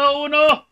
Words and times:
Hello 0.00 0.28
1. 0.28 0.67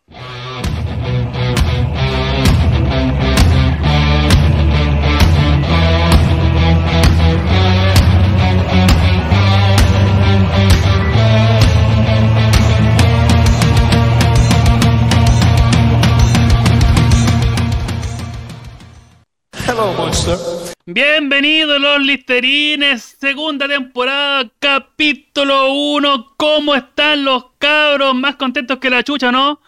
Bienvenidos 20.88 21.80
los 21.80 21.98
listerines, 21.98 23.02
segunda 23.18 23.66
temporada, 23.66 24.48
capítulo 24.60 25.72
1. 25.72 26.34
¿Cómo 26.36 26.76
están 26.76 27.24
los 27.24 27.46
cabros? 27.58 28.14
Más 28.14 28.36
contentos 28.36 28.78
que 28.78 28.88
la 28.88 29.02
chucha, 29.02 29.32
¿no? 29.32 29.60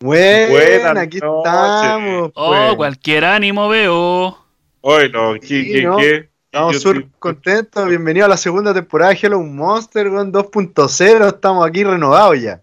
Bueno, 0.00 0.52
Buenas 0.52 0.96
aquí 0.96 1.18
noches. 1.18 1.44
estamos. 1.44 2.32
Oh, 2.36 2.48
pues. 2.48 2.74
cualquier 2.76 3.26
ánimo 3.26 3.68
veo. 3.68 4.38
Hoy 4.80 5.12
no, 5.12 5.34
¿qué, 5.34 5.82
¿no? 5.82 5.98
qué? 5.98 6.30
Estamos 6.46 6.80
súper 6.80 7.06
contentos. 7.18 7.86
Bienvenido 7.86 8.24
a 8.24 8.30
la 8.30 8.38
segunda 8.38 8.72
temporada 8.72 9.12
de 9.12 9.18
Hello 9.20 9.40
Monster 9.40 10.08
con 10.08 10.32
2.0. 10.32 11.28
Estamos 11.28 11.66
aquí 11.66 11.84
renovados 11.84 12.40
ya. 12.40 12.62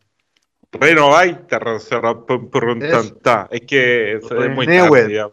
Ta. 3.22 3.48
Es 3.52 3.62
que 3.68 4.14
es, 4.14 4.24
es 4.24 4.50
muy 4.50 4.66
tarde 4.66 5.14
ya. 5.14 5.28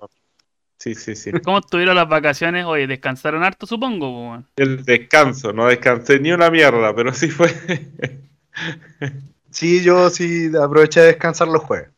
Sí, 0.78 0.94
sí, 0.94 1.16
sí. 1.16 1.32
¿Cómo 1.44 1.58
estuvieron 1.58 1.96
las 1.96 2.08
vacaciones? 2.08 2.64
Oye, 2.64 2.86
descansaron 2.86 3.42
harto, 3.42 3.66
supongo. 3.66 4.42
El 4.56 4.84
descanso, 4.84 5.52
no 5.52 5.66
descansé 5.66 6.20
ni 6.20 6.32
una 6.32 6.50
mierda, 6.50 6.94
pero 6.94 7.12
sí 7.12 7.28
fue. 7.30 7.48
Sí, 9.50 9.82
yo 9.82 10.10
sí 10.10 10.50
aproveché 10.60 11.00
de 11.00 11.06
descansar 11.08 11.48
los 11.48 11.62
jueves. 11.62 11.90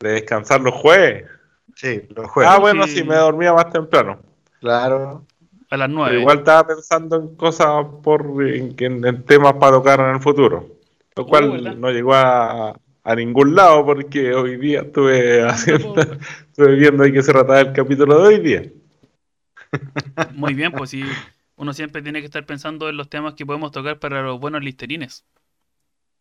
de 0.00 0.10
descansar 0.12 0.60
los 0.60 0.74
jueves. 0.74 1.26
Sí, 1.76 2.02
los 2.14 2.30
jueves. 2.30 2.50
Ah, 2.52 2.58
bueno, 2.58 2.86
sí. 2.86 2.98
sí, 2.98 3.04
me 3.04 3.16
dormía 3.16 3.52
más 3.52 3.70
temprano. 3.70 4.20
Claro. 4.60 5.26
A 5.70 5.76
las 5.76 5.88
9. 5.88 6.20
igual 6.20 6.38
estaba 6.38 6.66
pensando 6.66 7.16
en 7.16 7.36
cosas 7.36 7.86
por 8.02 8.22
en, 8.46 8.74
en- 8.78 9.06
en 9.06 9.24
temas 9.24 9.54
para 9.54 9.72
tocar 9.72 10.00
en 10.00 10.16
el 10.16 10.20
futuro. 10.20 10.66
Lo 11.16 11.26
cual 11.26 11.50
Uh, 11.50 11.52
¿verdad? 11.52 11.74
no 11.76 11.90
llegó 11.90 12.14
a, 12.14 12.78
a 13.04 13.14
ningún 13.14 13.54
lado 13.54 13.84
porque 13.84 14.32
hoy 14.34 14.56
día 14.56 14.82
estuve 14.82 15.42
haciendo, 15.48 16.00
estuve 16.00 16.74
viendo 16.76 17.04
de 17.04 17.12
qué 17.12 17.22
se 17.22 17.32
trataba 17.32 17.60
el 17.60 17.72
capítulo 17.72 18.20
de 18.20 18.28
hoy 18.28 18.40
día. 18.40 18.62
Muy 20.34 20.54
bien, 20.54 20.72
pues 20.72 20.90
sí. 20.90 21.02
Uno 21.56 21.72
siempre 21.72 22.02
tiene 22.02 22.20
que 22.20 22.26
estar 22.26 22.44
pensando 22.44 22.88
en 22.88 22.96
los 22.96 23.08
temas 23.08 23.34
que 23.34 23.46
podemos 23.46 23.72
tocar 23.72 23.98
para 23.98 24.22
los 24.22 24.40
buenos 24.40 24.62
listerines. 24.62 25.24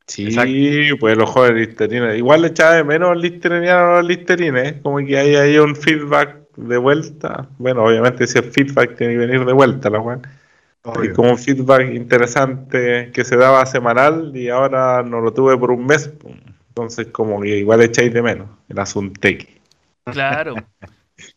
Sí, 0.08 0.26
Exacto. 0.26 0.98
pues 1.00 1.18
los 1.18 1.30
jóvenes 1.30 1.68
listerines. 1.68 2.18
Igual 2.18 2.42
le 2.42 2.48
echaba 2.50 2.74
de 2.74 2.84
menos 2.84 3.18
listerinianos 3.18 3.84
a 3.84 3.96
los 3.98 4.08
listerines, 4.08 4.76
como 4.82 4.98
que 4.98 5.18
hay 5.18 5.36
ahí 5.36 5.58
un 5.58 5.76
feedback 5.76 6.42
de 6.58 6.78
vuelta. 6.78 7.48
Bueno, 7.58 7.86
obviamente 7.86 8.26
ese 8.26 8.42
feedback 8.42 8.96
tiene 8.98 9.14
que 9.14 9.20
venir 9.20 9.46
de 9.46 9.54
vuelta, 9.54 9.90
la 9.90 10.00
obvio. 10.00 10.22
Es 11.04 11.14
como 11.14 11.32
un 11.32 11.38
feedback 11.38 11.94
interesante 11.94 13.12
que 13.14 13.24
se 13.24 13.38
daba 13.38 13.66
semanal 13.66 14.36
y 14.36 14.50
ahora 14.50 15.04
no 15.04 15.22
lo 15.22 15.32
tuve 15.34 15.58
por 15.58 15.72
un 15.72 15.86
mes. 15.86 16.12
Entonces, 16.72 17.08
como 17.08 17.42
que 17.42 17.58
igual 17.60 17.82
echáis 17.82 18.14
de 18.14 18.22
menos 18.22 18.50
el 18.70 18.80
asunto. 18.80 19.28
Claro. 20.10 20.56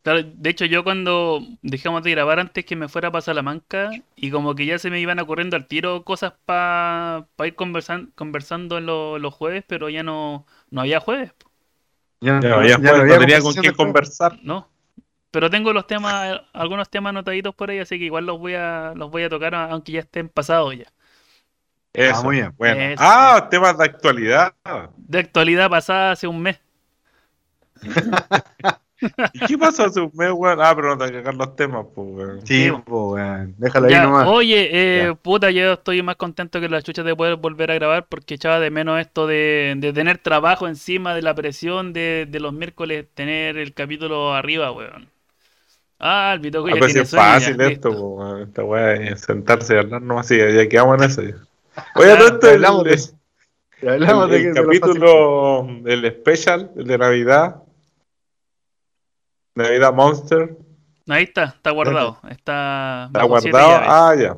Claro, 0.02 0.22
de 0.24 0.50
hecho 0.50 0.64
yo 0.64 0.82
cuando 0.82 1.40
dejamos 1.60 2.02
de 2.04 2.12
grabar 2.12 2.38
antes 2.40 2.64
que 2.64 2.74
me 2.76 2.88
fuera 2.88 3.10
para 3.12 3.20
Salamanca 3.22 3.90
y 4.16 4.30
como 4.30 4.54
que 4.54 4.64
ya 4.64 4.78
se 4.78 4.90
me 4.90 4.98
iban 5.00 5.18
ocurriendo 5.20 5.56
al 5.56 5.66
tiro 5.66 6.04
cosas 6.04 6.32
para 6.46 7.26
ir 7.44 7.54
conversan- 7.54 8.12
conversando 8.14 8.78
en 8.78 8.86
lo- 8.86 9.18
los 9.18 9.34
jueves, 9.34 9.62
pero 9.66 9.90
ya 9.90 10.02
no, 10.02 10.46
no 10.70 10.80
había 10.80 11.00
jueves, 11.00 11.32
Ya, 12.20 12.40
Ya, 12.40 12.48
no- 12.50 12.62
ya 12.62 12.78
ya 12.78 12.78
no 12.78 12.96
no 12.96 13.02
había 13.02 13.18
tenía 13.18 13.40
con 13.42 13.52
quién 13.52 13.74
jueves. 13.74 13.76
conversar. 13.76 14.38
¿no? 14.42 14.68
Pero 15.30 15.50
tengo 15.50 15.72
los 15.72 15.86
temas, 15.86 16.40
algunos 16.52 16.90
temas 16.90 17.10
anotaditos 17.10 17.54
por 17.54 17.70
ahí, 17.70 17.80
así 17.80 17.98
que 17.98 18.06
igual 18.06 18.26
los 18.26 18.38
voy 18.38 18.54
a, 18.54 18.94
los 18.96 19.10
voy 19.10 19.24
a 19.24 19.28
tocar 19.30 19.54
aunque 19.54 19.92
ya 19.92 20.00
estén 20.00 20.28
pasados 20.28 20.76
ya. 20.76 20.86
Eso, 21.94 22.24
muy 22.24 22.36
bien. 22.36 22.54
Bueno. 22.56 22.80
Eso. 22.80 23.02
Ah, 23.02 23.48
temas 23.50 23.78
de 23.78 23.84
actualidad. 23.84 24.54
De 24.96 25.18
actualidad 25.20 25.70
pasada 25.70 26.12
hace 26.12 26.26
un 26.26 26.42
mes. 26.42 26.60
¿Y 29.32 29.40
qué 29.40 29.58
pasó 29.58 29.84
hace 29.84 30.00
un 30.00 30.10
mes, 30.14 30.30
weón? 30.32 30.60
Ah, 30.60 30.72
pero 30.74 30.96
no 30.96 30.98
te 31.06 31.12
cagar 31.12 31.34
los 31.34 31.56
temas, 31.56 31.86
pues, 31.94 32.08
weón. 32.10 32.46
Sí, 32.46 32.68
Sí. 32.68 32.70
pues, 32.70 32.84
weón. 32.86 33.54
Déjalo 33.58 33.88
ahí 33.88 33.92
Ya, 33.92 34.00
nomás. 34.00 34.30
oye, 34.30 34.68
eh, 34.72 35.08
Ya. 35.08 35.14
puta, 35.22 35.50
yo 35.50 35.74
estoy 35.74 36.02
más 36.02 36.16
contento 36.16 36.60
que 36.60 36.68
las 36.68 36.84
chuchas 36.84 37.04
de 37.04 37.14
poder 37.14 37.36
volver 37.36 37.70
a 37.70 37.74
grabar 37.74 38.06
porque 38.08 38.34
echaba 38.34 38.58
de 38.60 38.70
menos 38.70 38.98
esto 39.00 39.26
de, 39.26 39.74
de 39.76 39.92
tener 39.92 40.18
trabajo 40.18 40.66
encima 40.68 41.14
de 41.14 41.22
la 41.22 41.34
presión 41.34 41.92
de, 41.92 42.26
de 42.28 42.40
los 42.40 42.52
miércoles, 42.54 43.06
tener 43.14 43.58
el 43.58 43.74
capítulo 43.74 44.32
arriba, 44.34 44.72
weón. 44.72 45.10
Ah, 45.98 46.32
el 46.34 46.40
Vitoco 46.40 46.68
A 46.68 46.72
ya 46.72 46.82
tiene 46.84 47.02
es 47.02 47.10
ya, 47.10 47.16
fácil 47.16 47.60
esto, 47.60 47.90
weón. 47.90 48.42
Esta 48.42 48.64
weá 48.64 49.16
sentarse 49.16 49.74
y 49.74 49.78
hablar 49.78 50.02
nomás 50.02 50.30
y 50.30 50.38
ya 50.38 50.68
quedamos 50.68 50.98
en 50.98 51.04
eso. 51.10 51.22
ya. 51.22 51.36
Oye, 51.96 52.16
todo 52.16 52.26
esto, 52.26 52.46
Ya 52.46 52.48
el, 52.48 52.54
hablamos 52.64 52.84
de. 52.84 52.96
Ya 53.82 53.92
hablamos 53.92 54.24
el- 54.24 54.30
de 54.30 54.48
el 54.48 54.54
capítulo, 54.54 55.68
el 55.86 56.10
special, 56.20 56.70
el 56.76 56.86
de 56.86 56.98
Navidad. 56.98 57.56
Navidad 59.54 59.92
Monster. 59.94 60.56
Ahí 61.08 61.24
está, 61.24 61.44
está 61.44 61.70
guardado. 61.70 62.18
Está 62.30 63.06
¿Está 63.06 63.22
guardado? 63.24 63.80
Ah, 63.84 64.14
ya. 64.18 64.36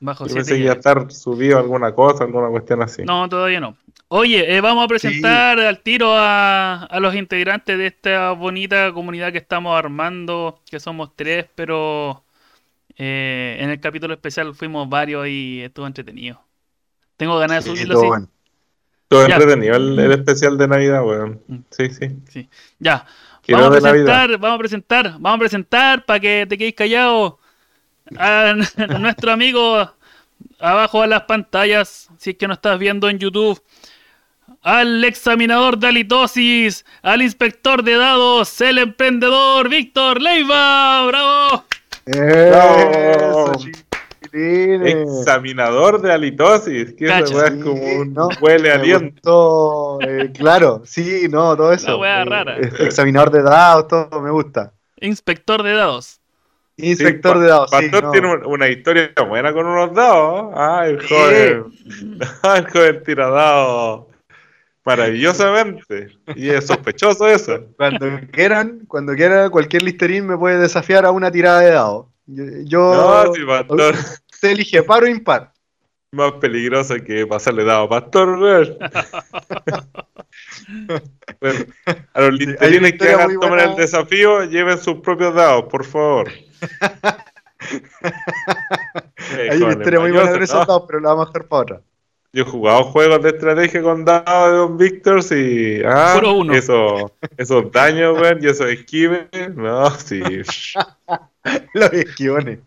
bajo 0.00 0.26
Yo 0.26 0.34
pensé 0.34 0.54
que 0.54 0.60
iba 0.60 0.72
a 0.72 0.76
estar 0.76 1.10
subido 1.10 1.58
alguna 1.58 1.94
cosa, 1.94 2.24
alguna 2.24 2.48
cuestión 2.48 2.82
así. 2.82 3.02
No, 3.04 3.28
todavía 3.28 3.60
no. 3.60 3.76
Oye, 4.08 4.56
eh, 4.56 4.60
vamos 4.60 4.84
a 4.84 4.88
presentar 4.88 5.58
al 5.58 5.80
tiro 5.82 6.12
a, 6.12 6.84
a 6.84 7.00
los 7.00 7.14
integrantes 7.14 7.76
de 7.76 7.86
esta 7.88 8.32
bonita 8.32 8.92
comunidad 8.92 9.32
que 9.32 9.38
estamos 9.38 9.76
armando, 9.76 10.60
que 10.70 10.78
somos 10.80 11.14
tres, 11.16 11.46
pero 11.54 12.22
eh, 12.96 13.58
en 13.60 13.70
el 13.70 13.80
capítulo 13.80 14.14
especial 14.14 14.54
fuimos 14.54 14.88
varios 14.88 15.26
y 15.28 15.62
estuvo 15.62 15.86
entretenido. 15.86 16.42
Tengo 17.16 17.38
ganas 17.38 17.64
de 17.64 17.70
Sí, 17.70 17.70
subirlo 17.70 17.94
todo 17.94 18.02
así. 18.02 18.08
bueno. 18.08 18.28
Ya. 19.28 19.36
entretenido 19.36 19.76
el, 19.76 19.98
el 19.98 20.12
especial 20.12 20.58
de 20.58 20.68
Navidad, 20.68 21.04
weón. 21.04 21.42
Mm. 21.46 21.56
Sí, 21.70 21.90
sí. 21.90 22.48
Ya, 22.78 23.06
Quiero 23.42 23.62
vamos 23.62 23.78
a 23.78 23.80
Navidad. 23.80 24.04
presentar, 24.04 24.38
vamos 24.38 24.54
a 24.56 24.58
presentar, 24.58 25.04
vamos 25.20 25.36
a 25.36 25.38
presentar 25.38 26.04
para 26.04 26.20
que 26.20 26.46
te 26.48 26.58
quedéis 26.58 26.74
callados 26.74 27.34
a 28.18 28.54
nuestro 28.98 29.32
amigo 29.32 29.92
abajo 30.58 31.02
de 31.02 31.08
las 31.08 31.22
pantallas, 31.22 32.10
si 32.18 32.30
es 32.30 32.36
que 32.36 32.48
no 32.48 32.54
estás 32.54 32.78
viendo 32.78 33.08
en 33.08 33.18
YouTube, 33.18 33.62
al 34.62 35.04
examinador 35.04 35.78
de 35.78 35.88
halitosis, 35.88 36.84
al 37.02 37.22
inspector 37.22 37.82
de 37.82 37.96
dados, 37.96 38.60
el 38.60 38.78
emprendedor 38.78 39.68
Víctor 39.68 40.20
Leiva, 40.20 41.06
bravo. 41.06 41.64
Eso. 42.06 43.52
Examinador 44.32 46.00
de 46.00 46.12
halitosis. 46.12 46.92
Que 46.94 47.06
esa 47.06 47.34
weá 47.34 47.46
es 47.48 47.62
como 47.64 47.82
un 47.82 48.14
No, 48.14 48.28
huele 48.40 48.70
aliento. 48.70 49.12
gustó, 49.14 49.98
eh, 50.02 50.30
claro, 50.32 50.82
sí, 50.84 51.26
no, 51.30 51.56
todo 51.56 51.72
eso. 51.72 51.88
La 51.88 51.96
wea 51.96 52.22
eh, 52.22 52.24
rara. 52.24 52.58
eh, 52.58 52.70
Examinador 52.80 53.30
de 53.30 53.42
dados, 53.42 53.88
todo 53.88 54.20
me 54.20 54.30
gusta. 54.30 54.72
Inspector 55.00 55.62
de 55.62 55.72
dados. 55.74 56.20
Inspector 56.78 57.36
Sí, 57.36 57.42
de 57.42 57.46
dados, 57.48 57.70
sí, 57.70 57.76
Pastor 57.76 58.04
no. 58.04 58.10
tiene 58.10 58.34
un- 58.34 58.46
una 58.46 58.68
historia 58.68 59.10
buena 59.26 59.52
con 59.52 59.66
unos 59.66 59.94
dados. 59.94 60.52
Ah, 60.54 60.84
el 60.86 61.00
Sí. 61.00 61.06
joven. 61.14 61.64
el 62.56 62.70
joven 62.70 63.02
tira 63.04 63.30
dados. 63.30 64.05
Maravillosamente. 64.86 66.16
Y 66.36 66.48
es 66.48 66.66
sospechoso 66.66 67.26
eso. 67.26 67.58
Cuando 67.76 68.06
quieran, 68.32 68.84
cuando 68.86 69.14
quiera, 69.14 69.50
cualquier 69.50 69.82
listerín 69.82 70.26
me 70.26 70.38
puede 70.38 70.58
desafiar 70.58 71.04
a 71.04 71.10
una 71.10 71.30
tirada 71.30 71.60
de 71.60 71.70
dados. 71.72 72.06
Yo, 72.26 72.44
yo- 72.64 73.24
No, 73.26 73.34
si 73.34 73.44
Pastor 73.44 73.94
se 74.30 74.52
elige 74.52 74.82
par 74.84 75.02
o 75.02 75.08
impar. 75.08 75.52
más 76.12 76.32
peligroso 76.34 76.94
que 77.04 77.26
pasarle 77.26 77.64
dado 77.64 77.84
a 77.84 77.88
Pastor, 77.88 78.38
weón. 78.38 78.78
Bueno, 81.40 81.64
a 82.14 82.20
los 82.22 82.32
listerines 82.38 82.92
que 82.94 83.08
hagan 83.08 83.38
tomar 83.40 83.60
el 83.60 83.76
desafío, 83.76 84.44
lleven 84.44 84.78
sus 84.78 84.96
propios 85.00 85.34
dados, 85.34 85.64
por 85.70 85.84
favor. 85.84 86.30
Hay 89.50 89.60
una 89.62 89.72
historia 89.72 90.00
muy 90.00 90.10
buena 90.12 90.26
mañosos, 90.30 90.50
esos 90.50 90.66
dados, 90.66 90.84
pero 90.86 91.00
la 91.00 91.08
vamos 91.10 91.26
a 91.26 91.28
dejar 91.32 91.48
para 91.48 91.62
otra. 91.62 91.80
Yo 92.36 92.42
he 92.42 92.44
jugado 92.44 92.84
juegos 92.84 93.22
de 93.22 93.30
estrategia 93.30 93.80
con 93.80 94.04
dados 94.04 94.50
de 94.50 94.56
Don 94.58 94.76
Víctor 94.76 95.20
y 95.34 95.82
ah, 95.86 96.16
Puro 96.16 96.34
uno. 96.34 96.52
Eso, 96.52 97.10
esos 97.38 97.72
daños, 97.72 98.14
weón, 98.20 98.40
y 98.42 98.46
esos 98.46 98.66
esquives, 98.66 99.26
no, 99.54 99.88
sí. 99.92 100.20
Los 101.72 101.92
esquivones. 101.94 102.58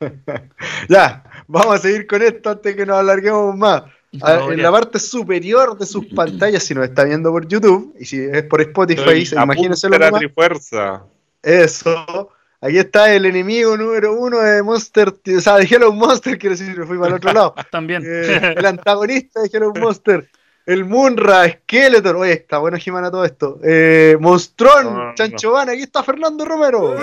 ya, 0.88 1.22
vamos 1.46 1.74
a 1.74 1.78
seguir 1.78 2.06
con 2.06 2.22
esto 2.22 2.48
antes 2.48 2.74
que 2.74 2.86
nos 2.86 2.96
alarguemos 2.96 3.54
más. 3.54 3.82
No, 4.12 4.50
en 4.50 4.62
la 4.62 4.72
parte 4.72 4.98
superior 4.98 5.76
de 5.76 5.84
sus 5.84 6.06
pantallas, 6.16 6.62
si 6.62 6.74
nos 6.74 6.84
está 6.84 7.04
viendo 7.04 7.30
por 7.30 7.46
YouTube, 7.46 7.94
y 8.00 8.06
si 8.06 8.18
es 8.18 8.44
por 8.44 8.62
Spotify, 8.62 9.26
Soy 9.26 9.42
imagínense 9.42 9.90
lo 9.90 9.98
la 9.98 10.10
trifuerza. 10.10 11.04
Eso. 11.42 12.30
Aquí 12.60 12.76
está 12.78 13.14
el 13.14 13.24
enemigo 13.24 13.76
número 13.76 14.14
uno 14.14 14.40
de 14.40 14.62
Monster, 14.64 15.08
o 15.36 15.40
sea, 15.40 15.56
de 15.56 15.64
Hello 15.64 15.92
Monster, 15.92 16.36
quiero 16.38 16.56
decir, 16.56 16.76
me 16.76 16.86
fui 16.86 16.96
para 16.98 17.10
el 17.10 17.14
otro 17.14 17.32
lado. 17.32 17.54
También. 17.70 18.02
Eh, 18.04 18.54
el 18.56 18.66
antagonista 18.66 19.42
de 19.42 19.50
Hello 19.52 19.72
Monster, 19.72 20.28
el 20.66 20.84
Munra, 20.84 21.48
Skeletor. 21.48 22.16
Oye, 22.16 22.32
está 22.32 22.58
bueno 22.58 22.76
Jimana 22.76 23.10
todo 23.12 23.24
esto. 23.24 23.60
Eh, 23.62 24.16
Monstrón, 24.18 24.84
No, 24.84 25.04
no, 25.04 25.14
Chancho 25.14 25.52
Van, 25.52 25.68
aquí 25.68 25.82
está 25.82 26.02
Fernando 26.02 26.44
Romero. 26.44 26.96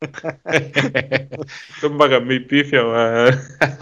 Son 1.80 1.98
bacán 1.98 2.26
mi 2.26 2.40
pifia, 2.40 2.84
weón. 2.84 3.40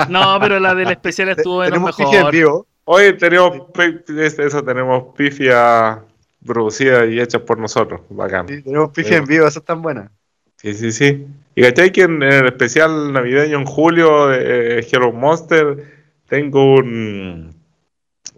No, 0.09 0.39
pero 0.41 0.59
la 0.59 0.75
del 0.75 0.91
especial 0.91 1.29
estuvo 1.31 1.63
en 1.65 1.71
lo 1.71 1.75
Tenemos 1.75 1.97
pifias 1.97 2.13
en 2.13 2.19
mejor. 2.19 2.33
vivo. 2.33 2.67
Hoy 2.89 3.17
tenemos 3.19 3.53
pi- 3.75 4.01
es- 4.21 4.39
eso, 4.39 4.63
tenemos 4.63 5.15
pifia 5.17 6.03
producida 6.45 7.05
y 7.07 7.21
hecha 7.21 7.45
por 7.45 7.59
nosotros. 7.59 8.01
Bacán. 8.09 8.47
Sí, 8.49 8.63
tenemos 8.63 8.91
pifias 8.93 9.21
en 9.21 9.27
vivo, 9.27 9.45
esas 9.47 9.59
están 9.59 9.83
buenas. 9.83 10.11
Sí, 10.57 10.73
sí, 10.75 10.93
sí. 10.93 11.27
Y 11.55 11.63
cachai 11.63 11.91
que 11.93 12.03
en 12.03 12.23
el 12.23 12.47
especial 12.47 13.13
navideño 13.13 13.59
en 13.59 13.65
julio 13.67 14.29
de 14.29 14.79
eh, 14.79 14.87
Hero 14.91 15.13
Monster 15.13 15.85
tengo 16.29 16.75
un 16.77 17.55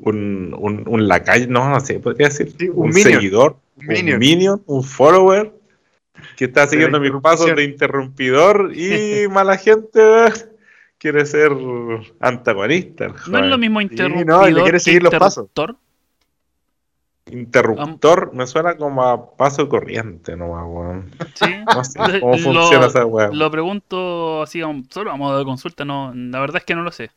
un, 0.00 0.54
un, 0.56 0.84
un 0.86 1.08
lacayo, 1.08 1.46
no, 1.48 1.68
no 1.68 1.80
sé, 1.80 1.98
podría 1.98 2.28
decir, 2.28 2.52
Sí, 2.56 2.68
un 2.72 2.92
seguidor, 2.92 3.56
Un 3.76 3.88
un 4.12 4.18
minion. 4.18 4.62
un 4.66 4.84
follower 4.84 5.52
que 6.36 6.44
está 6.46 6.66
siguiendo 6.68 7.00
mis 7.00 7.10
pasos 7.20 7.54
de 7.54 7.64
interrumpidor 7.64 8.72
y 8.74 9.26
mala 9.30 9.56
gente. 9.56 10.00
Quiere 10.98 11.24
ser 11.26 11.52
antagonista. 12.20 13.08
No 13.28 13.38
es 13.38 13.46
lo 13.46 13.58
mismo 13.58 13.80
Sí, 13.80 13.86
interrumpidor 13.90 14.26
no, 14.40 14.46
le 14.48 14.62
quiere 14.62 14.80
seguir 14.80 15.02
los 15.02 15.14
pasos. 15.14 15.46
interruptor. 15.48 15.76
Interruptor 17.30 18.32
me 18.32 18.46
suena 18.46 18.76
como 18.76 19.02
a 19.02 19.36
paso 19.36 19.68
corriente 19.68 20.34
nomás, 20.36 20.64
weón. 20.66 21.10
Sí. 21.34 21.44
No 21.74 21.84
sé 21.84 21.98
cómo 22.20 22.32
Lo- 22.36 22.38
funciona 22.38 22.86
esa 22.86 23.04
weá. 23.04 23.28
Lo 23.30 23.50
pregunto 23.50 24.42
así, 24.42 24.62
solo 24.88 25.10
a 25.10 25.16
modo 25.16 25.38
de 25.38 25.44
consulta, 25.44 25.84
no, 25.84 26.12
la 26.14 26.40
verdad 26.40 26.56
es 26.58 26.64
que 26.64 26.74
no 26.74 26.82
lo 26.82 26.90
sé. 26.92 27.10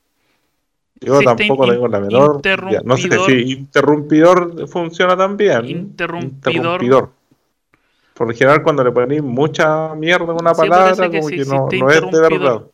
Yo 1.00 1.19
tampoco 1.22 1.66
tengo 1.68 1.88
la 1.88 2.00
menor. 2.00 2.42
idea. 2.44 2.81
No 2.84 2.95
sé 2.98 3.07
interrumpidor- 3.07 3.25
si 3.25 3.51
interrumpidor 3.54 4.68
funciona 4.68 5.18
también. 5.18 5.66
Interrumpidor. 5.66 7.10
Por 8.13 8.27
lo 8.27 8.34
general, 8.36 8.62
cuando 8.62 8.84
le 8.84 8.92
ponéis 8.92 9.24
mucha 9.24 9.95
mierda 9.95 10.31
a 10.31 10.36
una 10.36 10.54
Sí, 10.54 10.62
palabra, 10.62 11.10
que 11.10 11.18
como 11.18 11.30
sí 11.30 11.38
que 11.38 11.45
no, 11.45 11.66
es 11.69 11.69
de 11.72 11.77
interrumpidor. 11.77 12.72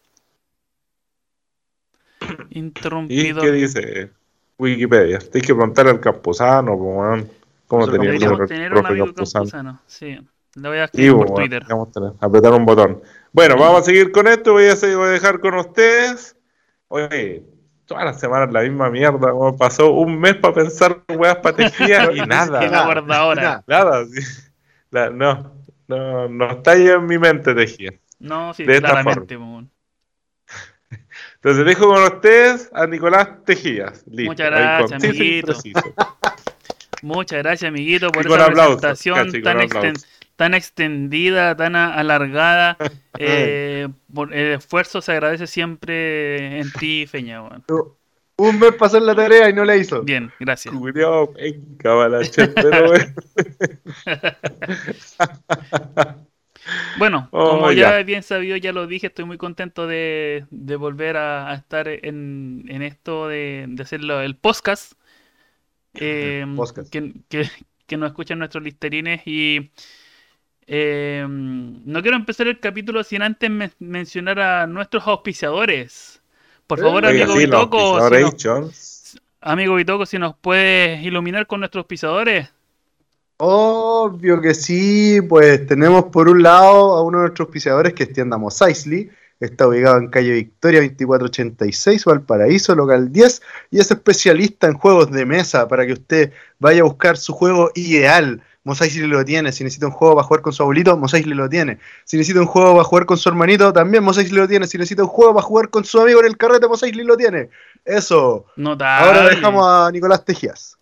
Verdad. 2.61 3.07
¿Y 3.09 3.19
Interrumpidor. 3.27 3.41
qué 3.43 3.51
dice 3.51 4.09
Wikipedia? 4.57 5.19
Tienes 5.19 5.47
que 5.47 5.53
preguntarle 5.55 5.91
al 5.91 5.99
Campuzano. 5.99 6.77
¿Cómo 7.67 7.83
Eso 7.83 7.91
tenía 7.91 8.11
el 8.11 8.47
tener 8.47 8.73
un 8.73 8.85
amigo 8.85 9.05
Campuzano? 9.07 9.79
Sí. 9.85 10.17
Le 10.55 10.69
voy 10.69 10.77
a 10.79 10.85
escribir 10.85 11.11
po, 11.13 11.25
por 11.25 11.35
Twitter. 11.37 11.63
vamos 11.69 11.89
a 11.89 11.91
tener- 11.91 12.13
apretar 12.19 12.53
un 12.53 12.65
botón. 12.65 13.01
Bueno, 13.31 13.55
vamos 13.57 13.81
a 13.81 13.83
seguir 13.83 14.11
con 14.11 14.27
esto. 14.27 14.53
Voy 14.53 14.65
a, 14.65 14.75
seguir- 14.75 14.97
voy 14.97 15.07
a 15.07 15.11
dejar 15.11 15.39
con 15.39 15.53
ustedes. 15.55 16.35
Oye, 16.87 17.43
todas 17.85 18.05
las 18.05 18.19
semanas 18.19 18.51
la 18.51 18.61
misma 18.61 18.89
mierda. 18.89 19.33
weón. 19.33 19.55
Pasó 19.57 19.91
un 19.91 20.19
mes 20.19 20.35
para 20.35 20.53
pensar 20.55 21.03
weas 21.15 21.35
patejías 21.37 22.09
y 22.15 22.21
nada. 22.27 22.59
Ahora. 22.81 23.01
Nada. 23.01 23.63
Nada, 23.67 24.05
sí. 24.05 24.21
La- 24.89 25.09
no, 25.11 25.51
no, 25.87 26.27
no 26.29 26.49
está 26.51 26.71
ahí 26.71 26.87
en 26.87 27.05
mi 27.05 27.17
mente 27.19 27.53
tejía. 27.53 27.91
No, 28.19 28.53
sí, 28.53 28.63
De 28.63 28.77
esta 28.77 28.87
claramente. 29.03 29.37
Entonces 31.37 31.65
dejo 31.65 31.87
con 31.87 32.03
ustedes 32.03 32.69
a 32.73 32.87
Nicolás 32.87 33.29
Tejías. 33.45 34.03
Listo. 34.07 34.31
Muchas 34.31 34.49
gracias, 34.49 35.03
amiguito. 35.03 35.53
Muchas 37.03 37.43
gracias, 37.43 37.69
amiguito, 37.69 38.11
por 38.11 38.25
esa 38.25 38.45
aplausos, 38.45 38.81
presentación 38.81 39.31
tan, 39.43 39.59
exten- 39.59 39.77
aplausos. 39.77 40.07
tan 40.35 40.53
extendida, 40.55 41.55
tan 41.55 41.75
alargada. 41.75 42.77
Eh, 43.19 43.87
por 44.13 44.31
el 44.31 44.53
esfuerzo 44.53 45.01
se 45.01 45.11
agradece 45.11 45.47
siempre 45.47 46.59
en 46.59 46.71
ti, 46.73 47.07
Feña. 47.07 47.41
Un 47.41 48.59
mes 48.59 48.73
pasó 48.73 48.97
en 48.97 49.07
la 49.07 49.15
tarea 49.15 49.49
y 49.49 49.53
no 49.53 49.65
la 49.65 49.75
hizo. 49.75 50.03
Bien, 50.03 50.31
gracias. 50.39 50.71
Penca, 51.33 51.93
balache, 51.95 52.47
pero 52.49 52.89
bueno. 52.89 53.05
Bueno, 56.97 57.29
Oh, 57.31 57.49
como 57.51 57.71
ya 57.71 57.97
ya. 57.97 58.03
bien 58.03 58.23
sabido, 58.23 58.57
ya 58.57 58.71
lo 58.73 58.87
dije, 58.87 59.07
estoy 59.07 59.25
muy 59.25 59.37
contento 59.37 59.87
de, 59.87 60.45
de 60.51 60.75
volver 60.75 61.15
a, 61.17 61.49
a 61.51 61.55
estar 61.55 61.87
en, 61.87 62.65
en 62.67 62.81
esto 62.81 63.27
de, 63.27 63.65
de 63.67 63.83
hacer 63.83 64.01
el 64.01 64.35
podcast. 64.35 64.93
Eh, 65.99 66.45
podcast. 66.55 66.91
Que, 66.91 67.13
que- 67.29 67.49
que 67.87 67.97
nos 67.97 68.09
escuchan 68.09 68.37
nuestros 68.37 68.63
listerines 68.63 69.21
y 69.25 69.71
eh, 70.67 71.25
no 71.27 72.01
quiero 72.01 72.17
empezar 72.17 72.47
el 72.47 72.59
capítulo 72.59 73.03
sin 73.03 73.21
antes 73.21 73.49
men- 73.49 73.71
mencionar 73.79 74.39
a 74.39 74.67
nuestros 74.67 75.07
auspiciadores. 75.07 76.21
Por 76.67 76.79
favor, 76.81 77.05
Eh, 77.05 77.09
amigo 77.09 77.33
si 77.37 77.47
nos- 77.47 78.35
Jones. 78.43 79.21
amigo 79.41 79.75
Bitoco, 79.75 80.05
si 80.05 80.19
nos 80.19 80.35
puedes 80.35 81.01
iluminar 81.03 81.47
con 81.47 81.61
nuestros 81.61 81.83
auspiciadores. 81.83 82.49
Obvio 83.37 84.41
que 84.41 84.55
sí, 84.55 85.21
pues 85.21 85.67
tenemos 85.67 86.05
por 86.05 86.27
un 86.27 86.41
lado 86.41 86.95
a 86.95 87.03
uno 87.03 87.19
de 87.19 87.23
nuestros 87.25 87.45
auspiciadores 87.47 87.93
que 87.93 88.03
es 88.03 88.13
tienda 88.13 88.37
Mos 88.37 88.61
Eisley. 88.61 89.11
Está 89.39 89.67
ubicado 89.67 89.97
en 89.97 90.09
calle 90.09 90.31
Victoria 90.31 90.79
2486, 90.79 92.05
Valparaíso, 92.05 92.73
local 92.73 93.11
10, 93.11 93.41
y 93.69 93.79
es 93.79 93.91
especialista 93.91 94.65
en 94.65 94.73
juegos 94.73 95.11
de 95.11 95.27
mesa 95.27 95.67
para 95.67 95.85
que 95.85 95.93
usted 95.93 96.33
vaya 96.57 96.81
a 96.81 96.85
buscar 96.85 97.17
su 97.17 97.33
juego 97.33 97.69
ideal. 97.75 98.41
Mos 98.63 98.81
Eisley 98.81 99.07
lo 99.07 99.23
tiene. 99.23 99.51
Si 99.51 99.63
necesita 99.63 99.85
un 99.85 99.93
juego 99.93 100.15
para 100.15 100.27
jugar 100.27 100.41
con 100.41 100.53
su 100.53 100.63
abuelito, 100.63 100.97
Mos 100.97 101.13
Eisley 101.13 101.35
lo 101.35 101.47
tiene. 101.47 101.77
Si 102.05 102.17
necesita 102.17 102.41
un 102.41 102.47
juego 102.47 102.73
para 102.73 102.83
jugar 102.83 103.05
con 103.05 103.17
su 103.17 103.29
hermanito, 103.29 103.71
también 103.71 104.03
Mos 104.03 104.17
Eisley 104.17 104.39
lo 104.41 104.47
tiene. 104.47 104.65
Si 104.65 104.79
necesita 104.79 105.03
un 105.03 105.09
juego 105.09 105.35
para 105.35 105.45
jugar 105.45 105.69
con 105.69 105.85
su 105.85 106.01
amigo 106.01 106.19
en 106.21 106.25
el 106.25 106.37
carrete, 106.37 106.67
Mos 106.67 106.81
Eisley 106.81 107.05
lo 107.05 107.15
tiene. 107.15 107.49
Eso. 107.85 108.47
Notable. 108.55 109.07
Ahora 109.07 109.29
dejamos 109.29 109.63
a 109.65 109.91
Nicolás 109.91 110.25
Tejías. 110.25 110.76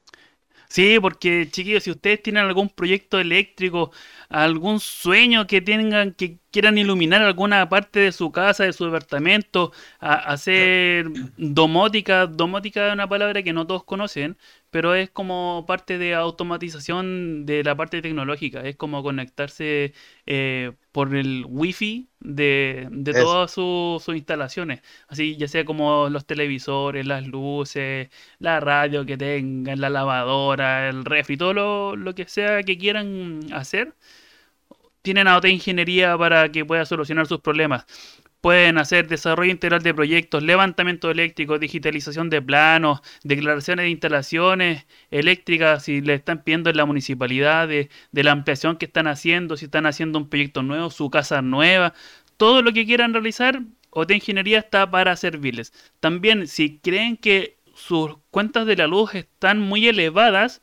Sí, 0.76 1.00
porque 1.00 1.48
chiquillos, 1.50 1.84
si 1.84 1.92
ustedes 1.92 2.22
tienen 2.22 2.44
algún 2.44 2.68
proyecto 2.70 3.18
eléctrico, 3.20 3.92
algún 4.28 4.82
sueño 4.82 5.48
que 5.48 5.62
tengan, 5.62 6.12
que 6.14 6.40
quieran 6.52 6.78
iluminar 6.78 7.22
alguna 7.22 7.70
parte 7.70 8.00
de 8.02 8.12
su 8.12 8.30
casa, 8.34 8.66
de 8.66 8.74
su 8.74 8.84
departamento, 8.86 9.72
a- 10.02 10.16
hacer 10.34 11.08
domótica, 11.38 12.28
domótica 12.28 12.88
es 12.88 12.94
una 12.94 13.08
palabra 13.08 13.42
que 13.42 13.54
no 13.54 13.66
todos 13.66 13.86
conocen, 13.86 14.38
pero 14.76 14.94
es 14.94 15.10
como 15.10 15.64
parte 15.66 15.98
de 15.98 16.16
automatización 16.16 17.46
de 17.46 17.64
la 17.64 17.78
parte 17.78 18.02
tecnológica, 18.02 18.60
es 18.60 18.76
como 18.76 19.02
conectarse 19.04 19.94
eh, 20.26 20.74
por 20.92 21.16
el 21.16 21.46
wifi 21.48 22.10
de, 22.20 22.90
de 22.92 23.14
todas 23.14 23.52
sus 23.52 24.06
instalaciones, 24.10 24.82
así 25.08 25.38
ya 25.38 25.48
sea 25.48 25.64
como 25.64 26.10
los 26.10 26.26
televisores, 26.26 27.08
las 27.08 27.26
luces, 27.26 28.10
la 28.40 28.60
radio 28.60 29.06
que 29.06 29.16
tengan, 29.16 29.80
la 29.80 29.90
lavadora, 29.90 30.90
el 30.90 31.06
refri, 31.06 31.38
todo 31.38 31.54
lo, 31.54 31.96
lo 31.96 32.14
que 32.14 32.28
sea 32.28 32.62
que 32.64 32.78
quieran 32.78 33.40
hacer, 33.54 33.96
tienen 35.02 35.28
a 35.28 35.38
OT 35.38 35.46
Ingeniería 35.50 36.18
para 36.18 36.52
que 36.52 36.66
pueda 36.66 36.86
solucionar 36.86 37.28
sus 37.28 37.40
problemas. 37.40 37.86
Pueden 38.46 38.78
hacer 38.78 39.08
desarrollo 39.08 39.50
integral 39.50 39.82
de 39.82 39.92
proyectos, 39.92 40.44
levantamiento 40.44 41.10
eléctrico, 41.10 41.58
digitalización 41.58 42.30
de 42.30 42.44
planos, 42.44 43.02
declaraciones 43.24 43.86
de 43.86 43.90
instalaciones 43.90 44.86
eléctricas, 45.10 45.86
si 45.86 46.00
le 46.02 46.14
están 46.14 46.44
pidiendo 46.44 46.70
en 46.70 46.78
la 46.78 46.86
municipalidad 46.86 47.68
de, 47.68 47.90
la 48.12 48.32
ampliación 48.32 48.78
que 48.78 48.86
están 48.86 49.08
haciendo, 49.08 49.58
si 49.58 49.66
están 49.66 49.88
haciendo 49.88 50.20
un 50.20 50.30
proyecto 50.30 50.62
nuevo, 50.62 50.92
su 50.92 51.10
casa 51.10 51.42
nueva, 51.42 51.96
todo 52.38 52.62
lo 52.62 52.72
que 52.72 52.86
quieran 52.86 53.14
realizar, 53.14 53.64
OT 53.90 54.12
Ingeniería 54.12 54.60
está 54.60 54.92
para 54.92 55.16
servirles. 55.16 55.74
También, 56.00 56.48
si 56.48 56.78
creen 56.78 57.18
que 57.18 57.58
sus 57.74 58.16
cuentas 58.30 58.68
de 58.68 58.76
la 58.76 58.86
luz 58.86 59.16
están 59.16 59.60
muy 59.60 59.88
elevadas, 59.88 60.62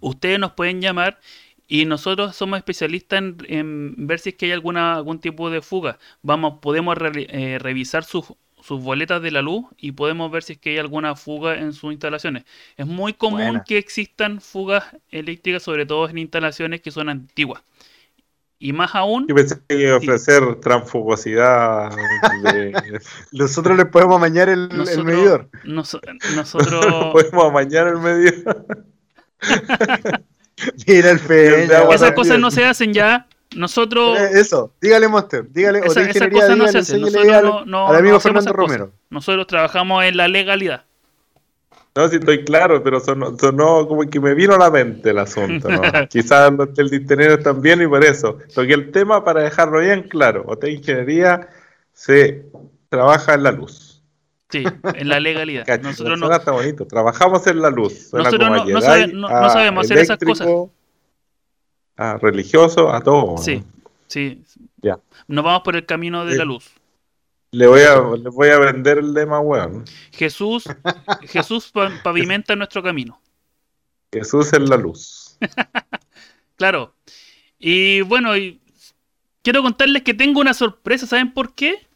ustedes 0.00 0.38
nos 0.38 0.52
pueden 0.52 0.80
llamar 0.80 1.20
y 1.68 1.84
nosotros 1.84 2.36
somos 2.36 2.58
especialistas 2.58 3.18
en, 3.18 3.36
en 3.48 4.06
ver 4.06 4.18
si 4.20 4.30
es 4.30 4.34
que 4.36 4.46
hay 4.46 4.52
alguna, 4.52 4.94
algún 4.94 5.18
tipo 5.20 5.50
de 5.50 5.62
fuga. 5.62 5.98
Vamos, 6.22 6.58
podemos 6.60 6.96
re- 6.96 7.26
eh, 7.28 7.58
revisar 7.58 8.04
sus, 8.04 8.26
sus 8.62 8.82
boletas 8.82 9.20
de 9.22 9.30
la 9.32 9.42
luz 9.42 9.64
y 9.76 9.92
podemos 9.92 10.30
ver 10.30 10.42
si 10.42 10.52
es 10.54 10.58
que 10.58 10.70
hay 10.70 10.78
alguna 10.78 11.16
fuga 11.16 11.56
en 11.58 11.72
sus 11.72 11.92
instalaciones. 11.92 12.44
Es 12.76 12.86
muy 12.86 13.14
común 13.14 13.40
Buena. 13.40 13.64
que 13.64 13.78
existan 13.78 14.40
fugas 14.40 14.84
eléctricas, 15.10 15.62
sobre 15.62 15.86
todo 15.86 16.08
en 16.08 16.18
instalaciones 16.18 16.80
que 16.80 16.90
son 16.90 17.08
antiguas. 17.08 17.62
Y 18.58 18.72
más 18.72 18.94
aún, 18.94 19.26
Yo 19.28 19.34
pensé 19.34 19.56
que 19.68 19.78
iba 19.82 19.92
a 19.92 19.96
ofrecer 19.98 20.54
transfugosidad. 20.60 21.90
de- 22.42 22.72
Nosotros 23.32 23.76
les 23.76 23.86
podemos 23.90 24.16
amañar 24.16 24.48
el, 24.48 24.68
medidor. 25.04 25.50
noso- 25.64 26.00
nosotros 26.34 27.12
Podemos 27.12 27.44
amañar 27.44 27.88
el 27.88 27.98
medio. 27.98 28.32
Mira 30.86 31.10
el 31.10 31.20
peña. 31.20 31.82
esas 31.92 32.12
cosas 32.12 32.38
no 32.38 32.50
se 32.50 32.64
hacen 32.64 32.92
ya. 32.92 33.26
Nosotros 33.54 34.18
Eso, 34.18 34.72
dígale 34.80 35.06
Monster, 35.08 35.46
dígale, 35.50 35.78
Esa- 35.78 35.88
o 35.88 35.90
esas 35.92 36.06
ingeniería, 36.08 36.40
cosas 36.42 36.56
no 36.58 36.68
se 36.68 36.78
hacen. 36.78 37.00
Nosotros 37.00 37.28
al, 37.32 37.44
no- 37.44 37.64
no- 37.64 37.88
al 37.88 37.96
amigo 37.96 38.14
no 38.14 38.20
Fernando 38.20 38.52
cosas. 38.52 38.56
Romero. 38.78 38.92
Nosotros 39.08 39.46
trabajamos 39.46 40.04
en 40.04 40.16
la 40.16 40.28
legalidad. 40.28 40.82
No, 41.94 42.08
sí 42.08 42.16
estoy 42.16 42.44
claro, 42.44 42.82
pero 42.82 43.00
sonó, 43.00 43.38
sonó 43.38 43.86
como 43.88 44.02
que 44.10 44.20
me 44.20 44.34
vino 44.34 44.54
a 44.54 44.58
la 44.58 44.70
mente 44.70 45.10
el 45.10 45.18
asunto. 45.18 45.68
¿no? 45.70 45.80
Quizás 46.10 46.52
los 46.52 46.74
del 46.74 46.90
diccionario 46.90 47.38
también 47.38 47.80
y 47.80 47.86
por 47.86 48.04
eso. 48.04 48.38
Toqué 48.54 48.74
el 48.74 48.90
tema 48.90 49.24
para 49.24 49.42
dejarlo 49.42 49.78
bien 49.80 50.02
claro. 50.02 50.44
OT 50.46 50.64
Ingeniería 50.68 51.48
se 51.94 52.44
trabaja 52.90 53.32
en 53.34 53.44
la 53.44 53.52
luz. 53.52 53.85
Sí, 54.48 54.62
en 54.94 55.08
la 55.08 55.18
legalidad. 55.20 55.66
Nosotros 55.82 56.18
no, 56.18 56.32
está 56.32 56.52
bonito. 56.52 56.86
Trabajamos 56.86 57.46
en 57.48 57.60
la 57.60 57.70
luz. 57.70 58.10
Suena 58.10 58.24
Nosotros 58.30 58.50
no- 58.50 58.56
no 58.56 58.64
Jedi, 58.64 58.80
sabe- 58.82 59.06
no- 59.08 59.28
no 59.28 59.36
a 59.36 59.50
sabemos 59.50 59.84
hacer 59.84 59.98
esas 59.98 60.20
eléctrico, 60.22 60.72
A 61.96 62.16
religioso, 62.18 62.92
a 62.92 63.00
todo. 63.00 63.38
Sí, 63.38 63.64
sí. 64.06 64.42
Ya. 64.82 64.98
Nos 65.26 65.44
vamos 65.44 65.62
por 65.62 65.74
el 65.76 65.84
camino 65.86 66.24
de 66.24 66.32
Sí. 66.32 66.38
la 66.38 66.44
luz. 66.44 66.70
Le 67.52 67.66
voy 67.66 67.80
a, 67.82 67.96
le 68.16 68.28
voy 68.30 68.48
a 68.50 68.58
vender 68.58 68.98
el 68.98 69.14
lema, 69.14 69.40
weón. 69.40 69.84
Jesús, 70.12 70.64
Jesús 71.22 71.70
pa- 71.72 71.90
pavimenta 72.02 72.54
nuestro 72.56 72.82
camino. 72.82 73.20
Jesús 74.12 74.52
es 74.52 74.60
la 74.68 74.76
luz. 74.76 75.38
Claro. 76.56 76.94
Y 77.58 78.00
bueno, 78.00 78.34
y 78.34 78.60
quiero 79.42 79.62
contarles 79.62 80.02
que 80.02 80.14
tengo 80.14 80.40
una 80.40 80.54
sorpresa. 80.54 81.06
¿Saben 81.06 81.34
por 81.34 81.54
qué? 81.54 81.86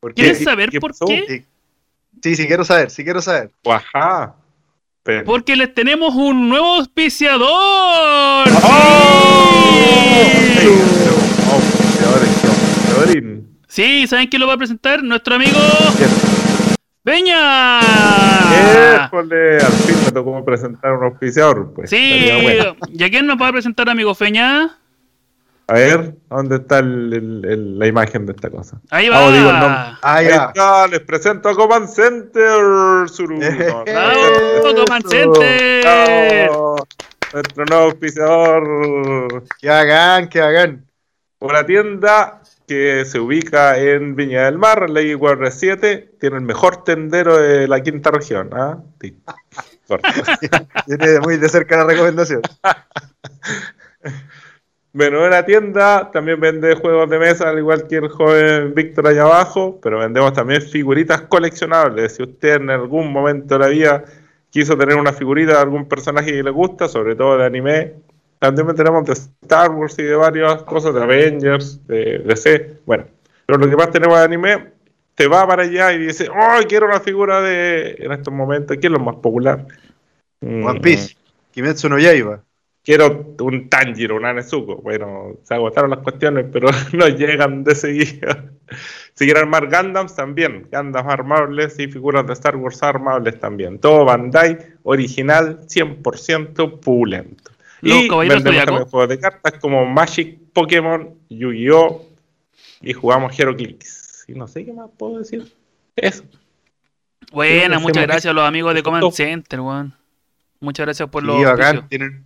¿Por 0.00 0.14
¿Quieres 0.14 0.38
qué? 0.38 0.44
saber 0.44 0.70
qué 0.70 0.80
por 0.80 0.92
pasó? 0.92 1.04
qué? 1.04 1.44
Sí. 2.24 2.36
Sí, 2.36 2.46
quiero 2.46 2.64
saber, 2.64 2.90
sí 2.90 3.04
quiero 3.04 3.20
saber. 3.20 3.50
Ajá. 3.66 4.34
Pero- 5.02 5.24
Porque 5.26 5.56
les 5.56 5.74
tenemos 5.74 6.14
un 6.14 6.48
nuevo 6.48 6.76
auspiciador. 6.76 8.48
¡Oh! 8.62 10.22
¡Sí! 10.32 10.68
Oh, 11.52 11.60
¿saben 14.06 14.28
quién 14.28 14.40
lo 14.40 14.46
va 14.46 14.54
a 14.54 14.56
presentar? 14.56 15.02
Nuestro 15.02 15.34
amigo. 15.34 15.58
Peña. 17.02 17.80
Éjole, 19.04 19.56
al 19.56 19.72
fin 19.72 19.96
me 20.06 20.10
tocó 20.10 20.42
presentar 20.42 20.92
un 20.94 21.04
auspiciador. 21.04 21.74
Pues. 21.74 21.90
Sí, 21.90 22.30
bueno. 22.42 22.76
¿y 22.90 23.04
a 23.04 23.10
quién 23.10 23.26
nos 23.26 23.36
va 23.38 23.48
a 23.48 23.52
presentar, 23.52 23.90
amigo 23.90 24.14
Feña? 24.14 24.78
A 25.66 25.72
ver, 25.74 26.14
¿dónde 26.28 26.56
está 26.56 26.80
el- 26.80 27.12
el- 27.12 27.44
el- 27.50 27.78
la 27.78 27.86
imagen 27.86 28.26
de 28.26 28.32
esta 28.32 28.50
cosa? 28.50 28.78
Ahí 28.90 29.06
Ah, 29.10 29.20
va. 29.20 29.32
digo 29.32 29.48
el 29.50 29.60
nombre. 29.60 29.78
Ah, 29.78 29.98
Ahí 30.02 30.26
está, 30.26 30.86
les 30.88 31.00
presento 31.00 31.48
a 31.48 31.54
Command 31.54 31.88
Center. 31.88 32.60
Eh, 33.40 33.72
¡Bravo, 33.86 34.84
Command 34.84 35.06
Center! 35.08 35.80
Bravo. 35.82 36.76
Nuestro 37.32 37.64
nuevo 37.64 37.82
auspiciador. 37.84 39.44
Que 39.60 39.70
hagan, 39.70 40.28
que 40.28 40.40
hagan. 40.40 40.84
Una 41.40 41.64
tienda 41.64 42.42
que 42.68 43.04
se 43.06 43.18
ubica 43.18 43.76
en 43.78 44.16
Viña 44.16 44.44
del 44.44 44.58
Mar, 44.58 44.88
la 44.88 45.00
I-47, 45.02 46.10
tiene 46.20 46.36
el 46.36 46.42
mejor 46.42 46.84
tendero 46.84 47.36
de 47.38 47.66
la 47.68 47.82
quinta 47.82 48.10
región. 48.10 48.50
¿ah? 48.52 48.78
Sí. 49.00 49.18
Tiene 50.86 51.20
muy 51.20 51.36
de 51.38 51.48
cerca 51.48 51.78
la 51.78 51.84
recomendación. 51.84 52.42
Bueno, 54.94 55.28
la 55.28 55.44
tienda 55.44 56.12
también 56.12 56.38
vende 56.38 56.76
juegos 56.76 57.10
de 57.10 57.18
mesa, 57.18 57.48
al 57.48 57.58
igual 57.58 57.88
que 57.88 57.96
el 57.96 58.08
joven 58.08 58.74
Víctor 58.74 59.08
allá 59.08 59.22
abajo, 59.22 59.80
pero 59.82 59.98
vendemos 59.98 60.32
también 60.34 60.62
figuritas 60.62 61.22
coleccionables. 61.22 62.14
Si 62.14 62.22
usted 62.22 62.62
en 62.62 62.70
algún 62.70 63.12
momento 63.12 63.58
de 63.58 63.58
la 63.58 63.66
vida 63.66 64.04
quiso 64.50 64.78
tener 64.78 64.96
una 64.96 65.12
figurita 65.12 65.54
de 65.54 65.58
algún 65.58 65.88
personaje 65.88 66.30
que 66.30 66.44
le 66.44 66.50
gusta, 66.50 66.86
sobre 66.86 67.16
todo 67.16 67.36
de 67.36 67.44
anime, 67.44 67.94
también 68.38 68.72
tenemos 68.76 69.04
de 69.04 69.14
Star 69.14 69.72
Wars 69.72 69.98
y 69.98 70.04
de 70.04 70.14
varias 70.14 70.62
cosas, 70.62 70.94
de 70.94 71.02
Avengers, 71.02 71.84
de 71.88 72.20
DC. 72.20 72.78
Bueno, 72.86 73.06
pero 73.46 73.58
lo 73.58 73.68
que 73.68 73.74
más 73.74 73.90
tenemos 73.90 74.16
de 74.16 74.24
anime, 74.24 74.70
te 75.16 75.26
va 75.26 75.44
para 75.44 75.64
allá 75.64 75.92
y 75.92 76.06
dice, 76.06 76.28
¡Oh, 76.28 76.60
quiero 76.68 76.86
una 76.86 77.00
figura 77.00 77.42
de, 77.42 77.96
en 77.98 78.12
estos 78.12 78.32
momentos, 78.32 78.76
¿quién 78.80 78.92
es 78.92 78.98
lo 79.00 79.04
más 79.04 79.16
popular? 79.16 79.66
Mm, 80.40 80.64
One 80.64 80.80
Piece. 80.80 81.16
Kimetsu 81.50 81.88
no 81.88 81.98
Yaiba. 81.98 82.44
Quiero 82.84 83.34
un 83.40 83.68
Tanjiro, 83.68 84.16
un 84.16 84.26
Anezuko. 84.26 84.76
Bueno, 84.76 85.38
se 85.42 85.54
agotaron 85.54 85.90
las 85.90 86.00
cuestiones, 86.00 86.46
pero 86.52 86.68
no 86.92 87.08
llegan 87.08 87.64
de 87.64 87.74
seguida. 87.74 88.50
Si 89.16 89.26
quieren 89.26 89.44
armar 89.44 89.70
Gundams 89.70 90.16
también, 90.16 90.66
Gundams 90.72 91.06
armables 91.06 91.78
y 91.78 91.86
figuras 91.86 92.26
de 92.26 92.32
Star 92.32 92.56
Wars 92.56 92.82
armables 92.82 93.38
también. 93.38 93.78
Todo 93.78 94.04
Bandai, 94.04 94.58
original, 94.82 95.60
100% 95.68 96.80
pulento. 96.80 97.52
Los 97.80 97.98
y 97.98 98.08
vendemos 98.08 98.42
también 98.42 98.84
juegos 98.86 99.08
de 99.08 99.20
cartas 99.20 99.52
como 99.60 99.86
Magic, 99.86 100.36
Pokémon, 100.52 101.14
Yu-Gi-Oh! 101.28 102.14
y 102.80 102.92
jugamos 102.92 103.38
HeroClix. 103.38 104.24
Y 104.28 104.32
no 104.32 104.48
sé 104.48 104.64
qué 104.64 104.72
más 104.72 104.90
puedo 104.96 105.18
decir. 105.18 105.52
Eso. 105.94 106.24
Buena, 107.32 107.78
muchas 107.78 108.04
gracias 108.04 108.30
a 108.30 108.34
los 108.34 108.44
amigos 108.44 108.74
de. 108.74 108.82
Command 108.82 109.12
Center, 109.12 109.60
weón. 109.60 109.94
Muchas 110.60 110.86
gracias 110.86 111.08
por 111.08 111.22
los 111.22 111.36
Sí. 111.36 111.78
Tienen, 111.88 112.24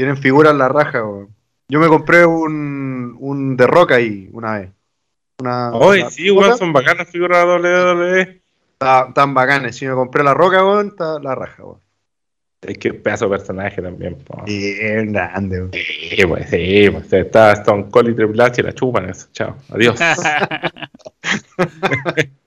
tienen 0.00 0.16
figuras 0.16 0.52
en 0.52 0.58
la 0.58 0.68
raja, 0.70 1.04
weón. 1.04 1.28
Yo 1.68 1.78
me 1.78 1.88
compré 1.88 2.24
un, 2.24 3.14
un 3.20 3.54
de 3.54 3.66
roca 3.66 3.96
ahí 3.96 4.30
una 4.32 4.58
vez. 4.58 4.70
Una, 5.40 5.72
Hoy 5.72 6.00
una 6.00 6.10
sí, 6.10 6.30
weón, 6.30 6.56
son 6.56 6.72
bacanas 6.72 7.10
figuras 7.10 7.46
de 7.46 7.52
WWE. 7.54 8.40
Está- 8.72 9.12
Tan 9.12 9.34
bacanes. 9.34 9.76
Si 9.76 9.86
me 9.86 9.92
compré 9.92 10.24
la 10.24 10.32
roca, 10.32 10.64
weón, 10.64 10.86
está 10.88 11.18
la 11.18 11.34
raja, 11.34 11.62
weón. 11.64 11.80
Es 12.62 12.78
que 12.78 12.94
pedazo 12.94 13.26
de 13.26 13.32
personaje 13.36 13.82
también. 13.82 14.14
po. 14.16 14.42
Bien 14.46 15.12
grande, 15.12 15.58
weón. 15.58 15.70
Sí, 15.74 16.24
pues 16.26 16.48
sí, 16.48 16.88
pues 16.90 17.12
está 17.12 17.52
Stone 17.52 17.88
Cold 17.90 18.08
y 18.08 18.14
Triple 18.14 18.42
H 18.42 18.62
y 18.62 18.64
la 18.64 18.72
chupan 18.72 19.10
eso. 19.10 19.28
Chao, 19.32 19.54
adiós. 19.68 20.00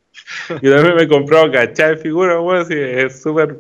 Yo 0.62 0.76
también 0.76 0.96
me 0.96 1.04
he 1.04 1.08
comprado 1.08 1.52
cachá 1.52 1.90
de 1.90 1.98
figuras, 1.98 2.38
weón, 2.42 2.66
sí, 2.66 2.74
es 2.76 3.22
súper... 3.22 3.58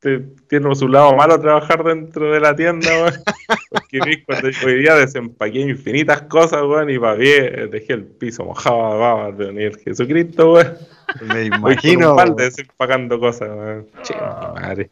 te- 0.00 0.20
Tiene 0.48 0.74
su 0.74 0.88
lado 0.88 1.14
malo 1.14 1.38
trabajar 1.40 1.82
dentro 1.84 2.32
de 2.32 2.40
la 2.40 2.54
tienda, 2.54 2.88
weón. 2.90 3.14
Porque 3.70 4.00
vi 4.04 4.22
cuando 4.22 4.48
hoy 4.64 4.78
día 4.80 4.94
desempaqué 4.94 5.60
infinitas 5.60 6.22
cosas, 6.22 6.62
weón, 6.62 6.90
y 6.90 6.98
pagué, 6.98 7.68
dejé 7.70 7.92
el 7.94 8.04
piso 8.04 8.44
mojado 8.44 8.98
baba 8.98 9.32
de 9.32 9.46
venir 9.46 9.78
Jesucristo, 9.84 10.52
weón. 10.54 10.76
Me 11.22 11.34
Voy 11.50 11.72
imagino. 11.72 12.14
weón. 12.14 12.36
desempacando 12.36 13.18
cosas, 13.18 13.48
weón. 13.50 13.86
Che, 14.02 14.14
mi 14.14 14.60
madre. 14.60 14.90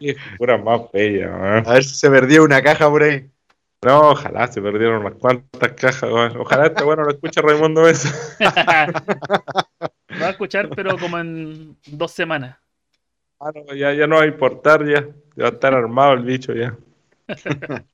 Qué 0.00 0.14
figuras 0.14 0.62
más 0.64 0.80
bellas, 0.92 1.30
weón. 1.30 1.64
A 1.66 1.72
ver 1.74 1.84
si 1.84 1.94
se 1.94 2.10
perdió 2.10 2.42
una 2.44 2.62
caja 2.62 2.88
por 2.88 3.02
ahí. 3.02 3.28
No, 3.82 4.10
ojalá 4.10 4.46
se 4.46 4.60
perdieron 4.60 5.00
unas 5.00 5.14
cuantas 5.14 5.72
cajas, 5.72 6.02
weón. 6.10 6.36
Ojalá 6.36 6.66
este 6.66 6.84
bueno 6.84 7.02
lo 7.02 7.10
escuche 7.10 7.40
Raimundo 7.40 7.82
Mesa. 7.82 8.10
Va 10.20 10.26
a 10.26 10.30
escuchar, 10.30 10.68
pero 10.74 10.98
como 10.98 11.18
en 11.18 11.76
dos 11.86 12.12
semanas. 12.12 12.56
Ah, 13.40 13.50
no, 13.54 13.74
ya, 13.74 13.92
ya 13.94 14.06
no 14.06 14.16
va 14.16 14.22
a 14.22 14.26
importar, 14.26 14.84
ya. 14.86 15.00
Ya 15.36 15.44
va 15.44 15.48
a 15.48 15.52
estar 15.52 15.74
armado 15.74 16.12
el 16.12 16.24
bicho 16.24 16.52
ya. 16.52 16.76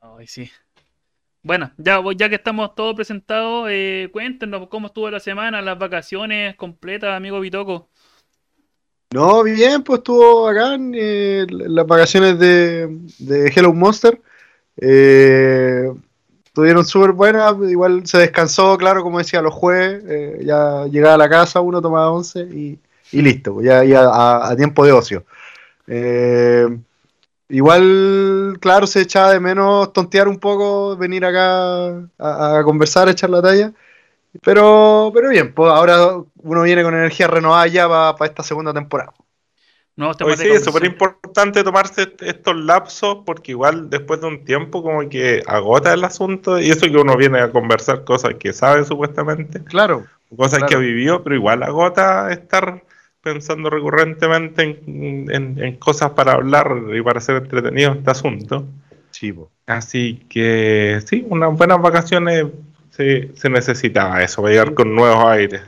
Ay, 0.00 0.26
sí. 0.26 0.50
Bueno, 1.42 1.70
ya, 1.78 1.98
voy- 1.98 2.16
ya 2.16 2.28
que 2.28 2.34
estamos 2.34 2.74
todos 2.74 2.94
presentados, 2.94 3.68
eh, 3.70 4.08
cuéntenos 4.12 4.68
cómo 4.68 4.88
estuvo 4.88 5.10
la 5.10 5.20
semana, 5.20 5.62
las 5.62 5.78
vacaciones 5.78 6.56
completas, 6.56 7.14
amigo 7.16 7.40
Bitoco. 7.40 7.88
No, 9.14 9.42
bien, 9.42 9.82
pues 9.82 9.98
estuvo 10.00 10.42
bacán. 10.42 10.92
eh, 10.94 11.46
las 11.48 11.86
vacaciones 11.86 12.38
de, 12.38 12.88
de 13.18 13.50
Hello 13.54 13.72
Monster. 13.72 14.20
Eh, 14.76 15.90
estuvieron 16.44 16.84
súper 16.84 17.12
buenas. 17.12 17.54
Igual 17.70 18.06
se 18.06 18.18
descansó, 18.18 18.76
claro, 18.76 19.02
como 19.02 19.18
decía, 19.18 19.40
los 19.40 19.54
jueves. 19.54 20.04
eh, 20.06 20.40
ya 20.44 20.84
llegaba 20.86 21.14
a 21.14 21.18
la 21.18 21.28
casa, 21.30 21.60
uno 21.62 21.80
tomaba 21.80 22.10
once 22.10 22.40
y, 22.40 22.78
y 23.12 23.22
listo, 23.22 23.54
pues, 23.54 23.66
ya, 23.66 23.84
ya 23.84 24.02
a, 24.02 24.50
a 24.50 24.56
tiempo 24.56 24.84
de 24.84 24.92
ocio. 24.92 25.24
Eh, 25.88 26.66
igual, 27.48 28.58
claro, 28.60 28.86
se 28.86 29.02
echaba 29.02 29.32
de 29.32 29.40
menos 29.40 29.92
tontear 29.92 30.28
un 30.28 30.38
poco, 30.38 30.96
venir 30.96 31.24
acá 31.24 31.88
a, 32.18 32.58
a 32.58 32.64
conversar, 32.64 33.08
a 33.08 33.12
echar 33.12 33.30
la 33.30 33.42
talla. 33.42 33.72
Pero, 34.42 35.10
pero 35.14 35.30
bien, 35.30 35.54
pues 35.54 35.72
ahora 35.72 36.18
uno 36.36 36.62
viene 36.62 36.82
con 36.84 36.94
energía 36.94 37.28
renovada 37.28 37.66
ya 37.68 37.88
para 37.88 38.30
esta 38.30 38.42
segunda 38.44 38.74
temporada. 38.74 39.12
Hoy 39.96 40.16
temas 40.16 40.38
sí, 40.40 40.48
es 40.48 40.64
súper 40.64 40.84
importante 40.84 41.64
tomarse 41.64 42.02
est- 42.02 42.22
estos 42.22 42.56
lapsos 42.56 43.18
porque 43.24 43.52
igual 43.52 43.88
después 43.90 44.20
de 44.20 44.26
un 44.26 44.44
tiempo 44.44 44.82
como 44.82 45.08
que 45.08 45.42
agota 45.46 45.92
el 45.94 46.04
asunto 46.04 46.58
y 46.60 46.70
eso 46.70 46.86
que 46.86 46.96
uno 46.96 47.16
viene 47.16 47.40
a 47.40 47.50
conversar 47.50 48.04
cosas 48.04 48.34
que 48.34 48.52
sabe 48.52 48.84
supuestamente, 48.84 49.62
Claro, 49.64 50.06
cosas 50.36 50.58
Claro. 50.60 50.68
que 50.68 50.74
ha 50.74 50.78
vivido, 50.78 51.22
pero 51.22 51.36
igual 51.36 51.62
agota 51.62 52.30
estar 52.32 52.82
pensando 53.32 53.70
recurrentemente 53.70 54.62
en, 54.62 55.26
en- 55.30 55.58
en 55.62 55.76
cosas 55.76 56.10
para 56.12 56.32
hablar 56.32 56.68
y 56.94 57.02
para 57.02 57.20
ser 57.20 57.36
entretenido 57.36 57.92
este 57.92 58.10
asunto. 58.10 58.66
sí, 59.10 59.32
po. 59.32 59.50
Así 59.66 60.24
que 60.30 61.00
sí, 61.06 61.26
unas 61.28 61.52
buenas 61.56 61.80
vacaciones 61.82 62.46
se, 62.90 63.30
se 63.36 63.50
necesitaba 63.50 64.22
eso, 64.22 64.40
para 64.42 64.52
llegar 64.52 64.74
con 64.74 64.94
nuevos 64.94 65.24
aires. 65.26 65.62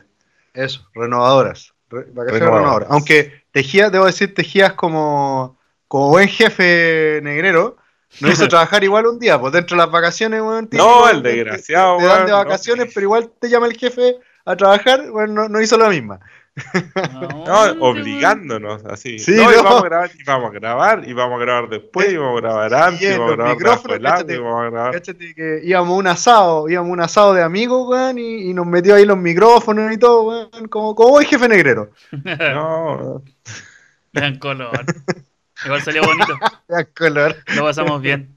eso, 0.55 0.87
renovadoras. 0.95 1.75
Re- 1.91 2.07
vacaciones 2.13 2.41
Renovadoras. 2.41 2.89
renovadoras. 2.89 2.89
Aunque 2.91 3.43
Tejías, 3.53 3.93
debo 3.93 4.07
decir, 4.07 4.35
Tejías 4.35 4.73
como, 4.75 5.59
como 5.89 6.09
buen 6.11 6.29
jefe 6.29 7.21
negrero, 7.23 7.77
no 8.21 8.31
hizo 8.31 8.49
trabajar 8.49 8.85
igual 8.85 9.07
un 9.07 9.19
día, 9.19 9.39
pues 9.41 9.53
dentro 9.53 9.77
de 9.77 9.83
las 9.83 9.91
vacaciones, 9.93 10.41
weón. 10.41 10.69
No, 10.73 11.09
el 11.09 11.23
desgraciado, 11.23 11.97
Te, 11.99 12.03
te 12.05 12.09
dan 12.09 12.27
de 12.27 12.33
no. 12.33 12.39
vacaciones, 12.39 12.91
pero 12.95 13.05
igual 13.05 13.31
te 13.39 13.49
llama 13.49 13.67
el 13.67 13.77
jefe 13.77 14.17
a 14.45 14.57
trabajar, 14.57 15.11
bueno, 15.11 15.35
no, 15.35 15.49
no 15.49 15.61
hizo 15.61 15.77
la 15.77 15.89
misma. 15.91 16.21
No, 17.21 17.45
¿Dónde, 17.45 17.77
obligándonos, 17.81 18.85
así. 18.85 19.19
Sí, 19.19 19.33
no, 19.33 19.51
y 19.51 19.57
vamos 19.57 19.83
a 19.83 19.85
grabar, 19.85 20.11
y 20.19 20.25
vamos 20.25 20.51
a 20.51 20.53
grabar, 20.55 21.09
y 21.09 21.13
vamos 21.13 21.41
a 21.41 21.45
grabar 21.45 21.69
después, 21.69 22.13
y 22.13 22.17
vamos 22.17 22.39
a 22.39 22.41
grabar 22.43 22.75
antes, 22.75 23.03
y 23.03 23.19
vamos 23.19 23.33
a 23.33 23.35
grabar 23.35 24.31
y 24.31 24.39
vamos 24.39 24.61
a 24.67 24.71
grabar. 24.71 24.93
Cáchate 24.93 25.35
que 25.35 25.61
íbamos 25.65 25.91
a 25.93 25.97
un 25.97 26.07
asado, 26.07 26.69
íbamos 26.69 26.91
a 26.91 26.93
un 26.93 27.01
asado 27.01 27.35
de 27.35 27.43
amigos, 27.43 27.89
weón, 27.89 28.19
y, 28.19 28.51
y 28.51 28.55
nos 28.55 28.67
metió 28.67 28.95
ahí 28.95 29.05
los 29.05 29.19
micrófonos 29.19 29.93
y 29.93 29.99
todo, 29.99 30.23
weón, 30.25 30.69
como, 30.69 30.95
como 30.95 31.21
el 31.21 31.27
jefe 31.27 31.49
negrero. 31.49 31.91
weón? 32.13 32.39
No, 32.55 33.23
Gran 34.13 34.39
color. 34.39 34.85
Igual 35.65 35.83
salió 35.83 36.03
bonito. 36.03 36.39
Ya, 36.69 36.85
color. 36.85 37.37
Lo 37.57 37.63
pasamos 37.65 38.01
bien. 38.01 38.37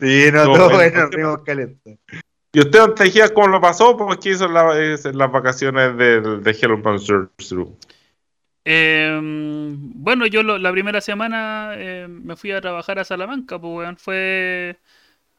Sí, 0.00 0.30
no, 0.32 0.44
Todo 0.44 0.56
todo 0.56 0.70
bueno. 0.70 1.06
rimos 1.10 1.38
caliente. 1.44 1.98
¿Y 2.52 2.60
usted, 2.60 2.90
Tejía, 2.94 3.32
cómo 3.34 3.48
lo 3.48 3.60
pasó? 3.60 3.96
¿qué 4.20 4.30
hizo 4.30 4.48
la- 4.48 4.78
es 4.78 5.04
las 5.14 5.30
vacaciones 5.30 5.96
del, 5.96 6.42
de 6.42 6.50
Hello 6.50 6.80
Through? 7.36 7.76
Eh, 8.64 9.18
bueno, 9.22 10.26
yo 10.26 10.42
lo- 10.42 10.58
la 10.58 10.70
primera 10.72 11.00
semana 11.00 11.72
eh, 11.76 12.06
me 12.08 12.36
fui 12.36 12.52
a 12.52 12.60
trabajar 12.60 12.98
a 12.98 13.04
Salamanca, 13.04 13.58
pues 13.60 13.72
weón, 13.74 13.96
fue, 13.96 14.78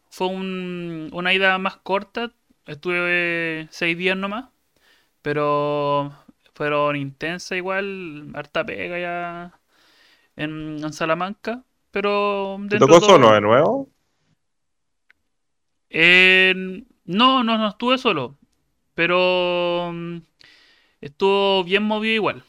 fue 0.10 0.28
un- 0.28 1.10
una 1.14 1.34
ida 1.34 1.58
más 1.60 1.78
corta, 1.78 2.34
estuve 2.68 3.68
seis 3.72 3.98
días 3.98 4.18
nomás, 4.18 4.48
pero 5.22 6.14
fueron 6.56 6.96
intensa 6.98 7.56
igual, 7.58 8.32
harta 8.36 8.66
pega 8.66 9.00
ya 9.00 9.60
en, 10.38 10.84
en 10.84 10.94
Salamanca, 10.94 11.64
pero 11.92 12.58
¿Te 12.70 12.78
tocó 12.80 12.96
de 12.96 13.02
solo 13.02 13.34
de 13.34 13.42
nuevo? 13.42 13.90
Eh, 15.90 16.84
no, 17.10 17.44
no, 17.44 17.58
no 17.58 17.70
estuve 17.70 17.98
solo, 17.98 18.38
pero 18.96 19.92
mm, 19.94 20.18
estuvo 21.02 21.64
bien 21.66 21.84
movido 21.84 22.16
igual. 22.16 22.44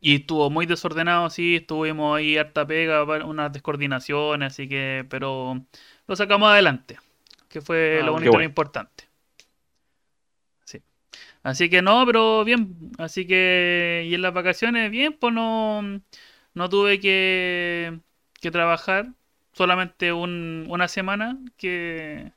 Y 0.00 0.16
estuvo 0.16 0.50
muy 0.50 0.66
desordenado, 0.66 1.30
sí, 1.30 1.56
estuvimos 1.56 2.16
ahí 2.16 2.36
harta 2.36 2.66
pega, 2.66 3.02
unas 3.24 3.52
descoordinaciones, 3.52 4.52
así 4.52 4.68
que, 4.68 5.06
pero 5.08 5.64
lo 6.06 6.16
sacamos 6.16 6.48
adelante, 6.50 6.98
que 7.48 7.60
fue 7.62 8.00
Ah, 8.00 8.06
lo 8.06 8.12
bonito 8.12 8.36
y 8.36 8.38
lo 8.38 8.44
importante. 8.44 9.04
Sí. 10.64 10.82
Así 11.42 11.70
que 11.70 11.82
no, 11.82 12.04
pero 12.06 12.44
bien, 12.44 12.92
así 12.98 13.26
que, 13.26 14.04
y 14.08 14.14
en 14.14 14.22
las 14.22 14.34
vacaciones, 14.34 14.90
bien, 14.90 15.14
pues 15.18 15.34
no, 15.34 15.82
no 16.54 16.68
tuve 16.68 17.00
que, 17.00 18.00
que 18.40 18.50
trabajar, 18.50 19.08
solamente 19.52 20.12
un- 20.12 20.66
una 20.70 20.88
semana 20.88 21.38
que, 21.56 22.32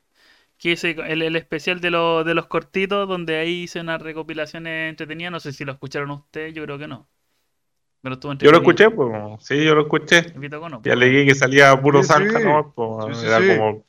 que 0.60 0.72
hice 0.72 0.92
el, 0.92 1.22
el 1.22 1.36
especial 1.36 1.80
de, 1.82 1.90
los 1.92 2.26
de 2.26 2.34
los 2.36 2.46
cortitos, 2.48 3.08
donde 3.08 3.38
ahí 3.38 3.64
hice 3.64 3.80
unas 3.82 4.02
recopilaciones 4.02 4.90
entretenidas, 4.90 5.32
no 5.32 5.40
sé 5.40 5.52
si 5.54 5.66
lo 5.66 5.72
escucharon 5.74 6.12
ustedes, 6.12 6.54
yo 6.54 6.64
creo 6.64 6.78
que 6.78 6.88
no. 6.88 7.10
Pero 8.02 8.14
estuvo 8.16 8.32
Yo 8.38 8.50
lo 8.50 8.58
escuché, 8.58 8.90
pues, 8.90 9.44
sí, 9.44 9.64
yo 9.64 9.74
lo 9.74 9.82
escuché. 9.82 10.34
El 10.34 10.40
Vitoco 10.40 10.68
no, 10.68 10.82
Ya 10.82 10.94
pues. 10.94 10.96
leí 10.96 11.26
que 11.26 11.34
salía 11.34 11.78
puro 11.80 12.02
Sí, 12.02 12.02
zanja, 12.02 12.38
sí. 12.38 12.40
¿no? 12.40 12.72
Pues, 12.74 13.22
Sí, 13.22 13.26
era 13.26 13.38
sí. 13.46 13.46
como 13.46 13.84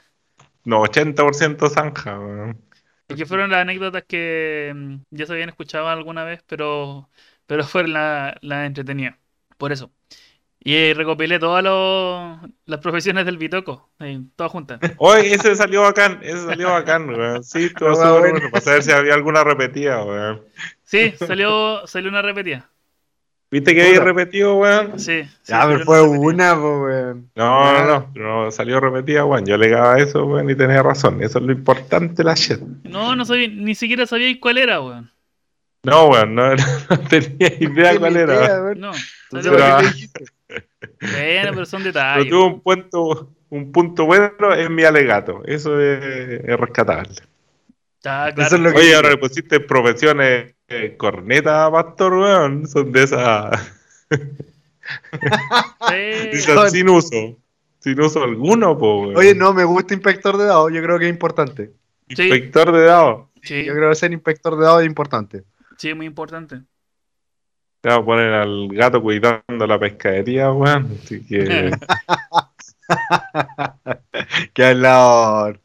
no, 0.66 0.82
80% 0.82 1.70
zanja, 1.70 2.20
weón. 2.20 2.62
Es 3.08 3.18
que 3.18 3.25
fueron 3.25 3.51
las 3.51 3.62
anécdotas 3.62 4.04
que 4.08 4.72
mm, 4.75 4.96
ya 5.12 5.25
se 5.25 5.34
habían 5.34 5.50
escuchado 5.50 5.90
alguna 5.90 6.24
vez, 6.24 6.44
pero, 6.48 7.10
pero 7.46 7.63
fueron 7.66 7.94
las 7.94 8.36
la 8.42 8.66
entretenidas. 8.66 9.18
Por 9.58 9.72
eso. 9.72 9.92
Y 10.63 10.75
eh, 10.75 10.94
recopilé 10.96 11.39
todas 11.39 11.63
los- 11.63 12.38
las 12.65 12.80
profesiones 12.82 13.25
del 13.25 13.38
Bitoco, 13.38 13.89
todas 14.36 14.51
juntas. 14.51 14.80
Oye, 14.98 15.34
ese 15.34 15.56
salió 15.56 15.82
bacán, 15.82 16.20
ese 16.22 16.46
salió 16.46 16.70
bacán, 16.70 17.10
weón. 17.10 17.44
Sí, 17.44 17.70
súper 17.70 17.89
bueno. 17.94 18.20
bueno. 18.20 18.39
Para 18.51 18.62
saber 18.63 18.84
si 18.84 18.91
había 18.91 19.15
alguna 19.15 19.44
repetida, 19.44 20.03
weón. 20.03 20.41
Sí, 20.84 21.13
salió, 21.18 21.86
salió 21.88 22.10
una 22.10 22.22
repetida. 22.22 22.70
¿Viste 23.50 23.74
que 23.75 23.86
había 23.88 24.00
repetido, 24.01 24.56
weón? 24.58 25.00
Sí, 25.00 25.24
sí, 25.24 25.30
pero 25.51 25.80
fue 25.84 25.98
repetida. 26.00 26.20
una, 26.22 26.53
weón. 26.53 27.30
No, 27.36 27.86
no, 27.88 28.12
no, 28.13 28.51
salió 28.51 28.80
repetida, 28.80 29.25
weón. 29.25 29.46
Yo 29.48 29.56
alegaba 29.56 29.98
eso, 29.98 30.24
weón, 30.25 30.48
y 30.50 30.56
tenía 30.56 30.84
razón. 30.84 31.24
Eso 31.24 31.39
es 31.39 31.44
lo 31.46 31.51
importante 31.51 32.13
de 32.18 32.24
la 32.24 32.36
shit. 32.36 32.60
No, 32.84 33.15
no 33.15 33.25
sabía, 33.25 33.48
ni 33.48 33.74
siquiera 33.74 34.06
sabía 34.06 34.39
cuál 34.39 34.60
era, 34.60 34.80
weón. 34.80 35.12
No, 35.84 36.06
weón, 36.10 36.36
no, 36.36 36.53
no 36.89 37.00
tenía 37.10 37.51
idea 37.60 37.98
cuál 37.98 38.15
era. 38.15 38.36
idea, 38.36 38.62
weón. 38.62 38.80
No. 38.80 38.91
Salió- 39.32 39.51
Pero- 39.53 39.77
Bueno, 41.00 41.51
pero 41.53 41.65
son 41.65 41.81
Pero 41.83 41.94
detalles. 41.94 42.29
tuvo 42.29 42.48
un 42.48 42.61
punto, 42.61 43.31
un 43.50 43.72
punto 43.72 44.05
bueno 44.05 44.31
en 44.55 44.74
mi 44.74 44.83
alegato. 44.83 45.41
Eso 45.46 45.79
es, 45.79 46.03
es 46.44 46.59
rescatable. 46.59 47.13
Ah, 48.03 48.27
Eso 48.29 48.35
claro. 48.35 48.55
es 48.55 48.61
lo 48.61 48.72
que- 48.72 48.77
Oye, 48.79 48.96
ahora 48.96 49.09
le 49.11 49.17
pusiste 49.17 49.59
profesiones 49.59 50.55
eh, 50.67 50.96
corneta, 50.98 51.70
pastor, 51.72 52.13
weón. 52.13 52.67
Son 52.67 52.91
de 52.91 53.03
esas. 53.03 53.51
Dicen 56.31 56.70
sin 56.70 56.89
uso. 56.89 57.37
Sin 57.79 58.00
uso 58.00 58.24
alguno, 58.24 58.77
po, 58.77 59.01
weón. 59.03 59.17
Oye, 59.17 59.33
no, 59.35 59.53
me 59.53 59.63
gusta 59.63 59.94
inspector 59.94 60.37
de 60.37 60.46
dados, 60.46 60.72
yo 60.74 60.81
creo 60.83 61.00
que 61.00 61.05
es 61.05 61.11
importante. 61.11 61.72
Sí. 62.09 62.24
Inspector 62.24 62.72
de 62.72 62.83
dados. 62.85 63.27
Sí, 63.44 63.65
Yo 63.65 63.74
creo 63.74 63.89
que 63.89 63.96
ser 63.96 64.11
inspector 64.13 64.55
de 64.57 64.63
dados 64.65 64.81
es 64.81 64.87
importante. 64.87 65.44
sí, 65.77 65.94
muy 65.96 66.05
importante. 66.05 66.61
Te 67.81 67.89
va 67.89 67.96
a 67.96 68.05
poner 68.05 68.33
al 68.33 68.67
gato 68.70 69.01
cuidando 69.01 69.67
la 69.67 69.79
pescadería, 69.79 70.51
weón. 70.51 70.91
Así 71.03 71.24
que. 71.25 71.79
Qué 74.53 74.63
hablador. 74.65 75.59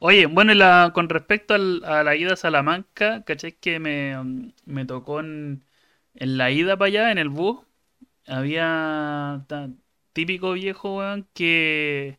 Oye, 0.00 0.26
bueno, 0.26 0.54
la, 0.54 0.90
con 0.94 1.08
respecto 1.08 1.54
al- 1.54 1.84
a 1.84 2.02
la 2.02 2.16
ida 2.16 2.32
a 2.34 2.36
Salamanca, 2.36 3.24
¿cachai? 3.24 3.52
Que 3.52 3.78
me, 3.78 4.52
me 4.64 4.84
tocó 4.86 5.20
en, 5.20 5.64
en 6.14 6.38
la 6.38 6.50
ida 6.50 6.76
para 6.76 6.88
allá, 6.88 7.12
en 7.12 7.18
el 7.18 7.28
bus, 7.28 7.60
había 8.26 9.44
ta- 9.48 9.70
típico 10.12 10.52
viejo, 10.52 10.98
weón, 10.98 11.28
que, 11.34 12.18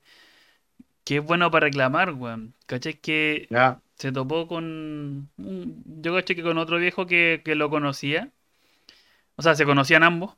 que 1.03 1.17
es 1.17 1.23
bueno 1.25 1.49
para 1.51 1.65
reclamar, 1.67 2.13
weón. 2.13 2.55
¿Cachai? 2.65 2.95
Que 3.01 3.51
se 3.95 4.11
topó 4.11 4.47
con... 4.47 5.29
un- 5.37 5.83
yo 6.01 6.13
caché 6.15 6.35
que 6.35 6.43
con 6.43 6.57
otro 6.57 6.77
viejo 6.77 7.05
que, 7.07 7.41
que 7.43 7.55
lo 7.55 7.69
conocía. 7.69 8.31
O 9.39 9.41
sea, 9.41 9.55
se 9.55 9.63
conocían 9.65 10.03
ambos. 10.03 10.35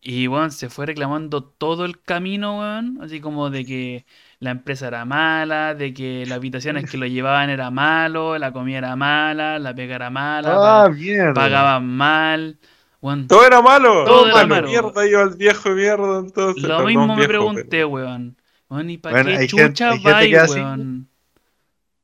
Y, 0.00 0.28
weón, 0.28 0.50
se 0.50 0.70
fue 0.70 0.86
reclamando 0.86 1.44
todo 1.44 1.84
el 1.84 2.00
camino, 2.00 2.58
weón. 2.60 2.98
Así 3.02 3.20
como 3.20 3.50
de 3.50 3.66
que 3.66 4.06
la 4.38 4.50
empresa 4.50 4.88
era 4.88 5.04
mala, 5.04 5.74
de 5.74 5.92
que 5.92 6.24
las 6.26 6.36
habitaciones 6.38 6.90
que 6.90 6.96
lo 6.96 7.04
llevaban 7.06 7.50
era 7.50 7.70
malo, 7.70 8.38
la 8.38 8.50
comida 8.50 8.78
era 8.78 8.96
mala, 8.96 9.58
la 9.58 9.74
pega 9.74 9.96
era 9.96 10.08
mala, 10.08 10.52
Ah, 10.54 10.86
pag- 10.88 10.96
mierda. 10.96 11.34
pagaban 11.34 11.86
mal. 11.86 12.58
Weón, 13.02 13.28
Todo 13.28 13.44
era 13.46 13.60
malo. 13.60 14.04
Todo 14.06 14.26
era 14.28 14.46
malo. 14.46 14.68
mierda, 14.68 15.06
yo 15.06 15.20
al 15.20 15.36
viejo 15.36 15.68
de 15.68 15.74
mierda, 15.74 16.18
entonces. 16.20 16.62
lo 16.62 16.86
mismo 16.86 17.06
me 17.08 17.16
viejo, 17.16 17.28
pregunté, 17.28 17.84
weón. 17.84 18.36
Weón, 18.70 18.88
¿y 18.88 18.96
para 18.96 19.22
Bueno, 19.22 19.38
qué 19.38 19.46
chucha 19.48 19.98
gente 19.98 20.30
que 20.30 20.36
es 20.36 20.42
así. 20.42 20.60
weón? 20.60 21.08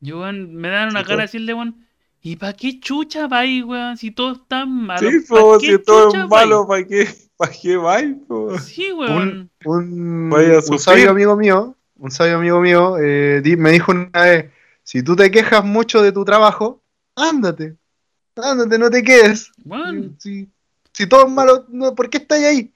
Yo, 0.01 0.21
weón, 0.21 0.55
me 0.55 0.69
dan 0.69 0.91
una 0.91 1.01
Sí, 1.01 1.07
todo- 1.07 1.17
de 1.17 1.23
decirle, 1.23 1.55
weón, 1.55 1.86
¿y 2.27 2.37
para 2.37 2.53
qué 2.53 2.81
chucha 2.81 3.29
vais, 3.29 3.65
weón? 3.65 3.97
Si 3.97 4.11
todo 4.11 4.33
está 4.33 4.67
malo, 4.67 5.11
Sí, 5.11 5.21
¿pa' 5.29 5.41
po, 5.41 5.59
qué 5.59 5.67
si 5.79 5.79
todo 5.79 6.09
es 6.25 6.29
malo, 6.29 6.67
¿para 6.67 6.85
qué? 6.85 7.09
¿Para 7.37 7.53
qué 7.53 7.77
vais, 7.77 8.17
po? 8.27 8.47
vais? 8.47 8.65
Sí, 8.65 8.93
weón. 8.93 9.51
un, 9.65 10.33
un 10.33 10.79
sabio 10.79 11.11
amigo 11.11 11.37
mío, 11.37 11.77
un 11.99 12.11
sabio 12.11 12.39
amigo 12.39 12.61
mío, 12.61 12.97
eh, 12.99 13.41
di- 13.43 13.57
me 13.57 13.71
dijo 13.71 13.93
una 13.93 14.11
vez, 14.23 14.51
si 14.83 15.03
tú 15.03 15.15
te 15.15 15.31
quejas 15.31 15.65
mucho 15.65 16.03
de 16.03 16.13
tu 16.13 16.25
trabajo, 16.25 16.83
ándate, 17.15 17.77
ándate, 18.37 18.79
no 18.79 18.91
te 18.91 19.03
quedes. 19.03 19.53
Weón, 19.65 20.17
Si, 20.19 20.49
si 20.93 21.07
todo 21.07 21.27
es 21.27 21.33
malo, 21.33 21.67
no, 21.69 21.95
¿por 21.95 22.11
qué 22.11 22.19
estás 22.19 22.41
ahí? 22.43 22.73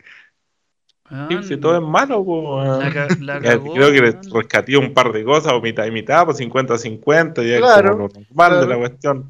Sí, 1.28 1.42
si 1.42 1.56
todo 1.56 1.74
es 1.76 1.82
malo, 1.82 2.24
la, 2.62 3.08
la 3.20 3.40
creo 3.40 3.90
que 3.92 4.00
le 4.00 4.20
rescaté 4.32 4.76
un 4.76 4.94
par 4.94 5.12
de 5.12 5.24
cosas, 5.24 5.52
o 5.52 5.60
mitad 5.60 5.84
y 5.86 5.90
mitad, 5.90 6.24
pues 6.24 6.38
50-50, 6.38 7.42
ya 7.44 7.58
Claro, 7.58 7.88
es 7.88 7.96
como 7.96 8.08
lo 8.08 8.08
normal 8.14 8.60
de 8.60 8.66
claro. 8.66 8.66
la 8.66 8.78
cuestión. 8.78 9.28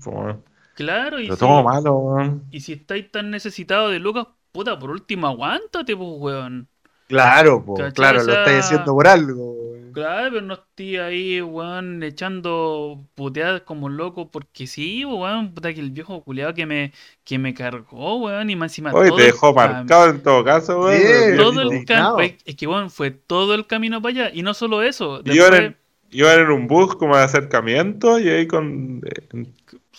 Claro, 0.74 1.20
y 1.20 1.24
Pero 1.24 1.36
si, 1.36 1.40
todo 1.40 1.62
malo, 1.62 1.94
weón. 1.94 2.44
y 2.50 2.60
si 2.60 2.74
estáis 2.74 3.10
tan 3.10 3.30
necesitados 3.30 3.92
de 3.92 3.98
lucas, 3.98 4.26
puta, 4.52 4.78
por 4.78 4.90
último, 4.90 5.26
aguántate, 5.26 5.96
pues, 5.96 6.08
weón. 6.18 6.68
Claro, 7.06 7.64
po, 7.64 7.74
claro, 7.94 8.20
O 8.20 8.24
lo 8.24 8.32
estás 8.32 8.66
haciendo 8.66 8.92
por 8.92 9.08
algo. 9.08 9.49
Claro, 9.92 10.30
pero 10.32 10.42
no 10.46 10.54
estoy 10.54 10.96
ahí, 10.98 11.40
weón, 11.42 12.02
echando 12.02 13.04
puteadas 13.14 13.62
como 13.62 13.88
loco, 13.88 14.30
porque 14.30 14.66
sí, 14.66 15.04
weón, 15.04 15.52
puta 15.54 15.74
que 15.74 15.80
el 15.80 15.90
viejo 15.90 16.22
culiado 16.22 16.54
que 16.54 16.66
me, 16.66 16.92
que 17.24 17.38
me 17.38 17.54
cargó, 17.54 18.16
weón, 18.18 18.50
y 18.50 18.56
más 18.56 18.70
encima 18.72 18.92
Oye, 18.94 19.08
todo 19.08 19.16
te 19.16 19.22
dejó 19.24 19.52
marcado 19.54 20.10
en 20.10 20.22
todo 20.22 20.44
caso, 20.44 20.80
weón. 20.80 21.00
Pero 21.02 21.50
todo 21.50 21.62
el 21.62 21.84
camino, 21.84 22.20
es 22.44 22.56
que 22.56 22.66
weón, 22.66 22.90
fue 22.90 23.10
todo 23.10 23.54
el 23.54 23.66
camino 23.66 24.00
para 24.02 24.26
allá, 24.26 24.30
y 24.34 24.42
no 24.42 24.54
solo 24.54 24.82
eso, 24.82 25.22
Y 25.24 25.34
Iban 25.36 25.54
después, 25.54 25.64
en, 25.64 25.76
iban 26.10 26.40
en 26.40 26.50
un 26.50 26.66
bus 26.66 26.96
como 26.96 27.16
de 27.16 27.22
acercamiento 27.22 28.18
y 28.18 28.28
ahí 28.28 28.46
con 28.46 29.00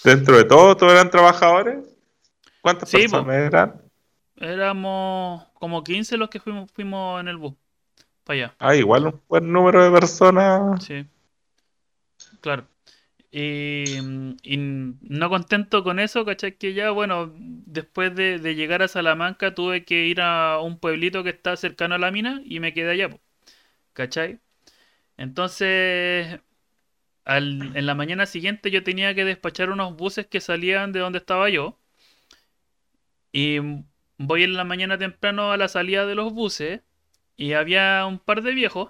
dentro 0.03 0.37
de 0.37 0.43
todo, 0.45 0.75
todos 0.77 0.93
eran 0.93 1.09
trabajadores. 1.11 1.79
¿Cuántas 2.61 2.89
Sí, 2.89 3.07
personas 3.07 3.25
po. 3.25 3.31
eran? 3.35 3.81
éramos 4.35 5.45
como 5.53 5.83
15 5.83 6.17
los 6.17 6.29
que 6.29 6.39
fuimos, 6.39 6.71
fuimos 6.71 7.21
en 7.21 7.27
el 7.27 7.37
bus, 7.37 7.53
para 8.31 8.45
allá. 8.47 8.55
Ah, 8.59 8.75
igual 8.75 9.07
un 9.07 9.21
buen 9.27 9.51
número 9.51 9.83
de 9.83 9.91
personas. 9.91 10.83
Sí. 10.85 11.05
Claro. 12.41 12.67
Y, 13.31 13.97
y 14.43 14.57
no 14.57 15.29
contento 15.29 15.83
con 15.83 15.99
eso, 15.99 16.25
¿cachai? 16.25 16.57
Que 16.57 16.73
ya, 16.73 16.91
bueno, 16.91 17.33
después 17.37 18.15
de, 18.15 18.39
de 18.39 18.55
llegar 18.55 18.81
a 18.83 18.87
Salamanca 18.89 19.55
tuve 19.55 19.85
que 19.85 20.07
ir 20.07 20.21
a 20.21 20.59
un 20.61 20.79
pueblito 20.79 21.23
que 21.23 21.29
está 21.31 21.55
cercano 21.57 21.95
a 21.95 21.99
la 21.99 22.11
mina 22.11 22.41
y 22.45 22.59
me 22.59 22.73
quedé 22.73 22.91
allá, 22.91 23.09
¿cachai? 23.93 24.39
Entonces, 25.17 26.39
al- 27.25 27.75
en 27.75 27.85
la 27.85 27.95
mañana 27.95 28.25
siguiente 28.27 28.71
yo 28.71 28.83
tenía 28.83 29.15
que 29.15 29.25
despachar 29.25 29.71
unos 29.71 29.95
buses 29.97 30.27
que 30.27 30.41
salían 30.41 30.91
de 30.93 30.99
donde 31.01 31.19
estaba 31.19 31.49
yo. 31.49 31.77
Y 33.33 33.59
voy 34.17 34.43
en 34.43 34.53
la 34.53 34.63
mañana 34.63 34.97
temprano 34.97 35.51
a 35.51 35.57
la 35.57 35.67
salida 35.67 36.05
de 36.05 36.15
los 36.15 36.33
buses 36.33 36.81
y 37.37 37.53
había 37.53 38.05
un 38.05 38.19
par 38.19 38.41
de 38.41 38.53
viejos. 38.53 38.89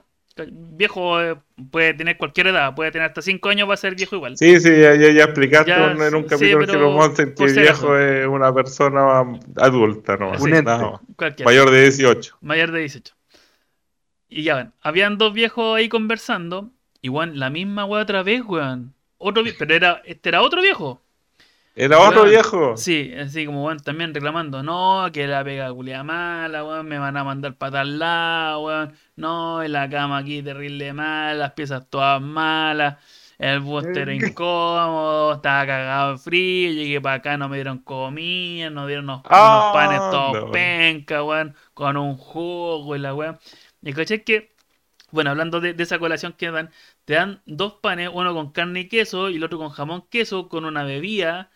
Viejo 0.49 1.21
eh, 1.21 1.35
puede 1.71 1.93
tener 1.93 2.17
cualquier 2.17 2.47
edad, 2.47 2.73
puede 2.73 2.91
tener 2.91 3.07
hasta 3.07 3.21
5 3.21 3.49
años, 3.49 3.69
va 3.69 3.73
a 3.73 3.77
ser 3.77 3.95
viejo 3.95 4.15
igual. 4.15 4.37
Sí, 4.37 4.59
sí, 4.59 4.69
ya, 4.69 4.95
ya, 4.95 5.11
ya 5.11 5.25
explicaste 5.25 5.69
Ya, 5.69 5.91
en 5.91 6.15
un 6.15 6.23
capítulo 6.23 6.65
que 6.65 6.77
los 6.77 6.93
Monsters 6.93 7.33
que 7.35 7.61
viejo 7.61 7.97
es 7.97 8.25
una 8.25 8.53
persona 8.53 9.23
adulta, 9.57 10.17
no. 10.17 10.31
Cualquiera. 11.15 11.45
Mayor 11.45 11.69
de 11.69 11.81
18. 11.81 12.37
Mayor 12.41 12.71
de 12.71 12.79
18. 12.79 13.13
Y 14.29 14.43
ya 14.43 14.55
ven, 14.55 14.71
habían 14.81 15.17
dos 15.17 15.33
viejos 15.33 15.77
ahí 15.77 15.89
conversando. 15.89 16.71
Y 17.01 17.09
weón, 17.09 17.37
la 17.37 17.49
misma 17.49 17.85
weá 17.85 18.01
otra 18.01 18.23
vez, 18.23 18.41
weón. 18.45 18.93
Otro 19.17 19.43
pero 19.59 19.75
era, 19.75 20.01
este 20.05 20.29
era 20.29 20.41
otro 20.41 20.61
viejo. 20.61 21.01
¿Era 21.75 21.99
otro 21.99 22.23
viejo? 22.23 22.61
Sí, 22.73 23.13
así 23.19 23.45
como 23.45 23.65
weón, 23.65 23.79
también 23.81 24.13
reclamando, 24.13 24.63
no, 24.63 25.07
que 25.13 25.27
la 25.27 25.43
pega 25.43 25.71
culia 25.73 26.03
mala, 26.03 26.63
weón, 26.63 26.87
me 26.87 26.97
van 26.99 27.17
a 27.17 27.23
mandar 27.23 27.57
para 27.57 27.71
tal 27.79 27.99
lado, 27.99 28.61
weón. 28.63 28.95
No, 29.17 29.61
en 29.61 29.73
la 29.73 29.89
cama 29.89 30.17
aquí 30.19 30.41
terrible 30.41 30.93
mala, 30.93 31.33
las 31.35 31.51
piezas 31.53 31.89
todas 31.89 32.21
malas. 32.21 32.97
El 33.37 33.59
bus 33.59 33.85
era 33.93 34.13
incómodo, 34.13 35.33
estaba 35.33 35.65
cagado 35.65 36.11
de 36.13 36.17
frío, 36.19 36.71
llegué 36.71 37.01
para 37.01 37.15
acá, 37.15 37.37
no 37.37 37.49
me 37.49 37.57
dieron 37.57 37.79
comida, 37.79 38.69
no 38.69 38.87
dieron 38.87 39.05
unos, 39.05 39.23
Ah, 39.23 39.37
unos 39.41 39.65
panes 39.65 40.07
todos 40.09 40.39
no. 40.39 40.51
penca, 40.51 41.23
weón, 41.23 41.55
con 41.73 41.97
un 41.97 42.15
jugo 42.17 42.95
y 42.95 42.99
la 42.99 43.13
weón. 43.13 43.37
Y 43.81 43.93
caché 43.93 44.23
que, 44.23 44.55
bueno, 45.11 45.31
hablando 45.31 45.59
de, 45.59 45.73
de 45.73 45.83
esa 45.83 45.99
colación 45.99 46.33
que 46.33 46.51
dan, 46.51 46.71
te 47.05 47.13
dan 47.15 47.41
dos 47.45 47.73
panes, 47.81 48.09
uno 48.13 48.33
con 48.33 48.51
carne 48.51 48.81
y 48.81 48.87
queso 48.87 49.29
y 49.29 49.35
el 49.37 49.43
otro 49.43 49.57
con 49.57 49.69
jamón 49.69 50.07
queso, 50.09 50.47
con 50.49 50.65
una 50.65 50.83
bebida, 50.83 51.51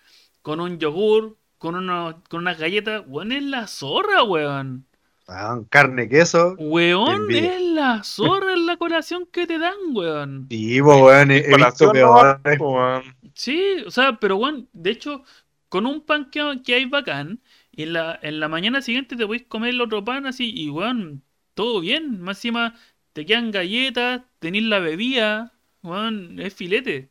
con 0.45 0.59
un 0.59 0.77
yogur, 0.77 1.37
con, 1.57 1.73
unos, 1.73 2.17
con 2.29 2.41
unas 2.41 2.59
galletas. 2.59 3.03
Weón, 3.07 3.31
es 3.31 3.41
la 3.41 3.65
zorra, 3.65 4.21
weón. 4.21 4.85
Weón, 5.27 5.65
carne, 5.65 6.07
queso. 6.07 6.53
Weón, 6.59 7.31
es 7.31 7.61
la 7.63 8.03
zorra 8.03 8.53
en 8.53 8.67
la 8.67 8.77
colación 8.77 9.25
que 9.31 9.47
te 9.47 9.57
dan, 9.57 9.73
weón. 9.93 10.45
Sí, 10.51 10.79
po, 10.83 11.03
weón, 11.03 11.31
he, 11.31 11.37
he 11.37 11.55
visto 11.55 11.91
no, 11.91 12.37
weón. 12.59 13.03
Sí, 13.33 13.77
o 13.87 13.89
sea, 13.89 14.19
pero 14.19 14.35
weón, 14.35 14.69
de 14.71 14.91
hecho, 14.91 15.23
con 15.67 15.87
un 15.87 16.01
pan 16.01 16.29
que, 16.29 16.61
que 16.63 16.75
hay 16.75 16.85
bacán, 16.85 17.41
y 17.71 17.81
en 17.81 17.93
la, 17.93 18.19
en 18.21 18.39
la 18.39 18.47
mañana 18.47 18.83
siguiente 18.83 19.15
te 19.15 19.25
podéis 19.25 19.47
comer 19.47 19.71
el 19.71 19.81
otro 19.81 20.05
pan 20.05 20.27
así, 20.27 20.53
y 20.55 20.69
weón, 20.69 21.23
todo 21.55 21.79
bien. 21.79 22.21
Más 22.21 22.37
encima, 22.37 22.75
te 23.13 23.25
quedan 23.25 23.49
galletas, 23.49 24.21
tenéis 24.37 24.65
la 24.65 24.77
bebida, 24.77 25.53
weón, 25.81 26.39
es 26.39 26.53
filete. 26.53 27.09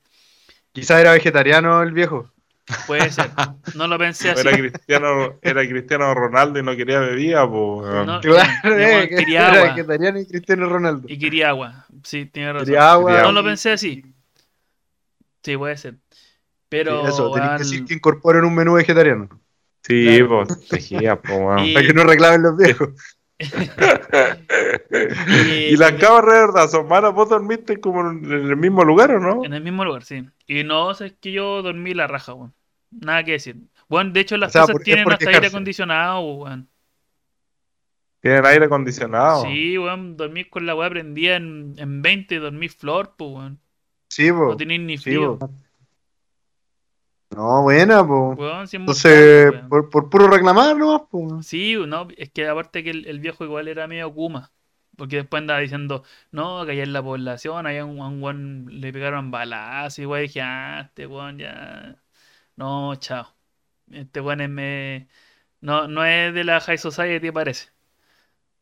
Quizás 0.70 1.01
era 1.01 1.14
vegetariano 1.14 1.83
el 1.83 1.90
viejo. 1.90 2.31
Puede 2.87 3.11
ser. 3.11 3.31
No 3.74 3.87
lo 3.88 3.98
pensé 3.98 4.31
así. 4.31 4.46
Era 4.46 4.57
Cristiano, 4.57 5.35
era 5.42 5.66
Cristiano 5.68 6.14
Ronaldo 6.14 6.59
y 6.59 6.62
no 6.62 6.77
quería 6.77 7.00
bebida, 7.00 7.46
po, 7.48 7.79
weón. 7.79 8.07
No, 8.07 8.20
Claro, 8.20 8.79
y 8.79 8.83
eh, 8.83 9.09
que 9.09 9.16
quería 9.16 9.48
era 9.48 9.59
agua. 9.59 9.74
vegetariano 9.74 10.18
y 10.20 10.27
Cristiano 10.27 10.68
Ronaldo. 10.68 11.07
Y 11.09 11.18
quería 11.18 11.48
agua. 11.50 11.87
Sí, 12.05 12.27
tiene 12.27 12.53
razón. 12.53 12.66
Quería 12.66 12.92
agua. 12.92 13.22
No 13.22 13.33
lo 13.33 13.40
y- 13.40 13.44
pensé 13.44 13.72
así. 13.72 14.05
Sí, 15.42 15.57
puede 15.57 15.77
ser. 15.77 15.94
Sí, 16.11 16.18
Pero, 16.68 17.07
eso, 17.07 17.31
tenés 17.33 17.50
que 17.50 17.59
decir 17.59 17.85
que 17.85 17.94
incorporen 17.94 18.44
un 18.44 18.55
menú 18.55 18.74
vegetariano. 18.74 19.29
Sí, 19.83 20.07
Claro. 20.18 20.44
pues, 20.46 20.68
tejía, 20.68 21.20
po, 21.20 21.35
weón. 21.35 21.59
Y- 21.64 21.74
Para 21.74 21.87
que 21.87 21.92
no 21.94 22.05
reclamen 22.05 22.42
los 22.42 22.57
viejos. 22.57 22.90
Y 25.38 25.77
las 25.77 25.92
cabras, 25.92 26.35
de 26.35 26.40
verdad, 26.40 26.68
son 26.68 26.88
malas. 26.88 27.12
¿Vos 27.14 27.29
dormiste 27.29 27.81
como 27.81 28.09
en 28.11 28.24
el 28.31 28.57
mismo 28.57 28.85
lugar 28.85 29.11
o 29.12 29.20
no? 29.20 29.44
En 29.44 29.53
el 29.55 29.62
mismo 29.62 29.85
lugar, 29.85 30.05
sí. 30.05 30.24
Y 30.46 30.62
no, 30.64 30.88
o 30.88 30.94
sea, 30.94 31.07
es 31.07 31.14
que 31.14 31.33
yo 31.33 31.62
dormí 31.62 31.94
la 31.94 32.07
raja, 32.07 32.35
weón. 32.35 32.54
Nada 32.90 33.24
que 33.24 33.33
decir. 33.33 33.57
Bueno, 33.88 34.12
de 34.12 34.20
hecho 34.20 34.37
las 34.37 34.50
O 34.50 34.52
sea, 34.52 34.61
casas 34.62 34.74
por- 34.74 34.83
tienen 34.83 35.11
hasta 35.11 35.30
aire 35.30 35.46
acondicionado, 35.46 36.20
weón. 36.20 36.68
Tienen 38.20 38.46
aire 38.46 38.64
acondicionado. 38.66 39.42
Sí, 39.44 39.76
weón, 39.78 40.16
dormí 40.16 40.44
con 40.44 40.64
la 40.66 40.74
weá 40.74 40.88
prendida 40.90 41.37
en, 41.37 41.74
en 41.76 42.02
20 42.02 42.35
y 42.35 42.38
dormí 42.38 42.68
flor, 42.68 43.14
pues, 43.16 43.30
weón. 43.33 43.61
Sí, 44.09 44.30
po. 44.30 44.46
No 44.50 44.57
tenéis 44.57 44.80
ni 44.80 44.96
Sí, 44.96 45.04
frío. 45.04 45.38
No, 47.30 47.62
buena, 47.62 48.07
po. 48.07 48.30
Weón, 48.38 48.59
muy 48.61 48.68
Entonces, 48.72 49.50
caro, 49.52 49.68
por, 49.68 49.90
por 49.90 50.09
puro 50.11 50.28
reclamar 50.28 50.76
nomás, 50.76 51.02
po. 51.11 51.42
Sí, 51.42 51.74
no, 51.87 52.07
es 52.16 52.30
que 52.30 52.46
aparte 52.48 52.85
que 52.85 52.90
el, 52.90 53.07
el 53.07 53.18
viejo 53.18 53.44
igual 53.44 53.66
era 53.68 53.87
medio 53.88 54.12
Kuma. 54.12 54.52
Porque 54.96 55.16
después 55.16 55.40
andaba 55.40 55.61
diciendo, 55.61 56.04
no, 56.30 56.64
que 56.64 56.72
allá 56.72 56.83
en 56.85 56.92
la 56.92 57.02
población, 57.02 57.66
allá 57.66 57.85
un, 57.85 58.00
un 58.00 58.66
le 58.80 58.92
pegaron 58.92 59.30
balazos 59.30 59.98
y 59.98 60.07
weón, 60.07 60.22
dije, 60.22 60.40
ah, 60.42 60.83
este 60.88 61.07
weón 61.07 61.38
ya. 61.38 61.96
No, 62.57 62.94
chao. 62.96 63.35
Este 63.90 64.20
weón 64.20 64.40
es 64.40 64.48
me. 64.50 65.09
No, 65.61 65.88
no 65.88 66.04
es 66.04 66.33
de 66.35 66.44
la 66.44 66.61
High 66.61 66.78
Society, 66.78 67.30
parece. 67.33 67.70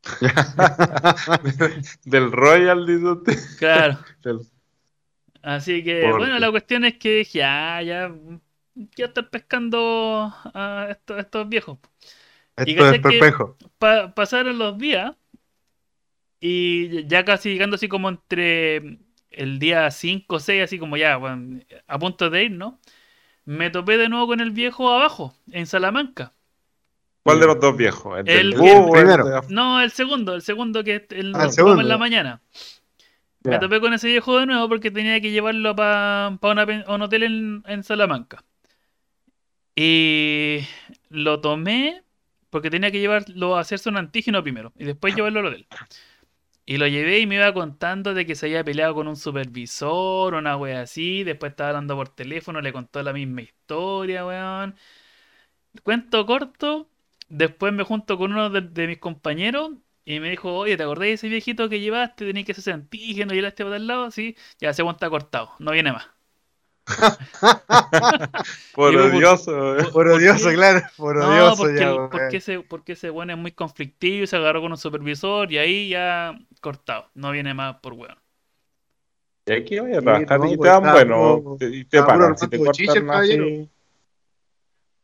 Del 2.05 2.33
Royal, 2.33 2.87
dice 2.87 3.05
usted. 3.07 3.39
Claro. 3.59 3.99
Del- 4.23 4.41
Así 5.43 5.83
que, 5.83 6.03
¿Por 6.03 6.19
bueno, 6.19 6.39
la 6.39 6.51
cuestión 6.53 6.85
es 6.85 6.99
que 6.99 7.17
dije, 7.17 7.43
ah, 7.43 7.83
ya. 7.83 8.15
Quiero 8.95 9.09
estar 9.09 9.29
pescando 9.29 10.33
a 10.55 10.87
estos, 10.91 11.19
estos 11.19 11.49
viejos. 11.49 11.79
Y 12.65 12.71
Esto 12.73 12.87
es 12.87 12.93
que- 12.93 13.01
perpejo. 13.01 13.57
Pa- 13.79 14.15
pasaron 14.15 14.59
los 14.59 14.79
días 14.79 15.15
y 16.45 17.07
ya 17.07 17.25
casi 17.25 17.51
llegando 17.51 17.77
así 17.77 17.87
como 17.87 18.09
entre 18.09 18.99
el 19.31 19.61
día 19.61 19.89
5 19.93 20.35
o 20.35 20.41
6, 20.41 20.65
así 20.65 20.77
como 20.77 20.97
ya, 20.97 21.17
bueno, 21.17 21.61
a 21.87 21.99
punto 22.01 22.31
de 22.31 22.43
ir, 22.43 22.51
¿no? 22.51 22.81
Me 23.45 23.71
topé 23.71 23.97
de 23.97 24.09
nuevo 24.09 24.27
con 24.27 24.41
el 24.41 24.51
viejo 24.51 24.93
abajo, 24.93 25.37
en 25.53 25.67
Salamanca. 25.67 26.33
¿Cuál 27.23 27.39
de 27.39 27.47
los 27.47 27.61
dos 27.61 27.77
viejos? 27.77 28.19
¿El, 28.27 28.55
primero. 28.55 29.43
No, 29.51 29.81
el 29.81 29.93
segundo, 29.93 30.35
el 30.35 30.43
segundo 30.43 30.83
que 30.83 31.07
el, 31.11 31.33
Ah, 31.37 31.49
segundo. 31.49 31.81
en 31.81 31.89
la 31.89 31.97
mañana. 31.97 32.43
Me 33.45 33.61
topé 33.61 33.81
con 33.81 33.95
ese 33.95 34.09
viejo 34.09 34.41
de 34.41 34.47
nuevo 34.47 34.69
porque 34.69 34.91
tenía 34.91 35.21
que 35.21 35.31
llevarlo 35.31 35.77
para 35.77 36.37
un 36.89 37.03
hotel 37.03 37.23
en, 37.23 37.63
en 37.69 37.85
Salamanca. 37.85 38.43
Y 39.77 40.59
lo 41.09 41.41
tomé 41.41 42.03
porque 42.51 42.69
tenía 42.69 42.91
que 42.91 42.99
llevarlo 42.99 43.57
a 43.57 43.61
hacerse 43.61 43.89
un 43.89 43.97
antígeno 43.97 44.43
primero 44.43 44.73
y 44.77 44.85
después 44.85 45.15
llevarlo 45.15 45.39
al 45.39 45.47
hotel. 45.47 45.67
Y 46.65 46.79
lo 46.79 46.87
llevé 46.87 47.19
y 47.21 47.27
me 47.27 47.37
iba 47.37 47.53
contando 47.53 48.15
de 48.15 48.25
que 48.27 48.35
se 48.35 48.47
había 48.47 48.65
peleado 48.65 48.95
con 48.95 49.09
un 49.09 49.17
supervisor, 49.17 50.35
una 50.35 50.57
wea 50.57 50.83
así. 50.83 51.25
Después 51.25 51.51
estaba 51.51 51.71
hablando 51.71 51.97
por 51.97 52.09
teléfono, 52.09 52.61
le 52.61 52.73
contó 52.73 53.03
la 53.03 53.13
misma 53.13 53.43
historia, 53.43 54.25
weón. 54.27 54.77
Cuento 55.83 56.27
corto. 56.27 56.89
Después 57.29 57.73
me 57.73 57.83
junto 57.85 58.19
con 58.19 58.33
uno 58.33 58.51
de, 58.51 58.87
mis 58.87 58.99
compañeros 58.99 59.73
y 60.05 60.21
me 60.21 60.31
dijo, 60.31 60.55
oye, 60.55 60.77
¿te 60.77 60.83
acordás 60.83 61.03
de 61.07 61.13
ese 61.15 61.29
viejito 61.29 61.69
que 61.69 61.81
llevaste? 61.81 62.27
Tenías 62.27 62.47
que 62.47 62.53
hacerse 62.53 62.73
antígeno 62.73 63.33
y 63.33 63.37
llevaste 63.37 63.65
para 63.65 63.77
tal 63.77 63.87
lado. 63.87 64.11
Sí, 64.11 64.37
ya 64.61 64.71
ese 64.71 64.83
weón 64.83 64.97
cortado, 64.99 65.53
no 65.59 65.73
viene 65.73 65.93
más. 65.93 66.12
Por 68.75 68.97
odioso. 68.97 69.53
Por 69.77 69.93
¿por 69.93 70.09
odioso, 70.09 70.51
claro. 70.51 70.83
Por 70.97 71.17
No, 71.17 71.29
odioso 71.29 71.57
porque, 71.63 71.79
ya, 71.79 71.89
el- 71.91 71.95
weón. 71.97 72.11
porque 72.11 72.37
ese, 72.37 72.61
porque 72.61 72.93
ese 72.93 73.11
weón 73.11 73.31
es 73.31 73.39
muy 73.39 73.53
conflictivo 73.53 74.25
y 74.25 74.27
se 74.27 74.37
agarró 74.37 74.61
con 74.61 74.73
un 74.73 74.79
supervisor 74.79 75.51
y 75.53 75.59
ahí 75.59 75.89
ya 75.91 76.37
cortado. 76.61 77.09
No 77.15 77.31
viene 77.31 77.55
más 77.55 77.77
por 77.77 77.93
weón. 77.95 78.17
Y 79.47 79.53
aquí 79.53 79.79
voy 79.79 79.93
a 79.93 79.99
Sí, 79.99 80.05
trabajar 80.05 80.39
no, 80.41 80.47
y 80.53 80.59
te 80.59 80.69
dan 80.69 80.83
bueno. 80.93 81.57
Y 81.61 81.85
te 81.85 82.03
pagan. 82.03 82.39
Si 82.39 82.49
te 82.49 82.59
cortan. 82.59 83.69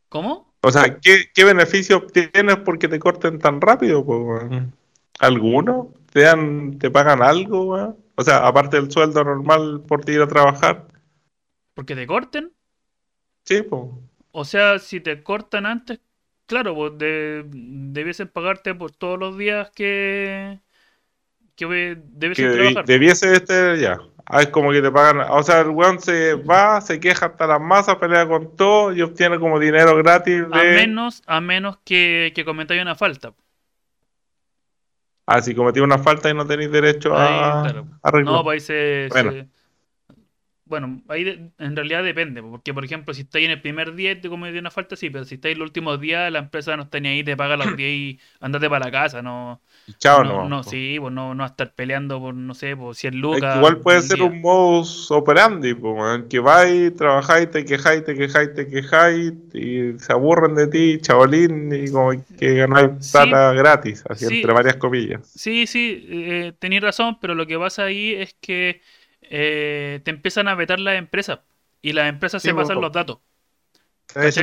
¿Cómo? 0.09 0.55
O 0.62 0.71
sea, 0.73 0.99
¿qué, 1.01 1.27
qué 1.35 1.45
beneficio 1.45 1.99
obtienes 1.99 2.57
porque 2.64 2.88
te 2.88 2.99
corten 2.99 3.38
tan 3.38 3.61
rápido? 3.61 4.01
weón? 4.01 4.73
¿Alguno? 5.21 5.93
¿Te, 6.12 6.23
dan, 6.23 6.79
¿Te 6.79 6.91
pagan 6.91 7.23
algo? 7.23 7.64
weón? 7.64 7.97
O 8.14 8.23
sea, 8.25 8.47
aparte 8.47 8.77
del 8.77 8.91
sueldo 8.91 9.23
normal 9.23 9.83
por 9.87 10.09
ir 10.09 10.21
a 10.23 10.27
trabajar. 10.29 10.87
Porque 11.79 11.95
te 11.95 12.09
corten. 12.09 12.51
Sí, 13.45 13.62
pues. 13.62 13.83
O 14.33 14.45
sea, 14.45 14.81
si 14.81 14.99
te 14.99 15.23
cortan 15.23 15.64
antes, 15.64 16.01
claro, 16.47 16.75
pues 16.75 16.99
de, 16.99 17.45
debiesen 17.47 18.27
pagarte 18.27 18.75
por 18.75 18.91
todos 18.91 19.17
los 19.17 19.38
días 19.38 19.71
que, 19.77 20.59
que 21.55 21.67
Que 21.69 21.95
debiesen 22.03 22.47
debi- 22.51 22.57
trabajar. 22.57 22.85
debiese 22.85 23.33
este 23.33 23.79
ya. 23.79 23.97
Ah, 24.27 24.43
es 24.43 24.49
como 24.49 24.73
que 24.73 24.83
te 24.83 24.91
pagan. 24.91 25.25
O 25.31 25.41
sea, 25.45 25.61
el 25.61 25.69
weón 25.69 26.01
se 26.01 26.35
va, 26.35 26.81
se 26.81 26.99
queja 26.99 27.27
hasta 27.27 27.47
las 27.47 27.61
masas, 27.61 27.95
pelea 27.95 28.27
con 28.27 28.57
todo 28.57 28.93
y 28.93 29.01
obtiene 29.01 29.38
como 29.38 29.61
dinero 29.61 29.95
gratis 29.99 30.43
A 30.51 30.64
menos, 30.64 31.23
a 31.29 31.41
menos 31.41 31.79
que, 31.85 32.33
que 32.35 32.45
cometáis 32.45 32.83
una 32.83 32.97
falta. 32.97 33.35
Ah, 35.27 35.41
si 35.43 35.55
cometí 35.55 35.79
una 35.79 35.99
falta 35.99 36.29
y 36.29 36.35
no 36.35 36.45
tenéis 36.45 36.73
derecho 36.73 37.14
a, 37.17 37.62
claro. 37.62 37.87
No, 38.25 38.43
pues 38.43 38.69
ahí 38.69 39.07
se, 39.07 39.09
Bueno. 39.12 39.31
se- 39.31 39.58
bueno, 40.69 41.03
ahí 41.09 41.25
de- 41.25 41.51
en 41.59 41.77
realidad 41.77 42.03
depende, 42.05 42.43
porque 42.43 42.75
por 42.75 42.85
ejemplo, 42.85 43.15
si 43.15 43.23
estáis 43.23 43.47
en 43.47 43.53
el 43.53 43.61
primer 43.63 43.95
día 43.95 44.13
y 44.13 44.21
te 44.21 44.29
comete 44.29 44.59
una 44.59 44.71
falta, 44.71 44.97
sí, 44.97 45.11
pero 45.11 45.25
si 45.25 45.37
estáis 45.37 45.55
en 45.55 45.61
los 45.61 45.67
últimos 45.69 46.01
días, 46.01 46.31
la 46.33 46.39
empresa 46.41 46.77
no 46.77 46.85
está 46.85 47.01
ni 47.01 47.09
ahí, 47.09 47.25
te 47.25 47.37
paga 47.37 47.57
los 47.57 47.75
10 47.77 47.91
y 47.91 48.21
andate 48.41 48.69
para 48.71 48.87
la 48.87 48.91
casa, 48.93 49.23
no, 49.23 49.61
Y 49.87 49.95
chao, 49.95 50.23
no, 50.25 50.49
no. 50.49 50.63
sí, 50.63 50.97
pues 51.01 51.13
no, 51.13 51.35
no 51.35 51.45
estar 51.47 51.75
peleando 51.75 52.21
por, 52.21 52.35
no 52.35 52.55
sé, 52.55 52.77
por 52.77 52.95
100 52.95 53.21
Es 53.31 53.45
que 53.45 53.47
lucas. 53.47 53.59
igual 53.59 53.81
puede 53.81 54.03
ser 54.03 54.23
día. 54.23 54.23
un 54.23 54.41
modus 54.41 55.11
operandi, 55.11 55.73
weón, 55.73 56.29
que 56.29 56.39
vais, 56.41 56.95
trabajáis, 56.97 57.51
te 57.51 57.65
quejáis, 57.65 58.05
te 58.05 58.15
quejáis, 58.15 58.55
te 58.55 58.67
quejáis, 58.69 59.33
y 59.55 59.99
se 59.99 60.13
aburren 60.13 60.55
de 60.55 60.67
ti, 60.69 60.99
chabolín, 61.01 61.73
y 61.73 61.91
como 61.91 62.13
que 62.39 62.55
ganáis 62.55 62.91
Sí. 63.01 63.11
plata 63.13 63.53
gratis, 63.53 64.03
así 64.09 64.25
Sí. 64.27 64.35
entre 64.35 64.53
varias 64.53 64.77
comillas. 64.77 65.21
Sí, 65.35 65.67
sí, 65.67 66.07
eh, 66.09 66.53
tenéis 66.59 66.83
razón, 66.83 67.19
pero 67.21 67.35
lo 67.35 67.47
que 67.47 67.59
pasa 67.59 67.85
ahí 67.85 68.15
es 68.15 68.35
que 68.41 68.81
eh, 69.31 70.01
te 70.05 70.11
empiezan 70.11 70.49
a 70.49 70.55
vetar 70.55 70.81
las 70.81 70.97
empresas 70.99 71.41
y 71.83 71.93
las 71.93 72.09
empresas 72.09 72.43
Sí, 72.43 72.49
se 72.49 72.55
pasan 72.55 72.81
los 72.81 72.93
datos. 72.93 73.19
Ah, 74.14 74.31
sí, 74.33 74.41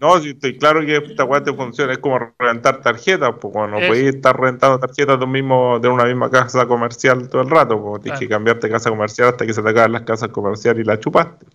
no, 0.00 0.20
sí, 0.20 0.30
estoy 0.30 0.56
claro 0.58 0.80
que 0.86 0.96
esta 0.96 1.24
weá 1.24 1.42
te 1.42 1.52
funciona, 1.52 1.92
es 1.92 1.98
como 1.98 2.18
reventar 2.38 2.80
tarjetas, 2.82 3.32
pues 3.40 3.52
no 3.68 3.78
Eso. 3.78 3.86
podéis 3.88 4.14
estar 4.14 4.38
rentando 4.40 4.78
tarjetas 4.78 5.18
de, 5.18 5.24
un 5.24 5.32
mismo, 5.32 5.78
de 5.80 5.88
una 5.88 6.04
misma 6.04 6.30
casa 6.30 6.66
comercial 6.66 7.28
todo 7.28 7.42
el 7.42 7.50
rato, 7.50 7.82
pues 7.82 8.02
tienes 8.02 8.18
Claro. 8.18 8.20
que 8.20 8.28
cambiarte 8.28 8.68
de 8.68 8.72
casa 8.72 8.90
comercial 8.90 9.28
hasta 9.30 9.44
que 9.44 9.52
se 9.54 9.62
te 9.62 9.68
acaben 9.70 9.92
las 9.92 10.02
casas 10.02 10.28
comerciales 10.28 10.82
y 10.84 10.86
la 10.86 11.00
chupaste. 11.00 11.46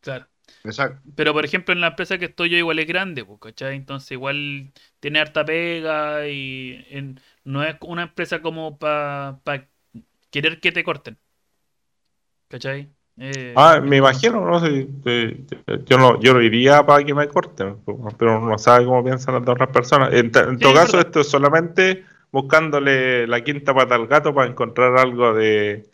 Claro. 0.00 0.28
Exacto. 0.64 1.02
Pero 1.16 1.32
por 1.34 1.44
ejemplo, 1.44 1.74
en 1.74 1.80
la 1.80 1.88
empresa 1.88 2.18
que 2.18 2.26
estoy 2.26 2.50
yo 2.50 2.56
igual 2.58 2.78
es 2.80 2.86
grande, 2.88 3.24
pues, 3.24 3.40
¿cachai? 3.40 3.76
Entonces 3.76 4.12
igual 4.12 4.72
tiene 5.00 5.20
harta 5.20 5.44
pega 5.44 6.28
y 6.28 6.86
en- 6.90 7.20
no 7.44 7.64
es 7.64 7.76
una 7.82 8.04
empresa 8.04 8.42
como 8.42 8.78
para 8.78 9.40
querer 10.30 10.60
que 10.60 10.72
te 10.72 10.84
corten. 10.84 11.18
¿Cachai? 12.48 12.92
Eh, 13.16 13.60
Ah, 13.60 13.80
me 13.80 13.96
imagino, 13.96 14.40
no 14.46 14.60
sé, 14.60 14.88
yo 15.86 15.98
no, 15.98 16.20
yo 16.20 16.32
no 16.34 16.40
iría 16.40 16.86
para 16.86 17.04
que 17.04 17.12
me 17.14 17.26
corten, 17.28 17.78
pero 18.16 18.38
uno 18.38 18.50
no 18.50 18.58
sabe 18.58 18.84
cómo 18.86 19.02
piensan 19.02 19.34
las 19.34 19.48
otras 19.48 19.70
personas. 19.70 20.12
En, 20.14 20.30
en 20.36 20.60
todo 20.60 20.74
caso, 20.74 21.00
esto 21.00 21.20
es 21.20 21.28
solamente 21.28 22.04
buscándole 22.30 23.26
la 23.26 23.42
quinta 23.42 23.74
pata 23.74 23.96
al 23.96 24.06
gato 24.06 24.32
para 24.34 24.48
encontrar 24.50 24.96
algo 24.96 25.34
de, 25.34 25.90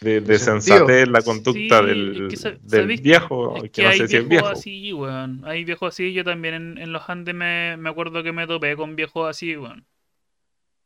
de, 0.00 0.38
sensatez 0.38 1.04
en 1.06 1.12
la 1.12 1.22
conducta 1.24 1.82
Sí, 1.82 1.82
del, 1.82 2.14
es 2.16 2.26
que 2.26 2.36
sa- 2.36 2.58
del 2.62 2.92
viejo, 2.92 3.64
Es 3.64 3.64
que, 3.64 3.72
que 3.72 3.84
no 3.84 3.92
hay 3.92 4.02
sé 4.02 4.08
si 4.08 4.18
es 4.18 4.28
viejos 4.28 4.28
viejo. 4.28 4.48
así, 4.50 4.92
weón. 4.92 5.42
Hay 5.46 5.64
viejos 5.64 5.88
así. 5.94 6.12
Yo 6.14 6.24
también 6.24 6.54
en, 6.54 6.78
en 6.78 6.92
los 6.92 7.08
Andes 7.08 7.34
me, 7.34 7.76
me 7.76 7.90
acuerdo 7.90 8.22
que 8.22 8.32
me 8.32 8.46
topé 8.46 8.76
con 8.76 8.96
viejos 8.96 9.28
así, 9.28 9.56
weón. 9.56 9.86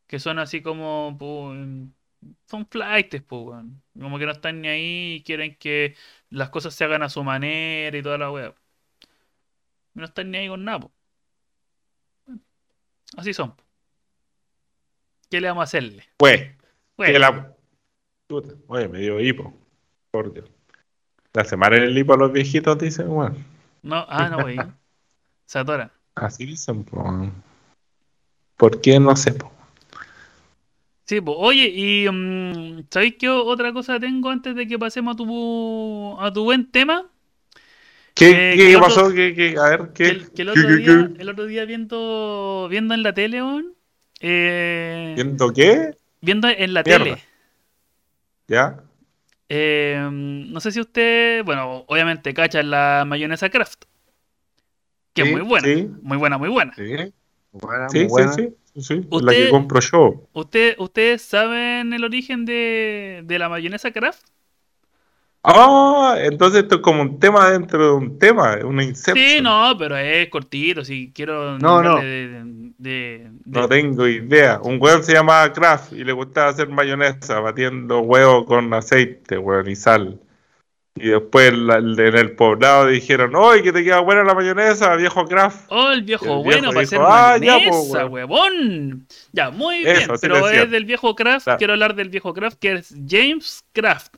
Que 0.07 0.19
son 0.19 0.39
así 0.39 0.61
como, 0.61 1.17
son 2.45 2.67
flightes, 2.67 3.21
pues, 3.21 3.41
weón. 3.43 3.81
Como 3.99 4.19
que 4.19 4.25
no 4.25 4.31
están 4.31 4.61
ni 4.61 4.67
ahí 4.67 5.15
y 5.15 5.23
quieren 5.23 5.55
que 5.55 5.95
las 6.29 6.49
cosas 6.49 6.73
se 6.73 6.83
hagan 6.83 7.03
a 7.03 7.09
su 7.09 7.23
manera 7.23 7.97
y 7.97 8.01
toda 8.01 8.17
la 8.17 8.31
weá. 8.31 8.53
No 9.93 10.05
están 10.05 10.31
ni 10.31 10.37
ahí 10.37 10.47
con 10.47 10.63
nada, 10.63 10.81
po. 10.81 10.91
Así 13.15 13.33
son. 13.33 13.55
po. 13.55 13.63
¿Qué 15.29 15.41
le 15.41 15.47
vamos 15.47 15.61
a 15.61 15.63
hacerle? 15.65 16.03
Pues, 16.17 16.51
la... 16.97 17.55
Oye, 18.67 18.87
me 18.89 18.99
dio 18.99 19.19
hipo, 19.19 19.53
por 20.11 20.33
Dios. 20.33 20.49
La 21.33 21.45
semana 21.45 21.77
en 21.77 21.83
el 21.83 21.97
hipo 21.97 22.13
a 22.13 22.17
los 22.17 22.31
viejitos 22.31 22.77
dicen, 22.77 23.07
bueno, 23.09 23.35
no, 23.83 24.05
ah, 24.09 24.29
no, 24.29 24.39
wey. 24.39 24.57
Se 25.45 25.59
atoran. 25.59 25.91
así 26.15 26.45
dicen, 26.45 26.83
pues. 26.83 27.31
¿Por 28.57 28.81
qué? 28.81 28.99
No 28.99 29.15
sé, 29.15 29.33
pues. 29.33 29.51
Sí, 31.07 31.21
pues, 31.21 31.37
oye, 31.39 31.71
y 31.73 32.09
mm, 32.09 32.87
¿sabéis 32.91 33.15
qué 33.17 33.29
otra 33.29 33.71
cosa 33.73 33.99
tengo 33.99 34.29
antes 34.29 34.55
de 34.55 34.67
que 34.67 34.77
pasemos 34.77 35.13
a 35.13 35.17
tu, 35.17 36.17
a 36.19 36.33
tu 36.33 36.43
buen 36.43 36.69
tema? 36.69 37.09
¿Qué, 38.13 38.33
Eh, 38.33 38.55
qué 38.55 38.65
que 38.65 38.73
el 38.73 38.75
otro- 38.77 38.95
pasó? 38.95 39.13
¿Qué, 39.13 39.33
qué? 39.33 39.55
A 39.57 39.69
ver, 39.69 39.89
¿qué? 39.93 40.03
Que 40.05 40.11
el, 40.11 40.31
que 40.31 40.41
el 40.43 40.49
¿Qué, 40.53 40.59
otro 40.59 40.67
qué, 40.67 40.75
día, 40.75 41.11
qué? 41.13 41.21
el 41.21 41.29
otro 41.29 41.45
día 41.45 41.65
viendo, 41.65 42.67
viendo 42.69 42.93
en 42.93 43.03
la 43.03 43.13
tele, 43.13 43.41
weón, 43.43 43.75
eh, 44.21 45.15
¿Viendo 45.15 45.53
qué? 45.53 45.91
viendo 46.21 46.47
en 46.49 46.73
la 46.73 46.83
Mierda. 46.85 47.05
tele, 47.05 47.23
¿Ya? 48.47 48.83
eh, 49.49 50.09
no 50.11 50.59
sé 50.59 50.71
si 50.71 50.79
usted, 50.81 51.43
bueno, 51.45 51.85
obviamente 51.87 52.33
cacha 52.33 52.63
la 52.63 53.05
mayonesa 53.07 53.49
Kraft, 53.49 53.83
que 55.13 55.23
es 55.23 55.27
muy 55.27 55.41
buena, 55.41 55.67
sí. 55.67 55.89
muy 56.01 56.17
buena, 56.17 56.37
muy 56.37 56.49
buena. 56.49 56.73
Sí. 56.75 56.83
Buena, 57.51 57.91
Sí, 57.91 57.99
muy 57.99 58.07
buena. 58.07 58.31
sí, 58.35 58.55
sí, 58.63 58.66
sí, 58.79 59.01
La 59.11 59.33
que 59.33 59.49
compro 59.49 59.79
yo. 59.79 60.23
¿Usted, 60.33 60.75
¿Ustedes 60.79 61.21
saben 61.21 61.93
el 61.93 62.03
origen 62.03 62.45
de, 62.45 63.21
de 63.25 63.39
la 63.39 63.49
mayonesa 63.49 63.91
Kraft? 63.91 64.23
Ah, 65.43 66.15
entonces 66.19 66.63
esto 66.63 66.75
es 66.75 66.81
como 66.81 67.01
un 67.01 67.19
tema 67.19 67.49
dentro 67.49 67.85
de 67.85 67.91
un 67.93 68.19
tema, 68.19 68.57
una 68.65 68.83
Inception. 68.83 69.25
Sí, 69.29 69.41
no, 69.41 69.75
pero 69.79 69.95
es 69.95 70.27
cortito, 70.29 70.83
si 70.83 71.13
quiero 71.13 71.57
No, 71.57 71.81
no. 71.81 71.95
nombrarle 71.95 72.09
de, 72.27 72.43
de- 72.77 73.29
de- 73.45 73.61
No 73.61 73.67
tengo 73.69 74.05
idea. 74.07 74.59
Un 74.61 74.77
weón 74.81 75.03
se 75.03 75.13
llamaba 75.13 75.53
Kraft 75.53 75.93
y 75.93 76.03
le 76.03 76.11
gustaba 76.11 76.49
hacer 76.49 76.67
mayonesa, 76.69 77.39
batiendo 77.39 78.01
huevo 78.01 78.45
con 78.45 78.73
aceite, 78.73 79.37
weón, 79.37 79.69
y 79.69 79.75
sal. 79.77 80.19
Y 81.01 81.07
después 81.09 81.53
la- 81.53 81.77
en 81.77 81.99
el 81.99 82.35
poblado 82.35 82.87
dijeron, 82.87 83.35
¡Oye, 83.35 83.63
que 83.63 83.71
te 83.71 83.83
queda 83.83 83.99
buena 83.99 84.23
la 84.23 84.33
mayonesa, 84.33 84.95
viejo 84.95 85.25
Kraft! 85.25 85.65
Oh, 85.69 85.91
el 85.91 86.03
viejo 86.03 86.25
el 86.25 86.43
bueno 86.43 86.69
para 86.69 86.81
hacer 86.81 86.99
"Ah, 87.01 87.37
ya, 87.41 87.53
mayonesa, 87.53 87.69
po, 87.71 87.83
weón". 87.83 88.11
huevón. 88.13 89.07
Ya, 89.31 89.49
muy 89.49 89.85
Eso, 89.85 90.13
bien, 90.13 90.19
pero 90.21 90.49
es 90.49 90.71
del 90.71 90.85
viejo 90.85 91.15
Kraft. 91.15 91.45
Claro. 91.45 91.57
Quiero 91.57 91.73
hablar 91.73 91.95
del 91.95 92.09
viejo 92.09 92.33
Kraft, 92.33 92.57
que 92.59 92.73
es 92.73 92.95
James 93.07 93.63
Kraft. 93.73 94.15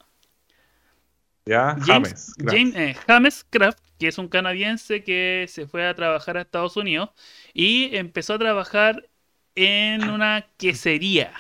¿Ya? 1.45 1.75
James, 1.85 1.87
James. 1.87 2.35
Kraft. 2.37 2.55
James, 2.57 2.75
eh, 2.75 2.95
James 3.07 3.45
Kraft, 3.49 3.79
que 3.97 4.07
es 4.07 4.17
un 4.17 4.27
canadiense 4.27 5.03
que 5.03 5.45
se 5.47 5.67
fue 5.67 5.87
a 5.87 5.95
trabajar 5.95 6.37
a 6.37 6.41
Estados 6.41 6.77
Unidos 6.77 7.09
y 7.53 7.95
empezó 7.95 8.33
a 8.35 8.39
trabajar 8.39 9.07
en 9.55 10.09
una 10.09 10.45
quesería. 10.57 11.33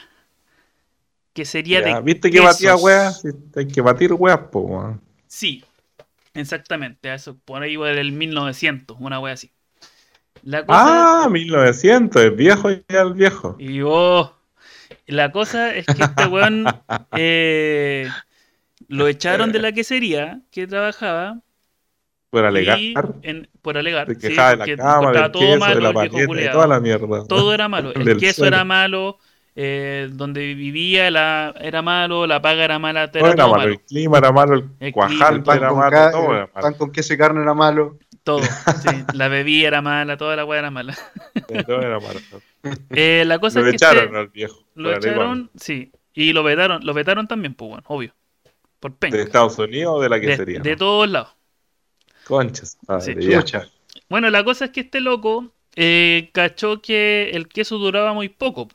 Ya, 1.35 1.81
de 1.81 2.01
¿Viste 2.03 2.29
que 2.31 2.39
batía 2.39 2.75
weas? 2.75 3.23
Hay 3.55 3.67
que 3.67 3.81
batir 3.81 4.13
weas, 4.13 4.39
po, 4.51 4.59
weón. 4.61 5.01
Sí, 5.29 5.63
exactamente. 6.33 7.13
Eso, 7.13 7.37
por 7.45 7.61
ahí 7.61 7.75
va 7.75 7.91
el 7.91 8.11
1900, 8.11 8.97
una 8.99 9.19
wea 9.19 9.33
así. 9.35 9.51
La 10.43 10.65
cosa 10.65 11.23
Ah, 11.25 11.29
1900, 11.29 12.21
es 12.23 12.35
viejo 12.35 12.69
ya 12.71 13.01
el 13.01 13.13
viejo. 13.13 13.55
Y 13.59 13.81
oh, 13.83 14.35
la 15.05 15.31
cosa 15.31 15.75
es 15.75 15.85
que 15.85 16.03
este 16.03 16.25
weón 16.25 16.65
eh, 17.17 18.09
lo 18.87 19.07
echaron 19.07 19.51
de 19.51 19.59
la 19.59 19.71
quesería 19.71 20.41
que 20.51 20.65
trabajaba 20.65 21.41
Por 22.31 22.45
alegar. 22.45 22.79
en- 23.21 23.49
por 23.61 23.77
alegar. 23.77 24.07
Se 24.07 24.15
sí, 24.15 24.27
de 24.29 24.35
la 24.35 24.65
cama, 24.77 25.11
del 25.11 25.31
todo 25.31 25.41
queso, 25.41 25.59
malo, 25.59 25.75
de 25.75 25.81
la 25.81 26.51
toda 26.51 26.79
mierda. 26.79 27.27
Todo 27.27 27.53
era 27.53 27.67
malo. 27.67 27.93
El 27.95 28.17
queso 28.17 28.37
suelo. 28.37 28.55
era 28.55 28.65
malo, 28.65 29.19
eh, 29.55 30.09
donde 30.11 30.53
vivía 30.53 31.09
la- 31.11 31.53
era 31.59 31.81
malo, 31.81 32.25
la 32.27 32.41
paga 32.41 32.63
era 32.63 32.79
mala, 32.79 33.11
Todo 33.11 33.25
era 33.25 33.35
todo 33.35 33.47
malo, 33.49 33.59
malo. 33.61 33.71
el 33.73 33.81
clima 33.81 34.17
era 34.19 34.31
malo, 34.31 34.55
el, 34.79 34.93
Pan 34.93 35.11
era 35.57 35.71
malo, 35.73 35.91
ca- 35.91 36.11
todo 36.11 36.33
era 36.35 36.47
pan 36.47 36.63
malo. 36.63 36.77
con 36.77 36.91
queso 36.91 37.13
y 37.13 37.17
carne 37.17 37.41
era 37.41 37.53
malo. 37.53 37.97
Todo. 38.23 38.41
sí. 38.41 38.89
La 39.13 39.27
bebida 39.27 39.67
era 39.67 39.81
mala, 39.81 40.17
toda 40.17 40.35
la 40.35 40.45
weá 40.45 40.59
era 40.59 40.71
mala. 40.71 40.95
Todo 41.65 41.81
era 41.81 41.99
malo. 41.99 42.19
Eh, 42.89 43.23
la 43.25 43.39
cosa 43.39 43.59
Lo 43.59 43.65
es 43.65 43.71
que 43.71 43.75
echaron 43.77 44.15
al 44.15 44.27
viejo. 44.27 44.63
lo 44.75 44.93
echaron, 44.95 45.49
sí. 45.55 45.91
Y 46.13 46.33
lo 46.33 46.43
vetaron, 46.43 46.85
lo 46.85 46.93
vetaron 46.93 47.27
también, 47.27 47.53
pues 47.53 47.69
bueno, 47.69 47.83
obvio. 47.87 48.13
Por 48.79 48.95
penca. 48.95 49.17
¿De 49.17 49.23
Estados 49.23 49.57
Unidos 49.59 49.95
o 49.97 50.01
de 50.01 50.09
la 50.09 50.15
De, 50.17 50.21
quesería? 50.21 50.59
de 50.59 50.75
todos 50.75 51.09
lados. 51.09 51.35
Conchas. 52.25 52.77
madre, 52.87 53.21
Sí. 53.21 53.57
Bueno, 54.09 54.29
la 54.29 54.43
cosa 54.43 54.65
es 54.65 54.71
que 54.71 54.81
este 54.81 54.99
loco 55.01 55.51
eh, 55.75 56.29
cachó 56.33 56.81
que 56.81 57.31
el 57.33 57.47
queso 57.47 57.77
duraba 57.77 58.13
muy 58.13 58.29
poco. 58.29 58.67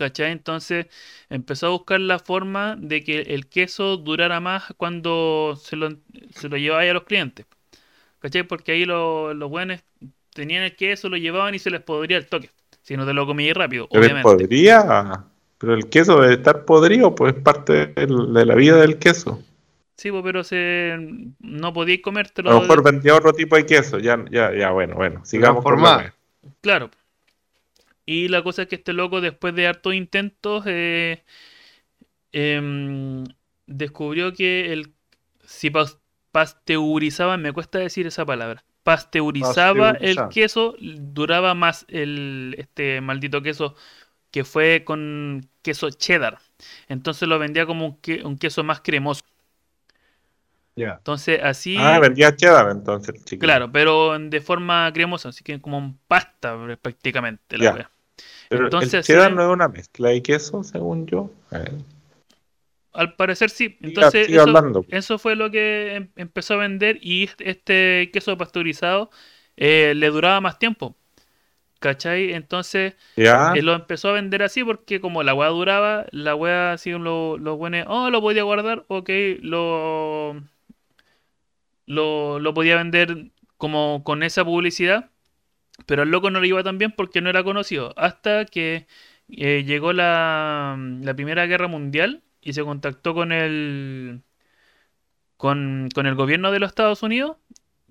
¿Cachai? 0.00 0.32
Entonces 0.32 0.86
empezó 1.28 1.66
a 1.66 1.70
buscar 1.70 2.00
la 2.00 2.18
forma 2.18 2.74
de 2.78 3.04
que 3.04 3.20
el 3.20 3.48
queso 3.48 3.98
durara 3.98 4.40
más 4.40 4.72
cuando 4.78 5.58
se 5.62 5.76
lo, 5.76 5.90
se 6.34 6.48
lo 6.48 6.56
llevaba 6.56 6.82
a 6.82 6.92
los 6.94 7.04
clientes. 7.04 7.44
¿Cachai? 8.20 8.44
Porque 8.44 8.72
ahí 8.72 8.84
lo- 8.86 9.34
los 9.34 9.50
buenos 9.50 9.80
tenían 10.34 10.62
el 10.64 10.76
queso, 10.76 11.08
lo 11.10 11.18
llevaban 11.18 11.54
y 11.54 11.58
se 11.58 11.70
les 11.70 11.82
podría 11.82 12.18
el 12.18 12.26
toque. 12.26 12.50
Si 12.82 12.96
no 12.96 13.06
te 13.06 13.12
lo 13.14 13.26
comías 13.26 13.56
rápido, 13.56 13.88
Pero 13.90 14.02
obviamente. 14.04 14.30
podría. 14.30 15.24
Pero 15.58 15.74
el 15.74 15.90
queso 15.90 16.20
debe 16.20 16.34
estar 16.34 16.64
podrido, 16.64 17.14
pues 17.14 17.34
es 17.36 17.42
parte 17.42 17.88
de 17.88 18.46
la 18.46 18.54
vida 18.54 18.76
del 18.76 18.98
queso. 18.98 19.42
Sí, 19.96 20.10
pues, 20.10 20.22
pero 20.24 20.42
se, 20.44 20.96
no 21.40 21.72
podíais 21.74 22.00
comértelo. 22.00 22.50
A 22.50 22.54
lo 22.54 22.60
mejor 22.62 22.82
vendía 22.82 23.14
otro 23.14 23.34
tipo 23.34 23.56
de 23.56 23.66
queso. 23.66 23.98
Ya, 23.98 24.24
ya, 24.30 24.54
ya, 24.56 24.70
bueno, 24.70 24.94
bueno. 24.96 25.24
Sigamos 25.26 25.62
wea. 25.64 26.14
Claro. 26.62 26.90
Y 28.12 28.26
la 28.26 28.42
cosa 28.42 28.62
es 28.62 28.68
que 28.68 28.74
este 28.74 28.92
loco, 28.92 29.20
después 29.20 29.54
de 29.54 29.68
hartos 29.68 29.94
intentos, 29.94 30.64
eh, 30.66 31.22
em, 32.32 33.24
descubrió 33.66 34.32
que 34.32 34.72
el 34.72 34.92
si 35.44 35.70
pas- 35.70 35.98
pasteurizaba, 36.32 37.36
me 37.36 37.52
cuesta 37.52 37.78
decir 37.78 38.06
esa 38.06 38.24
palabra, 38.24 38.64
pasteurizaba 38.82 39.92
el 40.00 40.28
queso, 40.28 40.74
duraba 40.80 41.54
más 41.54 41.84
el 41.88 42.54
este 42.58 43.00
maldito 43.00 43.42
queso 43.42 43.74
que 44.30 44.44
fue 44.44 44.84
con 44.84 45.48
queso 45.62 45.90
cheddar. 45.90 46.38
Entonces 46.88 47.28
lo 47.28 47.38
vendía 47.38 47.66
como 47.66 47.86
un, 47.86 47.96
que- 48.00 48.24
un 48.24 48.38
queso 48.38 48.64
más 48.64 48.80
cremoso. 48.80 49.22
Ya. 50.76 50.96
Entonces, 50.98 51.40
así. 51.42 51.76
Ah, 51.78 51.98
vendía 51.98 52.34
cheddar 52.34 52.70
entonces, 52.70 53.14
chiquillo. 53.24 53.40
Claro, 53.40 53.72
pero 53.72 54.18
de 54.18 54.40
forma 54.40 54.90
cremosa, 54.92 55.30
así 55.30 55.42
que 55.44 55.60
como 55.60 55.78
un 55.78 55.98
pasta 56.08 56.56
prácticamente 56.80 57.58
la 57.58 57.76
Ya. 57.76 57.90
Pero 58.50 58.64
entonces, 58.64 58.94
el 58.94 59.04
cheddar 59.04 59.32
no 59.32 59.42
es 59.42 59.48
una 59.48 59.68
mezcla 59.68 60.08
de 60.08 60.22
queso, 60.22 60.64
según 60.64 61.06
yo. 61.06 61.30
Al 62.92 63.14
parecer 63.14 63.48
sí. 63.48 63.78
Entonces, 63.80 64.26
siga 64.26 64.44
eso, 64.88 65.18
fue 65.18 65.36
lo 65.36 65.52
que 65.52 65.94
em- 65.94 66.08
empezó 66.16 66.54
a 66.54 66.56
vender 66.56 66.98
y 67.00 67.30
este- 67.38 68.10
queso 68.12 68.36
pasteurizado 68.36 69.10
eh, 69.56 69.92
le 69.94 70.08
duraba 70.08 70.40
más 70.40 70.58
tiempo. 70.58 70.96
¿Cachai? 71.78 72.32
Entonces 72.32 72.94
Ya. 73.16 73.52
eh, 73.54 73.62
lo 73.62 73.72
empezó 73.74 74.08
a 74.08 74.12
vender 74.12 74.42
así 74.42 74.64
porque 74.64 75.00
como 75.00 75.22
la 75.22 75.32
weá 75.32 75.48
duraba, 75.48 76.06
la 76.10 76.34
weá 76.34 76.72
así 76.72 76.90
lo- 76.90 77.38
los 77.38 77.56
buenos, 77.56 77.86
oh, 77.88 78.10
lo 78.10 78.20
podía 78.20 78.42
guardar, 78.42 78.84
ok, 78.88 79.08
lo, 79.42 80.42
lo, 81.86 82.38
lo 82.38 82.54
podía 82.54 82.76
vender 82.76 83.30
como 83.56 84.02
con 84.04 84.22
esa 84.22 84.44
publicidad, 84.44 85.10
pero 85.86 86.02
al 86.02 86.10
loco 86.10 86.30
no 86.30 86.40
le 86.40 86.48
iba 86.48 86.62
tan 86.62 86.78
bien 86.78 86.92
porque 86.92 87.20
no 87.20 87.30
era 87.30 87.44
conocido. 87.44 87.94
Hasta 87.96 88.44
que 88.46 88.86
eh, 89.28 89.64
llegó 89.66 89.92
la, 89.92 90.76
la 91.02 91.14
Primera 91.14 91.46
Guerra 91.46 91.68
Mundial 91.68 92.22
y 92.40 92.52
se 92.54 92.64
contactó 92.64 93.14
con 93.14 93.32
el, 93.32 94.22
con, 95.36 95.88
con 95.94 96.06
el 96.06 96.14
gobierno 96.14 96.50
de 96.52 96.60
los 96.60 96.68
Estados 96.70 97.02
Unidos. 97.02 97.36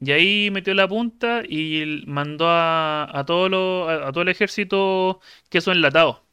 Y 0.02 0.12
ahí 0.12 0.50
metió 0.52 0.74
la 0.74 0.88
punta 0.88 1.44
y 1.48 2.04
mandó 2.08 2.48
a, 2.50 3.10
a, 3.18 3.26
todo 3.26 3.50
lo- 3.50 3.90
a, 3.90 4.08
a 4.08 4.12
todo 4.12 4.22
el 4.22 4.30
ejército 4.30 5.20
queso 5.50 5.72
enlatado. 5.72 6.24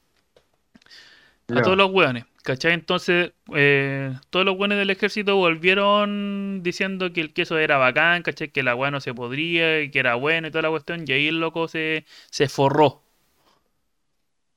A 1.53 1.61
todos 1.62 1.77
los 1.77 1.90
hueones. 1.90 2.25
¿Cachai? 2.46 2.74
Entonces, 2.74 3.32
eh, 3.56 4.14
todos 4.30 4.46
los 4.46 4.56
hueones 4.56 4.78
del 4.78 4.90
ejército 4.90 5.35
volvieron 5.35 6.61
diciendo 6.62 7.12
que 7.12 7.20
el 7.20 7.32
queso 7.32 7.59
era 7.59 7.76
bacán, 7.76 8.22
¿cachai? 8.22 8.50
Que 8.52 8.62
la 8.62 8.76
hueá 8.76 8.92
no 8.92 9.00
se 9.00 9.12
podría 9.12 9.82
y 9.82 9.90
que 9.90 9.98
era 9.98 10.14
bueno 10.14 10.46
y 10.46 10.52
toda 10.52 10.62
la 10.62 10.70
cuestión. 10.70 11.02
Y 11.09 11.11
ahí 11.11 11.26
el 11.26 11.40
loco 11.40 11.66
se, 11.66 12.04
se 12.30 12.48
forró. 12.48 13.02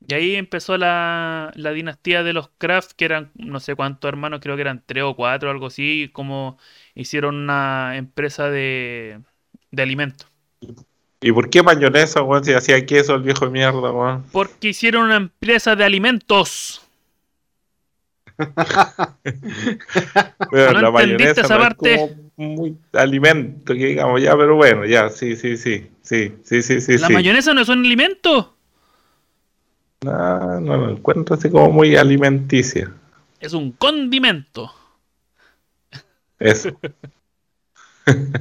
Y 0.08 0.14
ahí 0.14 0.36
empezó 0.36 0.78
la, 0.78 1.52
la 1.56 1.72
dinastía 1.72 2.22
de 2.22 2.34
los 2.34 2.52
Kraft, 2.60 2.92
que 2.92 3.06
eran 3.06 3.32
no 3.34 3.60
sé 3.60 3.74
cuántos 3.74 4.08
hermanos, 4.08 4.40
creo 4.40 4.56
que 4.56 4.62
eran 4.62 4.84
tres 4.86 5.04
o 5.04 5.16
cuatro, 5.16 5.50
algo 5.50 5.66
así, 5.66 6.12
como 6.14 6.60
hicieron 6.94 7.38
una 7.38 7.98
empresa 7.98 8.52
de, 8.52 9.20
de 9.72 9.82
alimentos. 9.82 10.28
¿Y 11.22 11.32
por 11.32 11.50
qué 11.50 11.64
mayonesa, 11.64 12.22
weón? 12.22 12.46
Si 12.46 12.54
hacía 12.54 12.86
queso 12.86 13.16
el 13.16 13.24
viejo 13.24 13.46
de 13.46 13.52
mierda, 13.52 13.92
weón. 13.92 14.26
Porque 14.32 14.70
hicieron 14.70 15.06
una 15.06 15.16
empresa 15.16 15.76
de 15.76 15.86
alimentos. 15.86 16.86
Pero 20.52 20.74
¿No 20.74 20.82
la 20.82 20.92
mayonesa 20.92 21.42
esa 21.42 21.56
no 21.56 21.62
parte? 21.62 21.94
es 21.94 22.00
como 22.00 22.32
muy 22.38 22.78
alimento, 22.94 23.74
que 23.74 23.88
digamos, 23.88 24.22
ya, 24.22 24.38
pero 24.38 24.56
bueno, 24.56 24.86
ya, 24.86 25.10
sí, 25.10 25.36
sí, 25.36 25.58
sí, 25.58 25.90
sí, 26.02 26.36
sí, 26.44 26.62
sí, 26.62 26.80
sí, 26.80 26.98
¿La 26.98 27.08
sí. 27.08 27.14
mayonesa 27.14 27.54
no 27.54 27.60
es 27.62 27.70
un 27.70 27.86
alimento? 27.86 28.56
No, 30.06 30.62
no 30.62 30.78
lo 30.78 30.92
encuentro 30.92 31.36
así 31.36 31.50
como 31.50 31.70
muy 31.70 31.98
alimenticia. 31.98 32.94
Es 33.42 33.52
un 33.54 33.74
condimento. 33.74 34.72
Eso. 36.40 36.70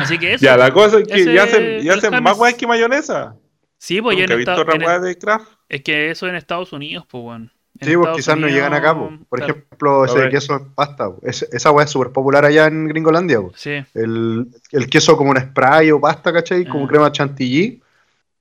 Así 0.00 0.18
que 0.18 0.34
eso. 0.34 0.44
ya, 0.44 0.56
la 0.56 0.72
cosa 0.72 0.98
es 0.98 1.06
que 1.06 1.32
ya 1.32 1.44
hacen, 1.44 1.80
ya 1.80 1.94
hacen 1.94 2.22
más 2.22 2.36
weas 2.36 2.54
que 2.54 2.66
mayonesa. 2.66 3.36
Sí, 3.78 4.02
pues 4.02 4.18
en 4.18 4.30
he 4.30 4.36
visto 4.36 4.72
en 4.72 4.82
wea 4.82 4.98
de 4.98 5.16
Kraft. 5.16 5.48
Es 5.68 5.82
que 5.82 6.10
eso 6.10 6.26
en 6.26 6.34
Estados 6.34 6.72
Unidos, 6.72 7.06
pues, 7.08 7.24
weón. 7.24 7.52
En 7.80 7.88
Sí, 7.88 7.96
pues 7.96 8.10
quizás 8.16 8.36
no 8.38 8.46
llegan 8.46 8.74
acá, 8.74 8.94
po. 8.94 9.04
Unidos, 9.06 9.26
Por 9.28 9.38
claro. 9.38 9.54
ejemplo, 9.54 10.04
ese 10.04 10.28
queso 10.28 10.56
en 10.56 10.74
pasta. 10.74 11.10
Es- 11.22 11.42
esa 11.50 11.70
weá 11.70 11.84
es 11.86 11.90
súper 11.90 12.12
popular 12.12 12.44
allá 12.44 12.66
en 12.66 12.86
Gringolandia. 12.88 13.38
Sí, 13.54 13.82
El, 13.94 14.48
el 14.72 14.90
queso 14.90 15.16
como 15.16 15.30
un 15.30 15.38
spray 15.40 15.90
o 15.90 16.00
pasta, 16.00 16.32
¿cachai? 16.32 16.66
Como 16.66 16.84
Ah. 16.84 16.88
crema 16.88 17.10
chantilly. 17.12 17.82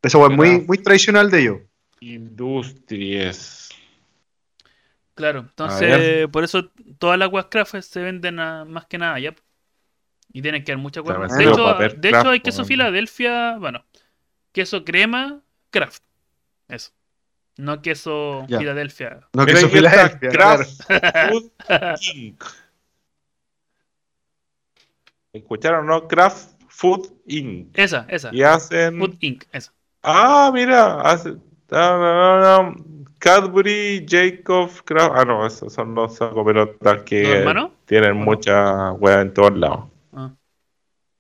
Esa 0.02 0.17
weá 0.17 0.30
es 0.30 0.36
muy, 0.36 0.62
muy 0.62 0.78
tradicional 0.80 1.32
de 1.32 1.39
ellos. 1.41 1.58
Industries. 2.02 3.69
claro. 5.15 5.39
Entonces, 5.41 6.28
por 6.30 6.43
eso 6.43 6.69
todas 6.97 7.17
las 7.19 7.30
weas 7.32 7.47
craft 7.49 7.75
se 7.82 8.02
venden 8.02 8.39
a- 8.39 8.63
más 8.65 8.86
que 8.86 8.97
nada 8.97 9.15
allá. 9.15 9.34
Y 10.32 10.41
tienen 10.41 10.63
que 10.63 10.71
haber 10.71 10.82
muchas 10.82 11.04
weas. 11.04 11.17
Claro, 11.17 11.78
De 11.80 12.10
hecho, 12.10 12.23
de 12.23 12.30
hay 12.30 12.39
queso. 12.39 12.63
Filadelfia, 12.63 13.58
bueno, 13.58 13.84
queso 14.52 14.86
crema, 14.86 15.41
craft. 15.71 16.04
Eso. 16.67 16.91
No 17.59 17.81
queso 17.81 18.45
Ya. 18.47 18.57
Filadelfia. 18.59 19.19
No 19.33 19.45
queso 19.45 19.67
Filadelfia. 19.67 20.29
claro. 20.29 20.63
Kraft 20.63 21.29
Food 21.29 21.51
Inc. 22.15 22.43
¿Escucharon, 25.33 25.85
no? 25.85 26.07
Kraft 26.07 26.51
Food 26.69 27.09
Inc. 27.25 27.77
Esa, 27.77 28.05
esa. 28.07 28.29
Y 28.33 28.43
hacen. 28.43 28.97
Food 28.97 29.17
Inc. 29.19 29.43
Esa. 29.51 29.73
Ah, 30.01 30.49
mira, 30.53 31.01
hace. 31.01 31.31
no, 31.69 31.99
no, 31.99 32.63
no, 32.63 32.75
Cadbury, 33.17 34.05
Jacob, 34.07 34.69
Kraft. 34.85 35.11
Ah, 35.13 35.25
no, 35.25 35.45
esos 35.45 35.73
son 35.73 35.93
los 35.93 36.17
cooperativas 36.17 37.03
que 37.03 37.45
tienen 37.85 38.15
mucha 38.15 38.93
hueá 38.93 39.19
en 39.19 39.33
todos 39.33 39.57
lados. 39.57 39.89
Ah. 40.13 40.31
Tu, 40.31 40.37
tu, 40.37 40.37
tu, 40.37 41.11
tu, 41.11 41.18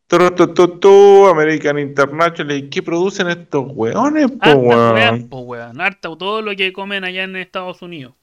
American 1.29 1.77
International. 1.79 2.55
¿Y 2.57 2.69
qué 2.69 2.81
producen 2.81 3.29
estos 3.29 3.65
hueones, 3.67 4.31
po, 4.31 4.37
Harta 4.41 4.55
weón? 4.57 5.29
po, 5.29 5.39
weón. 5.41 5.79
Harta, 5.79 6.09
todo 6.17 6.41
lo 6.41 6.55
que 6.55 6.73
comen 6.73 7.03
allá 7.03 7.23
en 7.23 7.35
Estados 7.35 7.81
Unidos. 7.81 8.13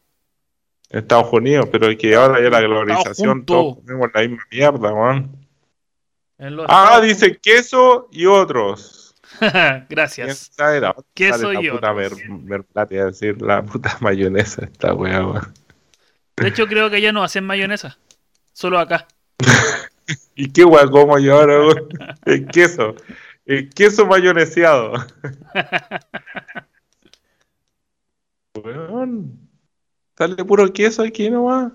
Estados 0.91 1.33
Unidos, 1.33 1.69
pero 1.71 1.89
es 1.89 1.97
que 1.97 2.15
ahora 2.15 2.41
ya 2.43 2.49
la 2.51 2.61
globalización, 2.61 3.45
todos 3.45 3.77
comemos 3.77 4.09
la 4.15 4.21
misma 4.23 4.43
mierda, 4.51 4.93
weón. 4.93 5.37
Ah, 6.69 7.01
Estados 7.01 7.01
dice 7.03 7.37
queso 7.39 8.09
y 8.13 8.27
otros. 8.27 9.15
¿Quién 9.39 9.87
Gracias. 9.89 10.51
la 10.59 10.95
Queso 11.15 11.53
y 11.53 11.71
puta 11.71 11.93
otros. 11.93 11.97
mer- 11.97 12.65
decir 13.07 13.41
la 13.43 13.63
puta 13.63 13.97
mayonesa 14.01 14.65
esta 14.65 14.93
weá, 14.95 15.25
weón. 15.27 15.55
De 16.37 16.49
hecho, 16.49 16.67
creo 16.67 16.91
que 16.91 17.01
ya 17.01 17.13
no 17.13 17.23
hacen 17.25 17.45
mayonesa. 17.45 17.97
Solo 18.53 18.79
acá. 18.79 19.07
¿Y 20.35 20.51
qué 20.51 20.65
weá 20.65 20.87
como 20.89 21.19
yo 21.19 21.39
ahora? 21.41 21.75
El 22.25 22.47
queso. 22.47 22.95
El 23.45 23.71
queso 23.71 24.07
mayoneseado. 24.07 24.93
Weón. 28.63 29.39
Sale 30.17 30.45
puro 30.45 30.73
queso 30.73 31.03
aquí 31.03 31.31
nomás. 31.31 31.73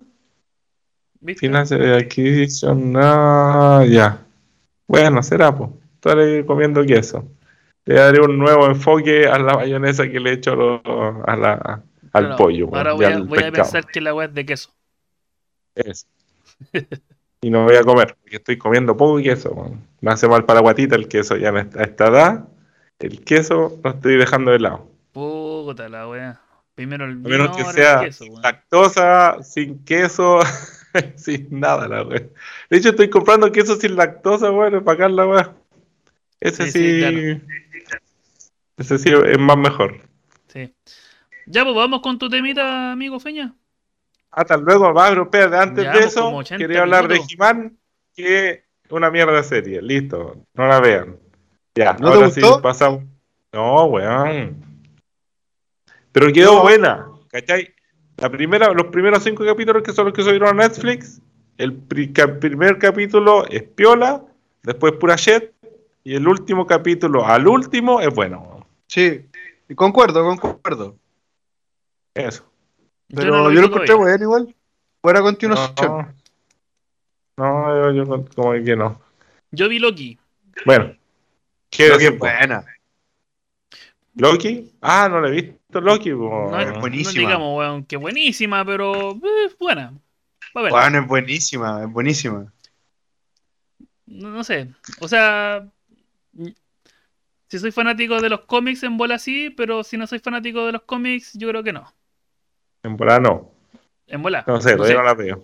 Financial 1.37 1.93
Acquisition, 1.95 2.91
no, 2.93 3.85
ya. 3.85 4.25
Bueno, 4.87 5.21
será, 5.21 5.55
pues. 5.55 5.69
Estaré 5.95 6.43
comiendo 6.45 6.83
queso. 6.83 7.29
Le 7.85 7.95
daré 7.95 8.21
un 8.21 8.37
nuevo 8.39 8.65
enfoque 8.65 9.27
a 9.27 9.37
la 9.37 9.53
mayonesa 9.53 10.09
que 10.09 10.19
le 10.19 10.31
he 10.31 10.33
hecho 10.33 10.55
lo- 10.55 10.81
a 11.27 11.35
la, 11.35 11.83
al 12.13 12.25
Claro, 12.25 12.35
pollo. 12.37 12.69
Ahora 12.75 12.93
voy 12.93 13.05
a, 13.05 13.19
voy 13.19 13.43
a 13.43 13.51
pensar 13.51 13.85
que 13.85 14.01
la 14.01 14.15
weá 14.15 14.25
es 14.27 14.33
de 14.33 14.45
queso. 14.45 14.71
Eso. 15.75 16.07
y 17.41 17.49
no 17.49 17.63
voy 17.63 17.75
a 17.75 17.83
comer, 17.83 18.15
porque 18.21 18.37
estoy 18.37 18.57
comiendo 18.57 18.95
poco 18.95 19.17
queso. 19.17 19.75
Me 19.99 20.11
hace 20.11 20.27
mal 20.27 20.45
para 20.45 20.57
la 20.57 20.61
guatita 20.61 20.95
el 20.95 21.07
queso 21.07 21.35
ya 21.37 21.49
a 21.49 21.83
esta 21.83 22.07
edad. 22.07 22.47
El 22.99 23.23
queso 23.23 23.79
lo 23.83 23.89
estoy 23.89 24.17
dejando 24.17 24.51
de 24.51 24.59
lado. 24.59 24.87
Puta 25.11 25.89
la 25.89 26.07
weá. 26.07 26.39
Primero 26.75 27.05
el 27.05 27.13
A 27.13 27.15
menos 27.15 27.57
que 27.57 27.65
sea 27.65 28.01
queso, 28.01 28.25
lactosa, 28.41 29.43
sin 29.43 29.83
queso, 29.83 30.39
sin 31.15 31.47
nada, 31.59 31.87
la 31.87 32.03
wea. 32.03 32.27
De 32.69 32.77
hecho, 32.77 32.89
estoy 32.89 33.09
comprando 33.09 33.51
queso 33.51 33.75
sin 33.75 33.95
lactosa, 33.95 34.51
weón, 34.51 34.83
para 34.83 34.95
acá 34.95 35.09
la 35.09 35.27
wea. 35.27 35.55
Ese 36.39 36.65
Sí, 36.65 36.71
sí, 36.71 36.79
sí, 36.79 36.99
claro. 36.99 37.99
ese 38.77 38.97
sí 38.99 39.09
es 39.09 39.39
más 39.39 39.57
mejor. 39.57 39.99
Sí. 40.47 40.73
Ya, 41.47 41.63
pues 41.63 41.75
vamos 41.75 42.01
con 42.01 42.17
tu 42.17 42.29
temita, 42.29 42.91
amigo 42.91 43.19
Feña. 43.19 43.55
Hasta 44.31 44.57
luego, 44.57 44.93
Magro, 44.93 45.23
espérate, 45.23 45.57
antes 45.57 45.83
Ya, 45.83 45.91
de 45.91 45.99
pues, 45.99 46.11
eso, 46.11 46.21
como 46.25 46.37
80 46.37 46.65
quería 46.65 46.81
hablar 46.83 47.07
minutos. 47.07 47.27
de 47.27 47.33
He-Man, 47.35 47.77
que 48.15 48.49
es 48.49 48.61
una 48.91 49.11
mierda 49.11 49.33
de 49.33 49.43
serie, 49.43 49.81
listo, 49.81 50.37
no 50.53 50.67
la 50.67 50.79
vean. 50.79 51.17
Ya, 51.75 51.93
¿No 51.93 52.11
te 52.11 52.15
ahora 52.17 52.29
sí 52.31 52.41
pasamos. 52.61 53.03
No, 53.53 53.85
weón. 53.85 54.57
Pero 56.11 56.31
quedó 56.33 56.55
No. 56.55 56.61
buena, 56.63 57.07
¿cachai? 57.29 57.73
La 58.17 58.29
primera, 58.29 58.71
los 58.73 58.87
primeros 58.87 59.23
cinco 59.23 59.45
capítulos 59.45 59.83
que 59.83 59.93
son 59.93 60.05
los 60.05 60.13
que 60.13 60.21
subieron 60.23 60.49
a 60.49 60.63
Netflix, 60.67 61.21
el 61.57 61.73
pri- 61.73 62.07
primer 62.39 62.77
capítulo 62.77 63.45
es 63.47 63.63
piola, 63.63 64.23
después 64.63 64.93
pura 64.93 65.15
shit, 65.15 65.51
y 66.03 66.15
el 66.15 66.27
último 66.27 66.65
capítulo 66.67 67.25
al 67.25 67.47
último 67.47 67.99
es 68.01 68.13
bueno. 68.13 68.65
Sí, 68.87 69.25
concuerdo, 69.75 70.23
concuerdo. 70.37 70.95
Eso. 72.13 72.50
Pero 73.13 73.31
no 73.31 73.51
yo 73.51 73.61
lo, 73.61 73.67
encontré 73.67 73.93
bueno 73.93 74.23
igual. 74.23 74.55
Buena 75.01 75.21
continuación. 75.21 76.15
No, 77.37 77.67
no, 77.67 77.93
yo, 77.93 78.05
yo 78.05 78.25
como 78.35 78.53
que 78.53 78.75
no. 78.75 79.01
Yo 79.51 79.67
vi 79.67 79.79
Loki. 79.79 80.17
Bueno. 80.65 80.95
¿Qué 81.69 81.85
Creo 81.85 81.97
que 81.97 82.03
decir, 82.05 82.13
es 82.13 82.19
po? 82.19 82.25
buena. 82.25 82.65
¿Loki? 84.15 84.71
Ah, 84.81 85.07
no 85.09 85.21
le 85.21 85.29
he 85.29 85.41
visto 85.41 85.81
Loki. 85.81 86.09
No 86.09 86.59
es 86.59 86.79
buenísima. 86.79 87.21
No 87.21 87.27
digamos, 87.27 87.57
weón, 87.57 87.85
que 87.85 87.97
buenísima, 87.97 88.65
pero 88.65 89.11
eh, 89.11 89.55
buena. 89.59 89.93
Va 90.55 90.61
a 90.61 90.63
ver. 90.63 90.71
Bueno, 90.71 90.99
es 90.99 91.07
buenísima, 91.07 91.83
es 91.83 91.91
buenísima. 91.91 92.51
No, 94.05 94.29
no 94.29 94.43
sé. 94.43 94.67
O 94.99 95.07
sea, 95.07 95.65
si 97.47 97.59
soy 97.59 97.71
fanático 97.71 98.21
de 98.21 98.29
los 98.29 98.41
cómics 98.41 98.83
en 98.83 98.97
bola 98.97 99.17
sí, 99.17 99.49
pero 99.49 99.83
si 99.83 99.97
no 99.97 100.07
soy 100.07 100.19
fanático 100.19 100.65
de 100.65 100.73
los 100.73 100.83
cómics, 100.83 101.31
yo 101.33 101.47
creo 101.49 101.63
que 101.63 101.73
no. 101.73 101.91
En 102.83 102.97
bola 102.97 103.19
no. 103.19 103.51
En 104.07 104.21
bola. 104.21 104.43
No 104.47 104.59
sé, 104.61 104.75
todavía 104.75 104.97
no 104.97 105.03
la 105.03 105.13
veo. 105.13 105.43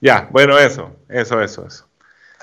Ya, 0.00 0.28
bueno, 0.30 0.58
eso, 0.58 0.94
eso, 1.08 1.40
eso, 1.40 1.66
eso. 1.66 1.88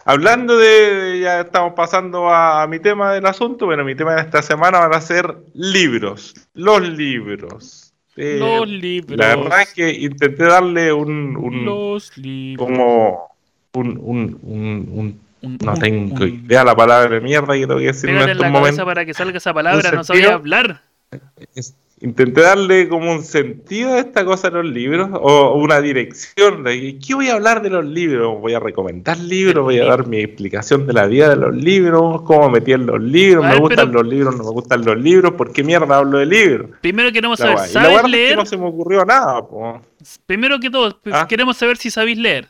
Hablando 0.03 0.57
de, 0.57 1.19
ya 1.21 1.41
estamos 1.41 1.73
pasando 1.73 2.27
a, 2.29 2.63
a 2.63 2.67
mi 2.67 2.79
tema 2.79 3.13
del 3.13 3.25
asunto, 3.27 3.67
bueno, 3.67 3.84
mi 3.84 3.93
tema 3.95 4.15
de 4.15 4.21
esta 4.21 4.41
semana 4.41 4.79
van 4.79 4.95
a 4.95 5.01
ser 5.01 5.38
libros, 5.53 6.34
los 6.53 6.82
libros. 6.82 7.93
Eh, 8.17 8.38
Los 8.39 8.67
libros. 8.67 9.17
La 9.17 9.36
verdad 9.36 9.61
es 9.61 9.73
que 9.73 9.89
intenté 9.91 10.43
darle 10.43 10.91
un, 10.91 11.38
un 11.38 11.65
Los 11.65 12.17
libros. 12.17 12.67
como 12.67 13.29
un, 13.73 13.97
un, 14.01 14.39
un, 14.43 14.89
un- 14.91 15.21
Un- 15.43 15.57
no 15.63 15.73
tengo 15.75 16.23
idea 16.25 16.63
la 16.63 16.75
palabra 16.75 17.09
de 17.09 17.19
mierda 17.21 17.53
que 17.55 17.61
tengo 17.61 17.79
que 17.79 17.86
decir 17.88 18.09
en 18.11 18.17
estos 18.17 18.38
la 18.38 18.49
momentos. 18.49 18.86
para 18.86 19.05
que 19.05 19.13
salga 19.13 19.38
esa 19.38 19.53
palabra, 19.53 19.91
no 19.91 20.03
sabía 20.03 20.34
hablar. 20.34 20.82
Intenté 22.03 22.41
darle 22.41 22.89
como 22.89 23.11
un 23.11 23.23
sentido 23.23 23.93
a 23.93 23.99
esta 23.99 24.25
cosa 24.25 24.49
de 24.49 24.55
los 24.63 24.65
libros 24.65 25.09
o 25.13 25.53
una 25.53 25.79
dirección. 25.81 26.63
de 26.63 26.97
¿Qué 26.97 27.13
voy 27.13 27.29
a 27.29 27.33
hablar 27.35 27.61
de 27.61 27.69
los 27.69 27.85
libros? 27.85 28.41
Voy 28.41 28.55
a 28.55 28.59
recomendar 28.59 29.19
libros, 29.19 29.63
voy 29.63 29.77
a 29.79 29.85
dar 29.85 30.07
mi 30.07 30.17
explicación 30.21 30.87
de 30.87 30.93
la 30.93 31.05
vida 31.05 31.29
de 31.29 31.35
los 31.35 31.55
libros, 31.55 32.23
cómo 32.23 32.49
metí 32.49 32.73
en 32.73 32.87
los 32.87 32.99
libros, 32.99 33.45
A 33.45 33.47
me 33.49 33.53
ver, 33.53 33.61
gustan 33.61 33.91
pero- 33.91 34.01
los 34.01 34.11
libros, 34.11 34.35
no 34.35 34.43
me 34.45 34.49
gustan 34.49 34.83
los 34.83 34.97
libros, 34.97 35.33
¿por 35.33 35.53
qué 35.53 35.63
mierda 35.63 35.97
hablo 35.97 36.17
de 36.17 36.25
libros? 36.25 36.71
Primero 36.81 37.11
queremos 37.11 37.37
saber, 37.37 37.53
guay. 37.57 37.69
Y 37.69 37.73
la 37.75 37.81
¿sabes 37.81 37.89
verdad 37.97 38.05
es 38.05 38.11
que 38.11 38.17
leer? 38.17 38.35
no 38.37 38.45
se 38.47 38.57
me 38.57 38.65
ocurrió 38.65 39.05
nada. 39.05 39.47
po. 39.47 39.81
Primero 40.25 40.59
que 40.59 40.71
todo, 40.71 40.99
¿Ah? 41.11 41.27
queremos 41.29 41.55
saber 41.57 41.77
si 41.77 41.91
sabéis 41.91 42.17
leer. 42.17 42.47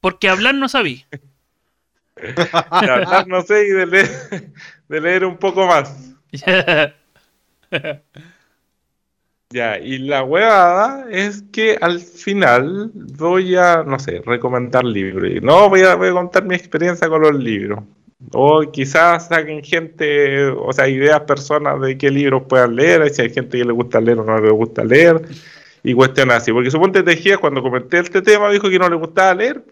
Porque 0.00 0.28
hablar 0.28 0.54
no 0.54 0.68
sabí. 0.68 1.06
De 2.20 2.90
hablar 2.90 3.26
no 3.28 3.40
sé 3.42 3.66
y 3.66 3.70
de 3.70 3.86
leer, 3.86 4.08
de 4.88 5.00
leer 5.00 5.24
un 5.24 5.38
poco 5.38 5.66
más. 5.66 6.12
Ya, 9.50 9.78
y 9.78 9.96
la 9.96 10.24
huevada 10.24 11.06
es 11.10 11.42
que 11.52 11.78
al 11.80 12.00
final 12.00 12.90
voy 12.94 13.56
a, 13.56 13.82
no 13.82 13.98
sé, 13.98 14.20
recomendar 14.26 14.84
libros. 14.84 15.42
No 15.42 15.70
voy 15.70 15.80
a, 15.82 15.96
contar 15.96 16.44
mi 16.44 16.54
experiencia 16.54 17.08
con 17.08 17.22
los 17.22 17.34
libros. 17.34 17.80
O 18.34 18.60
quizás 18.70 19.28
saquen 19.28 19.62
gente, 19.62 20.48
o 20.48 20.70
sea, 20.74 20.86
ideas, 20.86 21.22
personas 21.22 21.80
de 21.80 21.96
qué 21.96 22.10
libros 22.10 22.42
puedan 22.46 22.76
leer, 22.76 23.08
si 23.08 23.22
hay 23.22 23.30
gente 23.30 23.56
que 23.56 23.64
le 23.64 23.72
gusta 23.72 24.02
leer 24.02 24.18
o 24.18 24.24
no 24.24 24.38
le 24.38 24.50
gusta 24.50 24.84
leer, 24.84 25.22
y 25.82 25.94
cuestiones 25.94 26.36
así. 26.36 26.52
Porque 26.52 26.70
suponte 26.70 27.02
Tejía, 27.02 27.38
cuando 27.38 27.62
comenté 27.62 28.00
este 28.00 28.20
tema, 28.20 28.50
dijo 28.50 28.68
que 28.68 28.78
no 28.78 28.90
le 28.90 28.96
gustaba 28.96 29.34
leer. 29.34 29.64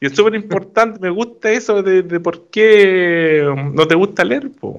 Y 0.00 0.06
es 0.06 0.16
súper 0.16 0.34
importante, 0.36 0.98
me 1.00 1.10
gusta 1.10 1.50
eso 1.50 1.82
de, 1.82 2.02
de 2.02 2.18
por 2.18 2.48
qué 2.48 3.44
no 3.74 3.86
te 3.86 3.94
gusta 3.94 4.24
leer. 4.24 4.50
pues. 4.58 4.74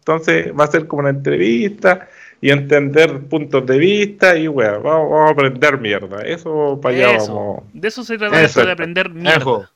Entonces 0.00 0.52
va 0.58 0.64
a 0.64 0.70
ser 0.70 0.86
como 0.86 1.00
una 1.00 1.10
entrevista 1.10 2.08
y 2.40 2.50
entender 2.50 3.20
puntos 3.28 3.66
de 3.66 3.78
vista 3.78 4.36
y 4.36 4.46
bueno, 4.46 4.80
vamos, 4.82 5.10
vamos 5.10 5.28
a 5.28 5.32
aprender 5.32 5.78
mierda. 5.80 6.22
Eso 6.22 6.78
para 6.80 6.94
allá 6.94 7.16
Eso. 7.16 7.34
vamos. 7.34 7.62
De 7.72 7.88
eso 7.88 8.04
se 8.04 8.16
trata 8.18 8.40
esto 8.42 8.64
de 8.64 8.72
aprender 8.72 9.10
mierda. 9.10 9.70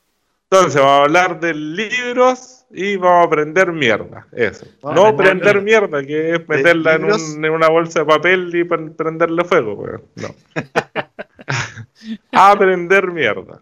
Entonces 0.51 0.75
vamos 0.81 0.91
a 1.01 1.03
hablar 1.05 1.41
de 1.41 1.55
libros 1.55 2.65
y 2.71 2.97
vamos 2.97 3.25
a 3.25 3.27
aprender 3.27 3.73
mierda. 3.73 4.27
Eso. 4.33 4.67
Vamos 4.83 5.01
no 5.01 5.07
aprender 5.09 5.41
prender 5.53 5.63
mierda, 5.63 6.03
que 6.05 6.35
es 6.35 6.49
meterla 6.49 6.95
en, 6.95 7.03
libros. 7.03 7.23
un- 7.37 7.45
en 7.45 7.51
una 7.53 7.69
bolsa 7.69 8.01
de 8.01 8.07
papel 8.07 8.55
y 8.55 8.65
pre- 8.65 8.91
prenderle 8.91 9.45
fuego. 9.45 9.75
weón. 9.75 10.03
No. 10.17 10.29
aprender 12.33 13.11
mierda. 13.11 13.61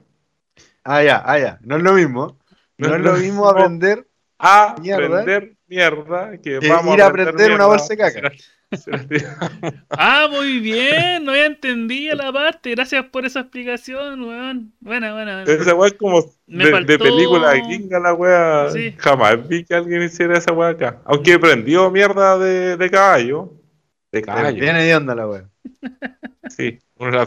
Ah, 0.85 1.03
ya, 1.03 1.23
ah, 1.25 1.39
ya. 1.39 1.59
No 1.63 1.77
es 1.77 1.83
lo 1.83 1.93
mismo. 1.95 2.37
No, 2.79 2.95
es 2.95 3.01
lo 3.03 3.13
mismo 3.15 3.49
aprender 3.49 4.07
A 4.39 4.75
Mierda. 4.81 5.05
aprender 5.21 5.55
mierda 5.71 6.33
que 6.43 6.59
Que 6.59 6.69
vamos 6.69 6.95
ir 6.97 7.03
a 7.03 7.07
aprender 7.07 7.35
aprender 7.35 7.55
una 7.55 7.67
bolsa 7.67 7.87
de 7.89 7.97
caca. 7.97 8.33
Se 8.77 8.91
la 8.91 8.99
tiramos. 9.07 9.51
Ah, 9.91 10.29
muy 10.31 10.61
bien, 10.61 11.25
no 11.25 11.33
había 11.33 11.47
entendido 11.47 12.15
la 12.17 12.33
parte. 12.33 12.71
Gracias 12.73 13.05
por 13.07 13.25
esa 13.25 13.41
explicación, 13.41 14.23
weón. 14.23 14.73
Buena, 14.81 15.13
buena, 15.13 15.43
buena. 15.43 15.61
Esa 15.63 15.75
weá 15.75 15.89
es 15.89 15.95
como 15.95 16.23
de, 16.47 16.71
faltó- 16.71 16.87
de 16.87 16.99
película 16.99 17.55
gringa 17.55 17.99
la 17.99 18.15
weá. 18.15 18.71
Sí. 18.71 18.95
Jamás 18.99 19.49
vi 19.49 19.65
que 19.65 19.75
alguien 19.75 20.03
hiciera 20.03 20.39
esa 20.39 20.53
weá 20.53 20.69
acá. 20.71 21.01
Aunque 21.05 21.39
prendió 21.39 21.91
mierda 21.91 22.39
de, 22.39 22.77
de 22.77 22.91
caballo. 22.91 23.53
De 24.13 24.23
caballo. 24.23 24.61
Viene 24.61 24.85
de 24.85 24.95
onda 24.95 25.15
la 25.17 25.27
wea. 25.27 25.50
Sí. 26.49 26.79
Uno 26.97 27.11
la. 27.13 27.27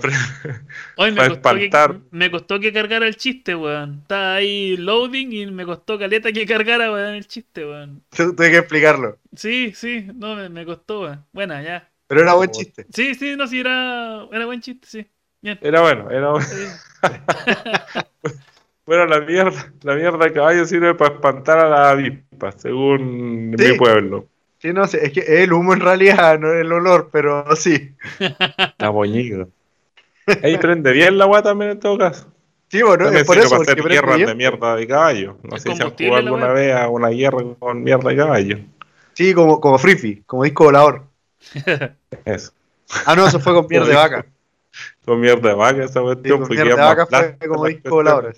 Hoy 0.98 1.12
me 1.14 1.18
para 1.18 1.30
costó, 1.30 1.56
que, 1.58 2.02
me 2.12 2.32
costó 2.32 2.60
que 2.60 2.74
cargara 2.74 3.08
el 3.08 3.16
chiste, 3.16 3.56
weón. 3.56 4.00
Estaba 4.02 4.36
ahí 4.36 4.78
loading 4.78 5.32
y 5.32 5.46
me 5.48 5.66
costó 5.66 5.98
caleta 5.98 6.32
que 6.32 6.46
cargara, 6.46 6.92
weón, 6.92 7.16
el 7.16 7.28
chiste, 7.28 7.66
weón. 7.66 8.04
Tu- 8.10 8.36
Tuve 8.36 8.52
que 8.52 8.58
explicarlo. 8.58 9.18
Sí, 9.36 9.72
sí, 9.76 10.08
no, 10.16 10.36
me, 10.36 10.50
me 10.50 10.66
costó, 10.66 11.02
weón. 11.02 11.26
Buena, 11.32 11.62
ya. 11.62 11.90
Pero 12.08 12.22
era 12.22 12.34
buen 12.34 12.52
chiste. 12.52 12.86
Sí, 12.94 13.16
sí, 13.16 13.36
no, 13.36 13.48
sí, 13.48 13.60
era, 13.60 14.28
era 14.32 14.46
buen 14.46 14.62
chiste, 14.62 14.88
sí. 14.88 15.08
Bien. 15.42 15.58
Era 15.62 15.82
bueno, 15.82 16.10
era 16.12 16.30
bueno. 16.32 16.46
sí. 16.46 16.66
Bueno, 18.86 19.06
la 19.06 19.22
mierda, 19.22 19.72
la 19.84 19.96
mierda 19.96 20.26
de 20.26 20.34
caballo 20.34 20.66
sirve 20.66 20.94
para 20.94 21.16
espantar 21.16 21.58
a 21.60 21.70
la 21.70 21.90
avispa, 21.92 22.52
según 22.52 23.56
Sí. 23.58 23.72
mi 23.72 23.78
pueblo. 23.78 24.28
Sí, 24.64 24.72
no 24.72 24.88
sé, 24.88 25.06
es 25.06 25.12
que 25.12 25.20
es 25.20 25.30
el 25.30 25.52
humo 25.52 25.74
en 25.74 25.82
realidad, 25.82 26.40
no 26.40 26.50
el 26.54 26.72
olor, 26.72 27.10
pero 27.12 27.54
sí. 27.58 27.96
La 28.80 28.90
boñiga. 28.90 29.46
Ahí 30.42 30.58
prende 30.58 30.94
bien 30.94 31.18
la 31.18 31.26
weá 31.26 31.42
también 31.44 31.72
en 31.72 31.80
todo 31.82 31.98
caso. 31.98 32.34
Sí, 32.70 32.82
bueno, 32.82 33.04
También 33.04 33.22
es 33.24 33.28
por 33.28 33.38
eso, 33.38 33.50
para 33.50 33.62
hacer 33.64 33.84
guerras 33.84 34.20
de 34.20 34.36
mierda 34.36 34.76
de 34.78 34.88
caballo. 34.88 35.38
No 35.44 35.58
Es 35.58 35.64
sé 35.64 35.76
si 35.76 35.82
han 35.84 35.92
jugado 35.92 36.16
alguna 36.16 36.48
vez 36.54 36.74
a 36.76 36.88
una 36.90 37.10
guerra 37.10 37.40
con 37.60 37.84
mierda 37.84 38.10
de 38.10 38.16
caballo. 38.16 38.58
Sí, 39.14 39.34
como, 39.34 39.60
como 39.60 39.78
Frifi, 39.78 40.24
como 40.26 40.44
disco 40.46 40.64
volador. 40.66 41.04
Eso. 42.26 42.54
Ah, 43.06 43.16
no, 43.16 43.28
eso 43.28 43.40
fue 43.40 43.54
con 43.54 43.68
piel 43.68 43.86
de 43.86 43.96
vaca. 43.96 44.26
Con 45.06 45.20
mierda 45.20 45.50
de 45.50 45.56
vaca 45.56 45.84
esa 45.84 46.00
Sí, 46.00 46.00
cuestión. 46.02 46.40
con 46.40 46.48
porque 46.48 46.64
piel 46.64 46.70
de 46.70 46.82
vaca 46.82 47.06
fue 47.06 47.38
como 47.48 47.66
disco 47.66 47.90
volador. 47.96 48.34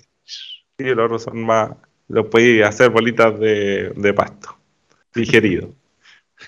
Sí, 0.78 0.84
los 0.84 1.04
otros 1.06 1.22
son 1.22 1.44
más. 1.44 1.70
Los 2.08 2.26
podéis 2.26 2.64
hacer 2.64 2.90
bolitas 2.90 3.38
de, 3.38 3.92
de 3.96 4.14
pasto. 4.14 4.56
Digerido. 5.14 5.74